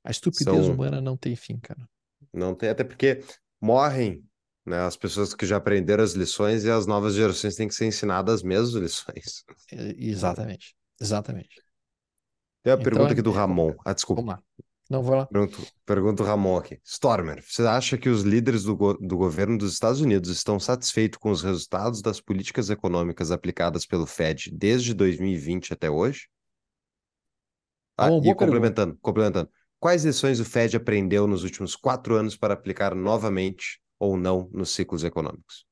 A 0.04 0.10
estupidez 0.10 0.66
São... 0.66 0.74
humana 0.74 1.00
não 1.00 1.16
tem 1.16 1.34
fim, 1.34 1.58
cara. 1.58 1.88
Não 2.32 2.54
tem, 2.54 2.68
até 2.68 2.84
porque 2.84 3.24
morrem 3.60 4.24
né, 4.64 4.80
as 4.80 4.96
pessoas 4.96 5.34
que 5.34 5.44
já 5.44 5.56
aprenderam 5.56 6.02
as 6.02 6.12
lições 6.12 6.64
e 6.64 6.70
as 6.70 6.86
novas 6.86 7.14
gerações 7.14 7.54
têm 7.54 7.68
que 7.68 7.74
ser 7.74 7.86
ensinadas 7.86 8.36
as 8.36 8.42
mesmas 8.42 8.72
lições. 8.74 9.44
É, 9.70 9.94
exatamente. 9.98 10.74
Exatamente. 11.00 11.62
Tem 12.62 12.72
uma 12.72 12.80
então, 12.80 12.82
pergunta 12.82 13.12
aqui 13.12 13.22
do 13.22 13.30
é, 13.30 13.34
Ramon. 13.34 13.74
Ah, 13.84 13.92
desculpa. 13.92 14.22
Vamos 14.22 14.36
lá. 14.36 14.42
Não 14.88 15.02
vou 15.02 15.16
lá. 15.16 15.26
Pergunto, 15.26 15.66
pergunto 15.84 16.22
o 16.22 16.26
Ramon 16.26 16.56
aqui. 16.56 16.78
Stormer, 16.84 17.42
você 17.42 17.62
acha 17.62 17.96
que 17.96 18.08
os 18.08 18.22
líderes 18.22 18.64
do, 18.64 18.76
go 18.76 18.94
do 18.94 19.16
governo 19.16 19.56
dos 19.56 19.72
Estados 19.72 20.00
Unidos 20.00 20.30
estão 20.30 20.60
satisfeitos 20.60 21.18
com 21.18 21.30
os 21.30 21.42
resultados 21.42 22.02
das 22.02 22.20
políticas 22.20 22.70
econômicas 22.70 23.30
aplicadas 23.30 23.86
pelo 23.86 24.06
Fed 24.06 24.50
desde 24.52 24.92
2020 24.94 25.72
até 25.72 25.90
hoje? 25.90 26.28
Ah, 27.96 28.10
oh, 28.10 28.20
e 28.22 28.34
complementando, 28.34 28.98
complementando, 29.00 29.48
quais 29.78 30.04
lições 30.04 30.40
o 30.40 30.44
Fed 30.44 30.76
aprendeu 30.76 31.26
nos 31.26 31.44
últimos 31.44 31.76
quatro 31.76 32.16
anos 32.16 32.36
para 32.36 32.54
aplicar 32.54 32.94
novamente 32.94 33.80
ou 34.04 34.16
não 34.16 34.48
nos 34.52 34.70
ciclos 34.70 35.04
econômicos? 35.04 35.66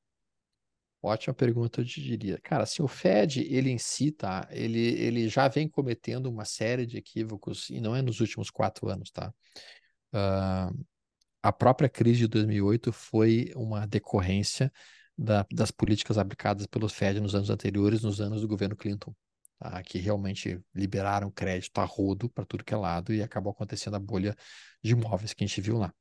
Ótima 1.01 1.33
pergunta, 1.33 1.81
eu 1.81 1.85
te 1.85 2.01
diria. 2.01 2.39
Cara, 2.41 2.63
assim, 2.63 2.81
o 2.81 2.87
Fed, 2.87 3.41
ele 3.41 3.69
em 3.69 3.77
si, 3.77 4.11
tá? 4.11 4.47
Ele, 4.49 4.79
ele 4.79 5.27
já 5.27 5.49
vem 5.49 5.67
cometendo 5.67 6.27
uma 6.27 6.45
série 6.45 6.85
de 6.85 6.97
equívocos, 6.97 7.69
e 7.69 7.81
não 7.81 7.93
é 7.93 8.01
nos 8.01 8.21
últimos 8.21 8.49
quatro 8.49 8.87
anos, 8.87 9.11
tá? 9.11 9.33
Uh, 10.13 10.85
a 11.41 11.51
própria 11.51 11.89
crise 11.89 12.19
de 12.19 12.27
2008 12.27 12.93
foi 12.93 13.51
uma 13.53 13.85
decorrência 13.85 14.71
da, 15.17 15.45
das 15.51 15.71
políticas 15.71 16.17
aplicadas 16.17 16.65
pelo 16.65 16.87
Fed 16.87 17.19
nos 17.19 17.35
anos 17.35 17.49
anteriores, 17.49 18.01
nos 18.01 18.21
anos 18.21 18.39
do 18.39 18.47
governo 18.47 18.75
Clinton, 18.75 19.13
tá? 19.59 19.83
que 19.83 19.99
realmente 19.99 20.57
liberaram 20.73 21.29
crédito 21.29 21.77
a 21.79 21.83
rodo 21.83 22.29
para 22.29 22.45
tudo 22.45 22.63
que 22.63 22.73
é 22.73 22.77
lado 22.77 23.13
e 23.13 23.21
acabou 23.21 23.51
acontecendo 23.51 23.95
a 23.95 23.99
bolha 23.99 24.35
de 24.81 24.93
imóveis 24.93 25.33
que 25.33 25.43
a 25.43 25.47
gente 25.47 25.59
viu 25.59 25.77
lá. 25.77 25.93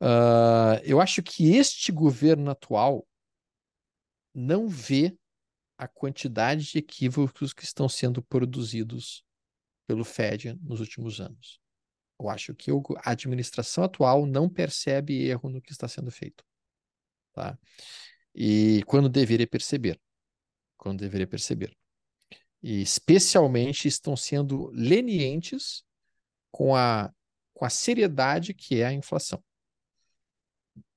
Uh, 0.00 0.76
eu 0.84 1.00
acho 1.00 1.22
que 1.22 1.56
este 1.56 1.90
governo 1.90 2.50
atual 2.50 3.06
não 4.34 4.68
vê 4.68 5.16
a 5.78 5.88
quantidade 5.88 6.64
de 6.64 6.78
equívocos 6.78 7.52
que 7.52 7.64
estão 7.64 7.88
sendo 7.88 8.22
produzidos 8.22 9.24
pelo 9.86 10.04
Fed 10.04 10.54
nos 10.62 10.80
últimos 10.80 11.20
anos. 11.20 11.58
Eu 12.18 12.28
acho 12.28 12.54
que 12.54 12.70
a 12.70 13.10
administração 13.10 13.84
atual 13.84 14.26
não 14.26 14.48
percebe 14.48 15.26
erro 15.26 15.48
no 15.48 15.60
que 15.60 15.72
está 15.72 15.86
sendo 15.86 16.10
feito. 16.10 16.44
Tá? 17.32 17.58
E 18.34 18.82
quando 18.86 19.08
deveria 19.08 19.46
perceber. 19.46 20.00
Quando 20.76 21.00
deveria 21.00 21.26
perceber. 21.26 21.76
E 22.62 22.80
especialmente 22.80 23.86
estão 23.88 24.16
sendo 24.16 24.70
lenientes 24.72 25.84
com 26.50 26.74
a, 26.74 27.12
com 27.54 27.64
a 27.64 27.70
seriedade 27.70 28.54
que 28.54 28.80
é 28.80 28.86
a 28.86 28.92
inflação 28.92 29.42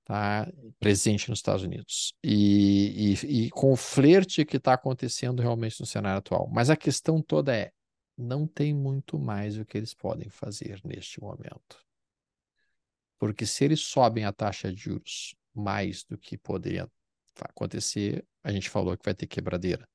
tá, 0.10 0.52
presente 0.80 1.30
nos 1.30 1.38
Estados 1.38 1.64
Unidos 1.64 2.16
e, 2.24 3.14
e, 3.14 3.46
e 3.46 3.50
com 3.52 3.72
o 3.72 3.76
flerte 3.76 4.44
que 4.44 4.58
está 4.58 4.74
acontecendo 4.74 5.40
realmente 5.40 5.80
no 5.80 5.86
cenário 5.86 6.18
atual. 6.18 6.50
Mas 6.52 6.72
a 6.72 6.76
questão 6.76 7.22
toda 7.22 7.56
é: 7.56 7.72
não 8.18 8.48
tem 8.48 8.74
muito 8.74 9.20
mais 9.20 9.60
o 9.60 9.64
que 9.64 9.78
eles 9.78 9.94
podem 9.94 10.28
fazer 10.28 10.82
neste 10.84 11.22
momento. 11.22 11.86
Porque 13.20 13.46
se 13.46 13.64
eles 13.64 13.82
sobem 13.82 14.26
a 14.26 14.34
taxa 14.34 14.74
de 14.74 14.82
juros 14.82 15.36
mais 15.54 16.04
do 16.04 16.18
que 16.18 16.38
poderia 16.38 16.90
acontecer, 17.42 18.26
a 18.44 18.52
gente 18.52 18.68
falou 18.68 18.98
que 18.98 19.06
vai 19.06 19.14
ter 19.14 19.28
quebradeira. 19.28 19.88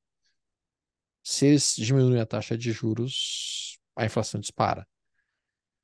Se 1.25 1.47
eles 1.47 1.75
diminuem 1.77 2.21
a 2.21 2.27
taxa 2.27 2.57
de 2.57 2.71
juros, 2.71 3.79
a 3.97 4.05
inflação 4.05 4.41
dispara. 4.41 4.87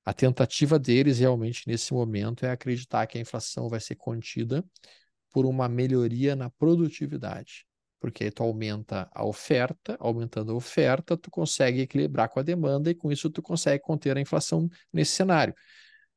A 0.05 0.13
tentativa 0.13 0.79
deles 0.79 1.19
realmente 1.19 1.65
nesse 1.67 1.93
momento 1.93 2.45
é 2.47 2.51
acreditar 2.51 3.07
que 3.07 3.19
a 3.19 3.21
inflação 3.21 3.69
vai 3.69 3.81
ser 3.81 3.97
contida 3.97 4.65
por 5.31 5.47
uma 5.47 5.69
melhoria 5.69 6.35
na 6.35 6.51
produtividade. 6.51 7.67
Porque 8.01 8.25
aí 8.25 8.31
tu 8.31 8.43
aumenta 8.43 9.11
a 9.15 9.25
oferta, 9.27 9.97
aumentando 10.01 10.53
a 10.53 10.55
oferta, 10.55 11.17
tu 11.19 11.31
consegue 11.31 11.83
equilibrar 11.83 12.31
com 12.31 12.41
a 12.41 12.43
demanda 12.43 12.91
e 12.91 12.95
com 12.95 13.13
isso 13.13 13.29
tu 13.29 13.43
consegue 13.43 13.83
conter 13.83 14.17
a 14.17 14.21
inflação 14.21 14.69
nesse 14.91 15.13
cenário. 15.13 15.55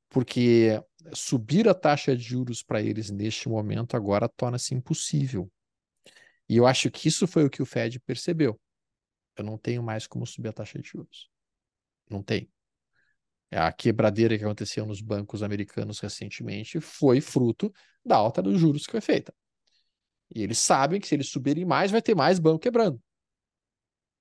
Porque 0.10 0.82
subir 1.14 1.68
a 1.68 1.74
taxa 1.74 2.16
de 2.16 2.24
juros 2.24 2.64
para 2.64 2.82
eles 2.82 3.10
neste 3.10 3.50
momento 3.50 3.98
agora 3.98 4.30
torna-se 4.30 4.74
impossível. 4.74 5.52
E 6.48 6.56
eu 6.56 6.66
acho 6.66 6.90
que 6.90 7.08
isso 7.08 7.28
foi 7.28 7.44
o 7.44 7.50
que 7.50 7.62
o 7.62 7.66
Fed 7.66 8.00
percebeu. 8.00 8.60
Eu 9.36 9.44
não 9.44 9.58
tenho 9.58 9.84
mais 9.84 10.08
como 10.08 10.26
subir 10.26 10.50
a 10.50 10.54
taxa 10.54 10.80
de 10.80 10.88
juros. 10.88 11.30
Não 12.10 12.24
tem. 12.24 12.50
A 13.56 13.72
quebradeira 13.72 14.38
que 14.38 14.44
aconteceu 14.44 14.86
nos 14.86 15.02
bancos 15.02 15.44
americanos 15.44 16.00
recentemente 16.00 16.80
foi 16.80 17.22
fruto 17.22 17.72
da 18.06 18.16
alta 18.16 18.42
dos 18.42 18.60
juros 18.60 18.86
que 18.86 18.92
foi 18.92 19.02
feita. 19.02 19.34
E 20.34 20.42
eles 20.42 20.58
sabem 20.58 21.00
que 21.00 21.08
se 21.08 21.16
eles 21.16 21.30
subirem 21.30 21.66
mais, 21.66 21.92
vai 21.92 22.02
ter 22.02 22.16
mais 22.16 22.40
banco 22.40 22.60
quebrando. 22.60 23.02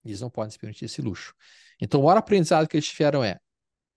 E 0.04 0.08
eles 0.08 0.20
não 0.20 0.30
podem 0.30 0.50
se 0.50 0.58
permitir 0.58 0.84
esse 0.84 1.00
luxo. 1.00 1.34
Então, 1.80 2.00
o 2.00 2.04
maior 2.04 2.18
aprendizado 2.18 2.68
que 2.68 2.76
eles 2.76 2.88
tiveram 2.88 3.24
é: 3.24 3.38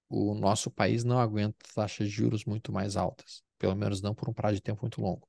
o 0.09 0.33
nosso 0.33 0.71
país 0.71 1.03
não 1.03 1.19
aguenta 1.19 1.57
taxas 1.73 2.07
de 2.07 2.13
juros 2.13 2.45
muito 2.45 2.71
mais 2.71 2.95
altas, 2.95 3.43
pelo 3.57 3.75
menos 3.75 4.01
não 4.01 4.13
por 4.13 4.29
um 4.29 4.33
prazo 4.33 4.55
de 4.55 4.61
tempo 4.61 4.81
muito 4.81 5.01
longo. 5.01 5.27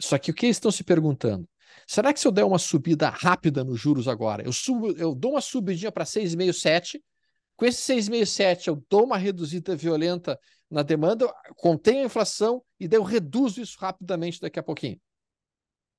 só 0.00 0.18
que 0.18 0.30
o 0.30 0.34
que 0.34 0.46
eles 0.46 0.56
estão 0.56 0.70
se 0.70 0.82
perguntando? 0.82 1.48
Será 1.86 2.12
que 2.12 2.20
se 2.20 2.26
eu 2.26 2.32
der 2.32 2.44
uma 2.44 2.58
subida 2.58 3.08
rápida 3.08 3.64
nos 3.64 3.80
juros 3.80 4.08
agora, 4.08 4.42
eu, 4.44 4.52
subo, 4.52 4.90
eu 4.92 5.14
dou 5.14 5.32
uma 5.32 5.40
subidinha 5.40 5.90
para 5.90 6.04
6,5, 6.04 6.52
7, 6.52 7.02
com 7.62 7.66
esse 7.66 7.94
6,5, 7.94 8.26
7 8.26 8.68
eu 8.68 8.84
dou 8.90 9.04
uma 9.04 9.16
reduzida 9.16 9.76
violenta 9.76 10.36
na 10.68 10.82
demanda, 10.82 11.32
contenho 11.54 12.02
a 12.02 12.06
inflação 12.06 12.60
e 12.80 12.88
daí 12.88 12.98
eu 12.98 13.04
reduzo 13.04 13.62
isso 13.62 13.78
rapidamente 13.78 14.40
daqui 14.40 14.58
a 14.58 14.62
pouquinho? 14.64 15.00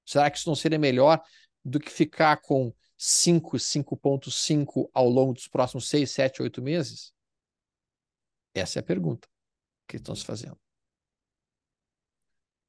Será 0.06 0.30
que 0.30 0.38
isso 0.38 0.50
não 0.50 0.58
seria 0.58 0.78
melhor 0.78 1.24
do 1.64 1.80
que 1.80 1.90
ficar 1.90 2.42
com 2.42 2.74
5, 2.98 3.58
5,5 3.58 4.90
ao 4.94 5.08
longo 5.08 5.32
dos 5.32 5.48
próximos 5.48 5.88
6, 5.88 6.12
7, 6.12 6.42
8 6.42 6.62
meses? 6.62 7.14
Essa 8.54 8.80
é 8.80 8.82
a 8.82 8.84
pergunta 8.84 9.26
que 9.88 9.96
estão 9.96 10.14
se 10.14 10.26
fazendo 10.26 10.60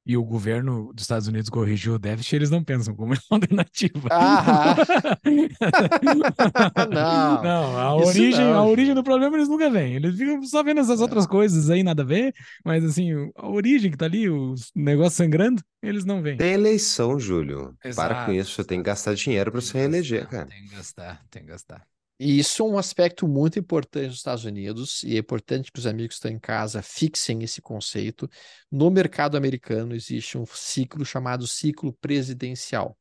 e 0.05 0.15
o 0.15 0.23
governo 0.23 0.93
dos 0.93 1.03
Estados 1.03 1.27
Unidos 1.27 1.49
corrigiu 1.49 1.95
o 1.95 1.99
déficit, 1.99 2.35
eles 2.35 2.49
não 2.51 2.63
pensam 2.63 2.95
como 2.95 3.13
alternativa. 3.31 4.07
Ah, 4.11 4.75
não, 6.91 7.43
não, 7.43 7.77
a 7.79 7.95
origem, 7.95 8.45
não. 8.45 8.53
a 8.53 8.65
origem 8.65 8.93
do 8.93 9.03
problema 9.03 9.35
eles 9.35 9.47
nunca 9.49 9.69
veem. 9.69 9.95
Eles 9.95 10.15
ficam 10.15 10.43
só 10.43 10.61
vendo 10.61 10.81
essas 10.81 10.99
é. 10.99 11.03
outras 11.03 11.25
coisas 11.25 11.69
aí, 11.69 11.81
nada 11.81 12.03
a 12.03 12.05
ver, 12.05 12.33
mas 12.63 12.83
assim, 12.83 13.11
a 13.35 13.47
origem 13.47 13.89
que 13.89 13.97
tá 13.97 14.05
ali, 14.05 14.29
o 14.29 14.53
negócio 14.75 15.17
sangrando, 15.17 15.63
eles 15.81 16.05
não 16.05 16.21
veem. 16.21 16.37
Tem 16.37 16.53
eleição, 16.53 17.19
Júlio. 17.19 17.75
Exato, 17.83 18.07
Para 18.07 18.25
com 18.25 18.31
isso, 18.31 18.63
tem 18.63 18.79
que 18.79 18.85
gastar 18.85 19.15
dinheiro 19.15 19.51
para 19.51 19.61
se 19.61 19.73
reeleger, 19.73 20.27
cara. 20.27 20.45
Tem 20.45 20.67
que 20.67 20.75
gastar, 20.75 21.21
tem 21.31 21.43
que 21.43 21.49
gastar. 21.49 21.94
E 22.17 22.39
isso 22.39 22.63
é 22.63 22.65
um 22.65 22.77
aspecto 22.77 23.27
muito 23.27 23.59
importante 23.59 24.07
nos 24.07 24.17
Estados 24.17 24.45
Unidos, 24.45 25.03
e 25.03 25.15
é 25.15 25.19
importante 25.19 25.69
que 25.71 25.79
os 25.79 25.85
amigos 25.85 26.15
que 26.15 26.15
estão 26.15 26.31
em 26.31 26.39
casa 26.39 26.81
fixem 26.81 27.43
esse 27.43 27.61
conceito. 27.61 28.29
No 28.71 28.89
mercado 28.89 29.35
americano 29.35 29.93
existe 29.93 30.37
um 30.37 30.45
ciclo 30.45 31.03
chamado 31.03 31.45
ciclo 31.45 31.91
presidencial, 31.93 32.97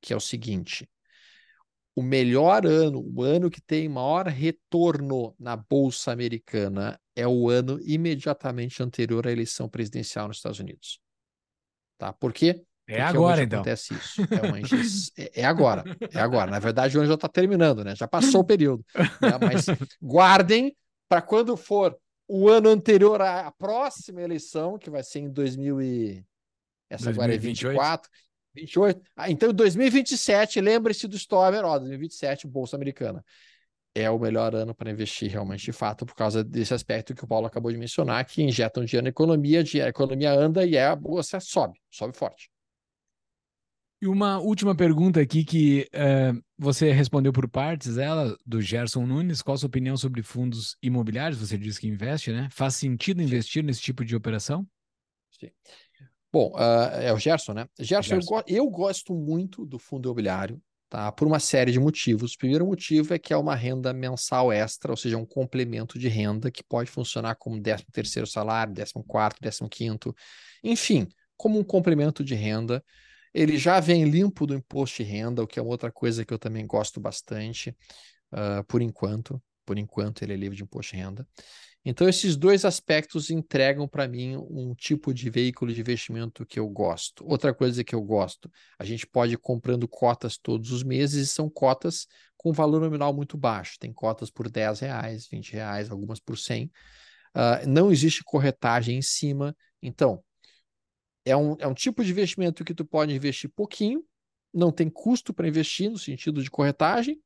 que 0.00 0.12
é 0.12 0.16
o 0.16 0.20
seguinte: 0.20 0.86
o 1.94 2.02
melhor 2.02 2.66
ano, 2.66 3.02
o 3.14 3.22
ano 3.22 3.50
que 3.50 3.62
tem 3.62 3.88
maior 3.88 4.26
retorno 4.26 5.34
na 5.38 5.56
bolsa 5.56 6.12
americana 6.12 7.00
é 7.16 7.26
o 7.26 7.48
ano 7.48 7.80
imediatamente 7.82 8.82
anterior 8.82 9.26
à 9.26 9.32
eleição 9.32 9.68
presidencial 9.68 10.28
nos 10.28 10.36
Estados 10.36 10.60
Unidos. 10.60 11.00
Tá? 11.98 12.12
Por 12.12 12.32
quê? 12.32 12.62
É 12.90 13.00
agora, 13.00 13.42
então. 13.42 13.60
acontece 13.60 13.94
isso. 13.94 14.20
É, 15.16 15.22
é, 15.22 15.42
é, 15.42 15.44
agora, 15.44 15.84
é 16.12 16.18
agora. 16.18 16.50
Na 16.50 16.58
verdade, 16.58 16.96
o 16.96 17.00
ano 17.00 17.08
já 17.08 17.14
está 17.14 17.28
terminando, 17.28 17.84
né? 17.84 17.94
Já 17.94 18.08
passou 18.08 18.40
o 18.40 18.44
período. 18.44 18.84
Né? 18.94 19.30
Mas 19.40 19.66
guardem 20.02 20.76
para 21.08 21.22
quando 21.22 21.56
for 21.56 21.96
o 22.26 22.48
ano 22.48 22.68
anterior 22.68 23.20
à 23.22 23.50
próxima 23.52 24.20
eleição, 24.22 24.78
que 24.78 24.90
vai 24.90 25.02
ser 25.02 25.20
em 25.20 25.30
2000 25.30 25.82
e... 25.82 26.24
Essa 26.88 27.12
2028. 27.12 27.12
agora 27.12 27.34
é 27.34 27.38
24. 27.38 28.10
28. 28.54 29.00
Ah, 29.16 29.30
então, 29.30 29.52
2027, 29.52 30.60
lembre-se 30.60 31.06
do 31.06 31.16
Stormer, 31.16 31.64
ó, 31.64 31.78
2027, 31.78 32.46
Bolsa 32.48 32.76
Americana. 32.76 33.24
É 33.94 34.08
o 34.10 34.18
melhor 34.18 34.54
ano 34.54 34.74
para 34.74 34.90
investir 34.90 35.30
realmente 35.30 35.64
de 35.64 35.72
fato, 35.72 36.06
por 36.06 36.14
causa 36.14 36.44
desse 36.44 36.72
aspecto 36.72 37.14
que 37.14 37.24
o 37.24 37.26
Paulo 37.26 37.46
acabou 37.46 37.70
de 37.72 37.78
mencionar, 37.78 38.24
que 38.24 38.42
injetam 38.42 38.84
dinheiro 38.84 39.04
na 39.04 39.10
economia, 39.10 39.60
a 39.60 39.88
economia 39.88 40.32
anda 40.32 40.64
e 40.64 40.76
é, 40.76 40.86
a 40.86 40.96
bolsa 40.96 41.40
sobe, 41.40 41.80
sobe 41.90 42.16
forte. 42.16 42.50
E 44.02 44.06
uma 44.06 44.38
última 44.38 44.74
pergunta 44.74 45.20
aqui 45.20 45.44
que 45.44 45.86
uh, 45.92 46.42
você 46.56 46.90
respondeu 46.90 47.34
por 47.34 47.46
partes, 47.46 47.98
ela, 47.98 48.34
do 48.46 48.58
Gerson 48.62 49.04
Nunes. 49.04 49.42
Qual 49.42 49.54
a 49.54 49.58
sua 49.58 49.66
opinião 49.66 49.94
sobre 49.94 50.22
fundos 50.22 50.74
imobiliários? 50.82 51.38
Você 51.38 51.58
disse 51.58 51.78
que 51.78 51.86
investe, 51.86 52.32
né? 52.32 52.48
Faz 52.50 52.76
sentido 52.76 53.20
investir 53.20 53.62
Sim. 53.62 53.66
nesse 53.66 53.82
tipo 53.82 54.02
de 54.02 54.16
operação? 54.16 54.66
Sim. 55.38 55.50
Bom, 56.32 56.50
uh, 56.54 56.96
é 56.98 57.12
o 57.12 57.18
Gerson, 57.18 57.52
né? 57.52 57.66
Gerson, 57.78 58.14
Gerson. 58.14 58.34
Eu, 58.36 58.38
go 58.38 58.44
eu, 58.46 58.70
gosto 58.70 59.14
muito 59.14 59.66
do 59.66 59.78
fundo 59.78 60.06
imobiliário, 60.06 60.62
tá? 60.88 61.12
Por 61.12 61.26
uma 61.26 61.38
série 61.38 61.70
de 61.70 61.78
motivos. 61.78 62.32
O 62.32 62.38
primeiro 62.38 62.64
motivo 62.64 63.12
é 63.12 63.18
que 63.18 63.34
é 63.34 63.36
uma 63.36 63.54
renda 63.54 63.92
mensal 63.92 64.50
extra, 64.50 64.90
ou 64.92 64.96
seja, 64.96 65.18
um 65.18 65.26
complemento 65.26 65.98
de 65.98 66.08
renda 66.08 66.50
que 66.50 66.64
pode 66.64 66.90
funcionar 66.90 67.34
como 67.34 67.60
13 67.60 67.84
terceiro 67.92 68.26
salário, 68.26 68.72
14 68.72 69.06
quarto, 69.06 69.42
15 69.42 69.68
quinto, 69.68 70.16
enfim, 70.64 71.06
como 71.36 71.58
um 71.58 71.64
complemento 71.64 72.24
de 72.24 72.34
renda 72.34 72.82
ele 73.32 73.56
já 73.56 73.80
vem 73.80 74.04
limpo 74.04 74.46
do 74.46 74.54
imposto 74.54 75.02
de 75.02 75.08
renda, 75.08 75.42
o 75.42 75.46
que 75.46 75.58
é 75.58 75.62
outra 75.62 75.90
coisa 75.90 76.24
que 76.24 76.32
eu 76.32 76.38
também 76.38 76.66
gosto 76.66 77.00
bastante, 77.00 77.76
uh, 78.32 78.64
por 78.66 78.82
enquanto. 78.82 79.42
Por 79.64 79.78
enquanto, 79.78 80.22
ele 80.22 80.32
é 80.32 80.36
livre 80.36 80.56
de 80.56 80.64
imposto 80.64 80.96
de 80.96 81.02
renda. 81.02 81.28
Então, 81.84 82.08
esses 82.08 82.36
dois 82.36 82.64
aspectos 82.64 83.30
entregam 83.30 83.88
para 83.88 84.06
mim 84.06 84.36
um 84.36 84.74
tipo 84.74 85.14
de 85.14 85.30
veículo 85.30 85.72
de 85.72 85.80
investimento 85.80 86.44
que 86.44 86.58
eu 86.58 86.68
gosto. 86.68 87.24
Outra 87.26 87.54
coisa 87.54 87.82
que 87.82 87.94
eu 87.94 88.02
gosto, 88.02 88.50
a 88.78 88.84
gente 88.84 89.06
pode 89.06 89.34
ir 89.34 89.38
comprando 89.38 89.88
cotas 89.88 90.36
todos 90.36 90.72
os 90.72 90.82
meses 90.82 91.28
e 91.28 91.32
são 91.32 91.48
cotas 91.48 92.06
com 92.36 92.52
valor 92.52 92.80
nominal 92.80 93.14
muito 93.14 93.36
baixo. 93.38 93.78
Tem 93.78 93.92
cotas 93.92 94.30
por 94.30 94.50
10 94.50 94.80
reais, 94.80 95.26
20 95.26 95.52
reais, 95.52 95.90
algumas 95.90 96.20
por 96.20 96.36
100. 96.36 96.66
Uh, 96.66 96.70
ah, 97.34 97.60
não 97.66 97.90
existe 97.90 98.22
corretagem 98.24 98.98
em 98.98 99.02
cima. 99.02 99.56
Então, 99.80 100.22
é 101.24 101.36
um, 101.36 101.56
é 101.58 101.66
um 101.66 101.74
tipo 101.74 102.04
de 102.04 102.10
investimento 102.10 102.64
que 102.64 102.74
tu 102.74 102.84
pode 102.84 103.14
investir 103.14 103.50
pouquinho, 103.50 104.04
não 104.52 104.72
tem 104.72 104.88
custo 104.88 105.32
para 105.32 105.48
investir 105.48 105.90
no 105.90 105.98
sentido 105.98 106.42
de 106.42 106.50
corretagem, 106.50 107.20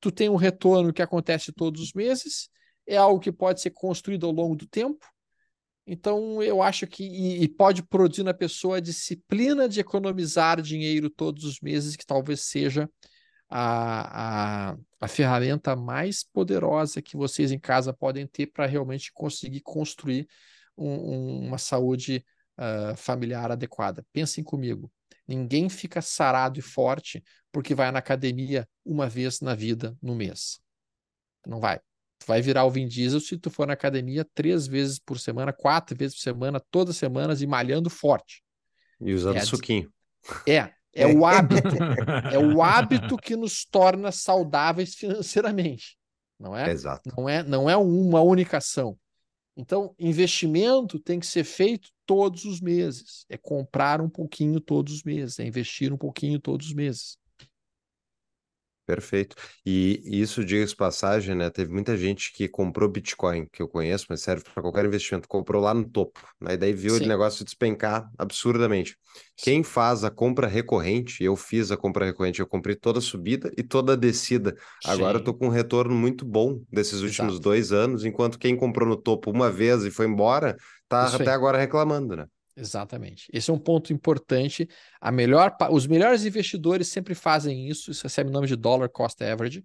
tu 0.00 0.10
tem 0.10 0.28
um 0.28 0.36
retorno 0.36 0.92
que 0.92 1.02
acontece 1.02 1.52
todos 1.52 1.80
os 1.80 1.92
meses, 1.92 2.48
é 2.86 2.96
algo 2.96 3.20
que 3.20 3.30
pode 3.30 3.60
ser 3.60 3.70
construído 3.70 4.26
ao 4.26 4.32
longo 4.32 4.56
do 4.56 4.66
tempo. 4.66 5.06
Então, 5.86 6.42
eu 6.42 6.62
acho 6.62 6.86
que 6.86 7.04
e, 7.04 7.42
e 7.42 7.48
pode 7.48 7.82
produzir 7.82 8.22
na 8.22 8.32
pessoa 8.32 8.76
a 8.76 8.80
disciplina 8.80 9.68
de 9.68 9.80
economizar 9.80 10.60
dinheiro 10.62 11.10
todos 11.10 11.44
os 11.44 11.60
meses, 11.60 11.96
que 11.96 12.06
talvez 12.06 12.42
seja 12.42 12.88
a, 13.48 14.70
a, 14.70 14.76
a 15.00 15.08
ferramenta 15.08 15.76
mais 15.76 16.24
poderosa 16.24 17.02
que 17.02 17.16
vocês 17.16 17.52
em 17.52 17.58
casa 17.58 17.92
podem 17.92 18.26
ter 18.26 18.46
para 18.46 18.64
realmente 18.64 19.12
conseguir 19.12 19.60
construir 19.60 20.26
um, 20.76 20.88
um, 20.88 21.46
uma 21.48 21.58
saúde 21.58 22.24
uh, 22.62 22.96
familiar 22.96 23.50
adequada. 23.50 24.04
Pensem 24.12 24.44
comigo. 24.44 24.90
Ninguém 25.26 25.68
fica 25.68 26.00
sarado 26.00 26.58
e 26.58 26.62
forte 26.62 27.22
porque 27.50 27.74
vai 27.74 27.90
na 27.90 27.98
academia 27.98 28.68
uma 28.84 29.08
vez 29.08 29.40
na 29.40 29.54
vida 29.54 29.96
no 30.02 30.14
mês. 30.14 30.60
Não 31.46 31.60
vai. 31.60 31.78
Tu 32.18 32.26
vai 32.26 32.40
virar 32.40 32.64
o 32.64 32.70
Vin 32.70 32.86
Diesel 32.86 33.20
se 33.20 33.36
tu 33.36 33.50
for 33.50 33.66
na 33.66 33.72
academia 33.72 34.24
três 34.34 34.66
vezes 34.66 34.98
por 34.98 35.18
semana, 35.18 35.52
quatro 35.52 35.96
vezes 35.96 36.16
por 36.16 36.22
semana, 36.22 36.60
todas 36.70 36.94
as 36.94 36.98
semanas 36.98 37.42
e 37.42 37.46
malhando 37.46 37.90
forte. 37.90 38.42
E 39.00 39.12
usando 39.12 39.36
é 39.36 39.40
suquinho. 39.40 39.92
É, 40.46 40.70
é 40.94 41.06
o 41.06 41.26
hábito. 41.26 41.68
é 42.32 42.38
o 42.38 42.62
hábito 42.62 43.16
que 43.16 43.34
nos 43.34 43.64
torna 43.64 44.12
saudáveis 44.12 44.94
financeiramente. 44.94 45.96
Não 46.38 46.56
é? 46.56 46.70
Exato. 46.70 47.10
Não 47.16 47.28
é, 47.28 47.42
não 47.42 47.68
é 47.68 47.76
uma 47.76 48.20
única 48.20 48.58
ação. 48.58 48.96
Então, 49.56 49.94
investimento 49.98 50.98
tem 50.98 51.20
que 51.20 51.26
ser 51.26 51.44
feito 51.44 51.90
todos 52.06 52.44
os 52.44 52.60
meses. 52.60 53.26
É 53.28 53.36
comprar 53.36 54.00
um 54.00 54.08
pouquinho 54.08 54.60
todos 54.60 54.94
os 54.94 55.02
meses, 55.02 55.38
é 55.38 55.44
investir 55.46 55.92
um 55.92 55.98
pouquinho 55.98 56.40
todos 56.40 56.68
os 56.68 56.74
meses. 56.74 57.18
Perfeito. 58.84 59.36
E 59.64 60.00
isso, 60.04 60.44
diga-se 60.44 60.74
passagem, 60.74 61.36
né? 61.36 61.48
Teve 61.50 61.72
muita 61.72 61.96
gente 61.96 62.32
que 62.32 62.48
comprou 62.48 62.88
Bitcoin, 62.88 63.46
que 63.52 63.62
eu 63.62 63.68
conheço, 63.68 64.06
mas 64.08 64.22
serve 64.22 64.42
para 64.42 64.60
qualquer 64.60 64.84
investimento, 64.84 65.28
comprou 65.28 65.62
lá 65.62 65.72
no 65.72 65.88
topo, 65.88 66.20
né? 66.40 66.54
E 66.54 66.56
daí 66.56 66.72
viu 66.72 66.96
Sim. 66.96 67.04
o 67.04 67.08
negócio 67.08 67.44
despencar 67.44 68.10
absurdamente. 68.18 68.96
Sim. 69.36 69.44
Quem 69.44 69.62
faz 69.62 70.02
a 70.02 70.10
compra 70.10 70.48
recorrente, 70.48 71.22
eu 71.22 71.36
fiz 71.36 71.70
a 71.70 71.76
compra 71.76 72.04
recorrente, 72.04 72.40
eu 72.40 72.46
comprei 72.46 72.74
toda 72.74 72.98
a 72.98 73.02
subida 73.02 73.52
e 73.56 73.62
toda 73.62 73.92
a 73.92 73.96
descida. 73.96 74.56
Agora 74.84 75.18
eu 75.18 75.24
tô 75.24 75.32
com 75.32 75.46
um 75.46 75.50
retorno 75.50 75.94
muito 75.94 76.24
bom 76.24 76.60
desses 76.70 77.02
últimos 77.02 77.34
Exato. 77.34 77.40
dois 77.40 77.70
anos, 77.72 78.04
enquanto 78.04 78.36
quem 78.38 78.56
comprou 78.56 78.88
no 78.88 78.96
topo 78.96 79.30
uma 79.30 79.48
vez 79.48 79.84
e 79.84 79.92
foi 79.92 80.06
embora, 80.06 80.56
tá 80.88 81.06
até 81.06 81.30
agora 81.30 81.56
reclamando, 81.56 82.16
né? 82.16 82.26
Exatamente. 82.56 83.28
Esse 83.32 83.50
é 83.50 83.54
um 83.54 83.58
ponto 83.58 83.92
importante. 83.92 84.68
A 85.00 85.10
melhor, 85.10 85.56
os 85.70 85.86
melhores 85.86 86.24
investidores 86.24 86.88
sempre 86.88 87.14
fazem 87.14 87.68
isso. 87.68 87.90
Isso 87.90 88.02
recebe 88.02 88.28
o 88.30 88.32
nome 88.32 88.46
de 88.46 88.56
dollar 88.56 88.88
cost 88.88 89.22
average, 89.24 89.64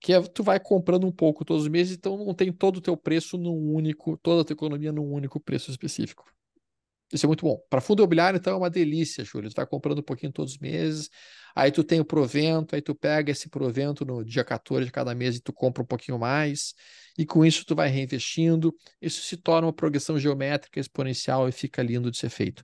que 0.00 0.12
é, 0.12 0.20
tu 0.22 0.42
vai 0.42 0.60
comprando 0.60 1.06
um 1.06 1.12
pouco 1.12 1.44
todos 1.44 1.64
os 1.64 1.68
meses, 1.68 1.96
então 1.96 2.16
não 2.24 2.34
tem 2.34 2.52
todo 2.52 2.76
o 2.76 2.80
teu 2.80 2.96
preço 2.96 3.36
num 3.36 3.72
único, 3.72 4.16
toda 4.18 4.42
a 4.42 4.44
tua 4.44 4.54
economia 4.54 4.92
num 4.92 5.12
único 5.12 5.40
preço 5.40 5.70
específico. 5.70 6.24
Isso 7.12 7.24
é 7.24 7.28
muito 7.28 7.44
bom. 7.44 7.58
Para 7.70 7.80
fundo 7.80 8.00
imobiliário, 8.00 8.36
então, 8.36 8.52
é 8.52 8.56
uma 8.56 8.68
delícia, 8.68 9.24
Júlio. 9.24 9.48
Tu 9.48 9.54
vai 9.54 9.66
comprando 9.66 10.00
um 10.00 10.02
pouquinho 10.02 10.30
todos 10.30 10.52
os 10.52 10.58
meses, 10.58 11.08
aí 11.54 11.70
tu 11.72 11.82
tem 11.82 12.00
o 12.00 12.04
provento, 12.04 12.74
aí 12.74 12.82
tu 12.82 12.94
pega 12.94 13.32
esse 13.32 13.48
provento 13.48 14.04
no 14.04 14.22
dia 14.24 14.44
14 14.44 14.84
de 14.84 14.92
cada 14.92 15.14
mês 15.14 15.36
e 15.36 15.40
tu 15.40 15.52
compra 15.52 15.82
um 15.82 15.86
pouquinho 15.86 16.18
mais, 16.18 16.74
e 17.16 17.24
com 17.24 17.44
isso 17.44 17.64
tu 17.64 17.74
vai 17.74 17.88
reinvestindo. 17.88 18.74
Isso 19.00 19.22
se 19.22 19.36
torna 19.36 19.66
uma 19.66 19.72
progressão 19.72 20.18
geométrica 20.18 20.78
exponencial 20.78 21.48
e 21.48 21.52
fica 21.52 21.82
lindo 21.82 22.10
de 22.10 22.18
ser 22.18 22.28
feito. 22.28 22.62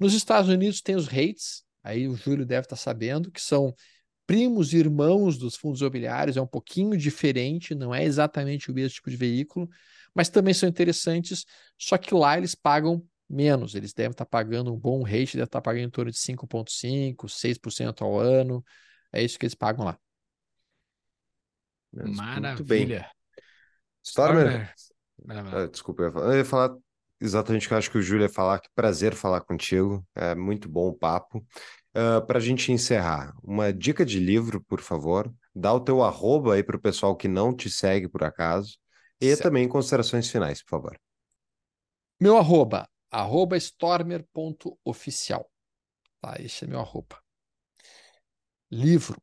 Nos 0.00 0.14
Estados 0.14 0.48
Unidos 0.48 0.80
tem 0.80 0.96
os 0.96 1.06
REITs, 1.06 1.62
aí 1.84 2.08
o 2.08 2.16
Júlio 2.16 2.46
deve 2.46 2.64
estar 2.64 2.76
sabendo, 2.76 3.30
que 3.30 3.40
são 3.40 3.74
primos 4.26 4.72
e 4.72 4.78
irmãos 4.78 5.36
dos 5.36 5.54
fundos 5.56 5.80
imobiliários, 5.80 6.36
é 6.38 6.40
um 6.40 6.46
pouquinho 6.46 6.96
diferente, 6.96 7.74
não 7.74 7.94
é 7.94 8.04
exatamente 8.04 8.70
o 8.70 8.74
mesmo 8.74 8.94
tipo 8.94 9.10
de 9.10 9.16
veículo, 9.16 9.68
mas 10.14 10.28
também 10.28 10.54
são 10.54 10.68
interessantes, 10.68 11.44
só 11.78 11.98
que 11.98 12.14
lá 12.14 12.38
eles 12.38 12.54
pagam 12.54 13.04
menos, 13.32 13.74
eles 13.74 13.92
devem 13.92 14.12
estar 14.12 14.26
pagando 14.26 14.72
um 14.72 14.78
bom 14.78 15.02
rate, 15.02 15.36
deve 15.36 15.44
estar 15.44 15.60
pagando 15.60 15.86
em 15.86 15.90
torno 15.90 16.10
de 16.10 16.18
5,5%, 16.18 17.28
6% 17.28 18.02
ao 18.02 18.18
ano, 18.18 18.64
é 19.12 19.22
isso 19.22 19.38
que 19.38 19.46
eles 19.46 19.54
pagam 19.54 19.84
lá. 19.84 19.98
Maravilha. 21.92 23.10
Stormer, 24.02 24.74
ah, 25.28 25.66
desculpa, 25.66 26.02
eu 26.02 26.36
ia 26.36 26.44
falar 26.44 26.74
exatamente 27.20 27.66
o 27.66 27.68
que 27.68 27.74
eu 27.74 27.78
acho 27.78 27.90
que 27.90 27.98
o 27.98 28.02
Júlio 28.02 28.24
ia 28.24 28.28
falar, 28.28 28.58
que 28.58 28.68
prazer 28.74 29.14
falar 29.14 29.40
contigo, 29.42 30.04
é 30.14 30.34
muito 30.34 30.68
bom 30.68 30.88
o 30.88 30.94
papo. 30.94 31.38
Uh, 31.94 32.16
ah, 32.16 32.20
para 32.22 32.38
a 32.38 32.42
gente 32.42 32.72
encerrar, 32.72 33.34
uma 33.42 33.72
dica 33.72 34.04
de 34.04 34.18
livro, 34.18 34.62
por 34.62 34.80
favor. 34.80 35.32
Dá 35.54 35.72
o 35.72 35.80
teu 35.80 36.02
arroba 36.02 36.54
aí 36.54 36.62
para 36.62 36.76
o 36.76 36.80
pessoal 36.80 37.14
que 37.14 37.28
não 37.28 37.54
te 37.54 37.68
segue 37.68 38.08
por 38.08 38.24
acaso. 38.24 38.78
E 39.20 39.28
certo. 39.28 39.42
também 39.42 39.68
considerações 39.68 40.28
finais, 40.28 40.62
por 40.62 40.70
favor. 40.70 40.98
Meu 42.18 42.38
arroba, 42.38 42.88
arroba 43.12 43.56
stormer.oficial. 43.58 45.48
Tá, 46.20 46.36
esse 46.40 46.64
é 46.64 46.66
meu 46.66 46.80
arroba. 46.80 47.22
Livro. 48.70 49.20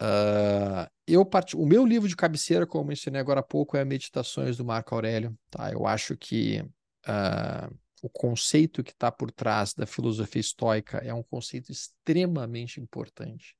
Uh, 0.00 0.88
eu 1.06 1.26
part... 1.26 1.54
O 1.54 1.66
meu 1.66 1.84
livro 1.84 2.08
de 2.08 2.16
cabeceira, 2.16 2.66
como 2.66 2.88
mencionei 2.88 3.20
agora 3.20 3.40
há 3.40 3.42
pouco, 3.42 3.76
é 3.76 3.84
Meditações 3.84 4.56
do 4.56 4.64
Marco 4.64 4.94
Aurélio. 4.94 5.38
Tá? 5.50 5.70
Eu 5.70 5.86
acho 5.86 6.16
que 6.16 6.60
uh, 6.60 7.78
o 8.02 8.08
conceito 8.08 8.82
que 8.82 8.92
está 8.92 9.12
por 9.12 9.30
trás 9.30 9.74
da 9.74 9.86
filosofia 9.86 10.40
estoica 10.40 10.98
é 10.98 11.12
um 11.12 11.22
conceito 11.22 11.70
extremamente 11.70 12.80
importante. 12.80 13.54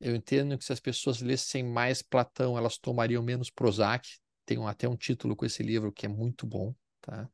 Eu 0.00 0.14
entendo 0.16 0.58
que 0.58 0.64
se 0.64 0.72
as 0.72 0.80
pessoas 0.80 1.20
lessem 1.22 1.62
mais 1.62 2.02
Platão, 2.02 2.58
elas 2.58 2.76
tomariam 2.76 3.22
menos 3.22 3.48
Prozac. 3.48 4.18
Tem 4.44 4.58
até 4.66 4.88
um 4.88 4.96
título 4.96 5.36
com 5.36 5.46
esse 5.46 5.62
livro 5.62 5.92
que 5.92 6.04
é 6.04 6.08
muito 6.08 6.44
bom. 6.44 6.74
Tá? 7.00 7.30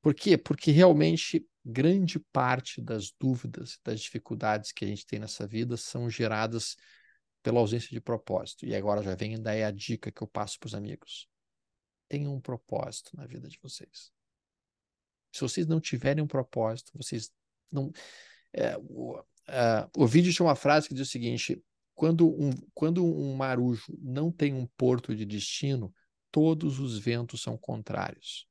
Por 0.00 0.14
quê? 0.14 0.38
Porque 0.38 0.70
realmente 0.70 1.46
grande 1.64 2.18
parte 2.18 2.80
das 2.80 3.12
dúvidas, 3.18 3.78
das 3.84 4.00
dificuldades 4.00 4.72
que 4.72 4.84
a 4.84 4.88
gente 4.88 5.06
tem 5.06 5.18
nessa 5.18 5.46
vida 5.46 5.76
são 5.76 6.08
geradas 6.08 6.76
pela 7.42 7.60
ausência 7.60 7.90
de 7.90 8.00
propósito. 8.00 8.66
E 8.66 8.74
agora 8.74 9.02
já 9.02 9.14
vem 9.14 9.40
daí 9.40 9.62
a 9.62 9.70
dica 9.70 10.10
que 10.10 10.22
eu 10.22 10.26
passo 10.26 10.58
para 10.58 10.68
os 10.68 10.74
amigos. 10.74 11.28
Tenham 12.08 12.34
um 12.34 12.40
propósito 12.40 13.16
na 13.16 13.26
vida 13.26 13.48
de 13.48 13.58
vocês. 13.62 14.10
Se 15.32 15.42
vocês 15.42 15.66
não 15.66 15.80
tiverem 15.80 16.24
um 16.24 16.26
propósito, 16.26 16.92
vocês 16.94 17.30
não. 17.70 17.92
É, 18.52 18.76
o, 18.78 19.22
é, 19.46 19.88
o 19.96 20.06
vídeo 20.06 20.32
tinha 20.32 20.46
uma 20.46 20.56
frase 20.56 20.88
que 20.88 20.94
diz 20.94 21.06
o 21.06 21.10
seguinte: 21.10 21.62
quando 21.94 22.28
um, 22.28 22.50
quando 22.74 23.04
um 23.04 23.36
marujo 23.36 23.96
não 24.00 24.32
tem 24.32 24.52
um 24.54 24.66
porto 24.66 25.14
de 25.14 25.24
destino, 25.24 25.94
todos 26.32 26.80
os 26.80 26.98
ventos 26.98 27.42
são 27.42 27.56
contrários. 27.56 28.49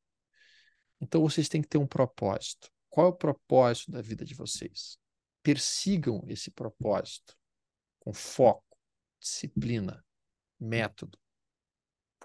Então 1.02 1.22
vocês 1.22 1.48
têm 1.48 1.62
que 1.62 1.68
ter 1.68 1.78
um 1.78 1.88
propósito. 1.88 2.72
Qual 2.90 3.08
é 3.08 3.10
o 3.10 3.16
propósito 3.16 3.92
da 3.92 4.02
vida 4.02 4.26
de 4.26 4.34
vocês? 4.34 4.98
Persigam 5.42 6.24
esse 6.28 6.52
propósito 6.52 7.38
com 8.00 8.14
foco, 8.14 8.78
disciplina, 9.20 10.04
método 10.60 11.18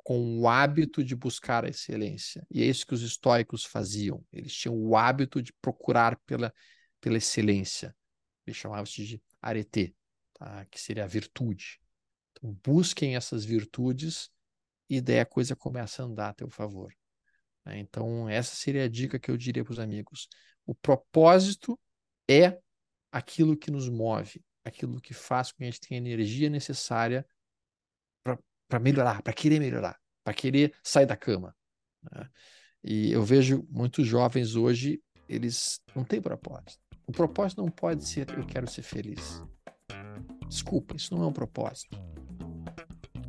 com 0.05 0.39
o 0.39 0.47
hábito 0.47 1.03
de 1.03 1.17
buscar 1.17 1.65
a 1.65 1.69
excelência. 1.69 2.47
E 2.51 2.63
é 2.63 2.67
isso 2.67 2.87
que 2.87 2.93
os 2.93 3.01
estoicos 3.01 3.65
faziam. 3.65 4.23
Eles 4.31 4.55
tinham 4.55 4.77
o 4.77 4.95
hábito 4.95 5.43
de 5.43 5.51
procurar 5.55 6.17
pela, 6.27 6.53
pela 7.01 7.17
excelência. 7.17 7.97
Eles 8.47 8.59
chamavam-se 8.59 9.03
de 9.03 9.23
arete, 9.41 9.97
tá? 10.35 10.67
que 10.67 10.79
seria 10.79 11.05
a 11.05 11.09
virtude. 11.09 11.81
Então, 12.33 12.53
busquem 12.63 13.17
essas 13.17 13.47
virtudes 13.47 14.31
e 14.91 15.01
daí 15.01 15.21
a 15.21 15.27
coisa 15.27 15.57
começa 15.57 16.03
a 16.03 16.07
andar 16.07 16.29
a 16.29 16.35
teu 16.35 16.51
favor. 16.51 16.95
Né? 17.65 17.79
Então, 17.79 18.29
essa 18.29 18.55
seria 18.55 18.85
a 18.85 18.89
dica 18.89 19.19
que 19.19 19.31
eu 19.31 19.37
diria 19.37 19.65
para 19.65 19.73
os 19.73 19.79
amigos. 19.79 20.29
O 20.67 20.75
propósito 20.75 21.79
é 22.29 22.59
aquilo 23.13 23.57
que 23.57 23.71
nos 23.71 23.89
move, 23.89 24.43
aquilo 24.65 25.01
que 25.01 25.15
faz 25.15 25.53
com 25.53 25.59
que 25.59 25.65
a 25.65 25.67
gente 25.67 25.81
tenha 25.81 26.01
a 26.01 26.05
energia 26.05 26.51
necessária 26.51 27.27
para 28.69 28.81
melhorar, 28.81 29.23
para 29.23 29.33
querer 29.33 29.61
melhorar, 29.61 29.99
para 30.25 30.35
querer 30.35 30.75
sair 30.83 31.07
da 31.07 31.17
cama. 31.17 31.55
Né? 32.03 32.29
E 32.83 33.13
eu 33.13 33.23
vejo 33.23 33.67
muitos 33.71 34.07
jovens 34.07 34.57
hoje, 34.57 35.03
eles 35.29 35.81
não 35.95 36.05
têm 36.05 36.21
propósito. 36.21 36.83
O 37.07 37.13
propósito 37.13 37.63
não 37.63 37.71
pode 37.71 38.07
ser 38.07 38.29
eu 38.31 38.47
quero 38.47 38.69
ser 38.69 38.83
feliz. 38.83 39.43
Desculpa, 40.49 40.97
isso 40.97 41.15
não 41.15 41.23
é 41.23 41.27
um 41.27 41.33
propósito. 41.33 41.97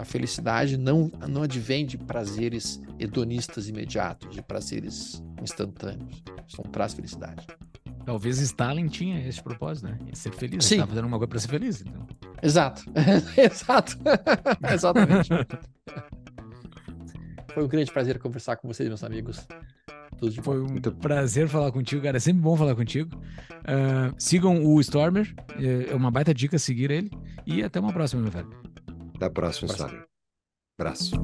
A 0.06 0.07
felicidade 0.07 0.77
não, 0.77 1.11
não 1.27 1.41
advém 1.41 1.84
de 1.84 1.98
prazeres 1.98 2.80
hedonistas 2.99 3.68
imediatos, 3.68 4.30
de 4.30 4.40
prazeres 4.40 5.19
instantâneos. 5.41 6.23
Isso 6.48 6.61
não 6.64 6.72
traz 6.72 6.94
felicidade. 6.94 7.48
Talvez 8.06 8.38
Stalin 8.38 8.88
tinha 8.88 9.27
esse 9.27 9.41
propósito, 9.41 9.88
né? 9.88 9.98
Ser 10.14 10.32
feliz. 10.32 10.64
Sim. 10.64 10.76
Estava 10.76 10.91
fazendo 10.91 11.07
uma 11.07 11.18
coisa 11.18 11.27
para 11.27 11.40
ser 11.40 11.48
feliz. 11.48 11.82
Então. 11.82 12.07
Exato. 12.44 12.84
Exato. 13.36 13.98
Exatamente. 14.72 15.30
Foi 17.52 17.64
um 17.64 17.68
grande 17.68 17.91
prazer 17.91 18.19
conversar 18.19 18.57
com 18.57 18.68
vocês, 18.68 18.88
meus 18.88 19.03
amigos. 19.03 19.48
Foi 20.44 20.61
um 20.61 20.80
prazer 21.02 21.48
falar 21.48 21.72
contigo, 21.72 22.03
cara. 22.03 22.18
É 22.18 22.19
sempre 22.19 22.44
bom 22.44 22.56
falar 22.56 22.76
contigo. 22.76 23.10
Uh, 23.18 24.14
sigam 24.19 24.64
o 24.64 24.80
Stormer. 24.82 25.34
É, 25.60 25.94
é 25.94 25.95
uma 25.95 26.11
baita 26.11 26.32
dica 26.32 26.60
seguir 26.60 26.91
ele. 26.91 27.10
E 27.44 27.64
até 27.64 27.80
uma 27.80 27.91
próxima, 27.91 28.22
meu 28.22 28.32
velho. 28.32 28.64
Até 29.15 29.25
a 29.25 29.29
próxima, 29.29 29.71
Stormer. 29.71 30.05
Abraço. 30.77 31.15